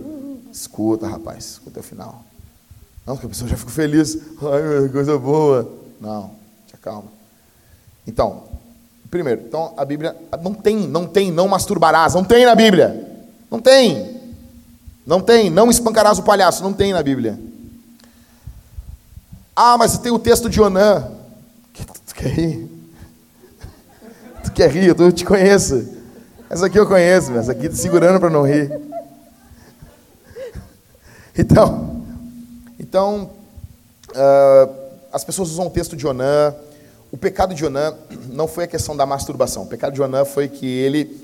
Escuta, 0.52 1.09
rapaz, 1.09 1.52
escuta 1.52 1.80
o 1.80 1.82
final. 1.82 2.22
Não, 3.06 3.14
porque 3.14 3.26
a 3.26 3.30
pessoa 3.30 3.48
já 3.48 3.56
ficou 3.56 3.72
feliz. 3.72 4.16
Ai, 4.40 4.88
coisa 4.90 5.18
boa. 5.18 5.70
Não, 6.01 6.30
te 6.66 6.74
acalma. 6.74 7.10
Então, 8.06 8.44
primeiro, 9.15 9.43
então 9.47 9.73
a 9.77 9.85
Bíblia 9.85 10.16
não 10.43 10.53
tem, 10.53 10.77
não 10.89 11.07
tem, 11.07 11.31
não 11.31 11.47
masturbarás, 11.47 12.15
não 12.15 12.24
tem 12.24 12.45
na 12.45 12.53
Bíblia. 12.53 13.23
Não 13.49 13.61
tem. 13.61 14.20
Não 15.07 15.20
tem, 15.20 15.49
não 15.49 15.70
espancarás 15.70 16.19
o 16.19 16.24
palhaço, 16.24 16.65
não 16.65 16.73
tem 16.73 16.93
na 16.93 17.01
Bíblia. 17.01 17.39
Ah, 19.55 19.78
mas 19.78 19.99
tem 19.99 20.11
o 20.11 20.19
texto 20.19 20.51
de 20.51 20.61
Onã. 20.61 21.12
Tu 21.73 22.15
quer 22.16 22.28
rir? 22.28 22.69
Tu 24.43 24.51
quer 24.51 24.69
rir? 24.69 24.99
Eu 24.99 25.12
te 25.12 25.24
conheço. 25.24 25.91
Essa 26.51 26.66
aqui 26.66 26.77
eu 26.77 26.86
conheço, 26.86 27.36
essa 27.36 27.53
aqui 27.53 27.69
te 27.69 27.77
segurando 27.77 28.19
para 28.19 28.31
não 28.31 28.43
rir. 28.43 28.69
Então, 31.39 32.03
então 32.81 33.31
uh, 34.11 34.74
as 35.12 35.23
pessoas 35.23 35.51
usam 35.51 35.69
o 35.69 35.70
texto 35.70 35.95
de 35.95 36.05
Onã. 36.05 36.53
O 37.15 37.16
pecado 37.16 37.55
de 37.55 37.65
Onã 37.65 37.95
não 38.32 38.49
foi 38.49 38.65
a 38.65 38.66
questão 38.66 38.97
da 38.97 39.07
masturbação. 39.07 39.62
O 39.62 39.66
pecado 39.66 39.93
de 39.93 40.03
Onã 40.03 40.24
foi 40.24 40.49
que 40.49 40.66
ele 40.66 41.16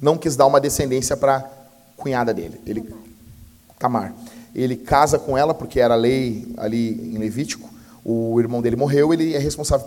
não 0.00 0.16
quis 0.16 0.34
dar 0.34 0.46
uma 0.46 0.58
descendência 0.58 1.14
para 1.14 1.46
cunhada 1.94 2.32
dele. 2.32 2.58
Ele, 2.64 2.82
Tamar. 3.78 4.14
Ele 4.54 4.76
casa 4.76 5.18
com 5.18 5.36
ela, 5.36 5.52
porque 5.52 5.78
era 5.78 5.94
lei 5.94 6.54
ali 6.56 7.14
em 7.14 7.18
Levítico. 7.18 7.68
O 8.02 8.40
irmão 8.40 8.62
dele 8.62 8.76
morreu, 8.76 9.12
ele 9.12 9.34
é 9.34 9.38
responsável 9.38 9.86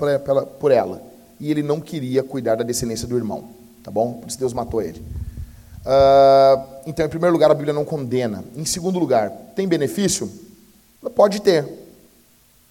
por 0.60 0.70
ela. 0.70 1.02
E 1.40 1.50
ele 1.50 1.64
não 1.64 1.82
queria 1.82 2.22
cuidar 2.22 2.54
da 2.54 2.64
descendência 2.64 3.08
do 3.08 3.18
irmão. 3.18 3.50
Tá 3.84 3.90
bom? 3.90 4.14
Por 4.14 4.30
isso 4.30 4.38
Deus 4.38 4.54
matou 4.54 4.84
ele. 4.84 5.00
Uh, 5.00 6.64
então, 6.86 7.04
em 7.04 7.10
primeiro 7.10 7.34
lugar, 7.34 7.50
a 7.50 7.56
Bíblia 7.56 7.74
não 7.74 7.84
condena. 7.84 8.44
Em 8.56 8.66
segundo 8.66 9.00
lugar, 9.00 9.32
tem 9.56 9.68
benefício? 9.68 10.32
Pode 11.16 11.42
ter. 11.42 11.66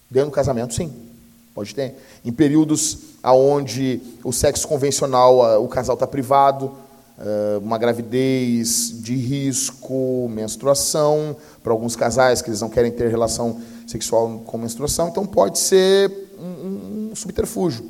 Dentro 0.09 0.29
do 0.29 0.33
casamento, 0.33 0.73
sim. 0.73 1.10
Pode 1.53 1.75
ter. 1.75 1.95
Em 2.23 2.31
períodos 2.31 2.97
onde 3.23 4.01
o 4.23 4.31
sexo 4.31 4.67
convencional, 4.67 5.61
o 5.63 5.67
casal 5.67 5.95
está 5.95 6.07
privado, 6.07 6.71
uh, 7.17 7.59
uma 7.61 7.77
gravidez 7.77 8.91
de 9.01 9.15
risco, 9.15 10.29
menstruação, 10.29 11.35
para 11.63 11.71
alguns 11.71 11.95
casais 11.95 12.41
que 12.41 12.49
eles 12.49 12.61
não 12.61 12.69
querem 12.69 12.91
ter 12.91 13.09
relação 13.09 13.61
sexual 13.85 14.41
com 14.45 14.57
menstruação, 14.57 15.09
então 15.09 15.25
pode 15.25 15.59
ser 15.59 16.11
um, 16.39 17.09
um 17.11 17.15
subterfúgio. 17.15 17.85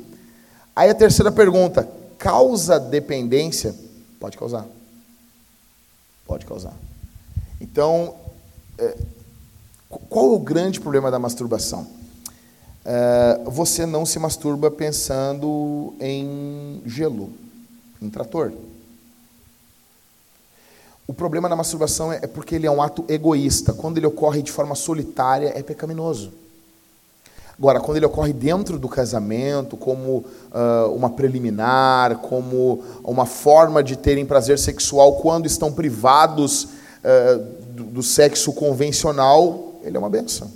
Aí 0.74 0.90
a 0.90 0.94
terceira 0.94 1.30
pergunta: 1.30 1.88
causa 2.18 2.78
dependência? 2.78 3.74
Pode 4.18 4.36
causar. 4.36 4.66
Pode 6.26 6.46
causar. 6.46 6.74
Então, 7.60 8.14
é, 8.78 8.96
qual 10.08 10.32
o 10.34 10.38
grande 10.38 10.80
problema 10.80 11.10
da 11.10 11.18
masturbação? 11.18 11.86
É, 12.84 13.40
você 13.44 13.86
não 13.86 14.04
se 14.04 14.18
masturba 14.18 14.70
pensando 14.70 15.94
em 16.00 16.82
gelo, 16.84 17.30
em 18.00 18.10
trator. 18.10 18.52
O 21.06 21.12
problema 21.12 21.48
da 21.48 21.56
masturbação 21.56 22.12
é 22.12 22.26
porque 22.26 22.54
ele 22.54 22.66
é 22.66 22.70
um 22.70 22.80
ato 22.80 23.04
egoísta. 23.08 23.72
Quando 23.72 23.98
ele 23.98 24.06
ocorre 24.06 24.42
de 24.42 24.50
forma 24.50 24.74
solitária, 24.74 25.52
é 25.54 25.62
pecaminoso. 25.62 26.32
Agora, 27.58 27.80
quando 27.80 27.98
ele 27.98 28.06
ocorre 28.06 28.32
dentro 28.32 28.78
do 28.78 28.88
casamento, 28.88 29.76
como 29.76 30.24
uh, 30.50 30.92
uma 30.94 31.10
preliminar, 31.10 32.16
como 32.18 32.82
uma 33.04 33.26
forma 33.26 33.82
de 33.82 33.94
terem 33.94 34.24
prazer 34.24 34.58
sexual 34.58 35.16
quando 35.16 35.46
estão 35.46 35.72
privados 35.72 36.64
uh, 36.64 37.38
do, 37.72 37.84
do, 37.84 38.02
sexo 38.02 38.52
convencional, 38.52 39.74
ele 39.84 39.96
é 39.96 40.00
uma 40.00 40.10
benção. 40.10 40.50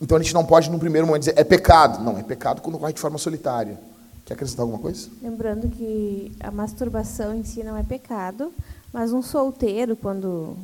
Então 0.00 0.16
a 0.16 0.22
gente 0.22 0.32
não 0.32 0.44
pode, 0.44 0.70
no 0.70 0.78
primeiro 0.78 1.06
momento, 1.06 1.20
dizer 1.20 1.38
é 1.38 1.44
pecado. 1.44 2.02
Não, 2.02 2.18
é 2.18 2.22
pecado 2.22 2.62
quando 2.62 2.76
ocorre 2.76 2.92
de 2.92 3.00
forma 3.00 3.18
solitária. 3.18 3.78
Quer 4.24 4.34
acrescentar 4.34 4.62
alguma 4.62 4.80
coisa? 4.80 5.08
Lembrando 5.20 5.68
que 5.68 6.32
a 6.40 6.50
masturbação 6.50 7.34
em 7.34 7.42
si 7.42 7.62
não 7.62 7.76
é 7.76 7.82
pecado, 7.82 8.52
mas 8.92 9.12
um 9.12 9.22
solteiro, 9.22 9.96
quando 9.96 10.56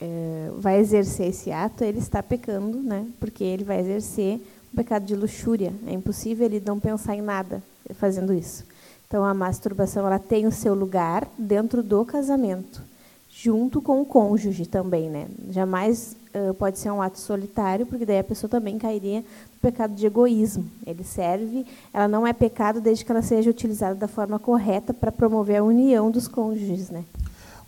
é, 0.00 0.50
vai 0.58 0.78
exercer 0.78 1.28
esse 1.28 1.50
ato, 1.50 1.84
ele 1.84 1.98
está 1.98 2.22
pecando, 2.22 2.78
né? 2.78 3.06
Porque 3.18 3.44
ele 3.44 3.64
vai 3.64 3.80
exercer 3.80 4.40
o 4.72 4.76
pecado 4.76 5.04
de 5.04 5.14
luxúria. 5.14 5.72
É 5.86 5.92
impossível 5.92 6.46
ele 6.46 6.62
não 6.64 6.78
pensar 6.78 7.14
em 7.14 7.22
nada 7.22 7.62
fazendo 7.94 8.32
isso. 8.32 8.64
Então 9.06 9.24
a 9.24 9.32
masturbação 9.32 10.06
ela 10.06 10.18
tem 10.18 10.46
o 10.46 10.52
seu 10.52 10.74
lugar 10.74 11.28
dentro 11.38 11.82
do 11.82 12.04
casamento, 12.04 12.82
junto 13.30 13.80
com 13.80 14.00
o 14.00 14.04
cônjuge 14.04 14.66
também, 14.66 15.08
né? 15.08 15.28
Jamais 15.50 16.16
pode 16.58 16.78
ser 16.78 16.90
um 16.90 17.02
ato 17.02 17.18
solitário, 17.18 17.86
porque 17.86 18.04
daí 18.04 18.18
a 18.18 18.24
pessoa 18.24 18.48
também 18.50 18.78
cairia 18.78 19.20
no 19.20 19.60
pecado 19.60 19.94
de 19.94 20.06
egoísmo. 20.06 20.70
Ele 20.86 21.04
serve, 21.04 21.66
ela 21.92 22.08
não 22.08 22.26
é 22.26 22.32
pecado 22.32 22.80
desde 22.80 23.04
que 23.04 23.10
ela 23.10 23.22
seja 23.22 23.50
utilizada 23.50 23.94
da 23.94 24.08
forma 24.08 24.38
correta 24.38 24.94
para 24.94 25.12
promover 25.12 25.56
a 25.56 25.64
união 25.64 26.10
dos 26.10 26.28
cônjuges, 26.28 26.90
né? 26.90 27.04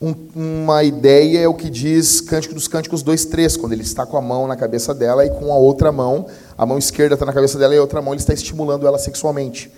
Um, 0.00 0.14
uma 0.62 0.84
ideia 0.84 1.40
é 1.40 1.48
o 1.48 1.54
que 1.54 1.68
diz 1.68 2.20
Cântico 2.20 2.54
dos 2.54 2.68
Cânticos 2.68 3.02
2.3, 3.02 3.58
quando 3.58 3.72
ele 3.72 3.82
está 3.82 4.06
com 4.06 4.16
a 4.16 4.22
mão 4.22 4.46
na 4.46 4.54
cabeça 4.54 4.94
dela 4.94 5.26
e 5.26 5.30
com 5.30 5.52
a 5.52 5.56
outra 5.56 5.90
mão, 5.90 6.26
a 6.56 6.64
mão 6.64 6.78
esquerda 6.78 7.14
está 7.14 7.26
na 7.26 7.32
cabeça 7.32 7.58
dela 7.58 7.74
e 7.74 7.78
a 7.78 7.80
outra 7.80 8.00
mão 8.00 8.14
ele 8.14 8.20
está 8.20 8.32
estimulando 8.32 8.86
ela 8.86 8.98
sexualmente. 8.98 9.72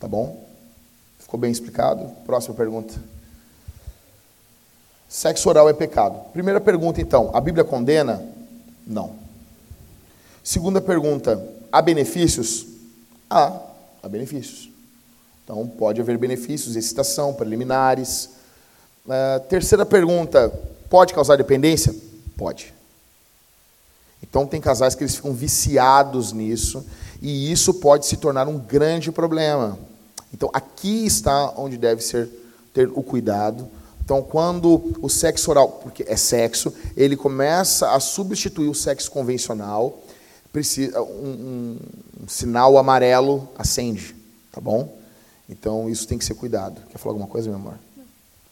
Tá 0.00 0.08
bom? 0.08 0.44
Ficou 1.20 1.38
bem 1.38 1.52
explicado? 1.52 2.10
Próxima 2.26 2.56
pergunta. 2.56 2.94
Sexo 5.12 5.46
oral 5.50 5.68
é 5.68 5.74
pecado. 5.74 6.18
Primeira 6.32 6.58
pergunta, 6.58 6.98
então, 6.98 7.30
a 7.34 7.40
Bíblia 7.40 7.64
condena? 7.64 8.26
Não. 8.86 9.12
Segunda 10.42 10.80
pergunta, 10.80 11.46
há 11.70 11.82
benefícios? 11.82 12.66
Há, 13.28 13.60
há 14.02 14.08
benefícios. 14.08 14.70
Então, 15.44 15.66
pode 15.66 16.00
haver 16.00 16.16
benefícios, 16.16 16.76
excitação, 16.76 17.34
preliminares, 17.34 18.30
Uh, 19.04 19.40
terceira 19.48 19.84
pergunta: 19.84 20.48
pode 20.88 21.12
causar 21.12 21.36
dependência? 21.36 21.94
Pode. 22.36 22.72
Então, 24.22 24.46
tem 24.46 24.60
casais 24.60 24.94
que 24.94 25.02
eles 25.02 25.16
ficam 25.16 25.32
viciados 25.32 26.32
nisso, 26.32 26.86
e 27.20 27.50
isso 27.50 27.74
pode 27.74 28.06
se 28.06 28.16
tornar 28.16 28.46
um 28.46 28.58
grande 28.58 29.10
problema. 29.10 29.76
Então, 30.32 30.48
aqui 30.52 31.04
está 31.04 31.52
onde 31.56 31.76
deve 31.76 32.00
ser 32.02 32.28
ter 32.72 32.88
o 32.94 33.02
cuidado. 33.02 33.68
Então, 34.04 34.22
quando 34.22 34.96
o 35.00 35.08
sexo 35.08 35.50
oral, 35.50 35.68
porque 35.82 36.04
é 36.08 36.16
sexo, 36.16 36.72
ele 36.96 37.16
começa 37.16 37.92
a 37.92 38.00
substituir 38.00 38.68
o 38.68 38.74
sexo 38.74 39.10
convencional, 39.10 40.02
precisa, 40.52 41.00
um, 41.00 41.06
um, 41.06 41.78
um 42.24 42.28
sinal 42.28 42.76
amarelo 42.76 43.48
acende, 43.56 44.14
tá 44.50 44.60
bom? 44.60 44.98
Então, 45.48 45.88
isso 45.88 46.06
tem 46.06 46.18
que 46.18 46.24
ser 46.24 46.34
cuidado. 46.34 46.80
Quer 46.90 46.98
falar 46.98 47.12
alguma 47.12 47.28
coisa, 47.28 47.48
meu 47.48 47.58
amor? 47.58 47.78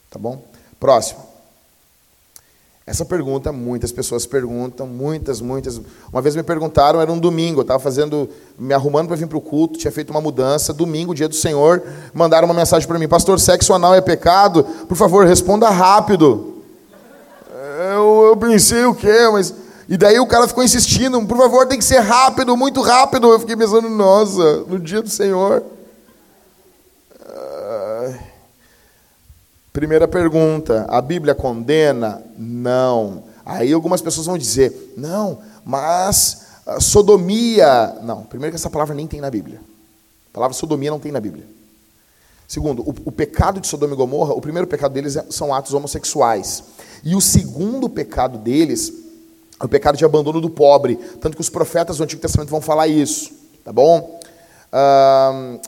Tá 0.08 0.18
bom? 0.18 0.42
Próximo. 0.78 1.29
Essa 2.90 3.04
pergunta, 3.04 3.52
muitas 3.52 3.92
pessoas 3.92 4.26
perguntam, 4.26 4.84
muitas, 4.84 5.40
muitas. 5.40 5.80
Uma 6.12 6.20
vez 6.20 6.34
me 6.34 6.42
perguntaram, 6.42 7.00
era 7.00 7.12
um 7.12 7.20
domingo, 7.20 7.60
eu 7.60 7.62
estava 7.62 7.78
fazendo, 7.78 8.28
me 8.58 8.74
arrumando 8.74 9.06
para 9.06 9.14
vir 9.14 9.28
para 9.28 9.38
o 9.38 9.40
culto, 9.40 9.78
tinha 9.78 9.92
feito 9.92 10.10
uma 10.10 10.20
mudança, 10.20 10.72
domingo, 10.72 11.14
dia 11.14 11.28
do 11.28 11.34
Senhor, 11.36 11.84
mandaram 12.12 12.46
uma 12.46 12.54
mensagem 12.54 12.88
para 12.88 12.98
mim, 12.98 13.06
pastor, 13.06 13.38
sexo 13.38 13.72
anal 13.72 13.94
é 13.94 14.00
pecado? 14.00 14.64
Por 14.88 14.96
favor, 14.96 15.24
responda 15.24 15.70
rápido. 15.70 16.56
Eu, 17.94 18.24
eu 18.30 18.36
pensei 18.36 18.84
o 18.84 18.92
quê? 18.92 19.28
Mas. 19.32 19.54
E 19.88 19.96
daí 19.96 20.18
o 20.18 20.26
cara 20.26 20.48
ficou 20.48 20.64
insistindo, 20.64 21.24
por 21.26 21.38
favor, 21.38 21.68
tem 21.68 21.78
que 21.78 21.84
ser 21.84 22.00
rápido, 22.00 22.56
muito 22.56 22.80
rápido. 22.80 23.32
Eu 23.32 23.38
fiquei 23.38 23.54
pensando, 23.54 23.88
nossa, 23.88 24.64
no 24.66 24.80
dia 24.80 25.00
do 25.00 25.08
Senhor. 25.08 25.62
Primeira 29.72 30.08
pergunta: 30.08 30.86
a 30.88 31.00
Bíblia 31.00 31.34
condena? 31.34 32.22
Não. 32.36 33.24
Aí 33.44 33.72
algumas 33.72 34.02
pessoas 34.02 34.26
vão 34.26 34.38
dizer: 34.38 34.94
não, 34.96 35.38
mas 35.64 36.46
sodomia. 36.80 37.96
Não, 38.02 38.22
primeiro 38.24 38.52
que 38.52 38.60
essa 38.60 38.70
palavra 38.70 38.94
nem 38.94 39.06
tem 39.06 39.20
na 39.20 39.30
Bíblia. 39.30 39.60
A 40.30 40.34
palavra 40.34 40.54
sodomia 40.54 40.90
não 40.90 41.00
tem 41.00 41.12
na 41.12 41.20
Bíblia. 41.20 41.44
Segundo, 42.46 42.82
o, 42.82 42.94
o 43.04 43.12
pecado 43.12 43.60
de 43.60 43.68
Sodoma 43.68 43.94
e 43.94 43.96
Gomorra, 43.96 44.34
o 44.34 44.40
primeiro 44.40 44.66
pecado 44.66 44.92
deles 44.92 45.14
é, 45.14 45.24
são 45.30 45.54
atos 45.54 45.72
homossexuais. 45.72 46.64
E 47.04 47.14
o 47.14 47.20
segundo 47.20 47.88
pecado 47.88 48.38
deles 48.38 48.92
é 49.60 49.64
o 49.64 49.68
pecado 49.68 49.96
de 49.96 50.04
abandono 50.04 50.40
do 50.40 50.50
pobre. 50.50 50.96
Tanto 51.20 51.36
que 51.36 51.40
os 51.40 51.48
profetas 51.48 51.98
do 51.98 52.02
Antigo 52.02 52.20
Testamento 52.20 52.50
vão 52.50 52.60
falar 52.60 52.88
isso. 52.88 53.30
Tá 53.64 53.72
bom? 53.72 54.18
Ah, 54.72 55.58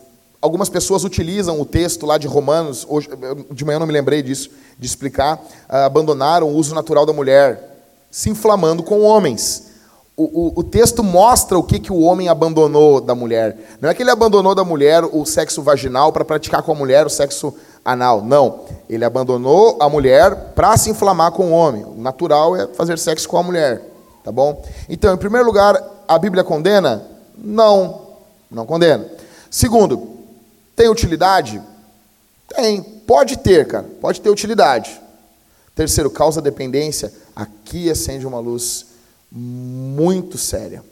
algumas 0.42 0.68
pessoas 0.68 1.04
utilizam 1.04 1.60
o 1.60 1.64
texto 1.64 2.04
lá 2.04 2.18
de 2.18 2.26
Romanos, 2.26 2.84
hoje, 2.88 3.08
de 3.52 3.64
manhã 3.64 3.76
eu 3.76 3.80
não 3.80 3.86
me 3.86 3.92
lembrei 3.92 4.20
disso, 4.20 4.50
de 4.76 4.84
explicar, 4.84 5.36
uh, 5.36 5.76
abandonaram 5.86 6.48
o 6.48 6.56
uso 6.56 6.74
natural 6.74 7.06
da 7.06 7.12
mulher, 7.12 7.86
se 8.10 8.28
inflamando 8.28 8.82
com 8.82 9.02
homens. 9.02 9.70
O, 10.14 10.24
o, 10.24 10.52
o, 10.56 10.62
texto 10.62 11.02
mostra 11.02 11.56
o 11.56 11.62
que, 11.62 11.78
que 11.78 11.92
o 11.92 12.00
homem 12.00 12.28
abandonou 12.28 13.00
da 13.00 13.14
mulher. 13.14 13.56
Não 13.80 13.88
é 13.88 13.94
que 13.94 14.02
ele 14.02 14.10
abandonou 14.10 14.54
da 14.54 14.62
mulher 14.62 15.04
o 15.04 15.24
sexo 15.24 15.62
vaginal 15.62 16.12
para 16.12 16.24
praticar 16.24 16.62
com 16.62 16.72
a 16.72 16.74
mulher 16.74 17.06
o 17.06 17.10
sexo 17.10 17.54
anal. 17.82 18.20
Não. 18.20 18.60
Ele 18.90 19.06
abandonou 19.06 19.78
a 19.80 19.88
mulher 19.88 20.52
para 20.54 20.76
se 20.76 20.90
inflamar 20.90 21.32
com 21.32 21.46
o 21.46 21.52
homem. 21.52 21.82
O 21.84 21.94
natural 21.96 22.54
é 22.54 22.66
fazer 22.68 22.98
sexo 22.98 23.26
com 23.26 23.38
a 23.38 23.42
mulher. 23.42 23.80
Tá 24.22 24.30
bom? 24.30 24.62
Então, 24.86 25.14
em 25.14 25.18
primeiro 25.18 25.46
lugar, 25.46 25.82
a 26.06 26.18
Bíblia 26.18 26.44
condena? 26.44 27.06
Não. 27.36 28.02
Não 28.50 28.66
condena. 28.66 29.06
Segundo, 29.50 30.21
tem 30.74 30.88
utilidade? 30.88 31.60
Tem. 32.48 32.82
Pode 32.82 33.38
ter, 33.38 33.66
cara. 33.66 33.88
Pode 34.00 34.20
ter 34.20 34.30
utilidade. 34.30 35.00
Terceiro, 35.74 36.10
causa 36.10 36.40
dependência. 36.40 37.12
Aqui 37.34 37.90
acende 37.90 38.26
uma 38.26 38.38
luz 38.38 38.86
muito 39.30 40.36
séria. 40.36 40.82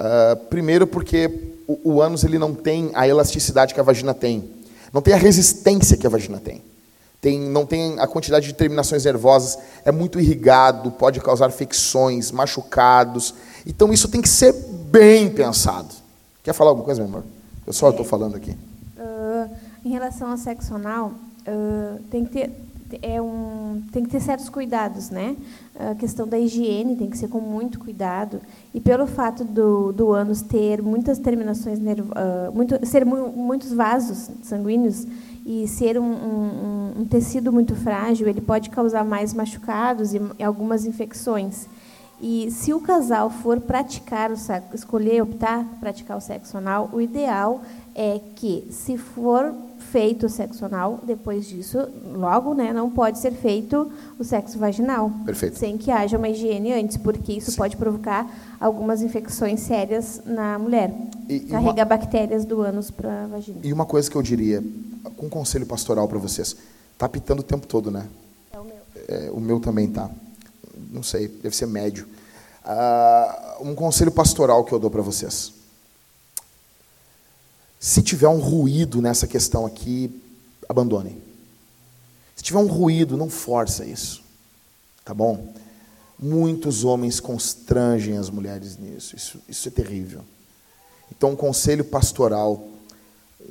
Uh, 0.00 0.36
primeiro 0.46 0.86
porque 0.86 1.30
o, 1.66 1.94
o 1.94 2.02
ânus 2.02 2.24
ele 2.24 2.38
não 2.38 2.54
tem 2.54 2.90
a 2.94 3.06
elasticidade 3.06 3.72
que 3.72 3.80
a 3.80 3.84
vagina 3.84 4.12
tem. 4.12 4.50
Não 4.92 5.00
tem 5.00 5.14
a 5.14 5.16
resistência 5.16 5.96
que 5.96 6.06
a 6.06 6.10
vagina 6.10 6.40
tem. 6.40 6.62
tem. 7.20 7.40
Não 7.40 7.64
tem 7.64 7.98
a 8.00 8.06
quantidade 8.06 8.46
de 8.46 8.52
terminações 8.52 9.04
nervosas. 9.04 9.58
É 9.84 9.92
muito 9.92 10.18
irrigado, 10.18 10.90
pode 10.90 11.20
causar 11.20 11.48
infecções, 11.48 12.32
machucados. 12.32 13.34
Então 13.64 13.92
isso 13.92 14.08
tem 14.08 14.20
que 14.20 14.28
ser 14.28 14.52
bem 14.52 15.30
pensado. 15.30 15.94
Quer 16.42 16.52
falar 16.52 16.70
alguma 16.70 16.84
coisa, 16.84 17.00
meu 17.00 17.08
amor? 17.08 17.24
Eu 17.64 17.72
só 17.72 17.90
estou 17.90 18.04
falando 18.04 18.34
aqui. 18.36 18.56
Em 19.84 19.90
relação 19.90 20.30
ao 20.30 20.36
sexo 20.36 20.74
anal, 20.74 21.12
uh, 21.46 22.02
tem 22.10 22.24
que 22.24 22.32
ter 22.32 22.50
é 23.00 23.20
um, 23.22 23.82
tem 23.90 24.02
que 24.04 24.10
ter 24.10 24.20
certos 24.20 24.48
cuidados, 24.48 25.08
né? 25.08 25.36
A 25.78 25.94
questão 25.94 26.28
da 26.28 26.38
higiene 26.38 26.96
tem 26.96 27.08
que 27.08 27.16
ser 27.16 27.28
com 27.28 27.40
muito 27.40 27.78
cuidado. 27.78 28.40
E 28.74 28.80
pelo 28.80 29.06
fato 29.06 29.44
do, 29.44 29.92
do 29.92 30.12
ânus 30.12 30.42
ter 30.42 30.82
muitas 30.82 31.18
terminações, 31.18 31.78
nervo, 31.78 32.12
uh, 32.12 32.52
muito, 32.54 32.84
ser 32.84 33.06
mu 33.06 33.28
muitos 33.28 33.72
vasos 33.72 34.30
sanguíneos 34.42 35.06
e 35.46 35.66
ser 35.66 35.98
um, 35.98 36.04
um, 36.04 36.92
um, 37.00 37.04
tecido 37.06 37.52
muito 37.52 37.74
frágil, 37.74 38.28
ele 38.28 38.40
pode 38.40 38.70
causar 38.70 39.04
mais 39.04 39.32
machucados 39.32 40.12
e, 40.12 40.20
e 40.38 40.42
algumas 40.42 40.84
infecções. 40.84 41.66
E 42.20 42.50
se 42.52 42.72
o 42.72 42.80
casal 42.80 43.30
for 43.30 43.60
praticar 43.60 44.30
o 44.30 44.36
sexo, 44.36 44.68
escolher 44.74 45.22
optar 45.22 45.64
praticar 45.80 46.16
o 46.16 46.20
sexo 46.20 46.56
anal, 46.56 46.88
o 46.92 47.00
ideal 47.00 47.62
é 47.96 48.20
que, 48.36 48.68
se 48.70 48.96
for 48.96 49.52
feito 49.92 50.24
o 50.24 50.28
sexo 50.28 50.64
anal, 50.64 51.00
depois 51.04 51.46
disso, 51.46 51.78
logo, 52.14 52.54
né, 52.54 52.72
não 52.72 52.90
pode 52.90 53.18
ser 53.18 53.32
feito 53.32 53.92
o 54.18 54.24
sexo 54.24 54.58
vaginal. 54.58 55.12
Perfeito. 55.26 55.58
Sem 55.58 55.76
que 55.76 55.90
haja 55.90 56.16
uma 56.16 56.30
higiene 56.30 56.72
antes, 56.72 56.96
porque 56.96 57.34
isso 57.34 57.50
Sim. 57.50 57.58
pode 57.58 57.76
provocar 57.76 58.26
algumas 58.58 59.02
infecções 59.02 59.60
sérias 59.60 60.22
na 60.24 60.58
mulher. 60.58 60.92
E, 61.28 61.40
Carrega 61.40 61.82
uma... 61.82 61.84
bactérias 61.84 62.46
do 62.46 62.62
ânus 62.62 62.90
para 62.90 63.24
a 63.24 63.26
vagina. 63.26 63.58
E 63.62 63.70
uma 63.70 63.84
coisa 63.84 64.10
que 64.10 64.16
eu 64.16 64.22
diria, 64.22 64.64
com 65.16 65.26
um 65.26 65.30
conselho 65.30 65.66
pastoral 65.66 66.08
para 66.08 66.18
vocês, 66.18 66.56
tá 66.96 67.06
pitando 67.06 67.40
o 67.40 67.44
tempo 67.44 67.66
todo, 67.66 67.90
né? 67.90 68.08
É 68.50 68.58
o 68.58 68.64
meu. 68.64 68.76
É, 69.08 69.30
o 69.30 69.40
meu 69.40 69.60
também 69.60 69.90
tá. 69.90 70.10
Não 70.90 71.02
sei, 71.02 71.28
deve 71.28 71.54
ser 71.54 71.66
médio. 71.66 72.06
Uh, 72.64 73.68
um 73.68 73.74
conselho 73.74 74.10
pastoral 74.10 74.64
que 74.64 74.72
eu 74.72 74.78
dou 74.78 74.90
para 74.90 75.02
vocês 75.02 75.61
se 77.82 78.00
tiver 78.00 78.28
um 78.28 78.38
ruído 78.38 79.02
nessa 79.02 79.26
questão 79.26 79.66
aqui, 79.66 80.08
abandone. 80.68 81.20
Se 82.36 82.44
tiver 82.44 82.60
um 82.60 82.68
ruído, 82.68 83.16
não 83.16 83.28
força 83.28 83.84
isso. 83.84 84.22
Tá 85.04 85.12
bom? 85.12 85.52
Muitos 86.16 86.84
homens 86.84 87.18
constrangem 87.18 88.16
as 88.16 88.30
mulheres 88.30 88.78
nisso. 88.78 89.16
Isso, 89.16 89.38
isso 89.48 89.66
é 89.66 89.70
terrível. 89.72 90.20
Então, 91.10 91.30
um 91.30 91.36
conselho 91.36 91.84
pastoral, 91.84 92.68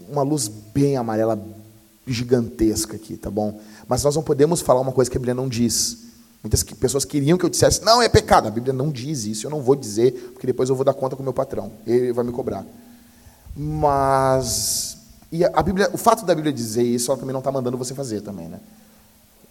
uma 0.08 0.24
luz 0.24 0.48
bem 0.48 0.96
amarela, 0.96 1.38
gigantesca 2.08 2.96
aqui, 2.96 3.18
tá 3.18 3.30
bom? 3.30 3.60
Mas 3.86 4.02
nós 4.06 4.16
não 4.16 4.24
podemos 4.24 4.62
falar 4.62 4.80
uma 4.80 4.94
coisa 4.94 5.12
que 5.12 5.18
a 5.18 5.20
Bíblia 5.20 5.36
não 5.36 5.50
diz. 5.50 6.06
Muitas 6.42 6.64
pessoas 6.64 7.04
queriam 7.04 7.38
que 7.38 7.44
eu 7.44 7.50
dissesse, 7.50 7.84
não, 7.84 8.02
é 8.02 8.08
pecado. 8.08 8.48
A 8.48 8.52
Bíblia 8.52 8.72
não 8.72 8.92
diz 8.92 9.26
isso, 9.26 9.46
eu 9.46 9.52
não 9.52 9.62
vou 9.62 9.76
dizer, 9.76 10.32
porque 10.32 10.48
depois 10.48 10.70
eu 10.70 10.76
vou 10.76 10.86
dar 10.86 10.94
conta 10.94 11.18
com 11.18 11.22
o 11.22 11.26
meu 11.26 11.34
patrão. 11.34 11.74
Ele 11.86 12.14
vai 12.14 12.24
me 12.24 12.32
cobrar. 12.32 12.66
Mas 13.56 15.02
e 15.32 15.46
a 15.46 15.64
Bíblia, 15.64 15.90
o 15.94 15.98
fato 15.98 16.26
da 16.26 16.36
Bíblia 16.36 16.52
dizer 16.52 16.84
isso, 16.84 17.10
ela 17.10 17.18
também 17.18 17.32
não 17.32 17.40
está 17.40 17.52
mandando 17.52 17.78
você 17.78 17.96
fazer 17.96 18.20
também, 18.20 18.50
né? 18.50 18.60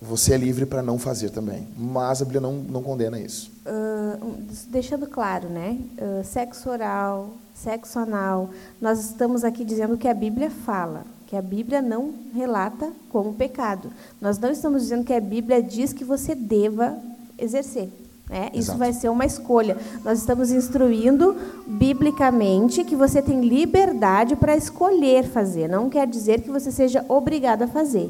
Você 0.03 0.35
é 0.35 0.37
livre 0.37 0.67
para 0.67 0.83
não 0.83 0.99
fazer 0.99 1.31
também, 1.31 1.67
mas 1.77 2.21
a 2.21 2.25
Bíblia 2.25 2.41
não, 2.41 2.53
não 2.53 2.83
condena 2.83 3.19
isso. 3.19 3.51
Uh, 3.67 4.43
deixando 4.69 5.07
claro, 5.07 5.49
né? 5.49 5.79
Uh, 5.99 6.25
sexo 6.25 6.69
oral, 6.69 7.31
sexo 7.55 7.99
anal, 7.99 8.51
nós 8.81 9.01
estamos 9.01 9.43
aqui 9.43 9.65
dizendo 9.65 9.97
que 9.97 10.09
a 10.09 10.15
Bíblia 10.15 10.51
fala, 10.51 11.05
que 11.27 11.37
a 11.37 11.43
Bíblia 11.43 11.81
não 11.81 12.13
relata 12.35 12.93
como 13.11 13.33
pecado. 13.33 13.91
Nós 14.21 14.39
não 14.39 14.51
estamos 14.51 14.83
dizendo 14.83 15.05
que 15.05 15.15
a 15.15 15.21
Bíblia 15.21 15.63
diz 15.63 15.95
que 15.95 16.05
você 16.05 16.35
deva 16.35 16.99
exercer. 17.39 17.91
Né? 18.31 18.49
Isso 18.55 18.77
vai 18.77 18.93
ser 18.93 19.09
uma 19.09 19.27
escolha. 19.27 19.77
Nós 20.05 20.21
estamos 20.21 20.53
instruindo 20.53 21.37
biblicamente 21.67 22.85
que 22.85 22.95
você 22.95 23.21
tem 23.21 23.41
liberdade 23.41 24.37
para 24.37 24.57
escolher 24.57 25.25
fazer. 25.25 25.69
Não 25.69 25.91
quer 25.91 26.07
dizer 26.07 26.41
que 26.41 26.51
você 26.51 26.71
seja 26.71 27.05
obrigado 27.09 27.63
a 27.63 27.67
fazer. 27.67 28.09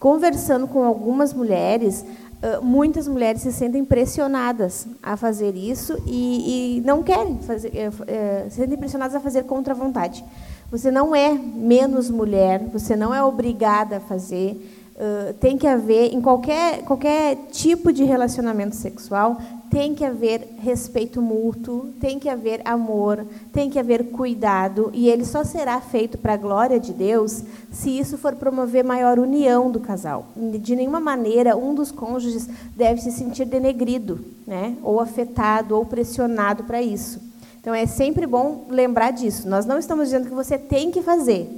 Conversando 0.00 0.66
com 0.66 0.82
algumas 0.82 1.32
mulheres, 1.32 2.04
muitas 2.62 3.06
mulheres 3.06 3.42
se 3.42 3.52
sentem 3.52 3.84
pressionadas 3.84 4.86
a 5.02 5.16
fazer 5.16 5.54
isso 5.54 5.96
e, 6.06 6.78
e 6.78 6.80
não 6.80 7.02
querem 7.02 7.38
fazer, 7.38 7.70
é, 7.76 8.46
se 8.48 8.56
sentem 8.56 8.78
pressionadas 8.78 9.14
a 9.14 9.20
fazer 9.20 9.44
contra 9.44 9.74
a 9.74 9.76
vontade. 9.76 10.24
Você 10.70 10.90
não 10.90 11.14
é 11.14 11.32
menos 11.32 12.08
mulher, 12.08 12.60
você 12.72 12.96
não 12.96 13.14
é 13.14 13.22
obrigada 13.22 13.98
a 13.98 14.00
fazer. 14.00 14.69
Tem 15.40 15.56
que 15.56 15.66
haver, 15.66 16.12
em 16.12 16.20
qualquer, 16.20 16.82
qualquer 16.82 17.36
tipo 17.50 17.92
de 17.92 18.04
relacionamento 18.04 18.76
sexual, 18.76 19.40
tem 19.70 19.94
que 19.94 20.04
haver 20.04 20.56
respeito 20.58 21.22
mútuo, 21.22 21.90
tem 22.00 22.18
que 22.18 22.28
haver 22.28 22.60
amor, 22.64 23.24
tem 23.52 23.70
que 23.70 23.78
haver 23.78 24.10
cuidado, 24.10 24.90
e 24.92 25.08
ele 25.08 25.24
só 25.24 25.44
será 25.44 25.80
feito 25.80 26.18
para 26.18 26.34
a 26.34 26.36
glória 26.36 26.80
de 26.80 26.92
Deus 26.92 27.44
se 27.70 27.96
isso 27.96 28.18
for 28.18 28.34
promover 28.34 28.84
maior 28.84 29.18
união 29.18 29.70
do 29.70 29.78
casal. 29.78 30.26
De 30.36 30.74
nenhuma 30.74 30.98
maneira 30.98 31.56
um 31.56 31.72
dos 31.72 31.92
cônjuges 31.92 32.48
deve 32.76 33.00
se 33.00 33.12
sentir 33.12 33.44
denegrido, 33.44 34.18
né? 34.44 34.76
ou 34.82 34.98
afetado, 34.98 35.76
ou 35.76 35.86
pressionado 35.86 36.64
para 36.64 36.82
isso. 36.82 37.20
Então 37.60 37.72
é 37.72 37.86
sempre 37.86 38.26
bom 38.26 38.66
lembrar 38.68 39.12
disso. 39.12 39.48
Nós 39.48 39.64
não 39.66 39.78
estamos 39.78 40.06
dizendo 40.06 40.28
que 40.28 40.34
você 40.34 40.58
tem 40.58 40.90
que 40.90 41.00
fazer, 41.00 41.48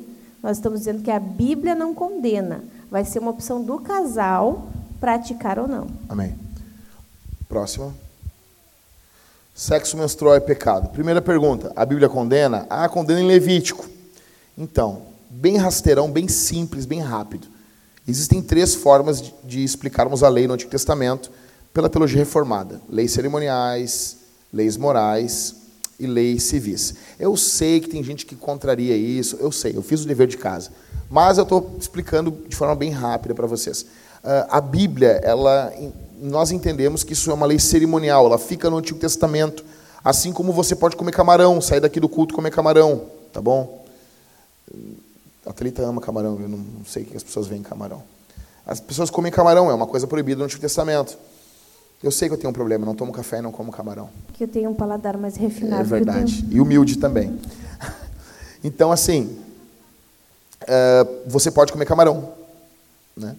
nós 0.43 0.59
estamos 0.59 0.81
dizendo 0.81 1.03
que 1.03 1.11
a 1.11 1.21
Bíblia 1.21 1.75
não 1.75 1.95
condena. 1.95 2.63
Vai 2.93 3.07
ser 3.07 3.21
uma 3.21 3.31
opção 3.31 3.65
do 3.65 3.79
casal 3.79 4.69
praticar 5.01 5.59
ou 5.59 5.67
não. 5.67 5.87
Amém. 6.11 6.39
Próxima. 7.49 7.95
Sexo 9.55 9.97
menstrual 9.97 10.35
é 10.35 10.41
pecado. 10.41 10.91
Primeira 10.91 11.23
pergunta: 11.23 11.73
a 11.75 11.87
Bíblia 11.87 12.07
condena? 12.07 12.67
Ah, 12.69 12.87
condena 12.91 13.23
em 13.23 13.27
Levítico. 13.27 13.89
Então, 14.59 15.05
bem 15.31 15.57
rasteirão, 15.57 16.13
bem 16.13 16.29
simples, 16.29 16.85
bem 16.85 17.01
rápido. 17.01 17.49
Existem 18.07 18.43
três 18.43 18.75
formas 18.75 19.23
de, 19.43 19.65
explicarmos 19.65 20.23
a 20.23 20.29
lei 20.29 20.47
no 20.47 20.53
Antigo 20.53 20.71
Testamento 20.71 21.31
pela 21.73 21.89
teologia 21.89 22.19
reformada: 22.19 22.79
leis 22.91 23.13
cerimoniais, 23.13 24.19
leis 24.53 24.77
morais 24.77 25.55
e 25.99 26.07
leis 26.07 26.43
civis. 26.43 26.95
Eu 27.19 27.39
sei 27.39 27.81
que 27.81 27.89
tem 27.89 28.05
gente 28.05 28.27
que 28.27 28.37
contraria 28.37 28.95
isso, 28.95 29.39
eu 29.41 29.51
sei, 29.51 29.75
eu 29.75 29.83
fiz 29.83 30.05
o 30.05 30.07
dever 30.07 30.27
de 30.27 30.37
casa. 30.37 30.71
Mas 31.13 31.37
eu 31.37 31.43
estou 31.43 31.77
explicando 31.79 32.31
de 32.49 32.57
forma 32.57 32.75
bem 32.75 32.91
rápida 32.91 33.35
para 33.35 33.47
vocês. 33.47 33.83
Uh, 33.83 34.49
a 34.49 34.63
Bíblia, 34.63 35.21
ela 35.23 35.71
nós 36.19 36.51
entendemos 36.51 37.05
que 37.05 37.13
isso 37.13 37.31
é 37.31 37.35
uma 37.35 37.45
lei 37.45 37.59
cerimonial, 37.59 38.25
ela 38.25 38.39
fica 38.39 38.71
no 38.71 38.79
Antigo 38.79 38.99
Testamento. 38.99 39.63
Assim 40.03 40.33
como 40.33 40.53
você 40.55 40.75
pode 40.75 40.97
comer 40.97 41.13
camarão, 41.13 41.61
sair 41.61 41.81
daqui 41.81 42.01
do 42.01 42.09
culto 42.09 42.33
e 42.33 42.37
comer 42.37 42.51
camarão, 42.51 43.09
tá 43.31 43.43
bom? 43.43 43.85
A 45.45 45.53
Thalita 45.53 45.83
ama 45.83 46.01
camarão, 46.01 46.41
eu 46.41 46.49
não 46.49 46.65
sei 46.87 47.03
o 47.03 47.07
que 47.07 47.17
as 47.17 47.23
pessoas 47.23 47.47
veem 47.47 47.61
em 47.61 47.65
camarão. 47.65 48.03
As 48.65 48.81
pessoas 48.81 49.11
comem 49.11 49.31
camarão, 49.31 49.71
é 49.71 49.75
uma 49.75 49.87
coisa 49.87 50.07
proibida 50.07 50.39
no 50.39 50.45
Antigo 50.45 50.63
Testamento. 50.63 51.19
Eu 52.03 52.11
sei 52.11 52.29
que 52.29 52.35
eu 52.35 52.39
tenho 52.39 52.51
um 52.51 52.55
problema, 52.55 52.87
não 52.87 52.95
tomo 52.95 53.13
café 53.13 53.39
e 53.39 53.43
não 53.43 53.53
como 53.53 53.71
camarão. 53.71 54.09
Que 54.33 54.45
eu 54.45 54.49
tenho 54.49 54.71
um 54.71 54.75
paladar 54.75 55.19
mais 55.19 55.37
refinado. 55.37 55.83
É 55.83 55.85
verdade. 55.85 56.47
E 56.51 56.59
humilde 56.59 56.97
também. 56.97 57.39
Então, 58.65 58.93
assim, 58.93 59.42
uh, 60.73 61.23
você 61.27 61.51
pode 61.51 61.73
comer 61.73 61.85
camarão. 61.85 62.33
Né? 63.17 63.37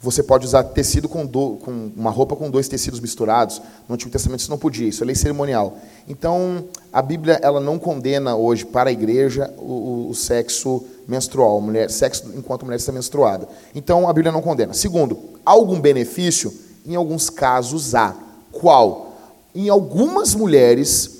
Você 0.00 0.22
pode 0.22 0.46
usar 0.46 0.62
tecido 0.62 1.08
com, 1.08 1.26
do, 1.26 1.56
com, 1.56 1.90
uma 1.96 2.10
roupa 2.10 2.36
com 2.36 2.48
dois 2.48 2.68
tecidos 2.68 3.00
misturados. 3.00 3.60
No 3.88 3.94
Antigo 3.94 4.10
Testamento 4.10 4.40
isso 4.40 4.50
não 4.50 4.58
podia, 4.58 4.88
isso 4.88 5.02
é 5.02 5.06
lei 5.06 5.16
cerimonial. 5.16 5.76
Então, 6.08 6.64
a 6.92 7.02
Bíblia 7.02 7.40
ela 7.42 7.60
não 7.60 7.78
condena 7.80 8.36
hoje 8.36 8.64
para 8.64 8.90
a 8.90 8.92
igreja 8.92 9.52
o, 9.58 10.08
o, 10.08 10.14
sexo 10.14 10.84
menstrual, 11.06 11.60
mulher, 11.60 11.90
sexo 11.90 12.30
enquanto 12.36 12.62
a 12.62 12.64
mulher 12.66 12.76
está 12.76 12.92
menstruada. 12.92 13.48
Então, 13.74 14.08
a 14.08 14.12
Bíblia 14.12 14.30
não 14.30 14.40
condena. 14.40 14.72
Segundo, 14.72 15.18
algum 15.44 15.80
benefício? 15.80 16.52
Em 16.86 16.94
alguns 16.94 17.28
casos 17.28 17.94
há. 17.94 18.14
Qual? 18.52 19.16
Em 19.52 19.68
algumas 19.68 20.32
mulheres 20.32 21.17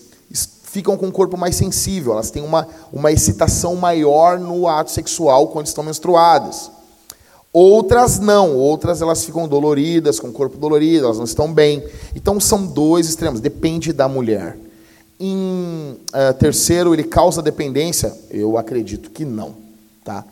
ficam 0.71 0.97
com 0.97 1.09
o 1.09 1.13
corpo 1.13 1.37
mais 1.37 1.57
sensível, 1.57 2.13
elas 2.13 2.31
têm 2.31 2.43
uma, 2.43 2.69
uma 2.93 3.11
excitação 3.11 3.75
maior 3.75 4.39
no 4.39 4.69
ato 4.69 4.91
sexual 4.91 5.49
quando 5.49 5.67
estão 5.67 5.83
menstruadas. 5.83 6.71
Outras 7.53 8.19
não, 8.19 8.55
outras 8.55 9.01
elas 9.01 9.25
ficam 9.25 9.49
doloridas, 9.49 10.21
com 10.21 10.29
o 10.29 10.33
corpo 10.33 10.59
dolorido, 10.59 11.07
elas 11.07 11.17
não 11.17 11.25
estão 11.25 11.53
bem. 11.53 11.83
Então 12.15 12.39
são 12.39 12.67
dois 12.67 13.09
extremos, 13.09 13.41
depende 13.41 13.93
da 13.93 14.07
mulher. 14.07 14.59
Em 15.19 15.99
uh, 16.11 16.35
terceiro, 16.39 16.95
ele 16.95 17.05
causa 17.05 17.43
dependência? 17.43 18.15
Eu 18.31 18.59
acredito 18.59 19.11
que 19.11 19.25
não, 19.25 19.55
tá? 20.05 20.25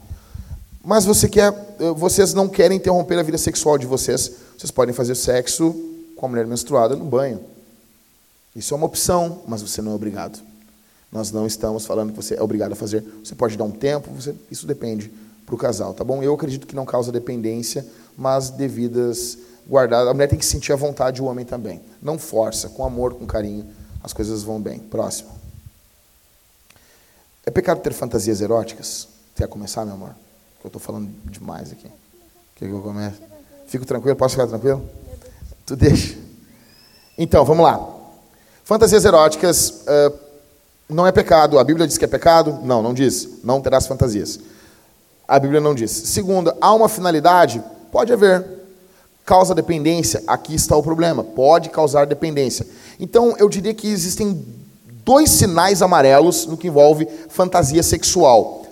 Mas 0.84 1.04
você 1.04 1.28
quer, 1.28 1.52
eh, 1.80 1.90
vocês 1.96 2.32
não 2.32 2.48
querem 2.48 2.76
interromper 2.76 3.18
a 3.18 3.22
vida 3.24 3.36
sexual 3.36 3.76
de 3.76 3.86
vocês, 3.86 4.30
vocês 4.56 4.70
podem 4.70 4.94
fazer 4.94 5.16
sexo 5.16 5.74
com 6.14 6.26
a 6.26 6.28
mulher 6.28 6.46
menstruada 6.46 6.94
no 6.94 7.04
banho. 7.04 7.40
Isso 8.56 8.72
é 8.72 8.76
uma 8.76 8.86
opção, 8.86 9.42
mas 9.46 9.60
você 9.60 9.82
não 9.82 9.92
é 9.92 9.94
obrigado. 9.94 10.42
Nós 11.12 11.30
não 11.30 11.46
estamos 11.46 11.84
falando 11.84 12.10
que 12.10 12.16
você 12.16 12.34
é 12.34 12.42
obrigado 12.42 12.72
a 12.72 12.74
fazer. 12.74 13.04
Você 13.22 13.34
pode 13.34 13.54
dar 13.54 13.64
um 13.64 13.70
tempo, 13.70 14.10
você, 14.10 14.34
isso 14.50 14.66
depende 14.66 15.12
para 15.44 15.54
o 15.54 15.58
casal, 15.58 15.92
tá 15.92 16.02
bom? 16.02 16.22
Eu 16.22 16.34
acredito 16.34 16.66
que 16.66 16.74
não 16.74 16.86
causa 16.86 17.12
dependência, 17.12 17.86
mas 18.16 18.48
devidas 18.48 19.36
guardadas. 19.68 20.08
A 20.08 20.14
mulher 20.14 20.26
tem 20.26 20.38
que 20.38 20.44
sentir 20.44 20.72
a 20.72 20.76
vontade, 20.76 21.20
o 21.20 21.26
homem 21.26 21.44
também. 21.44 21.82
Não 22.00 22.18
força, 22.18 22.70
com 22.70 22.82
amor, 22.82 23.14
com 23.14 23.26
carinho, 23.26 23.66
as 24.02 24.14
coisas 24.14 24.42
vão 24.42 24.58
bem. 24.58 24.78
Próximo. 24.78 25.30
É 27.44 27.50
pecado 27.50 27.80
ter 27.80 27.92
fantasias 27.92 28.40
eróticas? 28.40 29.06
Quer 29.36 29.48
começar, 29.48 29.84
meu 29.84 29.94
amor? 29.94 30.14
Eu 30.64 30.68
estou 30.68 30.80
falando 30.80 31.08
demais 31.30 31.70
aqui. 31.70 31.88
Quer 32.56 32.66
que 32.66 32.72
eu 32.72 32.80
comece? 32.80 33.20
Fico 33.66 33.84
tranquilo? 33.84 34.16
Posso 34.16 34.34
ficar 34.34 34.48
tranquilo? 34.48 34.88
Tu 35.66 35.76
deixa. 35.76 36.18
Então, 37.16 37.44
vamos 37.44 37.62
lá. 37.62 37.95
Fantasias 38.66 39.04
eróticas 39.04 39.84
uh, 39.86 40.12
não 40.88 41.06
é 41.06 41.12
pecado. 41.12 41.56
A 41.56 41.62
Bíblia 41.62 41.86
diz 41.86 41.96
que 41.96 42.04
é 42.04 42.08
pecado? 42.08 42.58
Não, 42.64 42.82
não 42.82 42.92
diz. 42.92 43.38
Não 43.44 43.60
terás 43.60 43.86
fantasias. 43.86 44.40
A 45.28 45.38
Bíblia 45.38 45.60
não 45.60 45.72
diz. 45.72 45.92
Segundo, 45.92 46.52
há 46.60 46.74
uma 46.74 46.88
finalidade? 46.88 47.62
Pode 47.92 48.12
haver. 48.12 48.44
Causa 49.24 49.54
dependência? 49.54 50.20
Aqui 50.26 50.56
está 50.56 50.76
o 50.76 50.82
problema. 50.82 51.22
Pode 51.22 51.70
causar 51.70 52.06
dependência. 52.06 52.66
Então, 52.98 53.36
eu 53.38 53.48
diria 53.48 53.72
que 53.72 53.86
existem 53.86 54.44
dois 55.04 55.30
sinais 55.30 55.80
amarelos 55.80 56.44
no 56.46 56.56
que 56.56 56.66
envolve 56.66 57.06
fantasia 57.28 57.84
sexual. 57.84 58.66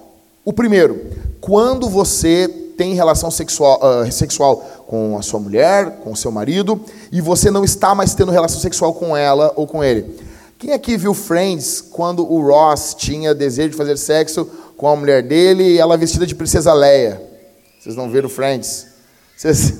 O 0.44 0.52
primeiro, 0.52 1.08
quando 1.40 1.88
você 1.88 2.48
tem 2.76 2.94
relação 2.94 3.30
sexual, 3.30 3.80
uh, 3.80 4.10
sexual 4.10 4.64
com 4.86 5.16
a 5.18 5.22
sua 5.22 5.40
mulher, 5.40 6.00
com 6.02 6.12
o 6.12 6.16
seu 6.16 6.30
marido, 6.30 6.80
e 7.10 7.20
você 7.20 7.50
não 7.50 7.64
está 7.64 7.94
mais 7.94 8.14
tendo 8.14 8.30
relação 8.30 8.60
sexual 8.60 8.92
com 8.94 9.16
ela 9.16 9.52
ou 9.56 9.66
com 9.66 9.82
ele. 9.82 10.14
Quem 10.58 10.72
aqui 10.72 10.96
viu 10.96 11.14
Friends 11.14 11.80
quando 11.80 12.24
o 12.30 12.40
Ross 12.46 12.94
tinha 12.94 13.34
desejo 13.34 13.70
de 13.70 13.76
fazer 13.76 13.96
sexo 13.96 14.48
com 14.76 14.88
a 14.88 14.96
mulher 14.96 15.22
dele 15.22 15.74
e 15.74 15.78
ela 15.78 15.96
vestida 15.96 16.26
de 16.26 16.34
princesa 16.34 16.72
Leia. 16.72 17.20
Vocês 17.80 17.96
não 17.96 18.10
viram 18.10 18.28
Friends? 18.28 18.86
Vocês, 19.36 19.74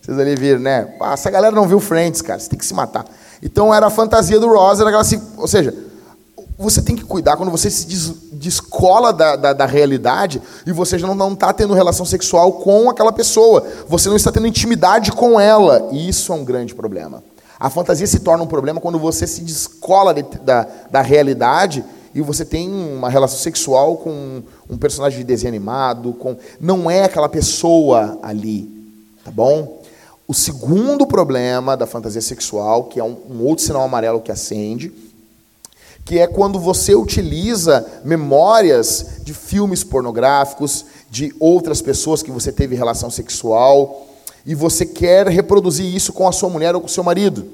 vocês 0.00 0.18
ali 0.18 0.36
viram, 0.36 0.60
né? 0.60 0.94
Ah, 1.00 1.14
essa 1.14 1.30
galera 1.30 1.54
não 1.54 1.66
viu 1.66 1.80
Friends, 1.80 2.22
cara. 2.22 2.38
Você 2.38 2.48
tem 2.48 2.58
que 2.58 2.66
se 2.66 2.74
matar. 2.74 3.04
Então 3.42 3.74
era 3.74 3.86
a 3.86 3.90
fantasia 3.90 4.38
do 4.38 4.48
Ross, 4.48 4.80
era 4.80 4.90
aquela 4.90 5.22
ou 5.36 5.48
seja, 5.48 5.74
você 6.58 6.82
tem 6.82 6.96
que 6.96 7.04
cuidar 7.04 7.36
quando 7.36 7.52
você 7.52 7.70
se 7.70 7.86
descola 8.32 9.12
da, 9.12 9.36
da, 9.36 9.52
da 9.52 9.64
realidade 9.64 10.42
e 10.66 10.72
você 10.72 10.98
já 10.98 11.06
não 11.14 11.32
está 11.32 11.52
tendo 11.52 11.72
relação 11.72 12.04
sexual 12.04 12.54
com 12.54 12.90
aquela 12.90 13.12
pessoa. 13.12 13.64
Você 13.86 14.08
não 14.08 14.16
está 14.16 14.32
tendo 14.32 14.46
intimidade 14.48 15.12
com 15.12 15.38
ela. 15.38 15.88
E 15.92 16.08
isso 16.08 16.32
é 16.32 16.34
um 16.34 16.44
grande 16.44 16.74
problema. 16.74 17.22
A 17.60 17.70
fantasia 17.70 18.06
se 18.08 18.18
torna 18.20 18.42
um 18.42 18.48
problema 18.48 18.80
quando 18.80 18.98
você 18.98 19.24
se 19.24 19.42
descola 19.42 20.12
de, 20.12 20.22
da, 20.40 20.66
da 20.90 21.00
realidade 21.00 21.84
e 22.12 22.20
você 22.20 22.44
tem 22.44 22.68
uma 22.68 23.08
relação 23.08 23.38
sexual 23.38 23.96
com 23.96 24.42
um 24.68 24.76
personagem 24.76 25.20
de 25.20 25.24
desenho 25.24 25.50
animado, 25.50 26.12
com 26.14 26.36
não 26.60 26.90
é 26.90 27.04
aquela 27.04 27.28
pessoa 27.28 28.18
ali, 28.20 28.68
tá 29.24 29.30
bom? 29.30 29.80
O 30.26 30.34
segundo 30.34 31.06
problema 31.06 31.76
da 31.76 31.86
fantasia 31.86 32.20
sexual, 32.20 32.84
que 32.84 32.98
é 32.98 33.04
um, 33.04 33.16
um 33.30 33.44
outro 33.44 33.64
sinal 33.64 33.82
amarelo 33.82 34.20
que 34.20 34.32
acende, 34.32 34.92
que 36.08 36.18
é 36.18 36.26
quando 36.26 36.58
você 36.58 36.94
utiliza 36.94 37.86
memórias 38.02 39.18
de 39.24 39.34
filmes 39.34 39.84
pornográficos, 39.84 40.86
de 41.10 41.34
outras 41.38 41.82
pessoas 41.82 42.22
que 42.22 42.30
você 42.30 42.50
teve 42.50 42.74
relação 42.74 43.10
sexual, 43.10 44.06
e 44.46 44.54
você 44.54 44.86
quer 44.86 45.28
reproduzir 45.28 45.84
isso 45.84 46.14
com 46.14 46.26
a 46.26 46.32
sua 46.32 46.48
mulher 46.48 46.74
ou 46.74 46.80
com 46.80 46.86
o 46.86 46.90
seu 46.90 47.04
marido. 47.04 47.44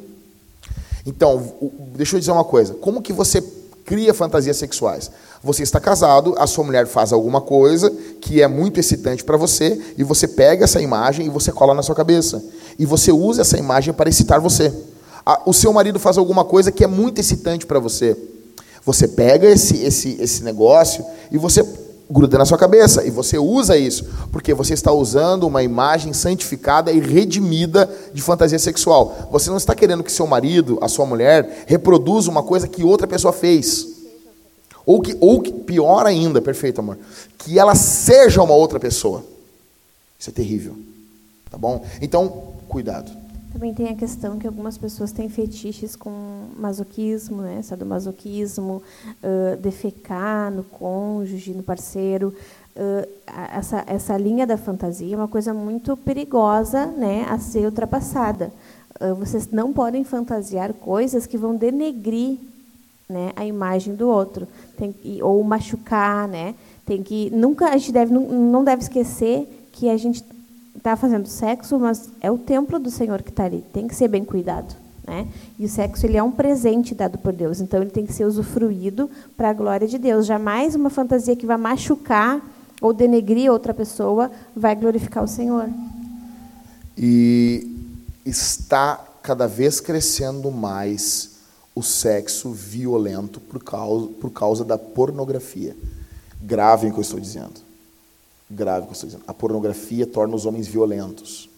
Então, 1.04 1.52
deixa 1.96 2.14
eu 2.14 2.20
dizer 2.20 2.30
uma 2.30 2.44
coisa: 2.44 2.74
como 2.74 3.02
que 3.02 3.12
você 3.12 3.42
cria 3.84 4.14
fantasias 4.14 4.56
sexuais. 4.56 5.10
Você 5.42 5.64
está 5.64 5.80
casado, 5.80 6.36
a 6.38 6.46
sua 6.46 6.62
mulher 6.62 6.86
faz 6.86 7.12
alguma 7.12 7.40
coisa 7.40 7.92
que 8.20 8.40
é 8.40 8.46
muito 8.46 8.78
excitante 8.78 9.24
para 9.24 9.36
você, 9.36 9.82
e 9.98 10.04
você 10.04 10.28
pega 10.28 10.62
essa 10.62 10.80
imagem 10.80 11.26
e 11.26 11.28
você 11.28 11.50
cola 11.50 11.74
na 11.74 11.82
sua 11.82 11.96
cabeça. 11.96 12.40
E 12.78 12.86
você 12.86 13.10
usa 13.10 13.42
essa 13.42 13.58
imagem 13.58 13.92
para 13.92 14.08
excitar 14.08 14.40
você. 14.40 14.72
O 15.44 15.52
seu 15.52 15.72
marido 15.72 15.98
faz 15.98 16.16
alguma 16.16 16.44
coisa 16.44 16.70
que 16.70 16.84
é 16.84 16.86
muito 16.86 17.20
excitante 17.20 17.66
para 17.66 17.80
você. 17.80 18.16
Você 18.84 19.08
pega 19.08 19.48
esse, 19.48 19.82
esse, 19.82 20.16
esse 20.20 20.44
negócio 20.44 21.04
e 21.30 21.38
você 21.38 21.64
gruda 22.10 22.36
na 22.36 22.44
sua 22.44 22.58
cabeça. 22.58 23.04
E 23.04 23.10
você 23.10 23.38
usa 23.38 23.76
isso, 23.76 24.04
porque 24.30 24.52
você 24.52 24.74
está 24.74 24.92
usando 24.92 25.44
uma 25.44 25.62
imagem 25.62 26.12
santificada 26.12 26.92
e 26.92 27.00
redimida 27.00 27.90
de 28.12 28.22
fantasia 28.22 28.58
sexual. 28.58 29.28
Você 29.30 29.50
não 29.50 29.56
está 29.56 29.74
querendo 29.74 30.04
que 30.04 30.12
seu 30.12 30.26
marido, 30.26 30.78
a 30.80 30.88
sua 30.88 31.06
mulher, 31.06 31.64
reproduza 31.66 32.30
uma 32.30 32.42
coisa 32.42 32.68
que 32.68 32.84
outra 32.84 33.06
pessoa 33.06 33.32
fez. 33.32 33.88
Ou 34.86 35.00
que, 35.00 35.16
ou 35.18 35.40
que 35.40 35.50
pior 35.50 36.04
ainda, 36.04 36.42
perfeito, 36.42 36.80
amor, 36.80 36.98
que 37.38 37.58
ela 37.58 37.74
seja 37.74 38.42
uma 38.42 38.54
outra 38.54 38.78
pessoa. 38.78 39.24
Isso 40.18 40.28
é 40.28 40.32
terrível. 40.32 40.76
Tá 41.50 41.56
bom? 41.56 41.84
Então, 42.02 42.54
cuidado. 42.68 43.23
Também 43.54 43.72
tem 43.72 43.88
a 43.88 43.94
questão 43.94 44.36
que 44.36 44.48
algumas 44.48 44.76
pessoas 44.76 45.12
têm 45.12 45.28
fetiches 45.28 45.94
com 45.94 46.48
masoquismo, 46.56 47.40
né? 47.40 47.62
sadomasoquismo, 47.62 48.82
uh, 49.22 49.56
defecar 49.58 50.50
no 50.50 50.64
cônjuge, 50.64 51.54
no 51.54 51.62
parceiro. 51.62 52.34
Uh, 52.74 53.08
essa, 53.52 53.84
essa 53.86 54.16
linha 54.18 54.44
da 54.44 54.56
fantasia 54.56 55.14
é 55.14 55.16
uma 55.16 55.28
coisa 55.28 55.54
muito 55.54 55.96
perigosa 55.96 56.86
né, 56.86 57.26
a 57.30 57.38
ser 57.38 57.64
ultrapassada. 57.64 58.52
Uh, 59.00 59.14
vocês 59.14 59.48
não 59.48 59.72
podem 59.72 60.02
fantasiar 60.02 60.72
coisas 60.72 61.24
que 61.24 61.38
vão 61.38 61.54
denegrir 61.54 62.38
né, 63.08 63.30
a 63.36 63.46
imagem 63.46 63.94
do 63.94 64.08
outro, 64.08 64.48
tem, 64.76 64.92
ou 65.22 65.44
machucar, 65.44 66.26
né? 66.26 66.56
Tem 66.84 67.04
que 67.04 67.30
nunca 67.30 67.68
a 67.68 67.76
gente 67.76 67.92
deve 67.92 68.12
não, 68.12 68.22
não 68.22 68.64
deve 68.64 68.82
esquecer 68.82 69.68
que 69.70 69.88
a 69.88 69.96
gente 69.96 70.24
está 70.76 70.96
fazendo 70.96 71.26
sexo, 71.26 71.78
mas 71.78 72.10
é 72.20 72.30
o 72.30 72.38
templo 72.38 72.78
do 72.78 72.90
Senhor 72.90 73.22
que 73.22 73.30
está 73.30 73.44
ali. 73.44 73.64
Tem 73.72 73.88
que 73.88 73.94
ser 73.94 74.08
bem 74.08 74.24
cuidado. 74.24 74.74
Né? 75.06 75.28
E 75.58 75.64
o 75.64 75.68
sexo 75.68 76.06
ele 76.06 76.16
é 76.16 76.22
um 76.22 76.30
presente 76.30 76.94
dado 76.94 77.18
por 77.18 77.32
Deus, 77.32 77.60
então 77.60 77.80
ele 77.82 77.90
tem 77.90 78.06
que 78.06 78.12
ser 78.12 78.24
usufruído 78.24 79.10
para 79.36 79.50
a 79.50 79.52
glória 79.52 79.86
de 79.86 79.98
Deus. 79.98 80.26
Jamais 80.26 80.74
uma 80.74 80.90
fantasia 80.90 81.36
que 81.36 81.46
vai 81.46 81.56
machucar 81.56 82.42
ou 82.80 82.92
denegrir 82.92 83.50
outra 83.50 83.74
pessoa 83.74 84.30
vai 84.56 84.74
glorificar 84.74 85.22
o 85.22 85.28
Senhor. 85.28 85.68
E 86.96 87.70
está 88.24 89.02
cada 89.22 89.46
vez 89.46 89.80
crescendo 89.80 90.50
mais 90.50 91.30
o 91.74 91.82
sexo 91.82 92.52
violento 92.52 93.40
por 93.40 93.62
causa, 93.62 94.06
por 94.20 94.30
causa 94.30 94.64
da 94.64 94.78
pornografia. 94.78 95.76
Gravem 96.40 96.90
o 96.90 96.92
que 96.92 97.00
eu 97.00 97.02
estou 97.02 97.20
dizendo 97.20 97.63
grave 98.50 98.86
que 98.86 98.90
eu 98.90 98.94
estou 98.94 99.08
dizendo. 99.08 99.24
A 99.26 99.34
pornografia 99.34 100.06
torna 100.06 100.34
os 100.34 100.46
homens 100.46 100.66
violentos. 100.66 101.48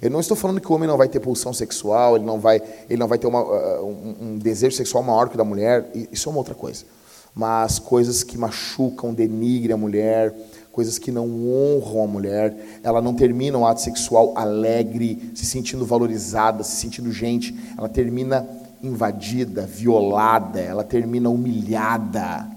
Eu 0.00 0.10
não 0.10 0.18
estou 0.18 0.36
falando 0.36 0.60
que 0.60 0.70
o 0.70 0.74
homem 0.74 0.88
não 0.88 0.96
vai 0.96 1.08
ter 1.08 1.20
pulsão 1.20 1.52
sexual, 1.52 2.16
ele 2.16 2.24
não 2.24 2.40
vai, 2.40 2.60
ele 2.90 2.98
não 2.98 3.06
vai 3.06 3.18
ter 3.18 3.28
uma, 3.28 3.40
uh, 3.40 3.86
um, 3.86 4.16
um, 4.20 4.38
desejo 4.38 4.76
sexual 4.76 5.04
maior 5.04 5.28
que 5.28 5.36
o 5.36 5.38
da 5.38 5.44
mulher, 5.44 5.88
isso 6.10 6.28
é 6.28 6.30
uma 6.30 6.38
outra 6.38 6.56
coisa. 6.56 6.84
Mas 7.32 7.78
coisas 7.78 8.24
que 8.24 8.36
machucam, 8.36 9.14
denigrem 9.14 9.74
a 9.74 9.76
mulher, 9.76 10.34
coisas 10.72 10.98
que 10.98 11.12
não 11.12 11.26
honram 11.26 12.02
a 12.02 12.06
mulher, 12.08 12.80
ela 12.82 13.00
não 13.00 13.14
termina 13.14 13.56
um 13.56 13.64
ato 13.64 13.80
sexual 13.80 14.36
alegre, 14.36 15.30
se 15.36 15.46
sentindo 15.46 15.86
valorizada, 15.86 16.64
se 16.64 16.76
sentindo 16.76 17.12
gente, 17.12 17.56
ela 17.78 17.88
termina 17.88 18.44
invadida, 18.82 19.64
violada, 19.64 20.60
ela 20.60 20.82
termina 20.82 21.30
humilhada. 21.30 22.48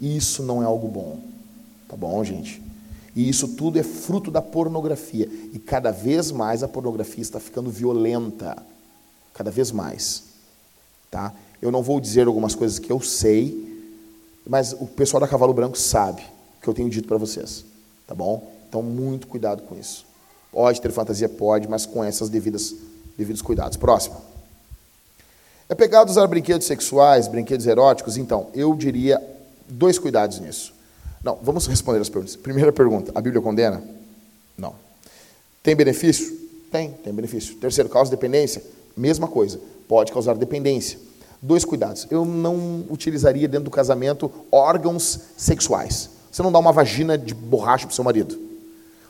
Isso 0.00 0.42
não 0.42 0.60
é 0.62 0.64
algo 0.64 0.88
bom. 0.88 1.20
Tá 1.88 1.96
bom, 1.96 2.22
gente? 2.24 2.67
E 3.18 3.28
isso 3.28 3.48
tudo 3.48 3.80
é 3.80 3.82
fruto 3.82 4.30
da 4.30 4.40
pornografia. 4.40 5.28
E 5.52 5.58
cada 5.58 5.90
vez 5.90 6.30
mais 6.30 6.62
a 6.62 6.68
pornografia 6.68 7.20
está 7.20 7.40
ficando 7.40 7.68
violenta. 7.68 8.56
Cada 9.34 9.50
vez 9.50 9.72
mais. 9.72 10.22
Tá? 11.10 11.34
Eu 11.60 11.72
não 11.72 11.82
vou 11.82 11.98
dizer 11.98 12.28
algumas 12.28 12.54
coisas 12.54 12.78
que 12.78 12.92
eu 12.92 13.00
sei, 13.00 13.92
mas 14.46 14.72
o 14.72 14.86
pessoal 14.86 15.20
da 15.20 15.26
Cavalo 15.26 15.52
Branco 15.52 15.76
sabe 15.76 16.22
o 16.22 16.62
que 16.62 16.68
eu 16.68 16.72
tenho 16.72 16.88
dito 16.88 17.08
para 17.08 17.16
vocês. 17.16 17.64
Tá 18.06 18.14
bom? 18.14 18.52
Então, 18.68 18.84
muito 18.84 19.26
cuidado 19.26 19.64
com 19.64 19.76
isso. 19.76 20.06
Pode 20.52 20.80
ter 20.80 20.92
fantasia? 20.92 21.28
Pode, 21.28 21.66
mas 21.66 21.86
com 21.86 22.04
essas 22.04 22.28
devidas, 22.28 22.72
devidos 23.16 23.42
cuidados. 23.42 23.76
Próximo. 23.76 24.22
É 25.68 25.74
pegado 25.74 26.08
usar 26.08 26.24
brinquedos 26.28 26.68
sexuais, 26.68 27.26
brinquedos 27.26 27.66
eróticos? 27.66 28.16
Então, 28.16 28.46
eu 28.54 28.76
diria 28.76 29.20
dois 29.68 29.98
cuidados 29.98 30.38
nisso. 30.38 30.77
Não, 31.22 31.38
vamos 31.42 31.66
responder 31.66 32.00
as 32.00 32.08
perguntas. 32.08 32.36
Primeira 32.36 32.72
pergunta: 32.72 33.12
a 33.14 33.20
Bíblia 33.20 33.42
condena? 33.42 33.82
Não. 34.56 34.74
Tem 35.62 35.74
benefício? 35.74 36.36
Tem, 36.70 36.92
tem 36.92 37.12
benefício. 37.12 37.56
Terceiro, 37.56 37.88
causa 37.88 38.10
dependência? 38.10 38.62
Mesma 38.96 39.26
coisa. 39.26 39.60
Pode 39.86 40.12
causar 40.12 40.36
dependência. 40.36 40.98
Dois 41.40 41.64
cuidados. 41.64 42.06
Eu 42.10 42.24
não 42.24 42.84
utilizaria 42.90 43.48
dentro 43.48 43.64
do 43.64 43.70
casamento 43.70 44.30
órgãos 44.50 45.20
sexuais. 45.36 46.10
Você 46.30 46.42
não 46.42 46.52
dá 46.52 46.58
uma 46.58 46.72
vagina 46.72 47.16
de 47.16 47.34
borracha 47.34 47.86
para 47.86 47.92
o 47.92 47.94
seu 47.94 48.04
marido. 48.04 48.38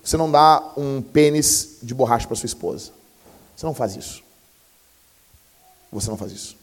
Você 0.03 0.17
não 0.17 0.31
dá 0.31 0.73
um 0.77 1.03
pênis 1.03 1.79
de 1.83 1.95
borracha 1.95 2.27
para 2.27 2.37
sua 2.37 2.47
esposa. 2.47 2.93
Você 3.57 3.67
não 3.67 3.75
faz 3.75 3.97
isso. 3.97 4.23
Você 5.91 6.09
não 6.11 6.17
faz 6.17 6.33
isso. 6.33 6.58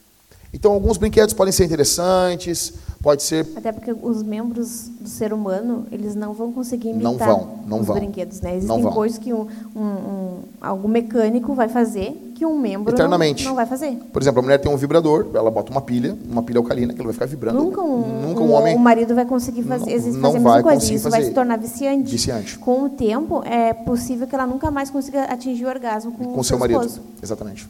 Então, 0.56 0.72
alguns 0.72 0.98
brinquedos 0.98 1.34
podem 1.34 1.52
ser 1.52 1.66
interessantes, 1.66 2.74
pode 3.04 3.22
ser... 3.24 3.46
Até 3.58 3.74
porque 3.74 3.92
os 3.92 4.24
membros 4.24 4.88
do 5.02 5.10
ser 5.10 5.34
humano, 5.34 5.86
eles 5.92 6.16
não 6.16 6.32
vão 6.34 6.50
conseguir 6.54 6.92
imitar 6.92 7.12
não 7.12 7.18
vão, 7.18 7.60
não 7.68 7.80
os 7.82 7.86
vão. 7.88 7.98
brinquedos, 7.98 8.40
né? 8.40 8.56
Existem 8.56 8.82
coisas 8.84 9.18
que 9.18 9.34
um, 9.34 9.46
um, 9.76 9.82
um, 9.82 10.40
algo 10.62 10.88
mecânico 10.88 11.54
vai 11.54 11.68
fazer 11.68 12.32
que 12.36 12.46
um 12.46 12.58
membro 12.58 12.94
Eternamente. 12.94 13.44
não 13.44 13.54
vai 13.54 13.66
fazer. 13.66 13.98
Por 14.14 14.22
exemplo, 14.22 14.40
a 14.40 14.44
mulher 14.44 14.58
tem 14.60 14.72
um 14.72 14.78
vibrador, 14.78 15.28
ela 15.34 15.52
bota 15.52 15.72
uma 15.72 15.82
pilha, 15.82 16.18
uma 16.30 16.42
pilha 16.42 16.58
alcalina, 16.60 16.94
que 16.94 17.00
ela 17.00 17.08
vai 17.08 17.14
ficar 17.14 17.26
vibrando. 17.26 17.62
Nunca 17.62 17.82
um, 17.82 18.22
Nunca 18.22 18.42
um 18.42 18.54
homem... 18.54 18.76
o 18.78 18.80
marido 18.80 19.14
vai 19.14 19.26
conseguir 19.26 19.64
fazer, 19.64 19.92
Não- 19.92 20.00
fazer 20.00 20.18
não 20.18 20.30
a 20.30 20.34
mesma 20.34 20.50
vai 20.52 20.64
coisa. 20.64 20.78
conseguir 20.80 20.96
Isso 20.96 21.10
vai 21.10 21.20
fazer. 21.20 21.30
se 21.30 21.36
tornar 21.36 21.58
viciante. 21.58 22.12
Viciante. 22.12 22.58
Com 22.60 22.84
o 22.86 22.90
tempo, 22.90 23.44
é 23.44 23.74
possível 23.74 24.26
que 24.26 24.34
ela 24.34 24.48
nunca 24.48 24.72
mais 24.72 24.90
consiga 24.90 25.26
atingir 25.26 25.66
o 25.66 25.68
orgasmo 25.68 26.14
com, 26.14 26.24
com 26.34 26.40
o 26.40 26.44
seu 26.46 26.58
marido. 26.58 26.80
esposo. 26.80 27.02
Exatamente. 27.22 27.68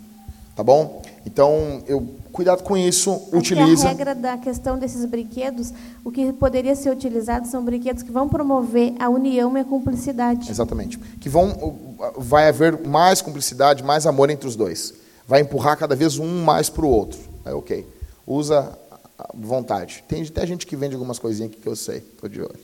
Tá 0.55 0.63
bom? 0.63 1.01
Então, 1.25 1.81
eu 1.87 2.07
cuidado 2.35 2.63
com 2.63 2.75
isso, 2.75 3.13
Acho 3.13 3.29
que 3.29 3.37
utiliza. 3.37 3.85
a 3.85 3.89
regra 3.91 4.13
da 4.13 4.37
questão 4.37 4.77
desses 4.77 5.05
brinquedos, 5.05 5.71
o 6.03 6.11
que 6.11 6.33
poderia 6.33 6.75
ser 6.75 6.89
utilizado 6.89 7.47
são 7.47 7.63
brinquedos 7.63 8.03
que 8.03 8.11
vão 8.11 8.27
promover 8.27 8.93
a 8.99 9.07
união 9.07 9.57
e 9.57 9.61
a 9.61 9.63
cumplicidade. 9.63 10.51
Exatamente. 10.51 10.99
Que 10.99 11.29
vão 11.29 11.95
vai 12.17 12.49
haver 12.49 12.85
mais 12.85 13.21
cumplicidade, 13.21 13.81
mais 13.83 14.05
amor 14.05 14.29
entre 14.29 14.49
os 14.49 14.55
dois. 14.57 14.93
Vai 15.25 15.39
empurrar 15.41 15.77
cada 15.77 15.95
vez 15.95 16.17
um 16.17 16.43
mais 16.43 16.69
para 16.69 16.85
o 16.85 16.89
outro. 16.89 17.19
É 17.45 17.53
ok. 17.53 17.87
Usa 18.27 18.77
à 19.17 19.29
vontade. 19.33 20.03
Tem 20.05 20.21
até 20.21 20.45
gente 20.45 20.67
que 20.67 20.75
vende 20.75 20.93
algumas 20.93 21.17
coisinhas 21.17 21.51
aqui 21.53 21.61
que 21.61 21.69
eu 21.69 21.75
sei. 21.75 21.99
Estou 21.99 22.27
de 22.27 22.41
olho. 22.41 22.59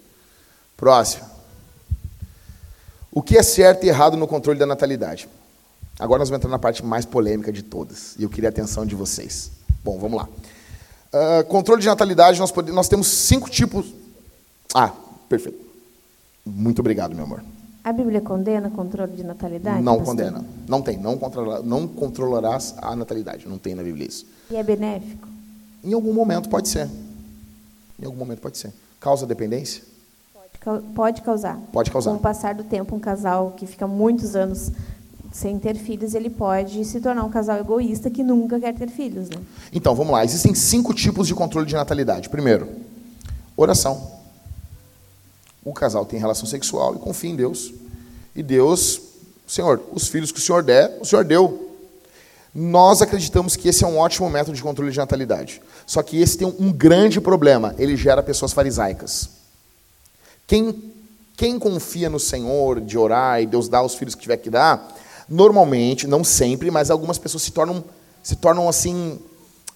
Próximo. 0.75 1.23
O 3.09 3.21
que 3.21 3.37
é 3.37 3.43
certo 3.43 3.85
e 3.85 3.89
errado 3.89 4.17
no 4.17 4.27
controle 4.27 4.59
da 4.59 4.65
natalidade? 4.65 5.29
Agora 5.97 6.19
nós 6.19 6.29
vamos 6.29 6.39
entrar 6.39 6.49
na 6.49 6.59
parte 6.59 6.83
mais 6.83 7.05
polêmica 7.05 7.51
de 7.53 7.63
todas. 7.63 8.15
E 8.17 8.23
eu 8.23 8.29
queria 8.29 8.49
a 8.49 8.51
atenção 8.51 8.85
de 8.85 8.95
vocês. 8.95 9.51
Bom, 9.83 9.97
vamos 9.99 10.17
lá. 10.17 10.27
Ah, 11.13 11.43
controle 11.47 11.81
de 11.81 11.87
natalidade, 11.87 12.39
nós, 12.39 12.53
nós 12.73 12.87
temos 12.87 13.07
cinco 13.07 13.49
tipos. 13.49 13.85
Ah, 14.73 14.93
perfeito. 15.27 15.59
Muito 16.45 16.79
obrigado, 16.79 17.15
meu 17.15 17.25
amor. 17.25 17.43
A 17.83 17.91
Bíblia 17.91 18.21
condena 18.21 18.69
controle 18.69 19.11
de 19.13 19.23
natalidade? 19.23 19.81
Não 19.81 19.97
pastor? 19.97 20.15
condena. 20.15 20.45
Não 20.67 20.81
tem. 20.81 20.97
Não, 20.97 21.17
controla, 21.17 21.61
não 21.63 21.87
controlarás 21.87 22.75
a 22.77 22.95
natalidade. 22.95 23.47
Não 23.47 23.57
tem 23.57 23.73
na 23.73 23.81
Bíblia 23.83 24.07
isso. 24.07 24.25
E 24.49 24.55
é 24.55 24.63
benéfico? 24.63 25.27
Em 25.83 25.93
algum 25.93 26.13
momento 26.13 26.47
pode 26.47 26.69
ser. 26.69 26.87
Em 27.99 28.05
algum 28.05 28.17
momento 28.17 28.39
pode 28.39 28.57
ser. 28.57 28.71
Causa 28.99 29.25
dependência? 29.25 29.83
Pode 30.63 30.83
Pode 30.93 31.21
causar. 31.23 31.59
Pode 31.73 31.89
causar. 31.89 32.11
Com 32.11 32.17
o 32.17 32.19
passar 32.19 32.53
do 32.53 32.63
tempo, 32.63 32.95
um 32.95 32.99
casal 32.99 33.53
que 33.57 33.65
fica 33.65 33.87
muitos 33.87 34.35
anos 34.35 34.71
sem 35.31 35.57
ter 35.57 35.75
filhos, 35.75 36.13
ele 36.13 36.29
pode 36.29 36.83
se 36.83 36.99
tornar 36.99 37.23
um 37.23 37.29
casal 37.29 37.57
egoísta 37.57 38.09
que 38.09 38.23
nunca 38.23 38.59
quer 38.59 38.73
ter 38.73 38.89
filhos. 38.89 39.29
Né? 39.29 39.37
Então, 39.71 39.95
vamos 39.95 40.11
lá. 40.11 40.25
Existem 40.25 40.53
cinco 40.53 40.93
tipos 40.93 41.27
de 41.27 41.33
controle 41.33 41.65
de 41.65 41.73
natalidade. 41.73 42.29
Primeiro, 42.29 42.67
oração. 43.55 44.11
O 45.63 45.73
casal 45.73 46.05
tem 46.05 46.19
relação 46.19 46.45
sexual 46.45 46.95
e 46.95 46.99
confia 46.99 47.29
em 47.29 47.35
Deus. 47.35 47.73
E 48.35 48.43
Deus, 48.43 49.01
Senhor, 49.47 49.81
os 49.91 50.07
filhos 50.07 50.31
que 50.31 50.39
o 50.39 50.41
Senhor 50.41 50.63
der, 50.63 50.97
o 50.99 51.05
Senhor 51.05 51.23
deu. 51.23 51.69
Nós 52.53 53.01
acreditamos 53.01 53.55
que 53.55 53.69
esse 53.69 53.85
é 53.85 53.87
um 53.87 53.97
ótimo 53.97 54.29
método 54.29 54.55
de 54.55 54.61
controle 54.61 54.91
de 54.91 54.97
natalidade. 54.97 55.61
Só 55.85 56.03
que 56.03 56.19
esse 56.21 56.37
tem 56.37 56.47
um 56.47 56.73
grande 56.73 57.21
problema. 57.21 57.73
Ele 57.77 57.95
gera 57.95 58.21
pessoas 58.21 58.51
farisaicas. 58.51 59.29
Quem, 60.45 60.91
quem 61.37 61.57
confia 61.57 62.09
no 62.09 62.19
Senhor 62.19 62.81
de 62.81 62.97
orar 62.97 63.41
e 63.41 63.45
Deus 63.45 63.69
dá 63.69 63.81
os 63.81 63.95
filhos 63.95 64.15
que 64.15 64.21
tiver 64.21 64.37
que 64.37 64.49
dar, 64.49 64.93
normalmente, 65.31 66.05
não 66.05 66.23
sempre, 66.23 66.69
mas 66.69 66.91
algumas 66.91 67.17
pessoas 67.17 67.43
se 67.43 67.51
tornam, 67.51 67.83
se 68.21 68.35
tornam 68.35 68.67
assim 68.67 69.17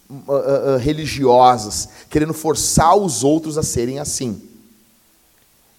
ah, 0.10 0.34
ah, 0.34 0.74
ah, 0.74 0.78
religiosas, 0.78 1.88
querendo 2.10 2.34
forçar 2.34 2.96
os 2.96 3.24
outros 3.24 3.58
a 3.58 3.64
serem 3.64 3.98
assim. 3.98 4.42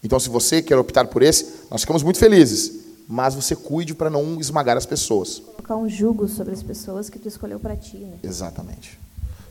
Então, 0.03 0.19
se 0.19 0.31
você 0.31 0.63
quer 0.63 0.79
optar 0.79 1.07
por 1.09 1.23
esse, 1.23 1.67
nós 1.71 1.83
ficamos 1.83 2.03
muito 2.03 2.19
felizes, 2.19 2.73
mas 3.07 3.35
você 3.35 3.55
cuide 3.55 3.95
para 3.95 4.09
não 4.09 4.41
esmagar 4.41 4.77
as 4.77 4.87
pessoas. 4.87 5.41
Colocar 5.41 5.77
um 5.77 5.89
jugo 5.89 6.27
sobre 6.27 6.55
as 6.55 6.63
pessoas 6.63 7.11
que 7.11 7.19
tu 7.19 7.29
escolheu 7.29 7.61
para 7.61 7.77
ti. 7.77 7.99
Né? 7.99 8.19
Exatamente. 8.23 8.99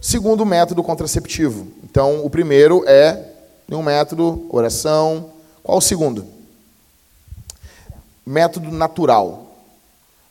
Segundo 0.02 0.46
método 0.46 0.82
contraceptivo. 0.84 1.68
Então, 1.84 2.26
o 2.26 2.30
primeiro 2.30 2.84
é 2.88 3.32
um 3.70 3.84
método, 3.84 4.46
oração. 4.50 5.32
Qual 5.62 5.78
o 5.78 5.82
segundo? 5.82 6.26
Método 8.26 8.72
natural. 8.72 9.45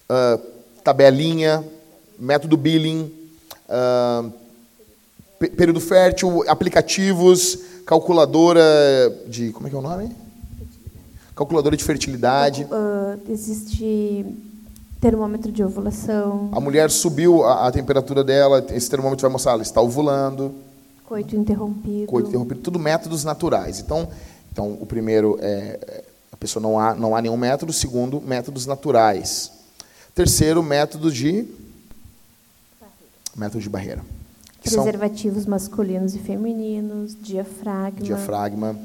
Ah, 0.08 0.38
tabelinha, 0.82 1.64
método 2.18 2.56
billing, 2.56 3.10
pe- 5.38 5.50
período 5.50 5.80
fértil, 5.80 6.44
aplicativos, 6.48 7.58
calculadora 7.86 8.62
de. 9.26 9.50
Como 9.52 9.66
é 9.66 9.70
que 9.70 9.76
é 9.76 9.78
o 9.78 9.82
nome? 9.82 10.10
Calculadora 11.34 11.76
de 11.76 11.82
fertilidade. 11.84 12.66
Ah, 12.70 13.16
existe 13.28 14.24
termômetro 15.00 15.52
de 15.52 15.62
ovulação, 15.62 16.48
A 16.52 16.60
mulher 16.60 16.90
subiu 16.90 17.44
a, 17.44 17.66
a 17.66 17.72
temperatura 17.72 18.24
dela, 18.24 18.64
esse 18.70 18.88
termômetro 18.88 19.20
vai 19.22 19.30
mostrar, 19.30 19.52
ela 19.52 19.62
está 19.62 19.78
ovulando. 19.80 20.54
coito 21.06 21.36
interrompido. 21.36 22.06
coito 22.06 22.28
interrompido, 22.30 22.60
tudo 22.60 22.78
métodos 22.78 23.22
naturais. 23.22 23.80
Então, 23.80 24.08
então 24.50 24.78
o 24.80 24.86
primeiro 24.86 25.38
é 25.42 25.78
é, 25.86 26.04
a 26.32 26.36
pessoa 26.38 26.62
não 26.62 26.78
há 26.78 26.94
não 26.94 27.14
há 27.14 27.20
nenhum 27.20 27.36
método, 27.36 27.70
o 27.70 27.74
segundo 27.74 28.18
métodos 28.20 28.64
naturais. 28.64 29.50
Terceiro 30.14 30.62
método 30.62 31.10
de 31.10 31.44
método 33.36 33.60
de 33.60 33.68
barreira. 33.68 34.00
Que 34.60 34.70
são 34.70 34.84
Preservativos 34.84 35.44
masculinos 35.44 36.14
e 36.14 36.20
femininos, 36.20 37.16
diafragma, 37.20 38.00
diafragma, 38.00 38.78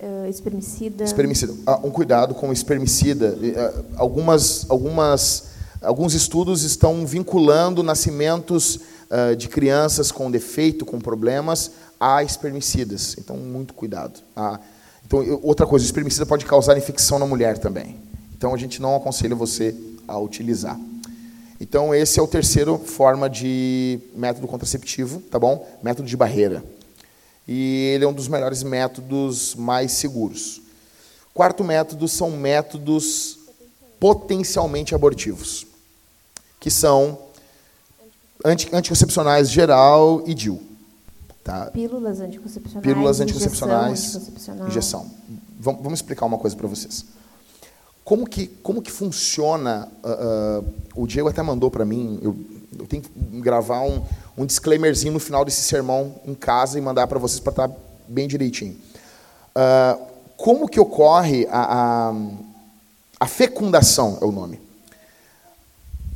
ah, 0.00 0.28
espermicida. 0.28 1.04
espermicida. 1.04 1.52
Ah, 1.66 1.78
um 1.84 1.90
cuidado 1.90 2.34
com 2.34 2.50
espermicida. 2.52 3.36
Ah, 3.56 3.82
Algumas 3.98 4.64
algumas 4.70 5.44
alguns 5.82 6.14
estudos 6.14 6.62
estão 6.62 7.06
vinculando 7.06 7.82
nascimentos 7.82 8.80
ah, 9.10 9.34
de 9.34 9.48
crianças 9.48 10.10
com 10.10 10.30
defeito, 10.30 10.86
com 10.86 10.98
problemas, 10.98 11.72
a 12.00 12.22
espermicidas. 12.22 13.14
Então, 13.18 13.36
muito 13.36 13.74
cuidado. 13.74 14.20
Ah, 14.34 14.58
então, 15.04 15.38
outra 15.42 15.66
coisa, 15.66 15.84
o 15.84 15.86
espermicida 15.86 16.24
pode 16.24 16.46
causar 16.46 16.78
infecção 16.78 17.18
na 17.18 17.26
mulher 17.26 17.58
também. 17.58 17.96
Então, 18.34 18.54
a 18.54 18.56
gente 18.56 18.80
não 18.80 18.96
aconselha 18.96 19.36
você 19.36 19.74
a 20.08 20.18
utilizar. 20.18 20.78
Então, 21.60 21.94
esse 21.94 22.18
é 22.20 22.22
o 22.22 22.26
terceiro 22.26 22.78
forma 22.78 23.30
de 23.30 23.98
método 24.14 24.46
contraceptivo, 24.46 25.20
tá 25.22 25.38
bom? 25.38 25.66
Método 25.82 26.06
de 26.08 26.16
barreira. 26.16 26.62
E 27.48 27.92
ele 27.94 28.04
é 28.04 28.08
um 28.08 28.12
dos 28.12 28.28
melhores 28.28 28.62
métodos 28.62 29.54
mais 29.54 29.92
seguros. 29.92 30.60
Quarto 31.32 31.62
método 31.64 32.08
são 32.08 32.30
métodos 32.30 33.38
potencialmente 34.00 34.94
abortivos, 34.94 35.66
que 36.60 36.70
são 36.70 37.18
anti- 38.44 38.68
anticoncepcionais 38.72 39.50
geral 39.50 40.22
e 40.26 40.34
DIU. 40.34 40.60
Tá? 41.44 41.66
Pílulas 41.70 42.20
anticoncepcionais. 42.20 42.82
Pílulas 42.82 43.20
injeção 43.20 43.24
anticoncepcionais, 43.36 44.00
anticoncepcional. 44.16 44.68
injeção. 44.68 45.10
Vamos, 45.60 45.82
vamos 45.82 45.98
explicar 46.00 46.26
uma 46.26 46.36
coisa 46.38 46.56
para 46.56 46.66
vocês. 46.66 47.04
Como 48.06 48.24
que, 48.24 48.46
como 48.62 48.80
que 48.80 48.92
funciona? 48.92 49.90
ah, 50.04 50.62
ah, 50.62 50.64
o 50.94 51.08
Diego 51.08 51.28
até 51.28 51.42
mandou 51.42 51.72
para 51.72 51.84
mim, 51.84 52.20
eu, 52.22 52.36
eu 52.78 52.86
tenho 52.86 53.02
que 53.02 53.10
gravar 53.40 53.80
um, 53.80 54.00
um 54.38 54.46
disclaimerzinho 54.46 55.12
no 55.12 55.18
final 55.18 55.44
desse 55.44 55.62
sermão 55.62 56.14
em 56.24 56.32
casa 56.32 56.78
e 56.78 56.80
mandar 56.80 57.08
para 57.08 57.18
vocês 57.18 57.40
para 57.40 57.50
estar 57.50 57.70
bem 58.06 58.28
direitinho. 58.28 58.76
Ah, 59.52 59.98
como 60.36 60.68
que 60.68 60.78
ocorre 60.78 61.48
a, 61.50 62.10
a, 62.10 62.14
a 63.18 63.26
fecundação, 63.26 64.18
é 64.22 64.24
o 64.24 64.30
nome. 64.30 64.60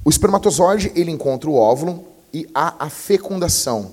O 0.04 0.10
espermatozoide, 0.10 0.92
ele 0.94 1.10
encontra 1.10 1.50
o 1.50 1.56
óvulo 1.56 2.04
e 2.32 2.48
há 2.54 2.72
a 2.78 2.88
fecundação. 2.88 3.90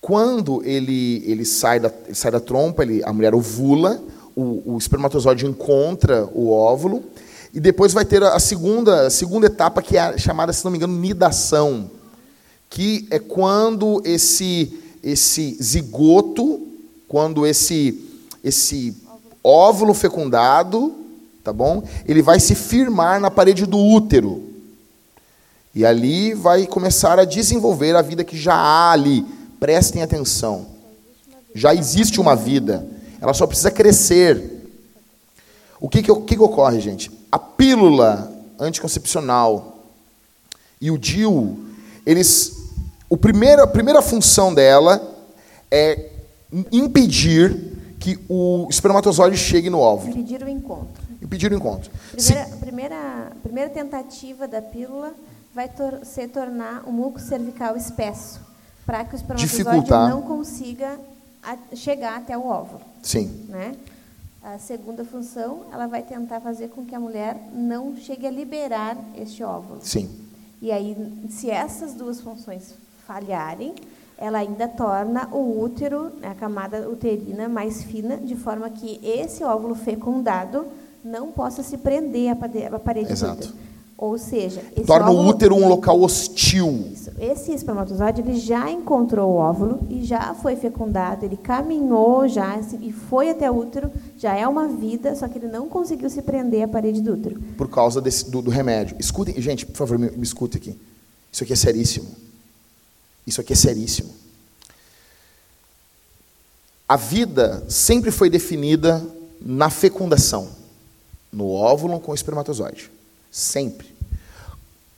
Quando 0.00 0.60
ele, 0.64 1.22
ele, 1.24 1.44
sai, 1.44 1.78
da, 1.78 1.92
ele 2.04 2.16
sai 2.16 2.32
da 2.32 2.40
trompa, 2.40 2.82
ele, 2.82 3.00
a 3.04 3.12
mulher 3.12 3.32
ovula, 3.32 4.02
o, 4.34 4.74
o 4.74 4.78
espermatozoide 4.78 5.46
encontra 5.46 6.28
o 6.34 6.50
óvulo, 6.50 7.02
e 7.54 7.60
depois 7.60 7.92
vai 7.92 8.04
ter 8.04 8.22
a 8.22 8.38
segunda, 8.38 9.06
a 9.06 9.10
segunda 9.10 9.46
etapa, 9.46 9.82
que 9.82 9.96
é 9.96 10.16
chamada, 10.16 10.52
se 10.52 10.64
não 10.64 10.70
me 10.70 10.78
engano, 10.78 10.98
nidação, 10.98 11.90
que 12.70 13.06
é 13.10 13.18
quando 13.18 14.00
esse, 14.04 14.80
esse 15.02 15.58
zigoto, 15.62 16.66
quando 17.06 17.46
esse, 17.46 18.08
esse 18.42 18.96
óvulo 19.44 19.92
fecundado, 19.92 20.94
tá 21.44 21.52
bom? 21.52 21.82
Ele 22.06 22.22
vai 22.22 22.40
se 22.40 22.54
firmar 22.54 23.20
na 23.20 23.30
parede 23.30 23.66
do 23.66 23.78
útero. 23.78 24.50
E 25.74 25.84
ali 25.84 26.32
vai 26.32 26.66
começar 26.66 27.18
a 27.18 27.24
desenvolver 27.24 27.96
a 27.96 28.02
vida 28.02 28.24
que 28.24 28.36
já 28.36 28.54
há 28.54 28.92
ali. 28.92 29.24
Prestem 29.60 30.02
atenção. 30.02 30.66
Já 31.54 31.74
existe 31.74 32.20
uma 32.20 32.34
vida. 32.34 32.86
Ela 33.22 33.32
só 33.32 33.46
precisa 33.46 33.70
crescer. 33.70 34.66
O 35.80 35.88
que, 35.88 36.02
que, 36.02 36.12
que, 36.12 36.36
que 36.36 36.42
ocorre, 36.42 36.80
gente? 36.80 37.08
A 37.30 37.38
pílula 37.38 38.32
anticoncepcional 38.58 39.78
e 40.80 40.90
o 40.90 40.98
DIU, 40.98 41.56
eles. 42.04 42.60
O 43.08 43.16
primeiro, 43.16 43.62
a 43.62 43.66
primeira 43.66 44.02
função 44.02 44.52
dela 44.52 45.00
é 45.70 46.10
impedir 46.72 47.94
que 48.00 48.18
o 48.28 48.66
espermatozoide 48.68 49.36
chegue 49.36 49.70
no 49.70 49.78
óvulo. 49.78 50.10
Impedir 50.10 50.42
o 50.42 50.48
encontro. 50.48 51.04
Impedir 51.22 51.52
o 51.52 51.54
encontro. 51.54 51.92
Primeira, 52.10 52.56
primeira, 52.56 53.32
primeira 53.40 53.70
tentativa 53.70 54.48
da 54.48 54.60
pílula 54.60 55.14
vai 55.54 55.68
tor 55.68 56.00
ser 56.02 56.28
tornar 56.28 56.82
o 56.88 56.92
muco 56.92 57.20
cervical 57.20 57.76
espesso, 57.76 58.40
para 58.84 59.04
que 59.04 59.14
o 59.14 59.16
espermatozoide 59.16 59.90
não 59.90 60.22
consiga 60.22 60.98
chegar 61.74 62.18
até 62.18 62.36
o 62.36 62.46
óvulo. 62.46 62.82
Sim. 63.02 63.46
Né? 63.48 63.74
A 64.42 64.58
segunda 64.58 65.04
função, 65.04 65.66
ela 65.72 65.86
vai 65.86 66.02
tentar 66.02 66.40
fazer 66.40 66.68
com 66.68 66.84
que 66.84 66.94
a 66.94 67.00
mulher 67.00 67.36
não 67.52 67.96
chegue 67.96 68.26
a 68.26 68.30
liberar 68.30 68.96
este 69.16 69.42
óvulo. 69.42 69.80
Sim. 69.82 70.10
E 70.60 70.70
aí, 70.70 70.96
se 71.28 71.50
essas 71.50 71.94
duas 71.94 72.20
funções 72.20 72.74
falharem, 73.06 73.74
ela 74.16 74.38
ainda 74.38 74.68
torna 74.68 75.28
o 75.32 75.60
útero, 75.60 76.12
né, 76.20 76.28
a 76.28 76.34
camada 76.34 76.88
uterina, 76.88 77.48
mais 77.48 77.82
fina, 77.82 78.16
de 78.16 78.36
forma 78.36 78.70
que 78.70 79.00
esse 79.02 79.42
óvulo 79.42 79.74
fecundado 79.74 80.66
não 81.04 81.32
possa 81.32 81.62
se 81.62 81.76
prender 81.76 82.30
à 82.30 82.78
parede 82.78 83.12
Exato. 83.12 83.48
útero. 83.48 83.54
Ou 84.02 84.18
seja, 84.18 84.60
torna 84.84 85.12
óvulo, 85.12 85.26
o 85.26 85.28
útero 85.28 85.54
um 85.54 85.68
local 85.68 86.02
hostil. 86.02 86.88
Isso. 86.92 87.12
Esse 87.20 87.52
espermatozoide 87.52 88.20
ele 88.20 88.36
já 88.36 88.68
encontrou 88.68 89.30
o 89.30 89.36
óvulo 89.36 89.86
e 89.88 90.02
já 90.02 90.34
foi 90.34 90.56
fecundado, 90.56 91.24
ele 91.24 91.36
caminhou 91.36 92.26
já 92.26 92.58
e 92.80 92.90
foi 92.90 93.30
até 93.30 93.48
o 93.48 93.56
útero, 93.56 93.92
já 94.18 94.34
é 94.34 94.44
uma 94.48 94.66
vida, 94.66 95.14
só 95.14 95.28
que 95.28 95.38
ele 95.38 95.46
não 95.46 95.68
conseguiu 95.68 96.10
se 96.10 96.20
prender 96.20 96.64
à 96.64 96.66
parede 96.66 97.00
do 97.00 97.12
útero. 97.12 97.40
Por 97.56 97.70
causa 97.70 98.00
desse, 98.00 98.28
do, 98.28 98.42
do 98.42 98.50
remédio. 98.50 98.96
Escutem, 98.98 99.40
gente, 99.40 99.64
por 99.64 99.76
favor, 99.76 99.96
me, 99.96 100.10
me 100.10 100.24
escute 100.24 100.56
aqui. 100.56 100.76
Isso 101.30 101.44
aqui 101.44 101.52
é 101.52 101.56
seríssimo. 101.56 102.08
Isso 103.24 103.40
aqui 103.40 103.52
é 103.52 103.56
seríssimo. 103.56 104.10
A 106.88 106.96
vida 106.96 107.64
sempre 107.68 108.10
foi 108.10 108.28
definida 108.28 109.00
na 109.40 109.70
fecundação, 109.70 110.48
no 111.32 111.48
óvulo 111.52 112.00
com 112.00 112.10
o 112.10 112.16
espermatozoide. 112.16 112.90
Sempre. 113.32 113.92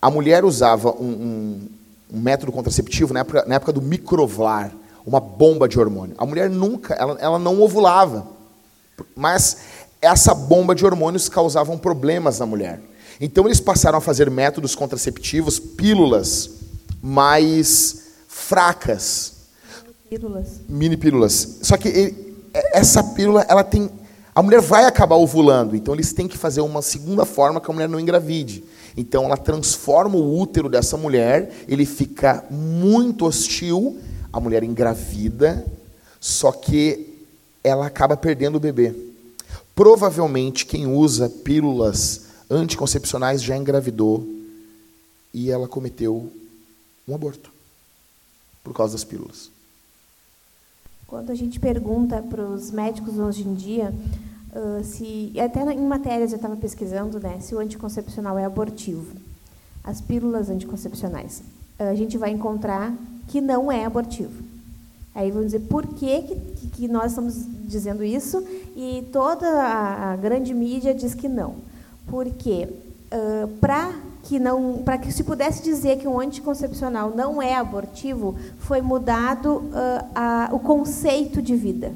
A 0.02 0.10
mulher 0.10 0.44
usava 0.44 0.90
um, 0.90 1.06
um, 1.06 1.68
um 2.12 2.20
método 2.20 2.50
contraceptivo 2.50 3.14
na 3.14 3.20
época, 3.20 3.44
na 3.46 3.54
época, 3.54 3.72
do 3.72 3.80
microvlar, 3.80 4.72
uma 5.06 5.20
bomba 5.20 5.68
de 5.68 5.78
hormônio. 5.78 6.16
A 6.18 6.26
mulher 6.26 6.50
nunca, 6.50 6.94
ela, 6.94 7.16
ela 7.20 7.38
não 7.38 7.62
ovulava. 7.62 8.26
Mas 9.16 9.58
essa 10.02 10.34
bomba 10.34 10.74
de 10.74 10.84
hormônios 10.84 11.28
causava 11.28 11.74
problemas 11.78 12.40
na 12.40 12.46
mulher. 12.46 12.80
Então 13.20 13.46
eles 13.46 13.60
passaram 13.60 13.98
a 13.98 14.00
fazer 14.00 14.28
métodos 14.28 14.74
contraceptivos, 14.74 15.60
pílulas 15.60 16.50
mais 17.00 18.08
fracas. 18.26 19.34
Pílulas. 20.10 20.60
Mini 20.68 20.96
pílulas. 20.96 21.58
Só 21.62 21.76
que 21.76 21.88
ele, 21.88 22.36
essa 22.72 23.02
pílula, 23.02 23.46
ela 23.48 23.62
tem. 23.62 23.90
A 24.34 24.42
mulher 24.42 24.60
vai 24.60 24.84
acabar 24.84 25.14
ovulando, 25.14 25.76
então 25.76 25.94
eles 25.94 26.12
têm 26.12 26.26
que 26.26 26.36
fazer 26.36 26.60
uma 26.60 26.82
segunda 26.82 27.24
forma 27.24 27.60
que 27.60 27.70
a 27.70 27.74
mulher 27.74 27.88
não 27.88 28.00
engravide. 28.00 28.64
Então 28.96 29.24
ela 29.24 29.36
transforma 29.36 30.16
o 30.16 30.40
útero 30.40 30.68
dessa 30.68 30.96
mulher, 30.96 31.64
ele 31.68 31.86
fica 31.86 32.44
muito 32.50 33.26
hostil, 33.26 34.00
a 34.32 34.40
mulher 34.40 34.64
engravida, 34.64 35.64
só 36.20 36.50
que 36.50 37.14
ela 37.62 37.86
acaba 37.86 38.16
perdendo 38.16 38.56
o 38.56 38.60
bebê. 38.60 38.92
Provavelmente 39.72 40.66
quem 40.66 40.86
usa 40.86 41.28
pílulas 41.28 42.22
anticoncepcionais 42.50 43.40
já 43.40 43.56
engravidou 43.56 44.26
e 45.32 45.50
ela 45.50 45.68
cometeu 45.68 46.32
um 47.06 47.14
aborto 47.14 47.52
por 48.64 48.74
causa 48.74 48.94
das 48.94 49.04
pílulas. 49.04 49.53
Quando 51.14 51.30
a 51.30 51.34
gente 51.36 51.60
pergunta 51.60 52.20
para 52.20 52.44
os 52.44 52.72
médicos 52.72 53.20
hoje 53.20 53.46
em 53.46 53.54
dia 53.54 53.94
uh, 54.52 54.82
se 54.82 55.32
até 55.38 55.60
em 55.72 55.86
matérias 55.86 56.32
eu 56.32 56.36
estava 56.36 56.56
pesquisando, 56.56 57.20
né, 57.20 57.38
se 57.38 57.54
o 57.54 57.60
anticoncepcional 57.60 58.36
é 58.36 58.44
abortivo, 58.44 59.14
as 59.84 60.00
pílulas 60.00 60.50
anticoncepcionais, 60.50 61.40
uh, 61.78 61.84
a 61.84 61.94
gente 61.94 62.18
vai 62.18 62.30
encontrar 62.30 62.92
que 63.28 63.40
não 63.40 63.70
é 63.70 63.84
abortivo. 63.84 64.42
Aí 65.14 65.30
vamos 65.30 65.52
dizer 65.52 65.60
por 65.68 65.86
que, 65.86 66.22
que, 66.22 66.66
que 66.72 66.88
nós 66.88 67.12
estamos 67.12 67.46
dizendo 67.64 68.02
isso 68.02 68.44
e 68.74 69.06
toda 69.12 69.46
a, 69.46 70.14
a 70.14 70.16
grande 70.16 70.52
mídia 70.52 70.92
diz 70.92 71.14
que 71.14 71.28
não. 71.28 71.54
Porque 72.08 72.68
uh, 73.12 73.46
para 73.60 73.94
que 74.24 74.38
não, 74.38 74.78
para 74.78 74.98
que 74.98 75.12
se 75.12 75.22
pudesse 75.22 75.62
dizer 75.62 75.98
que 75.98 76.08
um 76.08 76.18
anticoncepcional 76.18 77.12
não 77.14 77.40
é 77.40 77.54
abortivo, 77.54 78.34
foi 78.58 78.80
mudado 78.80 79.56
uh, 79.56 80.06
a, 80.14 80.48
o 80.50 80.58
conceito 80.58 81.42
de 81.42 81.54
vida. 81.54 81.92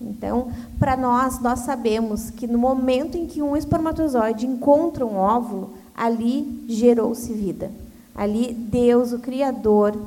Então, 0.00 0.48
para 0.78 0.96
nós, 0.96 1.40
nós 1.40 1.60
sabemos 1.60 2.30
que 2.30 2.46
no 2.46 2.58
momento 2.58 3.16
em 3.16 3.26
que 3.26 3.42
um 3.42 3.56
espermatozoide 3.56 4.46
encontra 4.46 5.04
um 5.04 5.16
óvulo, 5.16 5.74
ali 5.94 6.64
gerou-se 6.68 7.32
vida. 7.32 7.70
Ali 8.14 8.52
Deus, 8.52 9.12
o 9.12 9.18
Criador, 9.18 9.98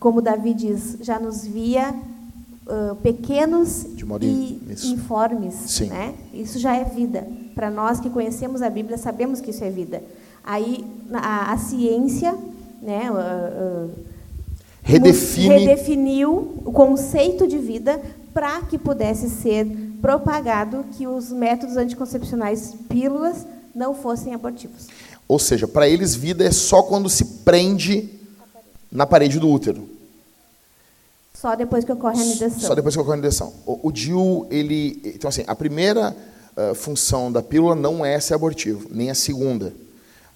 como 0.00 0.20
Davi 0.20 0.52
diz, 0.52 0.98
já 1.00 1.20
nos 1.20 1.46
via 1.46 1.94
uh, 2.66 2.96
pequenos 2.96 3.86
e 4.20 4.60
isso. 4.70 4.92
informes. 4.92 5.54
Sim. 5.54 5.86
Né? 5.86 6.14
Isso 6.34 6.58
já 6.58 6.74
é 6.74 6.84
vida. 6.84 7.26
Para 7.54 7.70
nós 7.70 8.00
que 8.00 8.10
conhecemos 8.10 8.62
a 8.62 8.70
Bíblia, 8.70 8.98
sabemos 8.98 9.40
que 9.40 9.50
isso 9.50 9.62
é 9.62 9.70
vida. 9.70 10.02
Aí 10.48 10.82
a, 11.12 11.52
a 11.52 11.58
ciência 11.58 12.34
né, 12.80 13.10
uh, 13.10 13.84
uh, 13.84 13.90
Redefine... 14.82 15.58
redefiniu 15.58 16.62
o 16.64 16.72
conceito 16.72 17.46
de 17.46 17.58
vida 17.58 18.00
para 18.32 18.62
que 18.62 18.78
pudesse 18.78 19.28
ser 19.28 19.66
propagado 20.00 20.86
que 20.96 21.06
os 21.06 21.30
métodos 21.30 21.76
anticoncepcionais 21.76 22.74
pílulas 22.88 23.46
não 23.74 23.94
fossem 23.94 24.32
abortivos. 24.32 24.86
Ou 25.28 25.38
seja, 25.38 25.68
para 25.68 25.86
eles 25.86 26.14
vida 26.14 26.42
é 26.42 26.50
só 26.50 26.82
quando 26.82 27.10
se 27.10 27.26
prende 27.44 28.08
na 28.90 29.04
parede 29.04 29.38
do 29.38 29.50
útero. 29.50 29.86
Só 31.34 31.54
depois 31.56 31.84
que 31.84 31.92
ocorre 31.92 32.22
a 32.22 32.24
nidação. 32.24 32.60
Só 32.60 32.74
depois 32.74 32.94
que 32.94 33.00
ocorre 33.02 33.18
a 33.18 33.20
nidação. 33.20 33.52
O, 33.66 33.88
o 33.88 33.92
DIU, 33.92 34.46
ele, 34.50 34.98
então 35.04 35.28
assim, 35.28 35.44
a 35.46 35.54
primeira 35.54 36.16
uh, 36.56 36.74
função 36.74 37.30
da 37.30 37.42
pílula 37.42 37.74
não 37.74 38.02
é 38.02 38.18
ser 38.18 38.32
abortivo, 38.32 38.88
nem 38.90 39.10
a 39.10 39.14
segunda. 39.14 39.74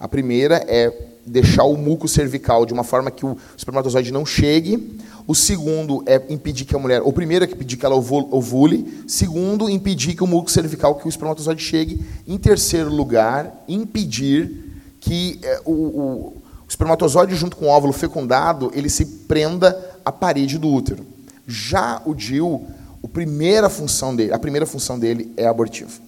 A 0.03 0.07
primeira 0.09 0.65
é 0.67 0.91
deixar 1.25 1.63
o 1.63 1.77
muco 1.77 2.09
cervical 2.09 2.65
de 2.65 2.73
uma 2.73 2.83
forma 2.83 3.09
que 3.09 3.25
o 3.25 3.37
espermatozoide 3.55 4.11
não 4.11 4.25
chegue. 4.25 4.99
O 5.25 5.33
segundo 5.33 6.03
é 6.05 6.21
impedir 6.27 6.65
que 6.65 6.75
a 6.75 6.77
mulher, 6.77 7.01
o 7.01 7.13
primeiro 7.13 7.45
é 7.45 7.47
impedir 7.47 7.77
que 7.77 7.85
ela 7.85 7.95
ovule. 7.95 9.05
Segundo, 9.07 9.69
impedir 9.69 10.13
que 10.13 10.21
o 10.21 10.27
muco 10.27 10.51
cervical, 10.51 10.95
que 10.95 11.07
o 11.07 11.09
espermatozoide 11.09 11.63
chegue. 11.63 12.05
Em 12.27 12.37
terceiro 12.37 12.93
lugar, 12.93 13.63
impedir 13.65 14.51
que 14.99 15.39
é, 15.41 15.61
o, 15.63 15.71
o, 15.71 16.27
o 16.27 16.33
espermatozoide 16.67 17.33
junto 17.33 17.55
com 17.55 17.67
o 17.67 17.69
óvulo 17.69 17.93
fecundado 17.93 18.73
ele 18.75 18.89
se 18.89 19.05
prenda 19.05 19.79
à 20.03 20.11
parede 20.11 20.57
do 20.57 20.67
útero. 20.67 21.05
Já 21.47 22.01
o 22.05 22.13
DIU, 22.13 22.61
a 23.01 23.07
primeira 23.07 23.69
função 23.69 24.13
dele, 24.13 24.33
a 24.33 24.39
primeira 24.39 24.65
função 24.65 24.99
dele 24.99 25.31
é 25.37 25.47
abortivo. 25.47 26.01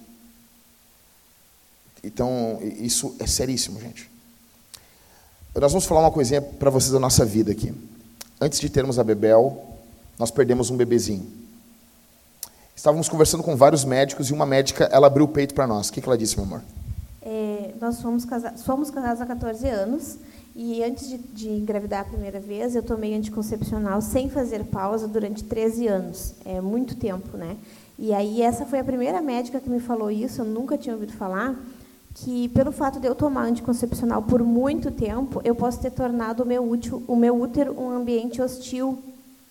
Então, 2.02 2.58
isso 2.62 3.14
é 3.18 3.26
seríssimo, 3.26 3.80
gente. 3.80 4.10
Nós 5.54 5.72
vamos 5.72 5.86
falar 5.86 6.00
uma 6.00 6.10
coisinha 6.10 6.42
para 6.42 6.70
vocês 6.70 6.92
da 6.92 7.00
nossa 7.00 7.24
vida 7.24 7.50
aqui. 7.50 7.72
Antes 8.40 8.60
de 8.60 8.68
termos 8.68 8.98
a 8.98 9.04
Bebel, 9.04 9.62
nós 10.18 10.30
perdemos 10.30 10.70
um 10.70 10.76
bebezinho. 10.76 11.26
Estávamos 12.74 13.08
conversando 13.08 13.42
com 13.42 13.56
vários 13.56 13.84
médicos 13.84 14.28
e 14.28 14.34
uma 14.34 14.44
médica, 14.44 14.84
ela 14.92 15.06
abriu 15.06 15.24
o 15.24 15.28
peito 15.28 15.54
para 15.54 15.66
nós. 15.66 15.88
O 15.88 15.92
que, 15.92 16.00
que 16.00 16.08
ela 16.08 16.18
disse, 16.18 16.36
meu 16.36 16.44
amor? 16.44 16.62
É, 17.22 17.72
nós 17.80 18.00
fomos, 18.02 18.24
casa 18.24 18.54
somos 18.56 18.90
casados 18.90 19.20
há 19.22 19.26
14 19.26 19.66
anos 19.66 20.18
e 20.54 20.82
antes 20.84 21.08
de, 21.08 21.18
de, 21.18 21.48
engravidar 21.48 22.02
a 22.02 22.04
primeira 22.04 22.38
vez, 22.38 22.76
eu 22.76 22.82
tomei 22.82 23.14
anticoncepcional 23.14 24.00
sem 24.00 24.30
fazer 24.30 24.64
pausa 24.64 25.08
durante 25.08 25.42
13 25.42 25.86
anos. 25.86 26.34
É 26.44 26.60
muito 26.60 26.94
tempo, 26.96 27.36
né? 27.36 27.56
E 27.98 28.12
aí 28.12 28.42
essa 28.42 28.64
foi 28.66 28.78
a 28.78 28.84
primeira 28.84 29.20
médica 29.20 29.58
que 29.58 29.68
me 29.68 29.80
falou 29.80 30.10
isso, 30.10 30.42
eu 30.42 30.44
nunca 30.44 30.78
tinha 30.78 30.94
ouvido 30.94 31.12
falar, 31.12 31.54
que 32.16 32.48
pelo 32.48 32.72
fato 32.72 32.98
de 32.98 33.06
eu 33.06 33.14
tomar 33.14 33.44
anticoncepcional 33.44 34.22
por 34.22 34.42
muito 34.42 34.90
tempo, 34.90 35.40
eu 35.44 35.54
posso 35.54 35.80
ter 35.80 35.90
tornado 35.90 36.42
o 36.42 36.46
meu, 36.46 36.66
útil, 36.66 37.02
o 37.06 37.14
meu 37.14 37.38
útero 37.38 37.78
um 37.78 37.90
ambiente 37.90 38.40
hostil. 38.40 38.98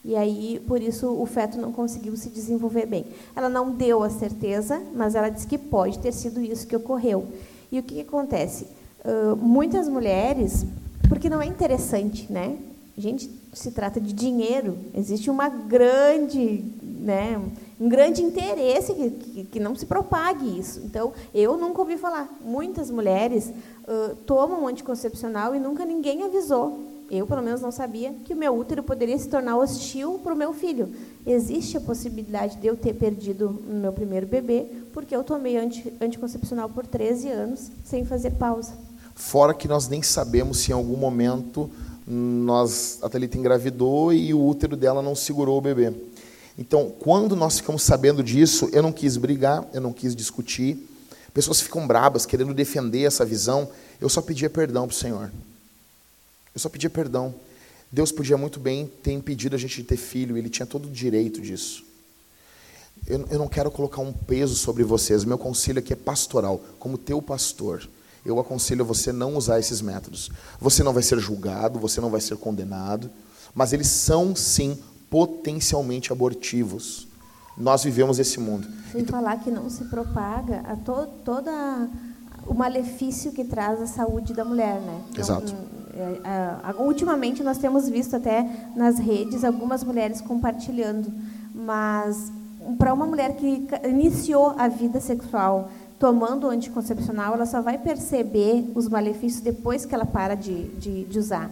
E 0.03 0.15
aí, 0.15 0.59
por 0.67 0.81
isso, 0.81 1.07
o 1.09 1.25
feto 1.27 1.59
não 1.59 1.71
conseguiu 1.71 2.15
se 2.17 2.29
desenvolver 2.29 2.87
bem. 2.87 3.05
Ela 3.35 3.49
não 3.49 3.71
deu 3.71 4.01
a 4.03 4.09
certeza, 4.09 4.81
mas 4.95 5.13
ela 5.13 5.29
disse 5.29 5.45
que 5.45 5.59
pode 5.59 5.99
ter 5.99 6.11
sido 6.11 6.41
isso 6.41 6.65
que 6.65 6.75
ocorreu. 6.75 7.27
E 7.71 7.79
o 7.79 7.83
que, 7.83 7.95
que 7.95 8.01
acontece? 8.01 8.67
Uh, 9.03 9.35
muitas 9.35 9.87
mulheres 9.87 10.65
porque 11.07 11.29
não 11.29 11.41
é 11.41 11.45
interessante, 11.45 12.31
né? 12.31 12.57
Gente, 12.97 13.29
se 13.53 13.71
trata 13.71 13.99
de 14.01 14.11
dinheiro, 14.11 14.77
existe 14.93 15.29
uma 15.29 15.49
grande, 15.49 16.63
né, 16.81 17.39
um 17.79 17.89
grande 17.89 18.21
interesse 18.21 18.93
que, 18.93 19.09
que, 19.09 19.43
que 19.45 19.59
não 19.59 19.75
se 19.75 19.85
propague 19.85 20.59
isso. 20.59 20.81
Então, 20.85 21.13
eu 21.33 21.57
nunca 21.57 21.81
ouvi 21.81 21.97
falar. 21.97 22.29
Muitas 22.43 22.89
mulheres 22.89 23.49
uh, 23.49 24.15
tomam 24.25 24.67
anticoncepcional 24.67 25.55
e 25.55 25.59
nunca 25.59 25.85
ninguém 25.85 26.23
avisou. 26.23 26.79
Eu, 27.09 27.27
pelo 27.27 27.41
menos, 27.41 27.61
não 27.61 27.71
sabia 27.71 28.13
que 28.23 28.33
o 28.33 28.37
meu 28.37 28.57
útero 28.57 28.81
poderia 28.81 29.17
se 29.17 29.29
tornar 29.29 29.57
hostil 29.57 30.19
para 30.23 30.33
o 30.33 30.37
meu 30.37 30.53
filho. 30.53 30.89
Existe 31.25 31.77
a 31.77 31.81
possibilidade 31.81 32.57
de 32.57 32.65
eu 32.65 32.75
ter 32.75 32.95
perdido 32.95 33.61
o 33.67 33.73
meu 33.73 33.93
primeiro 33.93 34.25
bebê 34.25 34.65
porque 34.91 35.15
eu 35.15 35.23
tomei 35.23 35.57
anti, 35.57 35.93
anticoncepcional 36.01 36.69
por 36.69 36.87
13 36.87 37.29
anos 37.29 37.71
sem 37.83 38.05
fazer 38.05 38.31
pausa. 38.31 38.73
Fora 39.13 39.53
que 39.53 39.67
nós 39.67 39.87
nem 39.87 40.01
sabemos 40.01 40.59
se 40.59 40.71
em 40.71 40.73
algum 40.73 40.97
momento 40.97 41.69
nós, 42.07 42.99
a 43.01 43.09
Thalita 43.09 43.37
engravidou 43.37 44.13
e 44.13 44.33
o 44.33 44.43
útero 44.43 44.75
dela 44.75 45.01
não 45.01 45.15
segurou 45.15 45.57
o 45.57 45.61
bebê. 45.61 45.93
Então, 46.57 46.89
quando 46.99 47.35
nós 47.35 47.57
ficamos 47.57 47.83
sabendo 47.83 48.23
disso, 48.23 48.69
eu 48.71 48.81
não 48.81 48.91
quis 48.91 49.17
brigar, 49.17 49.67
eu 49.73 49.81
não 49.81 49.91
quis 49.91 50.15
discutir. 50.15 50.77
Pessoas 51.33 51.59
ficam 51.59 51.85
brabas, 51.85 52.25
querendo 52.25 52.53
defender 52.53 53.03
essa 53.03 53.25
visão. 53.25 53.69
Eu 53.99 54.07
só 54.07 54.21
pedia 54.21 54.49
perdão 54.49 54.87
para 54.87 54.95
o 54.95 54.97
Senhor. 54.97 55.31
Eu 56.53 56.59
só 56.59 56.69
pedia 56.69 56.89
perdão. 56.89 57.35
Deus 57.91 58.11
podia 58.11 58.37
muito 58.37 58.59
bem 58.59 58.89
ter 59.03 59.11
impedido 59.11 59.55
a 59.55 59.59
gente 59.59 59.75
de 59.75 59.83
ter 59.83 59.97
filho, 59.97 60.37
ele 60.37 60.49
tinha 60.49 60.65
todo 60.65 60.87
o 60.87 60.91
direito 60.91 61.41
disso. 61.41 61.83
Eu, 63.05 63.25
eu 63.29 63.39
não 63.39 63.47
quero 63.47 63.69
colocar 63.69 64.01
um 64.01 64.13
peso 64.13 64.55
sobre 64.55 64.83
vocês, 64.83 65.23
meu 65.23 65.37
conselho 65.37 65.79
aqui 65.79 65.93
é 65.93 65.95
pastoral, 65.95 66.61
como 66.79 66.97
teu 66.97 67.21
pastor 67.21 67.87
eu 68.25 68.39
aconselho 68.39 68.83
você 68.83 69.13
não 69.13 69.35
usar 69.35 69.59
esses 69.59 69.81
métodos. 69.81 70.31
Você 70.59 70.81
não 70.81 70.91
vai 70.91 71.03
ser 71.03 71.19
julgado, 71.19 71.79
você 71.79 72.01
não 72.01 72.09
vai 72.09 72.19
ser 72.19 72.35
condenado, 72.37 73.09
mas 73.53 73.71
eles 73.71 73.87
são 73.87 74.35
sim 74.35 74.77
potencialmente 75.15 76.11
abortivos. 76.11 77.07
Nós 77.57 77.85
vivemos 77.85 78.19
esse 78.19 78.37
mundo. 78.37 78.67
Sem 78.91 78.99
então, 78.99 79.17
falar 79.17 79.37
que 79.37 79.49
não 79.49 79.69
se 79.69 79.85
propaga 79.85 80.59
a 80.67 80.75
to, 80.75 81.07
toda 81.23 81.87
o 82.45 82.53
malefício 82.53 83.31
que 83.31 83.45
traz 83.45 83.81
a 83.81 83.87
saúde 83.87 84.33
da 84.33 84.43
mulher, 84.43 84.81
né? 84.81 85.01
Então, 85.11 85.23
Exato. 85.23 85.55
É, 85.93 86.19
é, 86.69 86.83
ultimamente 86.83 87.41
nós 87.43 87.57
temos 87.57 87.87
visto 87.87 88.17
até 88.17 88.67
nas 88.75 88.99
redes 88.99 89.45
algumas 89.45 89.85
mulheres 89.85 90.19
compartilhando, 90.19 91.09
mas 91.53 92.29
para 92.77 92.93
uma 92.93 93.05
mulher 93.05 93.37
que 93.37 93.65
iniciou 93.87 94.53
a 94.57 94.67
vida 94.67 94.99
sexual 94.99 95.69
tomando 95.97 96.47
o 96.47 96.49
anticoncepcional, 96.49 97.35
ela 97.35 97.45
só 97.45 97.61
vai 97.61 97.77
perceber 97.77 98.69
os 98.75 98.89
malefícios 98.89 99.41
depois 99.41 99.85
que 99.85 99.95
ela 99.95 100.05
para 100.05 100.35
de, 100.35 100.65
de, 100.71 101.05
de 101.05 101.19
usar. 101.19 101.49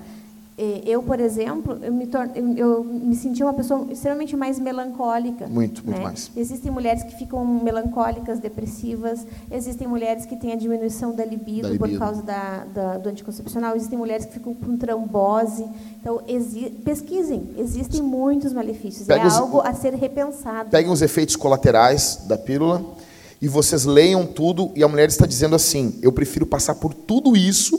Eu, 0.58 1.02
por 1.02 1.20
exemplo, 1.20 1.80
eu 1.82 1.92
me, 1.92 2.06
torno, 2.06 2.32
eu 2.56 2.84
me 2.84 3.16
senti 3.16 3.42
uma 3.42 3.54
pessoa 3.54 3.88
extremamente 3.92 4.36
mais 4.36 4.60
melancólica. 4.60 5.48
Muito, 5.48 5.84
muito 5.84 5.98
né? 5.98 6.04
mais. 6.04 6.30
Existem 6.36 6.72
mulheres 6.72 7.02
que 7.02 7.16
ficam 7.16 7.44
melancólicas, 7.44 8.40
depressivas. 8.40 9.26
Existem 9.52 9.88
mulheres 9.88 10.26
que 10.28 10.36
têm 10.36 10.54
a 10.54 10.56
diminuição 10.56 11.16
da 11.16 11.26
libido, 11.26 11.64
da 11.64 11.70
libido. 11.70 11.90
por 11.90 11.98
causa 11.98 12.22
da, 12.22 12.66
da, 12.66 12.98
do 13.00 13.10
anticoncepcional. 13.10 13.76
Existem 13.76 13.98
mulheres 13.98 14.26
que 14.26 14.34
ficam 14.34 14.54
com 14.54 14.78
trombose. 14.78 15.66
Então, 16.00 16.22
exi 16.28 16.70
pesquisem. 16.84 17.50
Existem 17.58 18.04
muitos 18.04 18.54
malefícios. 18.54 19.10
é 19.10 19.26
os, 19.26 19.36
algo 19.36 19.60
a 19.60 19.74
ser 19.74 19.96
repensado. 19.96 20.70
Peguem 20.70 20.92
os 20.92 21.02
efeitos 21.02 21.36
colaterais 21.36 22.26
da 22.28 22.38
pílula 22.38 22.86
e 23.42 23.48
vocês 23.48 23.86
leiam 23.86 24.26
tudo 24.26 24.72
e 24.76 24.84
a 24.84 24.88
mulher 24.88 25.10
está 25.10 25.26
dizendo 25.26 25.56
assim: 25.56 25.98
eu 26.02 26.12
prefiro 26.12 26.46
passar 26.46 26.76
por 26.76 26.94
tudo 26.94 27.36
isso 27.36 27.78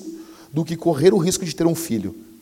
do 0.53 0.65
que 0.65 0.77
correr 0.77 1.15
o 1.15 1.19
risco 1.19 1.45
de 1.45 1.55
ter 1.55 1.67
um 1.67 1.75
filho. 1.75 2.34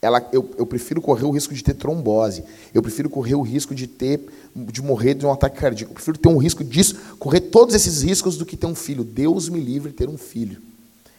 Ela, 0.00 0.26
eu, 0.32 0.48
eu 0.56 0.64
prefiro 0.64 1.00
correr 1.00 1.24
o 1.24 1.30
risco 1.30 1.52
de 1.52 1.62
ter 1.62 1.74
trombose. 1.74 2.44
Eu 2.72 2.80
prefiro 2.80 3.10
correr 3.10 3.34
o 3.34 3.42
risco 3.42 3.74
de 3.74 3.86
ter, 3.86 4.20
de 4.54 4.80
morrer 4.80 5.14
de 5.14 5.26
um 5.26 5.32
ataque 5.32 5.58
cardíaco. 5.58 5.90
Eu 5.90 5.94
prefiro 5.94 6.18
ter 6.18 6.28
um 6.28 6.38
risco 6.38 6.62
disso, 6.62 6.96
correr 7.18 7.40
todos 7.40 7.74
esses 7.74 8.02
riscos 8.02 8.36
do 8.36 8.46
que 8.46 8.56
ter 8.56 8.66
um 8.66 8.76
filho. 8.76 9.02
Deus 9.02 9.48
me 9.48 9.60
livre 9.60 9.90
de 9.90 9.96
ter 9.96 10.08
um 10.08 10.16
filho. 10.16 10.62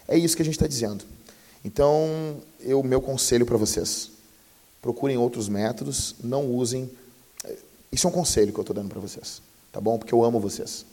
É 0.08 0.18
isso 0.18 0.36
que 0.36 0.42
a 0.42 0.46
gente 0.46 0.56
está 0.56 0.68
dizendo. 0.68 1.04
Então, 1.64 2.38
eu 2.62 2.82
meu 2.82 3.02
conselho 3.02 3.46
para 3.46 3.58
vocês: 3.58 4.12
procurem 4.82 5.18
outros 5.18 5.50
métodos, 5.50 6.16
não 6.24 6.50
usem. 6.50 6.90
Isso 7.92 8.08
é 8.08 8.10
um 8.10 8.14
conselho 8.14 8.54
que 8.54 8.60
eu 8.60 8.64
estou 8.64 8.76
dando 8.76 8.90
para 8.90 9.00
vocês, 9.00 9.42
tá 9.72 9.82
bom? 9.82 9.98
Porque 9.98 10.14
eu 10.14 10.24
amo 10.24 10.40
vocês. 10.40 10.86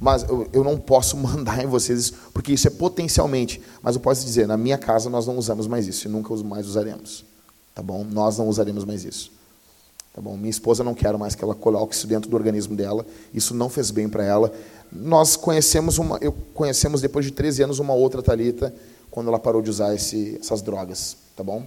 Mas 0.00 0.24
eu, 0.24 0.48
eu 0.52 0.64
não 0.64 0.78
posso 0.78 1.16
mandar 1.18 1.62
em 1.62 1.66
vocês 1.66 2.12
porque 2.32 2.52
isso 2.52 2.66
é 2.68 2.70
potencialmente. 2.70 3.60
Mas 3.82 3.94
eu 3.94 4.00
posso 4.00 4.24
dizer, 4.24 4.46
na 4.46 4.56
minha 4.56 4.78
casa 4.78 5.08
nós 5.08 5.26
não 5.26 5.36
usamos 5.36 5.66
mais 5.66 5.86
isso 5.86 6.08
e 6.08 6.10
nunca 6.10 6.34
mais 6.36 6.66
usaremos. 6.66 7.24
Tá 7.74 7.82
bom? 7.82 8.04
Nós 8.04 8.38
não 8.38 8.48
usaremos 8.48 8.84
mais 8.84 9.04
isso. 9.04 9.32
Tá 10.12 10.20
bom? 10.20 10.36
Minha 10.36 10.50
esposa 10.50 10.84
não 10.84 10.94
quer 10.94 11.16
mais 11.18 11.34
que 11.34 11.42
ela 11.42 11.54
coloque 11.54 11.94
isso 11.94 12.06
dentro 12.06 12.30
do 12.30 12.36
organismo 12.36 12.76
dela. 12.76 13.04
Isso 13.32 13.52
não 13.54 13.68
fez 13.68 13.90
bem 13.90 14.08
para 14.08 14.24
ela. 14.24 14.52
Nós 14.92 15.34
conhecemos 15.34 15.98
uma, 15.98 16.18
eu 16.18 16.32
conhecemos 16.54 17.00
depois 17.00 17.24
de 17.24 17.32
13 17.32 17.64
anos 17.64 17.78
uma 17.80 17.94
outra 17.94 18.22
Talita 18.22 18.72
quando 19.10 19.28
ela 19.28 19.38
parou 19.38 19.60
de 19.60 19.70
usar 19.70 19.94
esse, 19.94 20.38
essas 20.40 20.62
drogas, 20.62 21.16
tá 21.36 21.42
bom? 21.42 21.64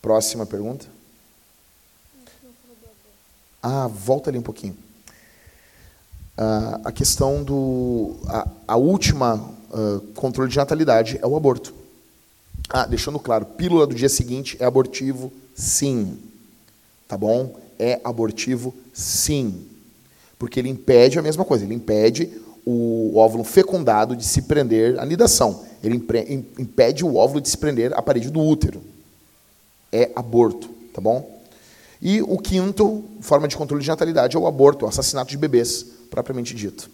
Próxima 0.00 0.46
pergunta. 0.46 0.86
Ah, 3.62 3.86
volta 3.88 4.30
ali 4.30 4.38
um 4.38 4.42
pouquinho 4.42 4.76
a 6.84 6.90
questão 6.90 7.42
do. 7.42 8.16
A, 8.26 8.48
a 8.68 8.76
última 8.76 9.34
uh, 9.34 10.00
controle 10.14 10.50
de 10.50 10.56
natalidade 10.56 11.18
é 11.20 11.26
o 11.26 11.36
aborto. 11.36 11.74
Ah, 12.68 12.86
deixando 12.86 13.18
claro, 13.18 13.44
pílula 13.44 13.86
do 13.86 13.94
dia 13.94 14.08
seguinte 14.08 14.56
é 14.58 14.64
abortivo, 14.64 15.30
sim. 15.54 16.18
Tá 17.06 17.16
bom? 17.18 17.58
É 17.78 18.00
abortivo, 18.02 18.74
sim. 18.94 19.66
Porque 20.38 20.58
ele 20.58 20.70
impede 20.70 21.18
a 21.18 21.22
mesma 21.22 21.44
coisa, 21.44 21.64
ele 21.64 21.74
impede 21.74 22.30
o 22.64 23.16
óvulo 23.16 23.44
fecundado 23.44 24.16
de 24.16 24.24
se 24.24 24.42
prender 24.42 24.98
à 24.98 25.04
nidação. 25.04 25.64
Ele 25.82 25.96
impede 26.58 27.04
o 27.04 27.16
óvulo 27.16 27.40
de 27.40 27.48
se 27.48 27.58
prender 27.58 27.92
à 27.92 28.00
parede 28.00 28.30
do 28.30 28.40
útero. 28.40 28.80
É 29.92 30.10
aborto, 30.14 30.68
tá 30.94 31.00
bom? 31.00 31.38
E 32.00 32.22
o 32.22 32.38
quinto 32.38 33.04
forma 33.20 33.48
de 33.48 33.56
controle 33.56 33.82
de 33.82 33.88
natalidade 33.88 34.36
é 34.36 34.40
o 34.40 34.46
aborto, 34.46 34.86
o 34.86 34.88
assassinato 34.88 35.30
de 35.30 35.36
bebês 35.36 35.99
propriamente 36.10 36.54
dito. 36.54 36.90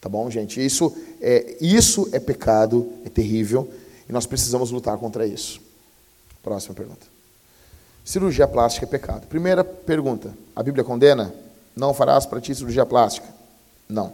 Tá 0.00 0.08
bom, 0.08 0.30
gente? 0.30 0.64
Isso 0.64 0.96
é, 1.20 1.56
isso 1.60 2.08
é 2.12 2.18
pecado, 2.18 2.90
é 3.04 3.08
terrível, 3.08 3.70
e 4.08 4.12
nós 4.12 4.26
precisamos 4.26 4.70
lutar 4.70 4.96
contra 4.96 5.26
isso. 5.26 5.60
Próxima 6.42 6.74
pergunta. 6.74 7.06
Cirurgia 8.04 8.48
plástica 8.48 8.86
é 8.86 8.88
pecado. 8.88 9.26
Primeira 9.26 9.62
pergunta: 9.62 10.34
a 10.56 10.62
Bíblia 10.62 10.82
condena? 10.82 11.32
Não 11.76 11.94
farás 11.94 12.26
para 12.26 12.40
ti 12.40 12.54
cirurgia 12.54 12.86
plástica? 12.86 13.28
Não. 13.88 14.12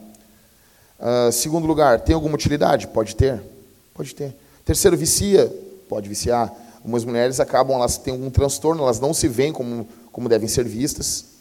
Uh, 0.98 1.30
segundo 1.30 1.66
lugar, 1.66 2.00
tem 2.00 2.14
alguma 2.14 2.34
utilidade? 2.34 2.88
Pode 2.88 3.14
ter. 3.14 3.40
Pode 3.94 4.14
ter. 4.14 4.34
Terceiro, 4.64 4.96
vicia? 4.96 5.46
Pode 5.88 6.08
viciar. 6.08 6.52
Algumas 6.76 7.04
mulheres 7.04 7.40
acabam, 7.40 7.76
elas 7.76 7.96
têm 7.96 8.12
algum 8.12 8.30
transtorno, 8.30 8.82
elas 8.82 9.00
não 9.00 9.14
se 9.14 9.28
veem 9.28 9.52
como, 9.52 9.88
como 10.12 10.28
devem 10.28 10.48
ser 10.48 10.64
vistas. 10.64 11.35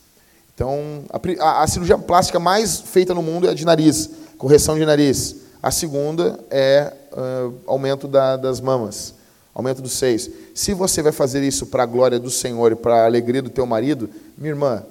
Então, 0.55 1.03
a, 1.39 1.63
a, 1.63 1.67
cirurgia 1.67 1.97
plástica 1.97 2.39
mais 2.39 2.79
feita 2.79 3.13
no 3.13 3.21
mundo 3.21 3.45
é 3.45 3.51
a 3.51 3.53
de 3.53 3.65
nariz, 3.65 4.09
correção 4.37 4.79
de 4.79 4.85
nariz. 4.85 5.35
A 5.61 5.69
segunda 5.69 6.39
é 6.49 6.93
uh, 7.11 7.53
aumento 7.67 8.07
da, 8.07 8.37
das 8.37 8.61
mamas, 8.61 9.13
aumento 9.53 9.81
dos 9.81 9.91
seios. 9.91 10.29
Se 10.53 10.73
você 10.73 11.01
vai 11.01 11.11
fazer 11.11 11.43
isso 11.43 11.65
para 11.65 11.83
a 11.83 11.85
glória 11.85 12.17
do 12.17 12.31
Senhor 12.31 12.71
e 12.71 12.75
para 12.75 13.01
a 13.01 13.05
alegria 13.05 13.41
do 13.41 13.49
teu 13.49 13.65
marido, 13.65 14.09
minha 14.37 14.51
irmã, 14.51 14.81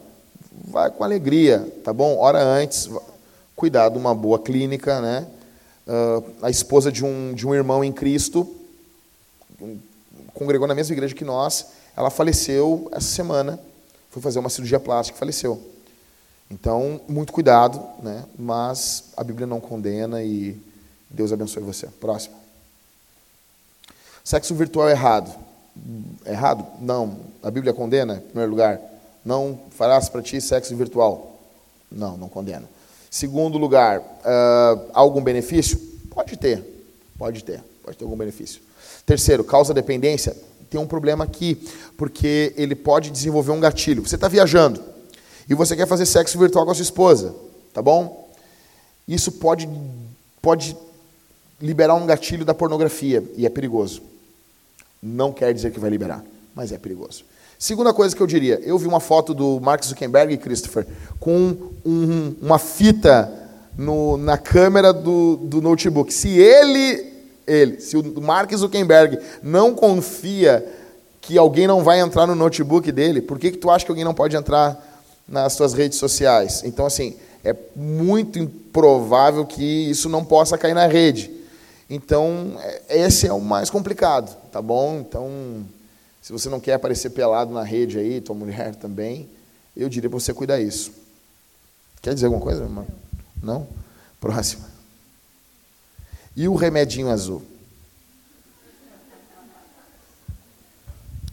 vai 0.68 0.90
com 0.90 1.02
alegria, 1.02 1.66
tá 1.82 1.94
bom? 1.94 2.18
Hora 2.18 2.42
antes, 2.42 2.90
cuidar 3.56 3.88
de 3.88 3.96
uma 3.96 4.14
boa 4.14 4.38
clínica, 4.38 5.00
né? 5.00 5.26
Uh, 5.86 6.24
a 6.42 6.50
esposa 6.50 6.92
de 6.92 7.02
um, 7.02 7.32
de 7.32 7.46
um 7.46 7.54
irmão 7.54 7.82
em 7.82 7.92
Cristo, 7.92 8.46
congregou 10.34 10.68
na 10.68 10.74
mesma 10.74 10.94
igreja 10.94 11.14
que 11.14 11.24
nós, 11.24 11.68
ela 11.96 12.10
faleceu 12.10 12.90
essa 12.92 13.08
semana 13.08 13.58
foi 14.14 14.22
fazer 14.22 14.38
uma 14.38 14.48
cirurgia 14.48 14.78
plástica, 14.78 15.18
faleceu. 15.18 15.60
Então, 16.48 17.00
muito 17.08 17.32
cuidado, 17.32 17.82
né? 18.00 18.24
mas 18.38 19.06
a 19.16 19.24
Bíblia 19.24 19.44
não 19.44 19.58
condena 19.58 20.22
e 20.22 20.56
Deus 21.10 21.32
abençoe 21.32 21.64
você. 21.64 21.88
Próximo. 22.00 22.36
Sexo 24.22 24.54
virtual 24.54 24.88
é 24.88 24.92
errado. 24.92 25.34
Errado? 26.24 26.64
Não. 26.80 27.18
A 27.42 27.50
Bíblia 27.50 27.74
condena, 27.74 28.18
em 28.18 28.20
primeiro 28.20 28.52
lugar. 28.52 28.80
Não 29.24 29.58
farás 29.72 30.08
para 30.08 30.22
ti 30.22 30.40
sexo 30.40 30.76
virtual. 30.76 31.40
Não, 31.90 32.16
não 32.16 32.28
condena. 32.28 32.68
Segundo 33.10 33.58
lugar, 33.58 33.98
uh, 33.98 34.90
algum 34.92 35.24
benefício? 35.24 35.76
Pode 36.08 36.36
ter. 36.36 36.62
Pode 37.18 37.42
ter. 37.42 37.64
Pode 37.82 37.96
ter 37.96 38.04
algum 38.04 38.16
benefício. 38.16 38.60
Terceiro, 39.04 39.42
causa 39.42 39.74
dependência? 39.74 40.36
Tem 40.74 40.80
um 40.80 40.88
problema 40.88 41.22
aqui, 41.22 41.56
porque 41.96 42.52
ele 42.56 42.74
pode 42.74 43.08
desenvolver 43.08 43.52
um 43.52 43.60
gatilho. 43.60 44.02
Você 44.02 44.16
está 44.16 44.26
viajando 44.26 44.82
e 45.48 45.54
você 45.54 45.76
quer 45.76 45.86
fazer 45.86 46.04
sexo 46.04 46.36
virtual 46.36 46.64
com 46.64 46.72
a 46.72 46.74
sua 46.74 46.82
esposa, 46.82 47.32
tá 47.72 47.80
bom? 47.80 48.28
Isso 49.06 49.30
pode, 49.30 49.68
pode 50.42 50.76
liberar 51.60 51.94
um 51.94 52.04
gatilho 52.04 52.44
da 52.44 52.52
pornografia 52.52 53.22
e 53.36 53.46
é 53.46 53.48
perigoso. 53.48 54.02
Não 55.00 55.32
quer 55.32 55.54
dizer 55.54 55.70
que 55.70 55.78
vai 55.78 55.90
liberar, 55.90 56.24
mas 56.56 56.72
é 56.72 56.76
perigoso. 56.76 57.24
Segunda 57.56 57.94
coisa 57.94 58.16
que 58.16 58.20
eu 58.20 58.26
diria, 58.26 58.60
eu 58.64 58.76
vi 58.76 58.88
uma 58.88 58.98
foto 58.98 59.32
do 59.32 59.60
Mark 59.60 59.84
Zuckerberg 59.84 60.34
e 60.34 60.36
Christopher 60.36 60.84
com 61.20 61.56
um, 61.86 62.34
uma 62.42 62.58
fita 62.58 63.32
no, 63.78 64.16
na 64.16 64.36
câmera 64.36 64.92
do, 64.92 65.36
do 65.36 65.62
notebook. 65.62 66.12
Se 66.12 66.30
ele, 66.30 67.13
ele, 67.46 67.80
se 67.80 67.96
o 67.96 68.20
Mark 68.20 68.52
Zuckerberg 68.54 69.18
não 69.42 69.74
confia 69.74 70.64
que 71.20 71.38
alguém 71.38 71.66
não 71.66 71.82
vai 71.82 72.00
entrar 72.00 72.26
no 72.26 72.34
notebook 72.34 72.90
dele, 72.92 73.22
por 73.22 73.38
que, 73.38 73.52
que 73.52 73.58
tu 73.58 73.70
acha 73.70 73.84
que 73.84 73.90
alguém 73.90 74.04
não 74.04 74.14
pode 74.14 74.36
entrar 74.36 74.94
nas 75.26 75.54
suas 75.54 75.72
redes 75.72 75.98
sociais. 75.98 76.62
Então, 76.64 76.84
assim, 76.86 77.16
é 77.42 77.54
muito 77.74 78.38
improvável 78.38 79.44
que 79.44 79.90
isso 79.90 80.08
não 80.08 80.24
possa 80.24 80.58
cair 80.58 80.74
na 80.74 80.86
rede. 80.86 81.30
Então, 81.88 82.56
é, 82.60 83.04
esse 83.04 83.26
é 83.26 83.32
o 83.32 83.40
mais 83.40 83.70
complicado, 83.70 84.36
tá 84.50 84.60
bom? 84.60 84.98
Então, 85.00 85.64
se 86.22 86.32
você 86.32 86.48
não 86.48 86.60
quer 86.60 86.74
aparecer 86.74 87.10
pelado 87.10 87.52
na 87.52 87.62
rede 87.62 87.98
aí, 87.98 88.20
tua 88.20 88.34
mulher 88.34 88.74
também, 88.76 89.28
eu 89.76 89.88
diria 89.88 90.08
para 90.08 90.18
você 90.18 90.32
cuidar 90.32 90.60
isso. 90.60 90.92
Quer 92.00 92.14
dizer 92.14 92.26
alguma 92.26 92.42
coisa, 92.42 92.62
irmão? 92.62 92.86
Não? 93.42 93.66
Próxima. 94.20 94.73
E 96.36 96.48
o 96.48 96.54
remedinho 96.54 97.08
azul? 97.08 97.42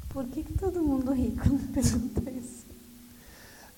Por 0.09 0.25
que, 0.27 0.43
que 0.43 0.53
todo 0.53 0.81
mundo 0.83 1.11
ri 1.13 1.33
quando 1.41 1.59
pergunta 1.73 2.29
isso? 2.29 2.65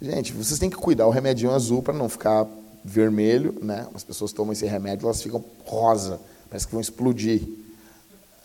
Gente, 0.01 0.33
vocês 0.33 0.59
têm 0.59 0.69
que 0.69 0.75
cuidar 0.75 1.07
o 1.07 1.11
remédio 1.11 1.51
azul 1.51 1.81
para 1.81 1.93
não 1.93 2.09
ficar 2.09 2.45
vermelho, 2.83 3.57
né? 3.61 3.87
As 3.93 4.03
pessoas 4.03 4.33
tomam 4.33 4.51
esse 4.51 4.65
remédio, 4.65 5.05
elas 5.05 5.21
ficam 5.21 5.43
rosa, 5.63 6.19
parece 6.49 6.65
que 6.65 6.73
vão 6.73 6.81
explodir. 6.81 7.41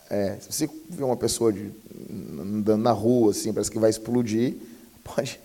É, 0.08 0.36
se 0.40 0.52
você 0.52 0.70
vê 0.88 1.02
uma 1.02 1.16
pessoa 1.16 1.52
de, 1.52 1.70
andando 2.40 2.82
na 2.82 2.92
rua, 2.92 3.32
assim, 3.32 3.52
parece 3.52 3.70
que 3.70 3.78
vai 3.78 3.90
explodir, 3.90 4.56
pode. 5.02 5.40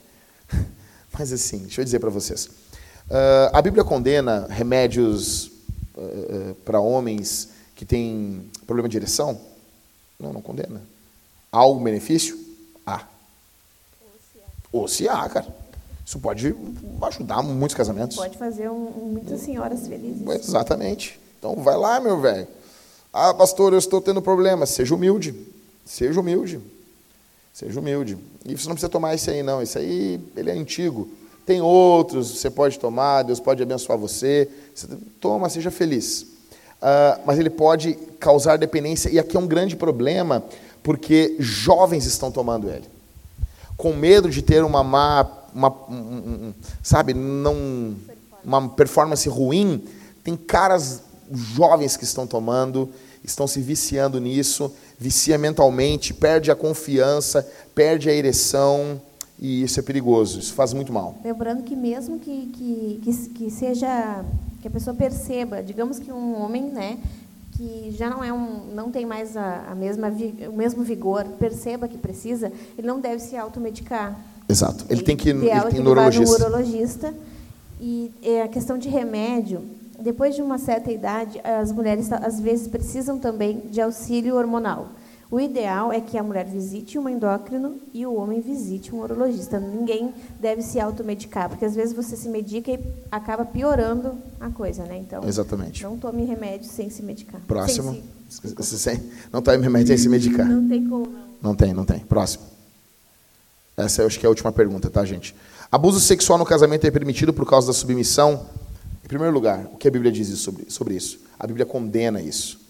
Mas 1.18 1.34
assim, 1.34 1.60
deixa 1.60 1.82
eu 1.82 1.86
dizer 1.86 2.00
para 2.00 2.10
vocês. 2.10 2.46
Uh, 2.46 3.50
a 3.52 3.62
Bíblia 3.62 3.84
condena 3.84 4.48
remédios 4.50 5.53
uh, 5.96 6.02
uh, 6.52 6.56
para 6.66 6.80
homens 6.80 7.50
que 7.76 7.86
têm 7.86 8.50
problema 8.66 8.90
de 8.90 8.98
ereção? 8.98 9.40
Não, 10.20 10.34
não 10.34 10.42
condena. 10.42 10.82
Há 11.52 11.60
algum 11.60 11.84
benefício? 11.84 12.38
Há. 12.86 13.06
Ou 14.72 14.88
se 14.88 15.08
há, 15.08 15.28
cara. 15.30 15.64
Isso 16.06 16.20
pode 16.20 16.54
ajudar 17.02 17.42
muitos 17.42 17.76
casamentos. 17.76 18.18
Pode 18.18 18.38
fazer 18.38 18.70
um, 18.70 18.90
muitas 19.14 19.42
senhoras 19.42 19.88
felizes. 19.88 20.28
Exatamente. 20.28 21.20
Então 21.40 21.56
vai 21.56 21.78
lá, 21.78 22.00
meu 22.00 22.20
velho. 22.20 22.48
Ah, 23.12 23.34
pastor, 23.34 23.74
eu 23.74 23.80
estou 23.80 24.02
tendo 24.02 24.22
problema. 24.22 24.66
Seja 24.66 24.96
humilde. 24.96 25.36
Seja 25.86 26.20
humilde. 26.20 26.60
Seja 27.54 27.80
humilde. 27.80 28.18
E 28.46 28.58
você 28.58 28.68
não 28.68 28.76
precisa 28.76 28.90
tomar 28.90 29.14
esse 29.14 29.30
aí, 29.30 29.44
não. 29.44 29.62
Esse 29.62 29.78
aí, 29.78 30.20
ele 30.36 30.50
é 30.50 30.54
antigo. 30.54 31.10
Tem 31.46 31.62
outros, 31.62 32.40
você 32.40 32.50
pode 32.50 32.80
tomar, 32.80 33.24
Deus 33.24 33.40
pode 33.40 33.62
abençoar 33.62 33.98
você. 33.98 34.50
você 34.74 34.88
toma, 35.20 35.50
seja 35.50 35.70
feliz. 35.70 36.22
Uh, 36.22 37.22
mas 37.26 37.40
ele 37.40 37.50
pode 37.50 37.94
causar 38.20 38.58
dependência, 38.58 39.10
e 39.10 39.18
aqui 39.18 39.38
é 39.38 39.40
um 39.40 39.48
grande 39.48 39.76
problema, 39.76 40.44
porque 40.82 41.36
jovens 41.40 42.06
estão 42.06 42.32
tomando 42.32 42.70
ele. 42.70 42.86
Com 43.78 43.94
medo 43.94 44.30
de 44.30 44.42
ter 44.42 44.64
uma 44.64 44.84
má 44.84 45.44
uma, 45.54 45.70
um, 45.90 46.54
sabe, 46.82 47.14
não, 47.14 47.96
uma 48.44 48.70
performance 48.70 49.30
ruim, 49.30 49.84
tem 50.24 50.36
caras 50.36 51.02
jovens 51.32 51.96
que 51.96 52.04
estão 52.04 52.26
tomando, 52.26 52.90
estão 53.24 53.48
se 53.48 53.62
viciando 53.62 54.20
nisso, 54.20 54.74
vicia 54.98 55.38
mentalmente, 55.38 56.14
perde 56.14 56.52
a 56.52 56.56
confiança, 56.56 57.48
perde 57.74 58.10
a 58.10 58.14
ereção, 58.14 59.02
e 59.44 59.62
isso 59.62 59.78
é 59.78 59.84
perigoso, 59.84 60.40
isso 60.40 60.54
faz 60.54 60.72
muito 60.72 60.94
mal. 60.94 61.18
Lembrando 61.22 61.64
que 61.64 61.76
mesmo 61.76 62.18
que, 62.18 62.46
que, 62.54 63.02
que, 63.04 63.30
que 63.32 63.52
seja, 63.52 64.24
que 64.62 64.68
a 64.70 64.72
pessoa 64.72 64.96
perceba, 64.96 65.62
digamos 65.62 66.00
que 66.00 66.10
um 66.14 66.42
homem, 66.42 66.64
né, 66.64 66.98
que 67.52 67.92
já 67.92 68.10
não 68.10 68.24
é 68.24 68.32
um, 68.32 68.74
não 68.74 68.90
tem 68.90 69.06
mais 69.06 69.36
a, 69.36 69.66
a 69.70 69.76
mesma 69.76 70.08
o 70.48 70.56
mesmo 70.56 70.82
vigor, 70.82 71.26
perceba 71.38 71.90
que 71.90 71.98
precisa, 71.98 72.54
ele 72.78 72.88
não 72.88 73.02
deve 73.02 73.20
se 73.20 73.36
automedicar. 73.36 74.18
Exato. 74.48 74.86
Ele, 74.86 75.00
ele 75.00 75.04
tem 75.04 75.18
que 75.18 75.30
ele 75.32 75.42
tem 75.70 75.82
neurologista. 75.82 76.40
No 76.40 76.46
urologista. 76.46 77.14
E 77.82 78.14
é, 78.24 78.44
a 78.44 78.48
questão 78.48 78.78
de 78.78 78.88
remédio, 78.88 79.62
depois 80.00 80.36
de 80.36 80.42
uma 80.42 80.58
certa 80.58 80.90
idade, 80.90 81.42
as 81.44 81.70
mulheres 81.70 82.10
às 82.14 82.40
vezes 82.40 82.70
precisam 82.70 83.20
também 83.20 83.60
de 83.70 83.82
auxílio 83.82 84.38
hormonal. 84.38 84.88
O 85.34 85.40
ideal 85.40 85.92
é 85.92 86.00
que 86.00 86.16
a 86.16 86.22
mulher 86.22 86.46
visite 86.46 87.00
um 87.00 87.10
endócrino 87.10 87.80
e 87.92 88.06
o 88.06 88.14
homem 88.14 88.40
visite 88.40 88.94
um 88.94 89.00
urologista. 89.00 89.60
Ninguém 89.60 90.14
deve 90.40 90.62
se 90.62 90.80
automedicar, 90.80 91.50
porque 91.50 91.66
às 91.66 91.74
vezes 91.74 91.92
você 91.92 92.16
se 92.16 92.30
medica 92.30 92.70
e 92.70 92.80
acaba 93.12 93.44
piorando 93.44 94.16
a 94.40 94.52
coisa, 94.52 94.84
né? 94.84 95.00
Então, 95.00 95.28
Exatamente. 95.28 95.82
não 95.82 95.98
tome 95.98 96.24
remédio 96.24 96.70
sem 96.70 96.88
se 96.92 97.02
medicar. 97.02 97.42
Próximo. 97.48 98.00
Se... 98.30 99.02
Não 99.32 99.42
tome 99.42 99.58
remédio 99.64 99.88
sem 99.88 99.98
se 99.98 100.08
medicar. 100.08 100.48
Não 100.48 100.70
tem 100.70 100.88
como. 100.88 101.08
Não, 101.08 101.26
não 101.42 101.56
tem, 101.56 101.74
não 101.74 101.84
tem. 101.84 102.02
Próximo. 102.02 102.44
Essa 103.76 104.04
eu 104.04 104.06
acho 104.06 104.20
que 104.20 104.28
é 104.28 104.28
a 104.28 104.30
última 104.30 104.52
pergunta, 104.52 104.88
tá, 104.88 105.04
gente? 105.04 105.36
Abuso 105.72 106.00
sexual 106.00 106.38
no 106.38 106.46
casamento 106.46 106.86
é 106.86 106.92
permitido 106.92 107.34
por 107.34 107.50
causa 107.50 107.66
da 107.66 107.74
submissão? 107.74 108.46
Em 109.04 109.08
primeiro 109.08 109.34
lugar, 109.34 109.66
o 109.74 109.78
que 109.78 109.88
a 109.88 109.92
Bíblia 109.92 110.12
diz 110.12 110.28
sobre, 110.38 110.70
sobre 110.70 110.94
isso? 110.94 111.22
A 111.40 111.48
Bíblia 111.48 111.66
condena 111.66 112.22
isso. 112.22 112.62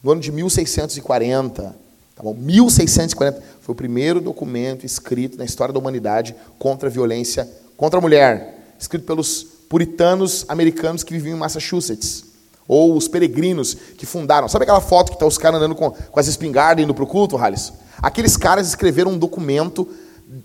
No 0.00 0.12
ano 0.12 0.20
de 0.20 0.30
1640, 0.30 1.82
tá 2.14 2.22
bom? 2.22 2.34
1640 2.34 3.42
foi 3.60 3.72
o 3.72 3.76
primeiro 3.76 4.20
documento 4.20 4.84
escrito 4.84 5.38
na 5.38 5.44
história 5.44 5.72
da 5.72 5.78
humanidade 5.78 6.34
contra 6.58 6.88
a 6.88 6.92
violência 6.92 7.48
contra 7.76 7.98
a 7.98 8.02
mulher, 8.02 8.74
escrito 8.78 9.04
pelos 9.04 9.42
puritanos 9.68 10.44
americanos 10.48 11.02
que 11.02 11.12
viviam 11.12 11.36
em 11.36 11.40
Massachusetts, 11.40 12.24
ou 12.66 12.96
os 12.96 13.08
peregrinos 13.08 13.74
que 13.74 14.06
fundaram. 14.06 14.48
Sabe 14.48 14.62
aquela 14.62 14.80
foto 14.80 15.08
que 15.08 15.16
está 15.16 15.26
os 15.26 15.36
caras 15.36 15.58
andando 15.58 15.74
com, 15.74 15.90
com 15.90 16.20
as 16.20 16.28
espingardas 16.28 16.84
indo 16.84 16.94
para 16.94 17.04
o 17.04 17.06
culto, 17.06 17.36
Halles? 17.36 17.72
Aqueles 18.00 18.36
caras 18.36 18.68
escreveram 18.68 19.12
um 19.12 19.18
documento 19.18 19.88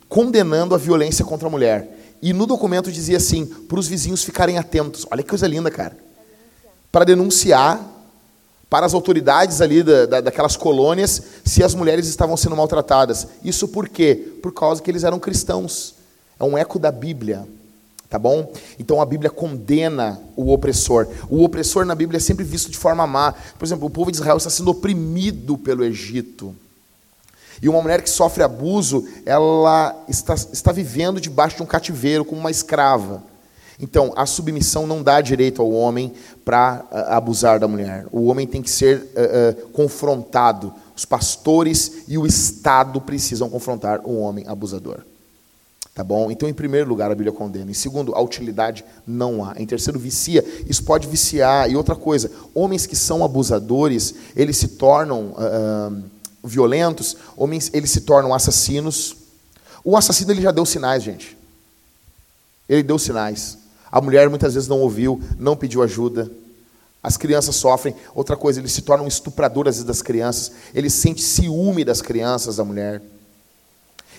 condenando 0.07 0.75
a 0.75 0.77
violência 0.77 1.23
contra 1.23 1.47
a 1.47 1.51
mulher. 1.51 1.97
E 2.21 2.33
no 2.33 2.45
documento 2.45 2.91
dizia 2.91 3.17
assim, 3.17 3.45
para 3.45 3.79
os 3.79 3.87
vizinhos 3.87 4.23
ficarem 4.23 4.57
atentos. 4.57 5.05
Olha 5.09 5.23
que 5.23 5.29
coisa 5.29 5.47
linda, 5.47 5.71
cara. 5.71 5.97
Para 6.91 7.05
denunciar 7.05 7.79
para 8.69 8.85
as 8.85 8.93
autoridades 8.93 9.61
ali 9.61 9.81
da, 9.81 10.05
da, 10.05 10.21
daquelas 10.21 10.55
colônias 10.55 11.21
se 11.43 11.63
as 11.63 11.73
mulheres 11.73 12.07
estavam 12.07 12.37
sendo 12.37 12.55
maltratadas. 12.55 13.27
Isso 13.43 13.67
por 13.67 13.89
quê? 13.89 14.15
Por 14.41 14.53
causa 14.53 14.81
que 14.81 14.91
eles 14.91 15.03
eram 15.03 15.19
cristãos. 15.19 15.95
É 16.39 16.43
um 16.43 16.57
eco 16.57 16.77
da 16.77 16.91
Bíblia. 16.91 17.47
Tá 18.09 18.17
bom? 18.17 18.51
Então 18.79 18.99
a 18.99 19.05
Bíblia 19.05 19.29
condena 19.29 20.19
o 20.35 20.51
opressor. 20.51 21.07
O 21.29 21.43
opressor 21.43 21.85
na 21.85 21.93
Bíblia 21.93 22.17
é 22.17 22.19
sempre 22.19 22.43
visto 22.43 22.71
de 22.71 22.77
forma 22.77 23.05
má. 23.05 23.33
Por 23.57 23.65
exemplo, 23.65 23.85
o 23.85 23.89
povo 23.89 24.11
de 24.11 24.17
Israel 24.17 24.37
está 24.37 24.49
sendo 24.49 24.71
oprimido 24.71 25.57
pelo 25.57 25.83
Egito. 25.83 26.55
E 27.61 27.69
uma 27.69 27.81
mulher 27.81 28.01
que 28.01 28.09
sofre 28.09 28.41
abuso, 28.41 29.07
ela 29.25 29.95
está, 30.07 30.33
está 30.33 30.71
vivendo 30.71 31.19
debaixo 31.19 31.57
de 31.57 31.63
um 31.63 31.67
cativeiro 31.67 32.25
como 32.25 32.39
uma 32.39 32.49
escrava. 32.49 33.21
Então, 33.79 34.11
a 34.15 34.25
submissão 34.25 34.85
não 34.85 35.01
dá 35.01 35.21
direito 35.21 35.61
ao 35.61 35.71
homem 35.71 36.11
para 36.43 36.85
uh, 36.91 37.13
abusar 37.13 37.59
da 37.59 37.67
mulher. 37.67 38.05
O 38.11 38.25
homem 38.25 38.45
tem 38.45 38.61
que 38.61 38.69
ser 38.69 38.97
uh, 38.97 39.65
uh, 39.65 39.69
confrontado. 39.69 40.73
Os 40.95 41.05
pastores 41.05 42.03
e 42.07 42.17
o 42.17 42.25
Estado 42.25 42.99
precisam 42.99 43.49
confrontar 43.49 44.01
o 44.03 44.19
homem 44.19 44.45
abusador. 44.47 44.99
Tá 45.95 46.03
bom? 46.03 46.29
Então, 46.29 46.49
em 46.49 46.53
primeiro 46.53 46.89
lugar, 46.89 47.09
a 47.09 47.15
Bíblia 47.15 47.31
condena. 47.31 47.71
Em 47.71 47.73
segundo, 47.73 48.13
a 48.13 48.21
utilidade 48.21 48.83
não 49.07 49.45
há. 49.45 49.53
Em 49.57 49.65
terceiro, 49.65 49.97
vicia. 49.97 50.43
Isso 50.67 50.83
pode 50.83 51.07
viciar. 51.07 51.69
E 51.71 51.75
outra 51.75 51.95
coisa, 51.95 52.29
homens 52.53 52.85
que 52.85 52.97
são 52.97 53.23
abusadores, 53.23 54.13
eles 54.35 54.57
se 54.57 54.69
tornam 54.69 55.33
violentos, 56.43 57.17
homens 57.35 57.69
eles 57.73 57.91
se 57.91 58.01
tornam 58.01 58.33
assassinos. 58.33 59.15
O 59.83 59.97
assassino 59.97 60.31
ele 60.31 60.41
já 60.41 60.51
deu 60.51 60.65
sinais, 60.65 61.03
gente. 61.03 61.37
Ele 62.67 62.83
deu 62.83 62.99
sinais. 62.99 63.57
A 63.91 64.01
mulher 64.01 64.29
muitas 64.29 64.53
vezes 64.53 64.69
não 64.69 64.79
ouviu, 64.79 65.21
não 65.37 65.55
pediu 65.55 65.81
ajuda. 65.81 66.31
As 67.01 67.15
crianças 67.17 67.55
sofrem. 67.55 67.95
Outra 68.13 68.35
coisa, 68.35 68.59
ele 68.59 68.67
se 68.67 68.81
torna 68.81 69.03
um 69.03 69.07
estuprador 69.07 69.67
às 69.67 69.75
vezes 69.75 69.87
das 69.87 70.01
crianças. 70.01 70.51
Ele 70.73 70.89
sente 70.89 71.21
ciúme 71.21 71.85
das 71.85 72.01
crianças, 72.01 72.57
da 72.57 72.65
mulher. 72.65 73.01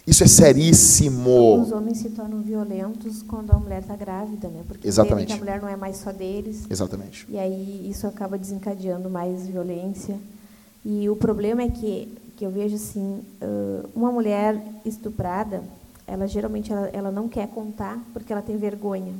Isso 0.06 0.24
é 0.24 0.26
seríssimo. 0.26 1.60
Os 1.60 1.72
homens 1.72 1.98
se 1.98 2.09
tornam 2.09 2.40
violentos 2.40 3.22
quando 3.22 3.51
a 3.52 3.59
mulher 3.59 3.82
está 3.82 3.94
grávida, 3.94 4.48
né? 4.48 4.62
Porque 4.66 4.88
Exatamente. 4.88 5.32
a 5.32 5.36
mulher 5.36 5.60
não 5.60 5.68
é 5.68 5.76
mais 5.76 5.98
só 5.98 6.10
deles. 6.10 6.64
Exatamente. 6.70 7.26
E 7.28 7.38
aí 7.38 7.88
isso 7.88 8.06
acaba 8.06 8.38
desencadeando 8.38 9.10
mais 9.10 9.47
violência. 9.47 10.18
E 10.84 11.09
o 11.10 11.14
problema 11.14 11.62
é 11.62 11.68
que, 11.68 12.16
que 12.34 12.47
eu 12.47 12.51
vejo 12.51 12.76
assim, 12.76 13.22
uma 13.94 14.10
mulher 14.10 14.60
estuprada, 14.86 15.62
ela 16.06 16.26
geralmente 16.26 16.72
ela, 16.72 16.88
ela 16.88 17.10
não 17.12 17.28
quer 17.28 17.47
contar 17.48 18.02
porque 18.14 18.32
ela 18.32 18.42
tem 18.42 18.56
vergonha. 18.56 19.12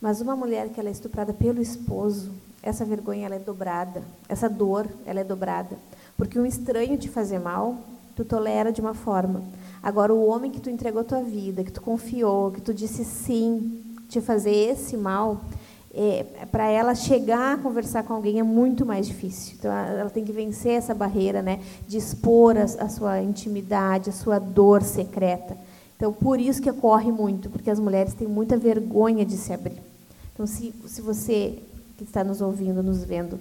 Mas 0.00 0.20
uma 0.20 0.36
mulher 0.36 0.68
que 0.68 0.78
ela 0.78 0.88
é 0.88 0.92
estuprada 0.92 1.32
pelo 1.32 1.60
esposo, 1.60 2.30
essa 2.62 2.84
vergonha 2.84 3.26
ela 3.26 3.34
é 3.34 3.40
dobrada, 3.40 4.02
essa 4.28 4.48
dor 4.48 4.86
ela 5.04 5.20
é 5.20 5.24
dobrada, 5.24 5.76
porque 6.16 6.38
um 6.38 6.46
estranho 6.46 6.96
te 6.96 7.08
fazer 7.08 7.38
mal, 7.40 7.76
tu 8.14 8.24
tolera 8.24 8.70
de 8.72 8.80
uma 8.80 8.94
forma. 8.94 9.42
Agora 9.82 10.14
o 10.14 10.26
homem 10.26 10.50
que 10.50 10.60
tu 10.60 10.70
entregou 10.70 11.02
tua 11.02 11.22
vida, 11.22 11.64
que 11.64 11.72
tu 11.72 11.80
confiou, 11.80 12.50
que 12.52 12.60
tu 12.60 12.72
disse 12.72 13.04
sim, 13.04 13.82
te 14.08 14.20
fazer 14.20 14.52
esse 14.52 14.96
mal, 14.96 15.40
é, 15.92 16.24
para 16.52 16.68
ela 16.68 16.94
chegar 16.94 17.54
a 17.54 17.58
conversar 17.58 18.04
com 18.04 18.12
alguém 18.12 18.38
é 18.38 18.42
muito 18.42 18.86
mais 18.86 19.06
difícil. 19.06 19.56
Então 19.58 19.72
ela 19.72 20.10
tem 20.10 20.24
que 20.24 20.32
vencer 20.32 20.72
essa 20.72 20.94
barreira, 20.94 21.42
né, 21.42 21.60
de 21.88 21.96
expor 21.96 22.56
a, 22.56 22.62
a 22.62 22.88
sua 22.88 23.20
intimidade, 23.20 24.10
a 24.10 24.12
sua 24.12 24.38
dor 24.38 24.82
secreta. 24.82 25.56
Então 25.96 26.12
por 26.12 26.40
isso 26.40 26.62
que 26.62 26.70
ocorre 26.70 27.10
muito, 27.10 27.50
porque 27.50 27.70
as 27.70 27.80
mulheres 27.80 28.14
têm 28.14 28.28
muita 28.28 28.56
vergonha 28.56 29.24
de 29.24 29.36
se 29.36 29.52
abrir. 29.52 29.87
Então 30.38 30.46
se, 30.46 30.72
se 30.86 31.02
você 31.02 31.58
que 31.96 32.04
está 32.04 32.22
nos 32.22 32.40
ouvindo, 32.40 32.80
nos 32.80 33.02
vendo, 33.02 33.40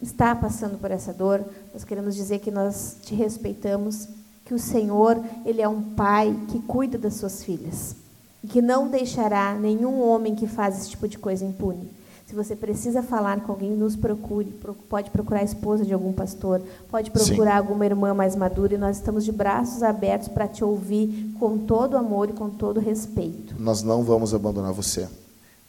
está 0.00 0.34
passando 0.34 0.78
por 0.78 0.90
essa 0.90 1.12
dor, 1.12 1.44
nós 1.74 1.84
queremos 1.84 2.14
dizer 2.14 2.38
que 2.38 2.50
nós 2.50 2.96
te 3.02 3.14
respeitamos, 3.14 4.08
que 4.46 4.54
o 4.54 4.58
Senhor, 4.58 5.22
ele 5.44 5.60
é 5.60 5.68
um 5.68 5.82
pai 5.82 6.34
que 6.48 6.58
cuida 6.60 6.96
das 6.96 7.16
suas 7.16 7.44
filhas, 7.44 7.94
e 8.42 8.46
que 8.46 8.62
não 8.62 8.88
deixará 8.88 9.52
nenhum 9.52 10.00
homem 10.00 10.34
que 10.34 10.46
faz 10.46 10.78
esse 10.78 10.88
tipo 10.88 11.06
de 11.06 11.18
coisa 11.18 11.44
impune. 11.44 11.90
Se 12.26 12.34
você 12.34 12.56
precisa 12.56 13.02
falar 13.02 13.42
com 13.42 13.52
alguém, 13.52 13.72
nos 13.72 13.94
procure. 13.94 14.58
Pode 14.88 15.10
procurar 15.10 15.40
a 15.40 15.44
esposa 15.44 15.84
de 15.84 15.92
algum 15.92 16.14
pastor, 16.14 16.62
pode 16.90 17.10
procurar 17.10 17.52
Sim. 17.52 17.58
alguma 17.58 17.84
irmã 17.84 18.14
mais 18.14 18.34
madura, 18.34 18.74
e 18.74 18.78
nós 18.78 18.96
estamos 18.96 19.22
de 19.26 19.32
braços 19.32 19.82
abertos 19.82 20.28
para 20.28 20.48
te 20.48 20.64
ouvir 20.64 21.30
com 21.38 21.58
todo 21.58 21.94
amor 21.94 22.30
e 22.30 22.32
com 22.32 22.48
todo 22.48 22.80
respeito. 22.80 23.54
Nós 23.58 23.82
não 23.82 24.02
vamos 24.02 24.32
abandonar 24.32 24.72
você 24.72 25.06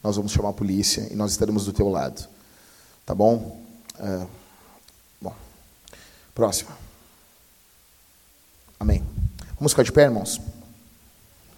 nós 0.04 0.16
vamos 0.16 0.32
chamar 0.32 0.50
a 0.50 0.52
polícia 0.52 1.08
e 1.10 1.16
nós 1.16 1.30
estaremos 1.30 1.64
do 1.64 1.72
teu 1.72 1.88
lado. 1.88 2.28
Tá 3.06 3.14
bom? 3.14 3.58
É, 3.98 4.26
bom. 5.18 5.34
Próxima. 6.34 6.76
Amém. 8.78 9.02
Vamos 9.56 9.72
ficar 9.72 9.82
de 9.82 9.90
pé, 9.90 10.02
irmãos? 10.02 10.38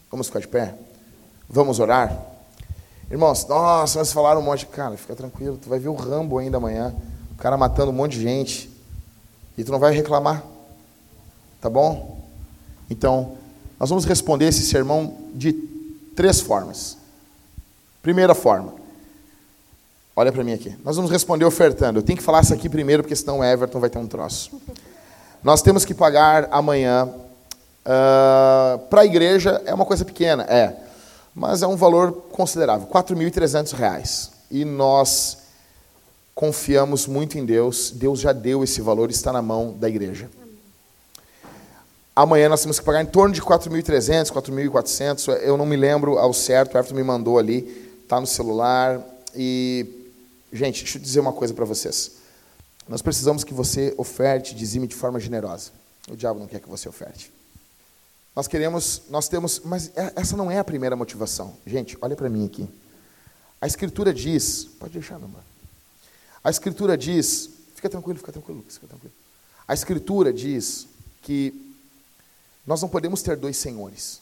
Vamos 0.09 0.28
ficar 0.28 0.39
de 0.39 0.47
pé? 0.47 0.77
Vamos 1.48 1.81
orar? 1.81 2.16
Irmãos, 3.10 3.44
nossa, 3.48 3.94
vocês 3.94 4.12
falaram 4.12 4.40
um 4.40 4.44
monte. 4.44 4.64
Cara, 4.66 4.97
fica 4.97 5.16
tranquilo, 5.16 5.59
tu 5.60 5.68
vai 5.68 5.81
ver 5.81 5.89
o 5.89 5.94
Rambo 5.94 6.39
ainda 6.39 6.59
amanhã. 6.59 6.94
O 7.32 7.35
cara 7.35 7.56
matando 7.56 7.90
um 7.90 7.94
monte 7.94 8.12
de 8.12 8.23
gente. 8.23 8.70
E 9.59 9.64
tu 9.64 9.73
não 9.73 9.81
vai 9.81 9.93
reclamar. 9.93 10.44
Tá 11.60 11.68
bom? 11.68 12.24
Então, 12.89 13.36
nós 13.78 13.89
vamos 13.89 14.05
responder 14.05 14.47
esse 14.47 14.62
sermão 14.62 15.18
de 15.35 15.52
três 16.14 16.40
formas. 16.40 16.97
Primeira 18.06 18.36
forma. 18.36 18.72
Olha 20.14 20.30
para 20.30 20.44
mim 20.44 20.52
aqui. 20.52 20.72
Nós 20.84 20.94
vamos 20.94 21.10
responder 21.10 21.44
ofertando. 21.44 21.98
Eu 21.98 22.04
tenho 22.04 22.16
que 22.16 22.22
falar 22.22 22.40
isso 22.40 22.54
aqui 22.54 22.68
primeiro, 22.68 23.02
porque 23.02 23.16
senão 23.16 23.40
o 23.40 23.44
Everton 23.44 23.80
vai 23.80 23.90
ter 23.90 23.98
um 23.98 24.06
troço. 24.06 24.52
Nós 25.42 25.60
temos 25.60 25.84
que 25.84 25.92
pagar 25.92 26.46
amanhã. 26.52 27.04
Uh, 27.04 27.16
ah, 27.84 28.78
para 28.88 29.00
a 29.00 29.04
igreja 29.04 29.60
é 29.66 29.74
uma 29.74 29.84
coisa 29.84 30.04
pequena, 30.04 30.44
é. 30.44 30.76
Mas 31.34 31.64
é 31.64 31.66
um 31.66 31.74
valor 31.74 32.12
considerável. 32.30 32.86
R$ 32.86 32.92
4.300. 32.92 34.30
E 34.52 34.64
nós 34.64 35.38
confiamos 36.32 37.08
muito 37.08 37.36
em 37.36 37.44
Deus. 37.44 37.90
Deus 37.90 38.20
já 38.20 38.32
deu 38.32 38.62
esse 38.62 38.80
valor, 38.80 39.10
está 39.10 39.32
na 39.32 39.42
mão 39.42 39.74
da 39.76 39.88
igreja. 39.88 40.30
Amanhã 42.14 42.48
nós 42.48 42.60
temos 42.60 42.78
que 42.78 42.84
pagar 42.84 43.02
em 43.02 43.06
torno 43.06 43.34
de 43.34 43.42
4.300, 43.42 44.30
4.400. 44.30 45.40
Eu 45.42 45.56
não 45.56 45.66
me 45.66 45.76
lembro 45.76 46.18
ao 46.18 46.32
certo, 46.32 46.76
o 46.76 46.78
Everton 46.78 46.94
me 46.94 47.02
mandou 47.02 47.36
ali 47.36 47.84
está 48.06 48.20
no 48.20 48.26
celular. 48.26 49.04
E, 49.34 49.84
gente, 50.52 50.84
deixa 50.84 50.96
eu 50.96 51.02
dizer 51.02 51.20
uma 51.20 51.32
coisa 51.32 51.52
para 51.52 51.64
vocês. 51.64 52.12
Nós 52.88 53.02
precisamos 53.02 53.42
que 53.42 53.52
você 53.52 53.92
oferte, 53.98 54.54
dizime 54.54 54.86
de 54.86 54.94
forma 54.94 55.18
generosa. 55.18 55.72
O 56.08 56.16
diabo 56.16 56.38
não 56.38 56.46
quer 56.46 56.60
que 56.60 56.68
você 56.68 56.88
oferte. 56.88 57.32
Nós 58.34 58.46
queremos, 58.46 59.02
nós 59.10 59.28
temos, 59.28 59.60
mas 59.64 59.90
é, 59.96 60.12
essa 60.14 60.36
não 60.36 60.50
é 60.50 60.58
a 60.58 60.64
primeira 60.64 60.94
motivação. 60.94 61.56
Gente, 61.66 61.98
olha 62.00 62.14
para 62.14 62.28
mim 62.28 62.46
aqui. 62.46 62.68
A 63.60 63.66
Escritura 63.66 64.14
diz, 64.14 64.68
pode 64.78 64.92
deixar, 64.92 65.18
meu 65.18 65.26
amor. 65.26 65.40
A 66.44 66.50
Escritura 66.50 66.96
diz, 66.96 67.50
fica 67.74 67.88
tranquilo, 67.88 68.18
fica 68.18 68.30
tranquilo, 68.30 68.64
fica 68.68 68.86
tranquilo. 68.86 69.14
A 69.66 69.74
Escritura 69.74 70.32
diz 70.32 70.86
que 71.22 71.74
nós 72.64 72.80
não 72.80 72.88
podemos 72.88 73.20
ter 73.22 73.36
dois 73.36 73.56
senhores. 73.56 74.20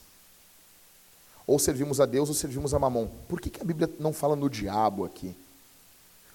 Ou 1.47 1.59
servimos 1.59 2.01
a 2.01 2.05
Deus 2.05 2.29
ou 2.29 2.35
servimos 2.35 2.73
a 2.73 2.79
Mamon. 2.79 3.07
Por 3.27 3.39
que, 3.39 3.49
que 3.49 3.61
a 3.61 3.65
Bíblia 3.65 3.89
não 3.99 4.11
fala 4.11 4.35
no 4.35 4.49
diabo 4.49 5.05
aqui? 5.05 5.35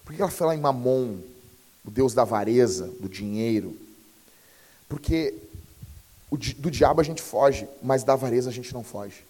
Por 0.05 0.15
que 0.15 0.23
ela 0.23 0.31
fala 0.31 0.55
em 0.55 0.61
Mamon, 0.61 1.19
o 1.85 1.91
Deus 1.91 2.15
da 2.15 2.23
avareza, 2.23 2.87
do 3.01 3.09
dinheiro? 3.09 3.77
Porque 4.89 5.35
do 6.59 6.71
diabo 6.71 7.01
a 7.01 7.05
gente 7.05 7.23
foge, 7.23 7.69
mas 7.83 8.05
da 8.05 8.13
avareza 8.13 8.51
a 8.51 8.53
gente 8.53 8.73
não 8.73 8.85
foge. 8.85 9.25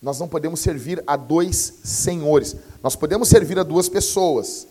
Nós 0.00 0.18
não 0.20 0.28
podemos 0.28 0.60
servir 0.60 1.02
a 1.06 1.16
dois 1.16 1.74
senhores. 1.82 2.54
Nós 2.82 2.94
podemos 2.94 3.28
servir 3.28 3.58
a 3.58 3.62
duas 3.62 3.88
pessoas. 3.88 4.66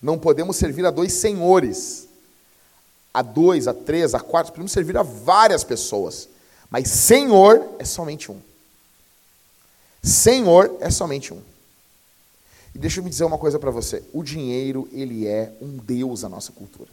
Não 0.00 0.18
podemos 0.18 0.56
servir 0.56 0.86
a 0.86 0.90
dois 0.90 1.12
senhores. 1.14 2.08
A 3.12 3.22
dois, 3.22 3.66
a 3.66 3.74
três, 3.74 4.14
a 4.14 4.20
quatro. 4.20 4.52
Podemos 4.52 4.72
servir 4.72 4.96
a 4.96 5.02
várias 5.02 5.64
pessoas. 5.64 6.28
Mas 6.70 6.88
Senhor 6.88 7.76
é 7.78 7.84
somente 7.84 8.30
um. 8.30 8.40
Senhor 10.02 10.76
é 10.80 10.90
somente 10.90 11.34
um. 11.34 11.42
E 12.74 12.78
deixa 12.78 13.00
eu 13.00 13.04
me 13.04 13.10
dizer 13.10 13.24
uma 13.24 13.38
coisa 13.38 13.58
para 13.58 13.70
você. 13.70 14.02
O 14.12 14.22
dinheiro, 14.22 14.88
ele 14.92 15.26
é 15.26 15.52
um 15.60 15.76
Deus 15.76 16.22
na 16.22 16.28
nossa 16.28 16.52
cultura. 16.52 16.88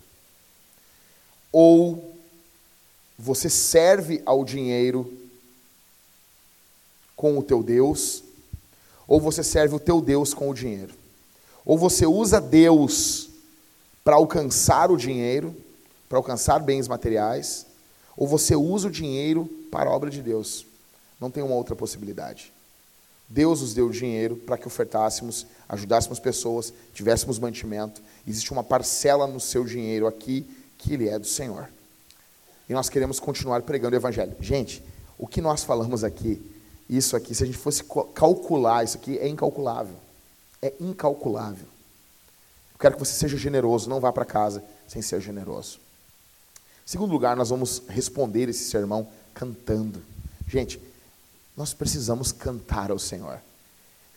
Ou 1.52 2.18
você 3.18 3.50
serve 3.50 4.22
ao 4.26 4.44
dinheiro 4.44 5.12
com 7.16 7.38
o 7.38 7.44
teu 7.44 7.64
Deus, 7.64 8.24
ou 9.08 9.22
você 9.22 9.44
serve 9.44 9.76
o 9.76 9.80
teu 9.80 10.02
Deus 10.02 10.34
com 10.34 10.50
o 10.50 10.54
dinheiro. 10.54 10.94
Ou 11.64 11.78
você 11.78 12.06
usa 12.06 12.42
Deus 12.42 13.30
para 14.04 14.16
alcançar 14.16 14.92
o 14.92 14.98
dinheiro, 14.98 15.56
para 16.10 16.18
alcançar 16.18 16.60
bens 16.60 16.88
materiais, 16.88 17.67
ou 18.18 18.28
você 18.28 18.56
usa 18.56 18.88
o 18.88 18.92
dinheiro 18.92 19.46
para 19.72 19.90
a 19.90 19.94
obra 19.94 20.10
de 20.10 20.22
Deus. 20.22 20.66
Não 21.22 21.30
tem 21.30 21.44
uma 21.44 21.56
outra 21.56 21.76
possibilidade. 21.76 22.52
Deus 23.30 23.62
nos 23.62 23.74
deu 23.74 23.90
dinheiro 23.90 24.36
para 24.36 24.58
que 24.58 24.68
ofertássemos, 24.68 25.46
ajudássemos 25.70 26.20
pessoas, 26.20 26.74
tivéssemos 26.94 27.38
mantimento. 27.38 28.02
Existe 28.28 28.52
uma 28.52 28.64
parcela 28.64 29.28
no 29.28 29.40
seu 29.40 29.64
dinheiro 29.64 30.08
aqui 30.08 30.46
que 30.78 30.94
ele 30.94 31.08
é 31.08 31.20
do 31.20 31.28
Senhor. 31.28 31.70
E 32.68 32.74
nós 32.74 32.90
queremos 32.90 33.20
continuar 33.20 33.62
pregando 33.62 33.96
o 33.96 34.00
Evangelho. 34.00 34.36
Gente, 34.40 34.84
o 35.18 35.28
que 35.28 35.42
nós 35.42 35.64
falamos 35.64 36.04
aqui, 36.04 36.42
isso 36.90 37.16
aqui, 37.16 37.36
se 37.36 37.44
a 37.44 37.46
gente 37.46 37.58
fosse 37.58 37.84
calcular, 38.14 38.84
isso 38.84 38.98
aqui 38.98 39.18
é 39.18 39.28
incalculável. 39.28 39.96
É 40.62 40.74
incalculável. 40.80 41.68
Eu 42.74 42.80
quero 42.80 42.96
que 42.96 43.00
você 43.00 43.14
seja 43.14 43.38
generoso, 43.38 43.90
não 43.90 44.00
vá 44.00 44.12
para 44.12 44.26
casa 44.26 44.64
sem 44.88 45.02
ser 45.02 45.20
generoso. 45.22 45.80
Segundo 46.88 47.12
lugar, 47.12 47.36
nós 47.36 47.50
vamos 47.50 47.84
responder 47.90 48.48
esse 48.48 48.64
sermão 48.64 49.10
cantando. 49.34 50.02
Gente, 50.48 50.82
nós 51.58 51.74
precisamos 51.74 52.32
cantar 52.32 52.92
ao 52.92 52.98
Senhor. 52.98 53.40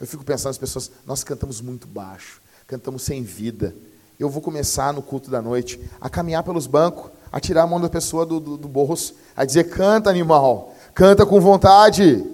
Eu 0.00 0.06
fico 0.06 0.22
pensando 0.22 0.50
as 0.50 0.58
pessoas, 0.58 0.88
nós 1.04 1.24
cantamos 1.24 1.60
muito 1.60 1.88
baixo, 1.88 2.40
cantamos 2.68 3.02
sem 3.02 3.24
vida. 3.24 3.74
Eu 4.20 4.30
vou 4.30 4.40
começar 4.40 4.92
no 4.92 5.02
culto 5.02 5.28
da 5.32 5.42
noite 5.42 5.80
a 6.00 6.08
caminhar 6.08 6.44
pelos 6.44 6.68
bancos, 6.68 7.10
a 7.32 7.40
tirar 7.40 7.62
a 7.62 7.66
mão 7.66 7.80
da 7.80 7.88
pessoa 7.88 8.24
do, 8.24 8.38
do, 8.38 8.56
do 8.56 8.68
bolso, 8.68 9.16
a 9.36 9.44
dizer: 9.44 9.64
canta, 9.64 10.08
animal, 10.08 10.72
canta 10.94 11.26
com 11.26 11.40
vontade. 11.40 12.24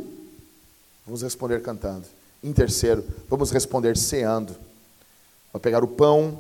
Vamos 1.06 1.22
responder 1.22 1.62
cantando. 1.62 2.04
Em 2.44 2.52
terceiro, 2.52 3.02
vamos 3.26 3.50
responder 3.50 3.96
ceando. 3.96 4.54
Vai 5.50 5.62
pegar 5.62 5.82
o 5.82 5.88
pão, 5.88 6.38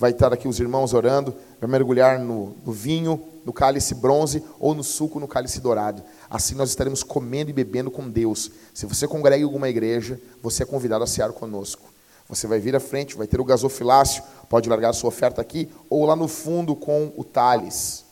vai 0.00 0.12
estar 0.12 0.32
aqui 0.32 0.48
os 0.48 0.58
irmãos 0.58 0.94
orando, 0.94 1.34
vai 1.60 1.68
mergulhar 1.68 2.18
no, 2.18 2.56
no 2.64 2.72
vinho, 2.72 3.22
no 3.44 3.52
cálice 3.52 3.94
bronze 3.94 4.42
ou 4.58 4.74
no 4.74 4.82
suco 4.82 5.20
no 5.20 5.28
cálice 5.28 5.60
dourado. 5.60 6.02
Assim 6.28 6.54
nós 6.54 6.70
estaremos 6.70 7.02
comendo 7.02 7.50
e 7.50 7.52
bebendo 7.52 7.90
com 7.90 8.08
Deus. 8.08 8.50
Se 8.72 8.86
você 8.86 9.06
congrega 9.06 9.42
em 9.42 9.44
alguma 9.44 9.68
igreja, 9.68 10.18
você 10.42 10.62
é 10.62 10.66
convidado 10.66 11.04
a 11.04 11.06
cear 11.06 11.32
conosco. 11.32 11.82
Você 12.30 12.46
vai 12.46 12.58
vir 12.58 12.74
à 12.74 12.80
frente, 12.80 13.16
vai 13.16 13.26
ter 13.26 13.40
o 13.40 13.44
gasofilácio, 13.44 14.22
pode 14.48 14.68
largar 14.70 14.90
a 14.90 14.92
sua 14.94 15.08
oferta 15.08 15.42
aqui, 15.42 15.68
ou 15.90 16.06
lá 16.06 16.16
no 16.16 16.28
fundo 16.28 16.74
com 16.74 17.12
o 17.16 17.22
Thales. 17.22 18.04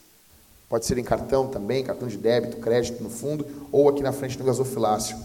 Pode 0.68 0.84
ser 0.84 0.98
em 0.98 1.04
cartão 1.04 1.46
também, 1.46 1.84
cartão 1.84 2.06
de 2.06 2.18
débito, 2.18 2.58
crédito 2.58 3.02
no 3.02 3.08
fundo, 3.08 3.46
ou 3.72 3.88
aqui 3.88 4.02
na 4.02 4.12
frente 4.12 4.38
no 4.38 4.44
gasofilácio. 4.44 5.16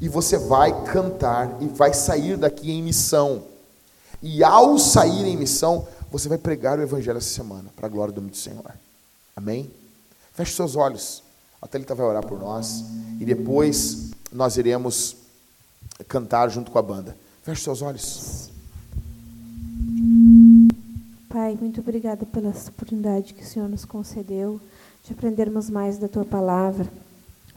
E 0.00 0.08
você 0.08 0.38
vai 0.38 0.84
cantar 0.84 1.56
e 1.60 1.66
vai 1.66 1.92
sair 1.92 2.36
daqui 2.36 2.70
em 2.70 2.82
missão. 2.82 3.42
E 4.22 4.44
ao 4.44 4.78
sair 4.78 5.26
em 5.26 5.36
missão, 5.36 5.88
você 6.12 6.28
vai 6.28 6.36
pregar 6.36 6.78
o 6.78 6.82
Evangelho 6.82 7.16
essa 7.16 7.30
semana, 7.30 7.70
para 7.74 7.86
a 7.86 7.88
glória 7.88 8.12
do 8.12 8.20
nome 8.20 8.32
do 8.32 8.36
Senhor. 8.36 8.70
Amém? 9.34 9.70
Feche 10.34 10.54
seus 10.54 10.76
olhos. 10.76 11.22
A 11.60 11.66
Thalita 11.66 11.94
vai 11.94 12.06
orar 12.06 12.26
por 12.26 12.38
nós. 12.38 12.84
E 13.18 13.24
depois 13.24 14.10
nós 14.30 14.58
iremos 14.58 15.16
cantar 16.06 16.50
junto 16.50 16.70
com 16.70 16.78
a 16.78 16.82
banda. 16.82 17.16
Feche 17.42 17.62
seus 17.62 17.80
olhos. 17.80 18.50
Pai, 21.30 21.56
muito 21.58 21.80
obrigada 21.80 22.26
pela 22.26 22.50
oportunidade 22.50 23.32
que 23.32 23.42
o 23.42 23.46
Senhor 23.46 23.66
nos 23.66 23.86
concedeu 23.86 24.60
de 25.02 25.14
aprendermos 25.14 25.70
mais 25.70 25.96
da 25.96 26.08
tua 26.08 26.26
palavra. 26.26 26.86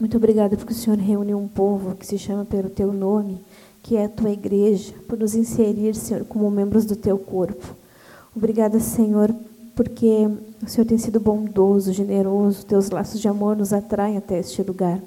Muito 0.00 0.16
obrigada 0.16 0.56
porque 0.56 0.72
o 0.72 0.76
Senhor 0.76 0.98
reuniu 0.98 1.38
um 1.38 1.46
povo 1.46 1.94
que 1.94 2.06
se 2.06 2.18
chama 2.18 2.46
pelo 2.46 2.70
teu 2.70 2.90
nome, 2.90 3.44
que 3.82 3.96
é 3.96 4.06
a 4.06 4.08
tua 4.08 4.30
igreja, 4.30 4.94
por 5.06 5.18
nos 5.18 5.34
inserir, 5.34 5.94
Senhor, 5.94 6.24
como 6.24 6.50
membros 6.50 6.86
do 6.86 6.96
teu 6.96 7.18
corpo. 7.18 7.76
Obrigada, 8.36 8.78
Senhor, 8.78 9.34
porque 9.74 10.28
o 10.62 10.68
Senhor 10.68 10.86
tem 10.86 10.98
sido 10.98 11.18
bondoso, 11.18 11.90
generoso, 11.90 12.66
teus 12.66 12.90
laços 12.90 13.18
de 13.18 13.26
amor 13.26 13.56
nos 13.56 13.72
atraem 13.72 14.18
até 14.18 14.38
este 14.38 14.62
lugar. 14.62 15.00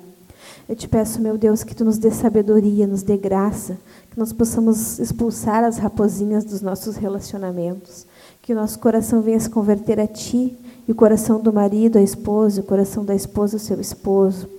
Eu 0.68 0.76
te 0.76 0.88
peço, 0.88 1.22
meu 1.22 1.38
Deus, 1.38 1.64
que 1.64 1.76
tu 1.76 1.85
nos 1.85 1.99
dê 1.99 2.10
sabedoria, 2.10 2.88
nos 2.88 3.03
dê 3.03 3.15
graça, 3.18 3.77
que 4.10 4.18
nós 4.18 4.34
possamos 4.34 4.97
expulsar 4.97 5.64
as 5.64 5.77
raposinhas 5.77 6.43
dos 6.43 6.61
nossos 6.61 6.95
relacionamentos, 6.95 8.07
que 8.41 8.51
o 8.51 8.56
nosso 8.56 8.80
coração 8.80 9.22
venha 9.22 9.39
se 9.39 9.49
converter 9.49 9.99
a 9.99 10.07
ti 10.07 10.57
e 10.88 10.91
o 10.91 10.95
coração 10.95 11.39
do 11.39 11.53
marido, 11.53 11.99
a 11.99 12.01
esposa, 12.01 12.61
o 12.61 12.65
coração 12.65 13.06
da 13.06 13.14
esposa, 13.14 13.57
o 13.57 13.60
seu 13.60 13.80
esposo. 13.80 14.49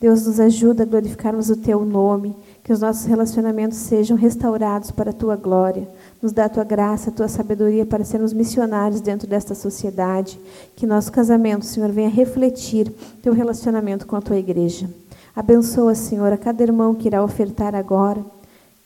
Deus 0.00 0.24
nos 0.24 0.38
ajuda 0.38 0.84
a 0.84 0.86
glorificarmos 0.86 1.50
o 1.50 1.56
teu 1.56 1.84
nome, 1.84 2.36
que 2.62 2.72
os 2.72 2.80
nossos 2.80 3.06
relacionamentos 3.06 3.76
sejam 3.78 4.16
restaurados 4.16 4.90
para 4.90 5.10
a 5.10 5.14
tua 5.14 5.34
glória. 5.34 5.88
Nos 6.24 6.32
dá 6.32 6.46
a 6.46 6.48
tua 6.48 6.64
graça, 6.64 7.10
a 7.10 7.12
tua 7.12 7.28
sabedoria 7.28 7.84
para 7.84 8.02
sermos 8.02 8.32
missionários 8.32 9.02
dentro 9.02 9.28
desta 9.28 9.54
sociedade. 9.54 10.40
Que 10.74 10.86
nosso 10.86 11.12
casamento, 11.12 11.66
Senhor, 11.66 11.90
venha 11.90 12.08
refletir 12.08 12.90
teu 13.20 13.34
relacionamento 13.34 14.06
com 14.06 14.16
a 14.16 14.22
tua 14.22 14.38
igreja. 14.38 14.88
Abençoa, 15.36 15.94
Senhor, 15.94 16.32
a 16.32 16.38
cada 16.38 16.62
irmão 16.62 16.94
que 16.94 17.08
irá 17.08 17.22
ofertar 17.22 17.74
agora. 17.74 18.24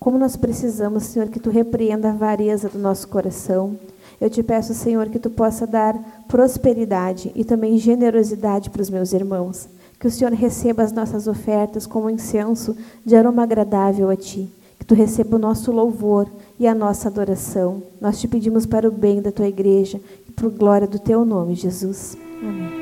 Como 0.01 0.19
nós 0.19 0.35
precisamos, 0.35 1.05
Senhor, 1.05 1.29
que 1.29 1.39
tu 1.39 1.49
repreenda 1.49 2.09
a 2.09 2.11
avareza 2.11 2.69
do 2.69 2.79
nosso 2.81 3.07
coração. 3.07 3.79
Eu 4.21 4.29
te 4.29 4.43
peço, 4.43 4.75
Senhor, 4.75 5.09
que 5.09 5.21
tu 5.21 5.31
possa 5.31 5.65
dar 5.65 5.95
prosperidade 6.27 7.31
e 7.37 7.45
também 7.45 7.79
generosidade 7.79 8.69
para 8.69 8.83
os 8.83 8.91
meus 8.91 9.13
irmãos. 9.13 9.69
Que 10.01 10.09
o 10.09 10.11
Senhor 10.11 10.33
receba 10.33 10.83
as 10.83 10.91
nossas 10.91 11.29
ofertas 11.29 11.87
como 11.87 12.11
incenso 12.11 12.77
de 13.07 13.15
aroma 13.15 13.45
agradável 13.45 14.11
a 14.11 14.17
ti. 14.17 14.58
Que 14.79 14.85
tu 14.87 14.95
receba 14.95 15.37
o 15.37 15.39
nosso 15.39 15.73
louvor 15.73 16.31
e 16.59 16.67
a 16.67 16.75
nossa 16.75 17.09
adoração. 17.09 17.83
Nós 18.01 18.21
te 18.21 18.29
pedimos 18.29 18.67
para 18.67 18.89
o 18.89 18.93
bem 18.93 19.21
da 19.21 19.33
tua 19.33 19.49
igreja 19.49 20.01
e 20.29 20.33
para 20.33 20.47
a 20.47 20.51
glória 20.51 20.87
do 20.87 20.99
teu 20.99 21.25
nome, 21.25 21.55
Jesus. 21.55 22.17
Amém. 22.41 22.78